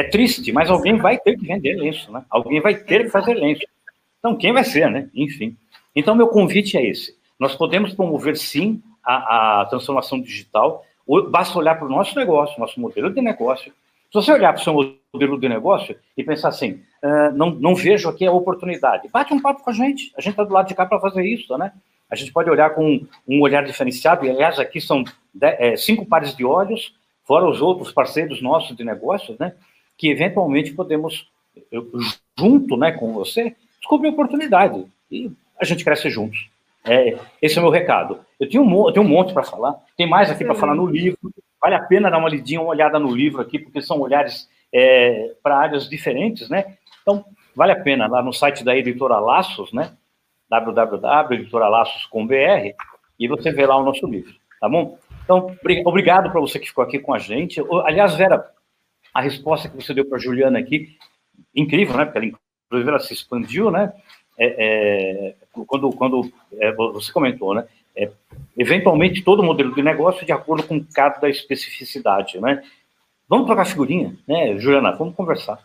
É 0.00 0.04
triste, 0.04 0.50
mas 0.50 0.70
alguém 0.70 0.96
vai 0.96 1.18
ter 1.18 1.36
que 1.36 1.46
vender 1.46 1.74
lenço, 1.74 2.10
né? 2.10 2.24
Alguém 2.30 2.58
vai 2.58 2.74
ter 2.74 3.04
que 3.04 3.10
fazer 3.10 3.34
lenço. 3.34 3.60
Então, 4.18 4.34
quem 4.34 4.50
vai 4.50 4.64
ser, 4.64 4.90
né? 4.90 5.10
Enfim. 5.14 5.54
Então, 5.94 6.14
meu 6.14 6.28
convite 6.28 6.78
é 6.78 6.86
esse. 6.86 7.14
Nós 7.38 7.54
podemos 7.54 7.92
promover, 7.92 8.34
sim, 8.34 8.82
a, 9.04 9.60
a 9.60 9.66
transformação 9.66 10.18
digital, 10.18 10.86
basta 11.28 11.58
olhar 11.58 11.74
para 11.74 11.86
o 11.86 11.90
nosso 11.90 12.16
negócio, 12.16 12.58
nosso 12.58 12.80
modelo 12.80 13.12
de 13.12 13.20
negócio. 13.20 13.70
Se 14.10 14.14
você 14.14 14.32
olhar 14.32 14.54
para 14.54 14.60
o 14.62 14.64
seu 14.64 14.72
modelo 15.12 15.38
de 15.38 15.48
negócio 15.50 15.94
e 16.16 16.24
pensar 16.24 16.48
assim, 16.48 16.80
uh, 17.02 17.30
não, 17.34 17.50
não 17.50 17.74
vejo 17.74 18.08
aqui 18.08 18.24
a 18.24 18.32
oportunidade, 18.32 19.06
bate 19.12 19.34
um 19.34 19.40
papo 19.40 19.62
com 19.62 19.68
a 19.68 19.74
gente. 19.74 20.12
A 20.16 20.22
gente 20.22 20.32
está 20.32 20.44
do 20.44 20.54
lado 20.54 20.66
de 20.66 20.74
cá 20.74 20.86
para 20.86 20.98
fazer 20.98 21.24
isso, 21.26 21.58
né? 21.58 21.72
A 22.10 22.16
gente 22.16 22.32
pode 22.32 22.48
olhar 22.48 22.70
com 22.70 23.06
um 23.28 23.40
olhar 23.42 23.64
diferenciado, 23.66 24.24
e 24.24 24.30
aliás, 24.30 24.58
aqui 24.58 24.80
são 24.80 25.04
é, 25.42 25.76
cinco 25.76 26.06
pares 26.06 26.34
de 26.34 26.42
olhos, 26.42 26.94
fora 27.24 27.46
os 27.46 27.60
outros 27.60 27.92
parceiros 27.92 28.40
nossos 28.40 28.74
de 28.74 28.82
negócios, 28.82 29.38
né? 29.38 29.52
Que 30.00 30.08
eventualmente 30.08 30.72
podemos, 30.72 31.28
eu, 31.70 31.86
junto 32.38 32.78
né, 32.78 32.92
com 32.92 33.12
você, 33.12 33.54
descobrir 33.78 34.08
oportunidade. 34.08 34.86
E 35.12 35.30
a 35.60 35.64
gente 35.64 35.84
cresce 35.84 36.08
juntos. 36.08 36.48
É, 36.84 37.18
esse 37.42 37.58
é 37.58 37.60
o 37.60 37.64
meu 37.64 37.72
recado. 37.72 38.20
Eu 38.38 38.48
tenho 38.48 38.62
um, 38.64 38.88
eu 38.88 38.92
tenho 38.92 39.04
um 39.04 39.08
monte 39.08 39.34
para 39.34 39.42
falar, 39.42 39.74
tem 39.96 40.08
mais 40.08 40.30
aqui 40.30 40.42
para 40.42 40.54
falar 40.54 40.74
no 40.74 40.86
livro. 40.86 41.18
Vale 41.60 41.74
a 41.74 41.82
pena 41.82 42.10
dar 42.10 42.16
uma 42.16 42.30
lidinha, 42.30 42.62
uma 42.62 42.70
olhada 42.70 42.98
no 42.98 43.14
livro 43.14 43.42
aqui, 43.42 43.58
porque 43.58 43.82
são 43.82 44.00
olhares 44.00 44.48
é, 44.72 45.34
para 45.42 45.58
áreas 45.58 45.86
diferentes, 45.86 46.48
né? 46.48 46.78
Então, 47.02 47.22
vale 47.54 47.72
a 47.72 47.80
pena 47.80 48.08
lá 48.08 48.22
no 48.22 48.32
site 48.32 48.64
da 48.64 48.74
Editora 48.74 49.18
Laços, 49.18 49.70
né? 49.74 49.92
www.editoralaços.com.br 50.48 52.74
e 53.18 53.28
você 53.28 53.52
vê 53.52 53.66
lá 53.66 53.76
o 53.76 53.84
nosso 53.84 54.06
livro, 54.06 54.32
tá 54.58 54.66
bom? 54.68 54.98
Então, 55.22 55.54
obrigado 55.84 56.30
para 56.30 56.40
você 56.40 56.58
que 56.58 56.68
ficou 56.68 56.82
aqui 56.82 56.98
com 56.98 57.12
a 57.14 57.18
gente. 57.18 57.62
Aliás, 57.84 58.16
Vera, 58.16 58.50
a 59.12 59.20
resposta 59.20 59.68
que 59.68 59.76
você 59.76 59.92
deu 59.92 60.04
para 60.04 60.18
Juliana 60.18 60.58
aqui, 60.58 60.96
incrível, 61.54 61.96
né? 61.96 62.04
Porque 62.04 62.18
ela, 62.18 62.26
inclusive, 62.26 62.88
ela 62.88 63.00
se 63.00 63.12
expandiu, 63.12 63.70
né? 63.70 63.92
É, 64.38 64.54
é, 64.58 65.34
quando 65.66 65.90
quando 65.90 66.32
é, 66.54 66.72
você 66.72 67.12
comentou, 67.12 67.54
né? 67.54 67.66
É, 67.96 68.10
eventualmente, 68.56 69.22
todo 69.22 69.42
modelo 69.42 69.74
de 69.74 69.82
negócio 69.82 70.24
de 70.24 70.32
acordo 70.32 70.62
com 70.62 70.82
cada 70.94 71.28
especificidade, 71.28 72.40
né? 72.40 72.62
Vamos 73.28 73.46
trocar 73.46 73.64
figurinha, 73.64 74.16
né, 74.26 74.58
Juliana? 74.58 74.92
Vamos 74.92 75.14
conversar. 75.14 75.58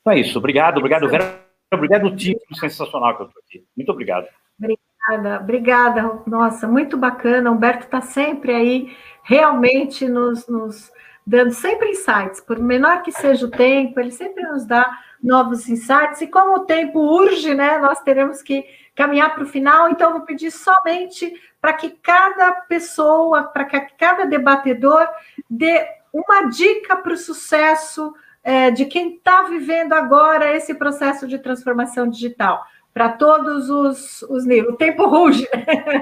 Então 0.00 0.12
é 0.12 0.20
isso. 0.20 0.38
Obrigado, 0.38 0.78
obrigado, 0.78 1.08
Vera. 1.08 1.40
Obrigado, 1.72 2.16
time 2.16 2.38
sensacional 2.54 3.14
que 3.16 3.22
eu 3.22 3.26
estou 3.26 3.42
aqui. 3.46 3.64
Muito 3.76 3.92
obrigado. 3.92 4.26
Obrigada, 4.58 5.40
obrigada. 5.42 6.22
Nossa, 6.26 6.66
muito 6.66 6.96
bacana. 6.96 7.50
Humberto 7.50 7.84
está 7.84 8.00
sempre 8.00 8.54
aí, 8.54 8.96
realmente 9.22 10.08
nos, 10.08 10.48
nos 10.48 10.90
dando 11.28 11.52
sempre 11.52 11.90
insights, 11.90 12.40
por 12.40 12.58
menor 12.58 13.02
que 13.02 13.12
seja 13.12 13.44
o 13.44 13.50
tempo, 13.50 14.00
ele 14.00 14.10
sempre 14.10 14.42
nos 14.44 14.64
dá 14.64 14.98
novos 15.22 15.68
insights, 15.68 16.22
e 16.22 16.26
como 16.26 16.56
o 16.56 16.64
tempo 16.64 17.00
urge, 17.00 17.54
né, 17.54 17.76
nós 17.76 18.00
teremos 18.00 18.40
que 18.40 18.64
caminhar 18.94 19.34
para 19.34 19.44
o 19.44 19.46
final, 19.46 19.90
então 19.90 20.12
vou 20.12 20.22
pedir 20.22 20.50
somente 20.50 21.30
para 21.60 21.74
que 21.74 21.90
cada 21.90 22.52
pessoa, 22.52 23.42
para 23.42 23.66
que 23.66 23.78
cada 23.98 24.24
debatedor 24.24 25.06
dê 25.50 25.86
uma 26.14 26.48
dica 26.48 26.96
para 26.96 27.12
o 27.12 27.16
sucesso 27.16 28.14
é, 28.42 28.70
de 28.70 28.86
quem 28.86 29.16
está 29.16 29.42
vivendo 29.42 29.92
agora 29.92 30.56
esse 30.56 30.72
processo 30.72 31.28
de 31.28 31.38
transformação 31.38 32.08
digital 32.08 32.64
para 32.94 33.10
todos 33.10 33.68
os, 33.68 34.22
os 34.22 34.46
níveis. 34.46 34.74
O 34.74 34.76
tempo 34.76 35.06
ruge, 35.06 35.46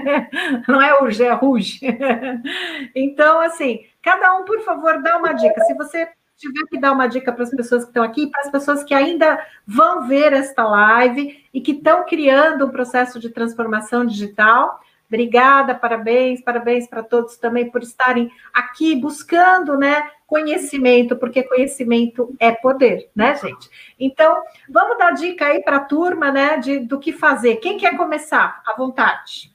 não 0.68 0.80
é 0.80 1.02
urge, 1.02 1.24
é 1.24 1.32
ruge. 1.32 1.80
Então, 2.94 3.40
assim, 3.40 3.80
cada 4.06 4.36
um, 4.36 4.44
por 4.44 4.60
favor, 4.60 5.02
dá 5.02 5.16
uma 5.18 5.32
dica. 5.32 5.60
Se 5.62 5.74
você 5.74 6.08
tiver 6.36 6.64
que 6.70 6.78
dar 6.78 6.92
uma 6.92 7.08
dica 7.08 7.32
para 7.32 7.42
as 7.42 7.50
pessoas 7.50 7.82
que 7.82 7.90
estão 7.90 8.04
aqui, 8.04 8.28
para 8.28 8.42
as 8.42 8.50
pessoas 8.52 8.84
que 8.84 8.94
ainda 8.94 9.44
vão 9.66 10.06
ver 10.06 10.32
esta 10.32 10.64
live 10.64 11.44
e 11.52 11.60
que 11.60 11.72
estão 11.72 12.04
criando 12.04 12.66
um 12.66 12.70
processo 12.70 13.18
de 13.18 13.30
transformação 13.30 14.06
digital, 14.06 14.80
Obrigada, 15.08 15.72
parabéns, 15.72 16.40
parabéns 16.40 16.88
para 16.88 17.00
todos 17.00 17.36
também 17.36 17.70
por 17.70 17.80
estarem 17.80 18.28
aqui 18.52 18.96
buscando, 18.96 19.78
né, 19.78 20.10
conhecimento, 20.26 21.14
porque 21.14 21.44
conhecimento 21.44 22.34
é 22.40 22.50
poder, 22.50 23.08
né, 23.14 23.36
gente? 23.36 23.70
Então, 24.00 24.42
vamos 24.68 24.98
dar 24.98 25.12
dica 25.12 25.46
aí 25.46 25.62
para 25.62 25.76
a 25.76 25.84
turma, 25.84 26.32
né, 26.32 26.56
de, 26.56 26.80
do 26.80 26.98
que 26.98 27.12
fazer. 27.12 27.58
Quem 27.58 27.78
quer 27.78 27.96
começar? 27.96 28.60
À 28.66 28.74
vontade. 28.76 29.52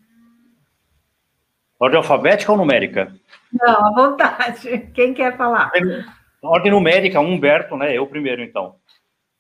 Ordem 1.78 1.98
alfabética 1.98 2.54
ou 2.54 2.58
numérica? 2.58 3.14
Não, 3.54 3.86
à 3.86 3.92
vontade. 3.94 4.90
Quem 4.94 5.14
quer 5.14 5.36
falar? 5.38 5.72
Ordem 6.42 6.72
numérica, 6.72 7.20
Humberto, 7.20 7.76
né? 7.76 7.96
Eu 7.96 8.08
primeiro, 8.08 8.42
então. 8.42 8.76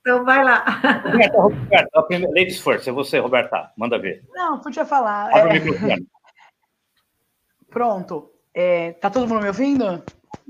Então 0.01 0.25
vai 0.25 0.43
lá. 0.43 0.63
Roberta, 1.03 1.37
Roberta, 1.95 2.27
ladies 2.29 2.59
first, 2.59 2.87
é 2.87 2.91
você, 2.91 3.19
Roberta, 3.19 3.71
manda 3.77 3.99
ver. 3.99 4.23
Não, 4.33 4.59
podia 4.59 4.85
falar. 4.85 5.29
Abre 5.35 5.57
é... 5.57 5.61
o 5.61 5.65
microfone. 5.65 6.07
Pronto. 7.69 8.31
É, 8.53 8.93
tá 8.93 9.09
todo 9.09 9.27
mundo 9.27 9.41
me 9.41 9.47
ouvindo? 9.47 10.03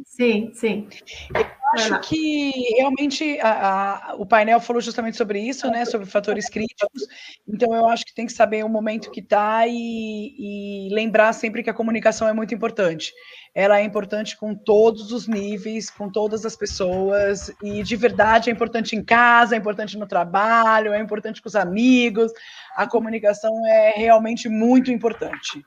Sim, 0.05 0.51
sim. 0.53 0.87
Eu 1.35 1.45
acho 1.75 1.99
que 2.01 2.51
realmente 2.77 3.39
a, 3.39 4.11
a, 4.11 4.15
o 4.15 4.25
painel 4.25 4.59
falou 4.59 4.81
justamente 4.81 5.17
sobre 5.17 5.39
isso, 5.39 5.69
né? 5.69 5.85
Sobre 5.85 6.07
fatores 6.07 6.49
críticos. 6.49 7.07
Então 7.47 7.75
eu 7.75 7.87
acho 7.87 8.05
que 8.05 8.13
tem 8.13 8.25
que 8.25 8.33
saber 8.33 8.65
o 8.65 8.69
momento 8.69 9.11
que 9.11 9.19
está 9.19 9.67
e, 9.67 10.87
e 10.87 10.89
lembrar 10.93 11.33
sempre 11.33 11.61
que 11.61 11.69
a 11.69 11.73
comunicação 11.73 12.27
é 12.27 12.33
muito 12.33 12.55
importante 12.55 13.13
ela 13.53 13.79
é 13.79 13.83
importante 13.83 14.37
com 14.37 14.55
todos 14.55 15.11
os 15.11 15.27
níveis, 15.27 15.89
com 15.89 16.09
todas 16.09 16.45
as 16.45 16.55
pessoas, 16.55 17.53
e 17.61 17.83
de 17.83 17.95
verdade 17.97 18.49
é 18.49 18.53
importante 18.53 18.95
em 18.95 19.03
casa, 19.03 19.55
é 19.55 19.57
importante 19.57 19.97
no 19.97 20.07
trabalho, 20.07 20.93
é 20.93 20.99
importante 20.99 21.41
com 21.41 21.49
os 21.49 21.55
amigos. 21.55 22.31
A 22.75 22.87
comunicação 22.87 23.51
é 23.67 23.91
realmente 23.97 24.47
muito 24.47 24.89
importante. 24.89 25.65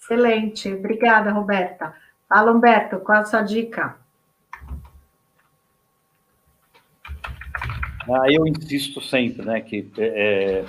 Excelente, 0.00 0.72
obrigada, 0.72 1.30
Roberta. 1.32 1.94
Fala, 2.28 2.52
Humberto, 2.52 2.98
qual 3.00 3.18
a 3.18 3.24
sua 3.24 3.42
dica? 3.42 3.96
Ah, 8.08 8.30
eu 8.30 8.46
insisto 8.46 9.00
sempre, 9.00 9.44
né, 9.44 9.60
que 9.60 9.90
é, 9.98 10.60
é 10.60 10.64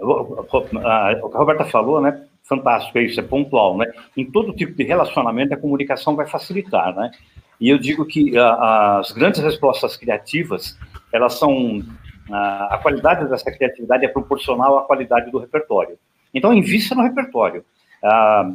a, 0.00 0.04
o 0.04 1.28
que 1.28 1.36
a 1.36 1.38
Roberta 1.38 1.64
falou, 1.64 2.00
né, 2.00 2.25
fantástico, 2.48 2.98
é 2.98 3.02
isso, 3.02 3.20
é 3.20 3.22
pontual, 3.22 3.76
né? 3.76 3.92
Em 4.16 4.30
todo 4.30 4.54
tipo 4.54 4.72
de 4.72 4.84
relacionamento, 4.84 5.54
a 5.54 5.56
comunicação 5.56 6.14
vai 6.16 6.26
facilitar, 6.26 6.94
né? 6.94 7.10
E 7.60 7.68
eu 7.68 7.78
digo 7.78 8.04
que 8.04 8.36
a, 8.38 8.98
as 8.98 9.12
grandes 9.12 9.40
respostas 9.40 9.96
criativas, 9.96 10.78
elas 11.12 11.38
são 11.38 11.82
a, 12.30 12.74
a, 12.74 12.78
qualidade 12.78 13.28
dessa 13.28 13.50
criatividade 13.50 14.04
é 14.04 14.08
proporcional 14.08 14.78
à 14.78 14.82
qualidade 14.84 15.30
do 15.30 15.38
repertório. 15.38 15.98
Então, 16.32 16.52
invista 16.52 16.94
no 16.94 17.02
repertório. 17.02 17.64
Ah, 18.04 18.52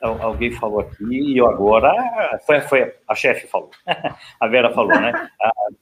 alguém 0.00 0.50
falou 0.52 0.80
aqui 0.80 1.04
e 1.04 1.38
eu 1.38 1.48
agora 1.48 1.92
foi, 2.44 2.60
foi 2.62 2.94
a 3.08 3.14
chefe 3.14 3.46
falou, 3.46 3.70
a 4.40 4.48
Vera 4.48 4.70
falou, 4.72 5.00
né? 5.00 5.28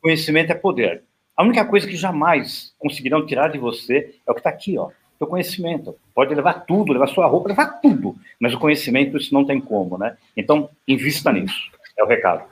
conhecimento 0.00 0.52
é 0.52 0.54
poder. 0.54 1.02
A 1.36 1.42
única 1.42 1.64
coisa 1.64 1.88
que 1.88 1.96
jamais 1.96 2.74
conseguirão 2.78 3.24
tirar 3.24 3.48
de 3.48 3.58
você 3.58 4.14
é 4.26 4.30
o 4.30 4.34
que 4.34 4.40
está 4.40 4.50
aqui, 4.50 4.78
ó, 4.78 4.90
o 5.20 5.26
conhecimento. 5.26 5.94
Pode 6.14 6.34
levar 6.34 6.64
tudo, 6.64 6.92
levar 6.92 7.06
sua 7.08 7.26
roupa, 7.26 7.48
levar 7.48 7.80
tudo, 7.80 8.16
mas 8.40 8.54
o 8.54 8.58
conhecimento 8.58 9.16
isso 9.16 9.34
não 9.34 9.44
tem 9.44 9.60
como, 9.60 9.98
né? 9.98 10.16
Então 10.36 10.70
invista 10.88 11.32
nisso. 11.32 11.70
É 11.98 12.02
o 12.02 12.06
recado. 12.06 12.44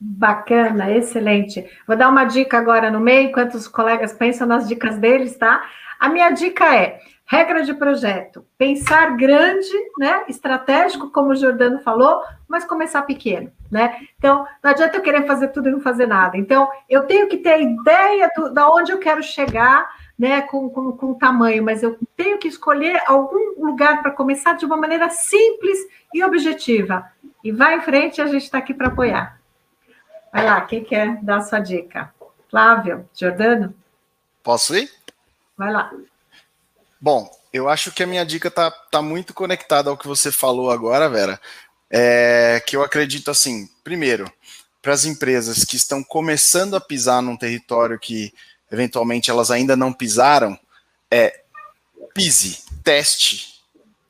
Bacana, 0.00 0.92
excelente. 0.92 1.64
Vou 1.86 1.96
dar 1.96 2.08
uma 2.08 2.24
dica 2.24 2.58
agora 2.58 2.90
no 2.90 3.00
meio, 3.00 3.28
enquanto 3.28 3.54
os 3.54 3.66
colegas 3.66 4.12
pensam 4.12 4.46
nas 4.46 4.68
dicas 4.68 4.98
deles, 4.98 5.36
tá? 5.36 5.68
A 5.98 6.08
minha 6.08 6.30
dica 6.30 6.76
é 6.76 7.00
Regra 7.30 7.62
de 7.62 7.74
projeto: 7.74 8.46
pensar 8.56 9.14
grande, 9.14 9.68
né? 9.98 10.24
Estratégico, 10.28 11.10
como 11.10 11.32
o 11.32 11.36
Jordano 11.36 11.78
falou, 11.80 12.22
mas 12.48 12.64
começar 12.64 13.02
pequeno, 13.02 13.52
né? 13.70 13.98
Então, 14.16 14.46
não 14.64 14.70
adianta 14.70 14.96
eu 14.96 15.02
querer 15.02 15.26
fazer 15.26 15.48
tudo 15.48 15.68
e 15.68 15.72
não 15.72 15.80
fazer 15.80 16.06
nada. 16.06 16.38
Então, 16.38 16.70
eu 16.88 17.06
tenho 17.06 17.28
que 17.28 17.36
ter 17.36 17.50
a 17.50 17.58
ideia 17.58 18.30
do, 18.34 18.54
da 18.54 18.70
onde 18.70 18.92
eu 18.92 18.98
quero 18.98 19.22
chegar, 19.22 19.86
né? 20.18 20.42
Com, 20.42 20.68
com, 20.68 20.92
com 20.92 21.12
o 21.12 21.14
tamanho, 21.14 21.62
mas 21.62 21.82
eu 21.82 21.98
tenho 22.16 22.38
que 22.38 22.48
escolher 22.48 23.02
algum 23.06 23.64
lugar 23.64 24.02
para 24.02 24.10
começar 24.10 24.54
de 24.54 24.64
uma 24.64 24.76
maneira 24.76 25.08
simples 25.08 25.78
e 26.12 26.24
objetiva. 26.24 27.10
E 27.44 27.52
vai 27.52 27.76
em 27.76 27.80
frente, 27.80 28.20
a 28.20 28.26
gente 28.26 28.44
está 28.44 28.58
aqui 28.58 28.74
para 28.74 28.88
apoiar. 28.88 29.40
Vai 30.32 30.44
lá, 30.44 30.60
quem 30.62 30.82
quer 30.82 31.22
dar 31.22 31.36
a 31.36 31.42
sua 31.42 31.60
dica? 31.60 32.12
Flávio, 32.50 33.08
Jordano? 33.14 33.74
Posso 34.42 34.74
ir? 34.74 34.90
Vai 35.56 35.72
lá. 35.72 35.92
Bom, 37.00 37.30
eu 37.52 37.68
acho 37.68 37.92
que 37.92 38.02
a 38.02 38.06
minha 38.06 38.24
dica 38.24 38.50
tá, 38.50 38.70
tá 38.70 39.00
muito 39.00 39.32
conectada 39.32 39.88
ao 39.88 39.96
que 39.96 40.06
você 40.06 40.32
falou 40.32 40.70
agora, 40.70 41.08
Vera. 41.08 41.40
É, 41.90 42.62
que 42.66 42.76
eu 42.76 42.82
acredito 42.82 43.30
assim, 43.30 43.68
primeiro, 43.82 44.30
para 44.82 44.92
as 44.92 45.04
empresas 45.04 45.64
que 45.64 45.76
estão 45.76 46.02
começando 46.02 46.76
a 46.76 46.80
pisar 46.80 47.22
num 47.22 47.36
território 47.36 47.98
que 47.98 48.32
eventualmente 48.70 49.30
elas 49.30 49.50
ainda 49.50 49.76
não 49.76 49.92
pisaram, 49.92 50.58
é 51.10 51.40
pise, 52.14 52.64
teste, 52.82 53.62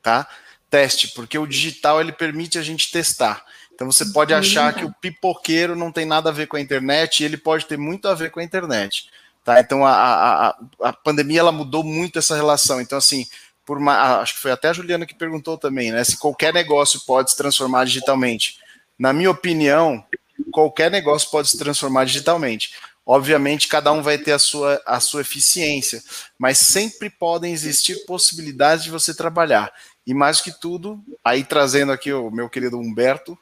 tá? 0.02 0.26
Teste, 0.70 1.09
porque 1.09 1.39
o 1.39 1.47
digital 1.47 2.01
ele 2.01 2.12
permite 2.12 2.59
a 2.59 2.62
gente 2.62 2.90
testar. 2.90 3.44
Então 3.74 3.90
você 3.90 4.06
pode 4.06 4.35
achar 4.35 4.74
que 4.74 4.85
o 4.85 4.93
pipoqueiro 5.01 5.76
não 5.76 5.93
tem 5.93 6.05
nada 6.05 6.30
a 6.30 6.32
ver 6.32 6.48
com 6.48 6.56
a 6.56 6.60
internet 6.60 7.20
e 7.20 7.24
ele 7.24 7.36
pode 7.36 7.64
ter 7.66 7.78
muito 7.78 8.09
a 8.09 8.14
ver 8.14 8.30
com 8.30 8.40
a 8.40 8.44
internet. 8.44 9.09
Tá? 9.44 9.60
Então 9.60 9.86
a, 9.86 10.48
a, 10.48 10.59
a 10.82 10.93
pandemia 10.93 11.40
ela 11.40 11.52
mudou 11.52 11.85
muito 11.85 12.18
essa 12.18 12.35
relação. 12.35 12.80
Então, 12.80 12.98
assim, 12.98 13.24
por 13.64 13.78
uma, 13.78 14.20
acho 14.20 14.35
que 14.35 14.40
foi 14.40 14.51
até 14.51 14.68
a 14.68 14.72
Juliana 14.72 15.06
que 15.06 15.14
perguntou 15.14 15.56
também, 15.56 15.93
né? 15.93 16.02
Se 16.02 16.16
qualquer 16.16 16.52
negócio 16.52 17.01
pode 17.06 17.30
se 17.30 17.36
transformar 17.36 17.85
digitalmente. 17.85 18.59
Na 18.98 19.12
minha 19.12 19.30
opinião, 19.30 20.05
qualquer 20.51 20.90
negócio 20.90 21.30
pode 21.30 21.48
se 21.48 21.59
transformar 21.59 22.05
digitalmente. 22.05 22.72
Obviamente, 23.10 23.68
cada 23.68 23.90
um 23.90 24.02
vai 24.02 24.18
ter 24.18 24.32
a 24.32 24.39
sua, 24.39 24.82
a 24.85 25.01
sua 25.01 25.22
eficiência, 25.22 26.02
mas 26.39 26.59
sempre 26.59 27.09
podem 27.09 27.55
existir 27.55 28.05
possibilidades 28.05 28.85
de 28.85 28.90
você 28.90 29.14
trabalhar. 29.14 29.72
E 30.06 30.12
mais 30.12 30.43
que 30.43 30.52
tudo, 30.52 31.02
aí 31.24 31.43
trazendo 31.43 31.90
aqui 31.90 32.12
o 32.12 32.30
meu 32.30 32.51
querido 32.51 32.78
Humberto, 32.78 33.39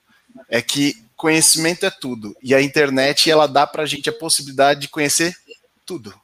é 0.48 0.62
que 0.62 1.02
conhecimento 1.16 1.84
é 1.84 1.90
tudo. 1.90 2.36
E 2.40 2.54
a 2.54 2.62
internet, 2.62 3.28
ela 3.28 3.48
dá 3.48 3.66
para 3.66 3.82
a 3.82 3.86
gente 3.86 4.08
a 4.08 4.12
possibilidade 4.12 4.82
de 4.82 4.88
conhecer 4.88 5.36
tudo. 5.84 6.14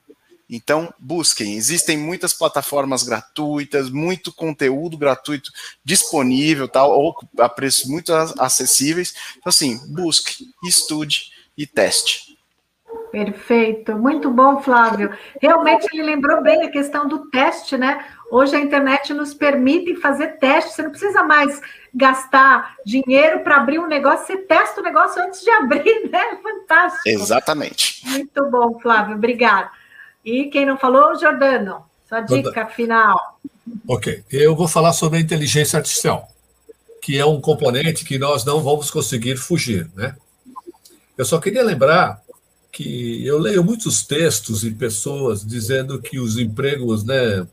Então, 0.49 0.95
busquem. 0.97 1.57
Existem 1.57 1.99
muitas 1.99 2.33
plataformas 2.33 3.03
gratuitas, 3.03 3.91
muito 3.91 4.33
conteúdo 4.33 4.97
gratuito 4.97 5.51
disponível, 5.85 6.69
tal, 6.69 6.97
ou 6.97 7.17
a 7.39 7.49
preços 7.49 7.91
muito 7.91 8.15
acessíveis. 8.15 9.13
Então, 9.37 9.51
assim, 9.51 9.81
busque, 9.89 10.49
estude 10.63 11.33
e 11.59 11.67
teste. 11.67 12.32
Perfeito, 13.13 13.95
muito 13.97 14.31
bom, 14.31 14.63
Flávio. 14.63 15.11
Realmente 15.41 15.87
ele 15.93 16.03
lembrou 16.03 16.43
bem 16.43 16.63
a 16.63 16.71
questão 16.71 17.07
do 17.07 17.29
teste, 17.31 17.77
né? 17.77 18.05
Hoje 18.31 18.57
a 18.57 18.61
internet 18.61 19.13
nos 19.13 19.35
permite 19.35 19.97
fazer 19.97 20.39
teste, 20.39 20.73
você 20.73 20.83
não 20.83 20.91
precisa 20.91 21.23
mais 21.23 21.61
gastar 21.95 22.77
dinheiro 22.87 23.41
para 23.41 23.57
abrir 23.57 23.79
um 23.79 23.87
negócio, 23.87 24.27
você 24.27 24.39
testa 24.39 24.81
o 24.81 24.85
negócio 24.85 25.23
antes 25.23 25.43
de 25.43 25.51
abrir, 25.51 26.09
né? 26.11 26.39
Fantástico. 26.43 27.07
Exatamente. 27.07 28.03
Muito 28.09 28.51
bom, 28.51 28.81
Flávio, 28.81 29.17
obrigado. 29.17 29.71
E 30.25 30.47
quem 30.47 30.65
não 30.65 30.79
falou, 30.79 31.15
Jordano, 31.19 31.85
sua 32.09 32.21
dica 32.21 32.67
final. 32.67 33.39
Ok, 33.87 34.25
eu 34.31 34.57
vou 34.57 34.67
falar 34.67 34.95
sobre 34.95 35.19
a 35.19 35.21
inteligência 35.21 35.77
artificial, 35.77 36.29
que 37.03 37.19
é 37.19 37.27
um 37.27 37.43
componente 37.43 38.07
que 38.07 38.19
nós 38.19 38.43
não 38.43 38.63
vamos 38.63 38.91
conseguir 38.91 39.37
fugir, 39.37 39.91
né? 39.95 40.17
Eu 41.19 41.27
só 41.27 41.39
queria 41.39 41.63
lembrar 41.63 42.22
que 42.73 43.25
eu 43.27 43.39
leio 43.39 43.63
muitos 43.63 44.03
textos 44.03 44.65
e 44.65 44.71
pessoas 44.71 45.47
dizendo 45.47 46.01
que 46.01 46.19
os 46.19 46.39
empregos, 46.39 47.05
né, 47.05 47.47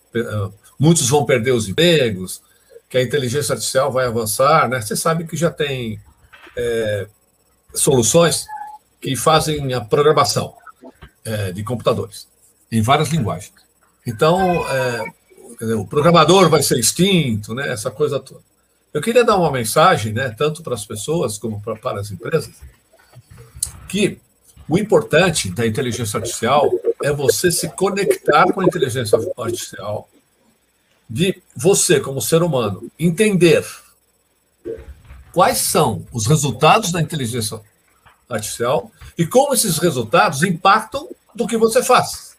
muitos 0.80 1.10
vão 1.10 1.26
perder 1.26 1.52
os 1.52 1.68
empregos, 1.68 2.42
que 2.90 2.98
a 2.98 3.04
inteligência 3.04 3.52
artificial 3.52 3.92
vai 3.92 4.08
avançar, 4.08 4.70
né? 4.70 4.82
Você 4.82 4.96
sabe 4.96 5.28
que 5.28 5.36
já 5.36 5.52
tem 5.52 6.02
é, 6.58 7.08
soluções 7.74 8.48
que 9.00 9.16
fazem 9.16 9.74
a 9.74 9.82
programação 9.82 10.56
é, 11.24 11.52
de 11.52 11.64
computadores 11.64 12.28
em 12.72 12.82
várias 12.82 13.10
linguagens. 13.10 13.54
Então, 14.08 14.66
é, 14.68 15.04
o 15.76 15.86
programador 15.86 16.50
vai 16.50 16.64
ser 16.64 16.80
extinto, 16.80 17.54
né? 17.54 17.70
Essa 17.70 17.92
coisa 17.92 18.20
toda. 18.20 18.42
Eu 18.92 19.02
queria 19.02 19.24
dar 19.24 19.38
uma 19.38 19.52
mensagem, 19.52 20.14
né? 20.14 20.34
Tanto 20.36 20.64
para 20.64 20.74
as 20.74 20.86
pessoas 20.86 21.38
como 21.38 21.62
para, 21.62 21.76
para 21.76 22.00
as 22.00 22.10
empresas, 22.10 22.56
que 23.88 24.20
o 24.70 24.78
importante 24.78 25.50
da 25.50 25.66
inteligência 25.66 26.18
artificial 26.18 26.72
é 27.04 27.12
você 27.12 27.52
se 27.52 27.68
conectar 27.70 28.54
com 28.54 28.62
a 28.62 28.66
inteligência 28.66 29.18
artificial 29.36 30.08
de 31.10 31.42
você, 31.56 32.00
como 32.00 32.22
ser 32.22 32.44
humano, 32.44 32.90
entender 33.00 33.66
quais 35.34 35.58
são 35.58 36.06
os 36.12 36.28
resultados 36.28 36.92
da 36.92 37.02
inteligência 37.02 37.60
artificial 38.30 38.92
e 39.18 39.26
como 39.26 39.56
esses 39.56 39.80
resultados 39.80 40.44
impactam 40.44 41.10
do 41.34 41.48
que 41.48 41.58
você 41.58 41.82
faz. 41.82 42.38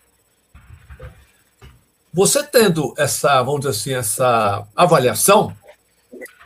Você 2.12 2.44
tendo 2.44 2.94
essa, 2.96 3.42
vamos 3.42 3.60
dizer 3.60 3.70
assim, 3.70 3.92
essa 3.92 4.66
avaliação, 4.76 5.56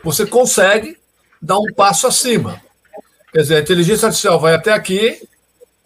você 0.02 0.24
consegue 0.24 0.98
dar 1.43 1.59
um 1.59 1.73
passo 1.74 2.06
acima. 2.06 2.62
Quer 3.32 3.43
dizer, 3.43 3.56
a 3.56 3.61
inteligência 3.61 4.06
artificial 4.06 4.40
vai 4.40 4.55
até 4.55 4.73
aqui, 4.73 5.28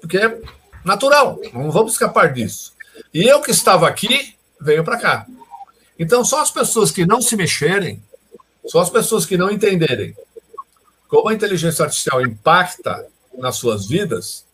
porque 0.00 0.18
é 0.18 0.40
natural, 0.84 1.38
não 1.52 1.70
vamos 1.70 1.92
escapar 1.92 2.32
disso. 2.32 2.72
E 3.12 3.24
eu 3.24 3.40
que 3.40 3.50
estava 3.50 3.88
aqui, 3.88 4.34
venho 4.60 4.84
para 4.84 4.98
cá. 4.98 5.26
Então, 5.98 6.24
só 6.24 6.40
as 6.40 6.50
pessoas 6.50 6.90
que 6.90 7.04
não 7.04 7.20
se 7.20 7.36
mexerem, 7.36 8.02
só 8.66 8.80
as 8.80 8.90
pessoas 8.90 9.26
que 9.26 9.36
não 9.36 9.50
entenderem 9.50 10.16
como 11.08 11.28
a 11.28 11.34
inteligência 11.34 11.84
artificial 11.84 12.20
impacta 12.20 13.06
nas 13.36 13.56
suas 13.56 13.86
vidas, 13.86 14.44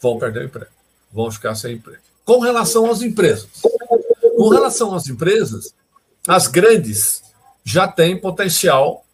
vão 0.00 0.18
perder 0.18 0.40
o 0.40 0.44
emprego, 0.44 0.70
vão 1.12 1.30
ficar 1.30 1.54
sem 1.54 1.74
emprego. 1.74 2.00
Com 2.24 2.40
relação 2.40 2.90
às 2.90 3.02
empresas. 3.02 3.48
Com 4.36 4.48
relação 4.48 4.94
às 4.94 5.08
empresas, 5.08 5.74
as 6.26 6.46
grandes 6.46 7.22
já 7.62 7.86
têm 7.86 8.18
potencial 8.18 9.04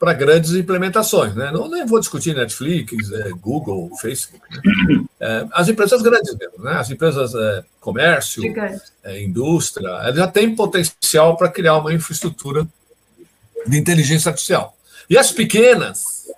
para 0.00 0.14
grandes 0.14 0.52
implementações. 0.52 1.34
Né? 1.34 1.52
Não 1.52 1.68
nem 1.68 1.84
vou 1.84 2.00
discutir 2.00 2.34
Netflix, 2.34 3.12
é, 3.12 3.28
Google, 3.32 3.94
Facebook. 4.00 4.42
Né? 4.50 5.04
É, 5.20 5.46
as 5.52 5.68
empresas 5.68 6.00
grandes 6.00 6.34
mesmo, 6.34 6.64
né? 6.64 6.72
as 6.72 6.90
empresas 6.90 7.34
é, 7.34 7.62
comércio, 7.78 8.42
é, 9.04 9.22
indústria, 9.22 9.88
elas 9.88 10.16
já 10.16 10.26
têm 10.26 10.56
potencial 10.56 11.36
para 11.36 11.50
criar 11.50 11.76
uma 11.76 11.92
infraestrutura 11.92 12.66
de 13.66 13.76
inteligência 13.76 14.30
artificial. 14.30 14.74
E 15.08 15.18
as 15.18 15.30
pequenas 15.30 16.28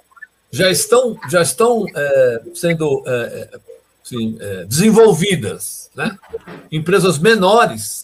já 0.51 0.69
estão, 0.69 1.17
já 1.31 1.41
estão 1.41 1.87
é, 1.95 2.43
sendo 2.57 3.05
é, 3.07 3.49
assim, 4.05 4.37
desenvolvidas. 4.67 5.89
Né? 5.95 6.19
Empresas 6.73 7.17
menores 7.17 8.03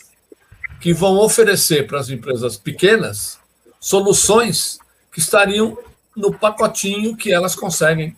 que 0.81 0.93
vão 0.93 1.17
oferecer 1.17 1.89
para 1.89 1.99
as 1.99 2.11
empresas 2.11 2.57
pequenas 2.57 3.39
soluções 3.81 4.79
que 5.19 5.21
estariam 5.21 5.77
no 6.17 6.33
pacotinho 6.33 7.17
que 7.17 7.33
elas 7.33 7.57
conseguem 7.57 8.17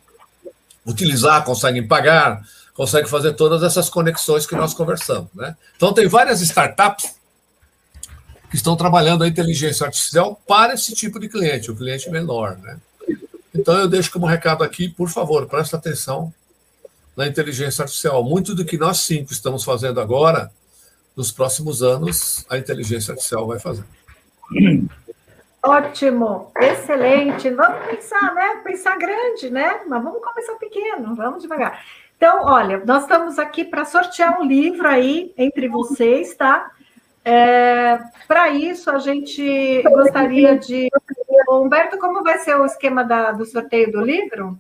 utilizar, 0.85 1.43
conseguem 1.45 1.87
pagar, 1.89 2.47
conseguem 2.75 3.09
fazer 3.09 3.33
todas 3.33 3.63
essas 3.63 3.89
conexões 3.89 4.45
que 4.45 4.55
nós 4.55 4.75
conversamos. 4.75 5.31
Né? 5.35 5.57
Então, 5.77 5.95
tem 5.95 6.07
várias 6.07 6.43
startups 6.43 7.15
que 8.51 8.57
estão 8.57 8.77
trabalhando 8.77 9.25
a 9.25 9.29
inteligência 9.29 9.87
artificial 9.87 10.39
para 10.47 10.75
esse 10.75 10.95
tipo 10.95 11.19
de 11.19 11.27
cliente, 11.31 11.71
o 11.71 11.77
cliente 11.77 12.11
menor. 12.11 12.59
Né? 12.59 12.79
Então, 13.55 13.79
eu 13.79 13.89
deixo 13.89 14.13
como 14.13 14.27
recado 14.27 14.63
aqui, 14.63 14.87
por 14.87 15.09
favor, 15.09 15.47
presta 15.47 15.79
atenção 15.79 16.33
na 17.17 17.27
inteligência 17.27 17.83
artificial. 17.83 18.23
Muito 18.23 18.55
do 18.55 18.63
que 18.63 18.77
nós 18.77 18.99
cinco 18.99 19.33
estamos 19.33 19.65
fazendo 19.65 20.01
agora, 20.01 20.51
nos 21.17 21.33
próximos 21.33 21.83
anos, 21.83 22.45
a 22.51 22.59
inteligência 22.59 23.13
artificial 23.13 23.47
vai 23.47 23.59
fazer. 23.59 23.85
Ótimo, 25.63 26.51
excelente. 26.57 27.51
Vamos 27.51 27.87
pensar, 27.87 28.35
né? 28.35 28.61
Pensar 28.65 28.97
grande, 28.97 29.51
né? 29.51 29.81
Mas 29.87 30.03
vamos 30.03 30.23
começar 30.23 30.55
pequeno, 30.55 31.15
vamos 31.15 31.43
devagar. 31.43 31.85
Então, 32.17 32.45
olha, 32.45 32.83
nós 32.85 33.03
estamos 33.03 33.39
aqui 33.39 33.65
para 33.65 33.85
sortear 33.85 34.41
um 34.41 34.45
livro 34.45 34.87
aí 34.89 35.33
entre 35.37 35.69
vocês, 35.69 36.35
tá? 36.35 36.71
É, 37.25 37.99
para 38.27 38.51
isso, 38.51 38.91
a 38.91 38.99
gente 38.99 39.83
gostaria 39.83 40.59
de. 40.59 40.89
Humberto, 41.49 41.99
como 41.99 42.23
vai 42.23 42.39
ser 42.39 42.57
o 42.57 42.65
esquema 42.65 43.05
da, 43.05 43.33
do 43.33 43.45
sorteio 43.45 43.93
do 43.93 44.01
livro? 44.01 44.59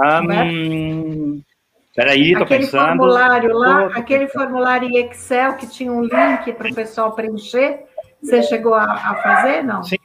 Um, 0.00 1.42
peraí, 1.94 2.32
tô 2.34 2.42
aquele 2.42 2.64
pensando. 2.64 2.86
formulário 2.96 3.52
lá, 3.56 3.86
aquele 3.94 4.26
formulário 4.28 4.88
em 4.88 4.96
Excel 4.96 5.54
que 5.54 5.68
tinha 5.68 5.92
um 5.92 6.02
link 6.02 6.52
para 6.52 6.70
o 6.70 6.74
pessoal 6.74 7.12
preencher. 7.12 7.84
Você 8.24 8.42
chegou 8.42 8.74
a, 8.74 8.84
a 8.84 9.14
fazer, 9.16 9.62
não? 9.62 9.82
Sim. 9.82 9.98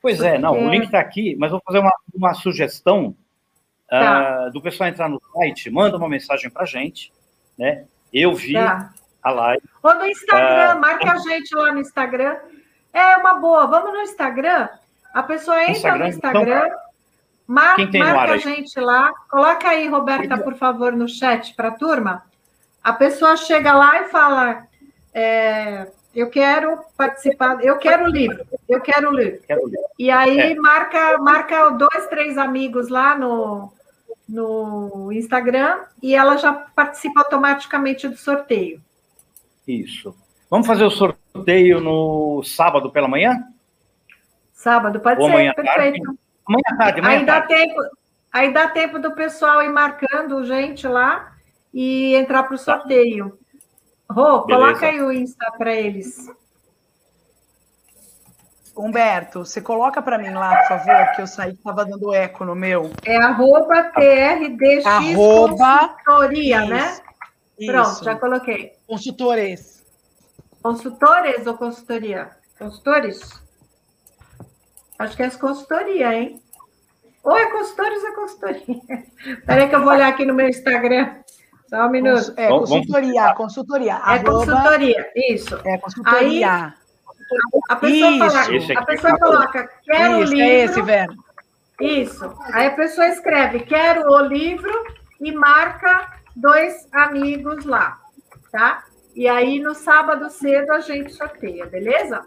Pois 0.00 0.20
é, 0.20 0.38
não, 0.38 0.52
o 0.52 0.70
link 0.70 0.84
está 0.84 1.00
aqui, 1.00 1.34
mas 1.36 1.50
vou 1.50 1.60
fazer 1.64 1.78
uma, 1.78 1.92
uma 2.14 2.34
sugestão 2.34 3.16
tá. 3.88 4.46
uh, 4.46 4.52
do 4.52 4.62
pessoal 4.62 4.88
entrar 4.88 5.08
no 5.08 5.20
site, 5.32 5.70
manda 5.70 5.96
uma 5.96 6.08
mensagem 6.08 6.50
para 6.50 6.62
a 6.62 6.66
gente, 6.66 7.12
né? 7.58 7.84
Eu 8.12 8.34
vi 8.34 8.52
tá. 8.52 8.92
a 9.22 9.30
live. 9.30 9.62
Ou 9.82 9.94
no 9.94 10.06
Instagram, 10.06 10.76
uh, 10.76 10.80
marca 10.80 11.12
a 11.12 11.18
gente 11.18 11.54
lá 11.54 11.72
no 11.72 11.80
Instagram. 11.80 12.36
É 12.92 13.16
uma 13.16 13.34
boa, 13.34 13.66
vamos 13.66 13.92
no 13.92 14.02
Instagram. 14.02 14.68
A 15.12 15.22
pessoa 15.22 15.60
entra 15.62 15.72
Instagram, 15.72 15.98
no 15.98 16.08
Instagram, 16.08 16.66
então, 16.66 16.78
mar, 17.46 17.76
marca 17.78 18.32
a 18.34 18.38
gente 18.38 18.78
lá. 18.78 19.12
Coloca 19.28 19.68
aí, 19.68 19.88
Roberta, 19.88 20.38
por 20.38 20.54
favor, 20.54 20.92
no 20.92 21.08
chat 21.08 21.54
para 21.54 21.68
a 21.68 21.72
turma. 21.72 22.24
A 22.84 22.92
pessoa 22.92 23.36
chega 23.36 23.74
lá 23.74 24.02
e 24.02 24.04
fala: 24.08 24.66
é, 25.12 25.88
eu 26.14 26.28
quero 26.30 26.78
participar, 26.96 27.62
eu 27.64 27.76
quero 27.78 28.04
o 28.04 28.08
livro, 28.08 28.44
eu 28.68 28.80
quero 28.80 29.10
o 29.10 29.14
livro. 29.14 29.40
Quero 29.46 29.66
livro. 29.66 29.84
E 29.98 30.10
aí 30.10 30.52
é. 30.52 30.54
marca, 30.54 31.18
marca 31.18 31.68
dois, 31.70 32.06
três 32.08 32.38
amigos 32.38 32.88
lá 32.88 33.16
no, 33.16 33.72
no 34.28 35.12
Instagram 35.12 35.80
e 36.02 36.14
ela 36.14 36.36
já 36.36 36.52
participa 36.52 37.20
automaticamente 37.20 38.08
do 38.08 38.16
sorteio. 38.16 38.80
Isso. 39.66 40.14
Vamos 40.50 40.66
fazer 40.66 40.84
o 40.84 40.90
sorteio 40.90 41.80
no 41.80 42.42
sábado 42.42 42.90
pela 42.90 43.06
manhã? 43.06 43.36
Sábado, 44.52 44.98
pode 45.00 45.20
Ou 45.20 45.26
ser, 45.26 45.32
amanhã 45.32 45.52
perfeito. 45.54 46.02
Tarde. 46.02 46.18
Amanhã 46.48 46.78
tarde, 46.78 47.00
amanhã 47.00 47.18
aí 47.18 47.26
tarde. 47.26 47.48
Dá 47.48 47.56
tempo, 47.56 47.80
aí 48.32 48.52
dá 48.52 48.68
tempo 48.68 48.98
do 48.98 49.12
pessoal 49.12 49.62
ir 49.62 49.68
marcando 49.68 50.44
gente 50.44 50.88
lá 50.88 51.32
e 51.72 52.14
entrar 52.14 52.42
para 52.44 52.54
o 52.54 52.58
sorteio. 52.58 53.38
Rô, 54.10 54.42
coloca 54.42 54.86
aí 54.86 55.02
o 55.02 55.12
Insta 55.12 55.52
para 55.56 55.74
eles. 55.74 56.28
Humberto, 58.76 59.44
você 59.44 59.60
coloca 59.60 60.00
para 60.00 60.18
mim 60.18 60.30
lá, 60.30 60.56
por 60.56 60.68
favor, 60.68 61.12
que 61.14 61.22
eu 61.22 61.26
saí 61.26 61.50
que 61.52 61.58
estava 61.58 61.84
dando 61.84 62.14
eco 62.14 62.44
no 62.44 62.54
meu. 62.54 62.92
É 63.04 63.16
arroba 63.16 63.82
TRDX 63.84 64.86
arroba... 64.86 65.88
consultoria, 65.88 66.60
isso, 66.60 66.70
né? 66.70 67.00
Isso. 67.58 67.72
Pronto, 67.72 68.04
já 68.04 68.16
coloquei. 68.16 68.72
Consultores. 68.86 69.84
Consultores 70.62 71.46
ou 71.46 71.54
consultoria? 71.54 72.30
Consultores? 72.56 73.20
Acho 74.98 75.16
que 75.16 75.22
é 75.22 75.26
as 75.26 75.36
consultoria, 75.36 76.14
hein? 76.14 76.40
Ou 77.24 77.36
é 77.36 77.50
consultores 77.50 78.02
ou 78.02 78.08
é 78.08 78.14
consultoria? 78.14 78.62
Espera 79.26 79.68
que 79.68 79.74
eu 79.74 79.80
vou 79.80 79.90
olhar 79.90 80.08
aqui 80.08 80.24
no 80.24 80.34
meu 80.34 80.48
Instagram. 80.48 81.16
Só 81.68 81.86
um 81.86 81.90
minuto. 81.90 82.32
É, 82.36 82.48
consultoria, 82.48 83.34
consultoria. 83.34 83.92
É 83.92 83.94
arroba, 83.94 84.32
consultoria, 84.32 85.12
isso. 85.14 85.60
É 85.64 85.78
consultoria. 85.78 86.18
Aí, 86.18 86.44
a 87.68 87.76
pessoa, 87.76 88.56
isso. 88.56 88.72
a 88.78 88.84
pessoa 88.86 89.18
coloca, 89.18 89.70
quero 89.84 90.22
isso, 90.22 90.32
o 90.32 90.34
livro. 90.34 90.50
É 90.50 90.64
esse, 90.64 90.82
Vera. 90.82 91.14
Isso. 91.80 92.36
Aí 92.52 92.66
a 92.68 92.74
pessoa 92.74 93.06
escreve, 93.08 93.60
quero 93.60 94.10
o 94.10 94.20
livro 94.20 94.72
e 95.20 95.30
marca 95.30 96.10
dois 96.34 96.88
amigos 96.92 97.64
lá, 97.64 97.98
tá? 98.50 98.84
E 99.14 99.28
aí 99.28 99.60
no 99.60 99.74
sábado 99.74 100.30
cedo 100.30 100.72
a 100.72 100.80
gente 100.80 101.12
sorteia, 101.12 101.66
beleza? 101.66 102.24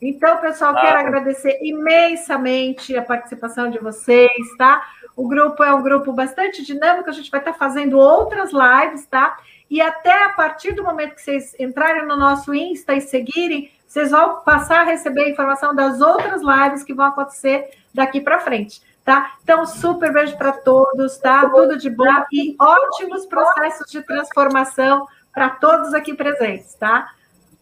Então, 0.00 0.38
pessoal, 0.38 0.74
quero 0.74 0.96
ah. 0.96 1.00
agradecer 1.00 1.60
imensamente 1.62 2.96
a 2.96 3.02
participação 3.02 3.70
de 3.70 3.78
vocês, 3.78 4.56
tá? 4.58 4.82
O 5.16 5.28
grupo 5.28 5.62
é 5.62 5.72
um 5.74 5.82
grupo 5.82 6.12
bastante 6.12 6.64
dinâmico, 6.64 7.10
a 7.10 7.12
gente 7.12 7.30
vai 7.30 7.40
estar 7.40 7.52
fazendo 7.52 7.98
outras 7.98 8.50
lives, 8.52 9.06
tá? 9.06 9.38
E 9.70 9.80
até 9.80 10.24
a 10.24 10.30
partir 10.30 10.72
do 10.72 10.82
momento 10.82 11.14
que 11.14 11.22
vocês 11.22 11.54
entrarem 11.58 12.06
no 12.06 12.16
nosso 12.16 12.54
Insta 12.54 12.94
e 12.94 13.00
seguirem, 13.00 13.70
vocês 13.86 14.10
vão 14.10 14.40
passar 14.40 14.80
a 14.80 14.84
receber 14.84 15.24
a 15.24 15.28
informação 15.28 15.74
das 15.74 16.00
outras 16.00 16.40
lives 16.40 16.82
que 16.82 16.94
vão 16.94 17.06
acontecer 17.06 17.70
daqui 17.92 18.20
para 18.20 18.40
frente, 18.40 18.82
tá? 19.04 19.34
Então, 19.42 19.66
super 19.66 20.12
beijo 20.12 20.36
para 20.38 20.52
todos, 20.52 21.18
tá? 21.18 21.48
Tudo 21.48 21.76
de 21.76 21.90
bom 21.90 22.24
e 22.32 22.56
ótimos 22.58 23.26
processos 23.26 23.90
de 23.90 24.02
transformação 24.02 25.06
para 25.32 25.50
todos 25.50 25.92
aqui 25.92 26.14
presentes, 26.14 26.74
tá? 26.74 27.10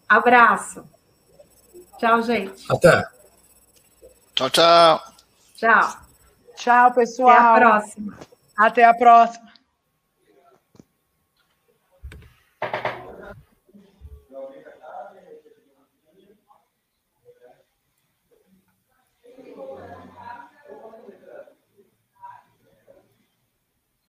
Abraço. 0.08 0.84
Tchau, 1.98 2.22
gente. 2.22 2.64
Até. 2.70 3.04
Tchau, 4.34 4.50
tchau. 4.50 5.02
Tchau. 5.56 6.09
Tchau, 6.60 6.92
pessoal. 6.92 7.30
Até 7.30 7.64
a 7.64 7.70
próxima. 7.70 8.18
Até 8.56 8.84
a 8.84 8.94
próxima. 8.94 9.49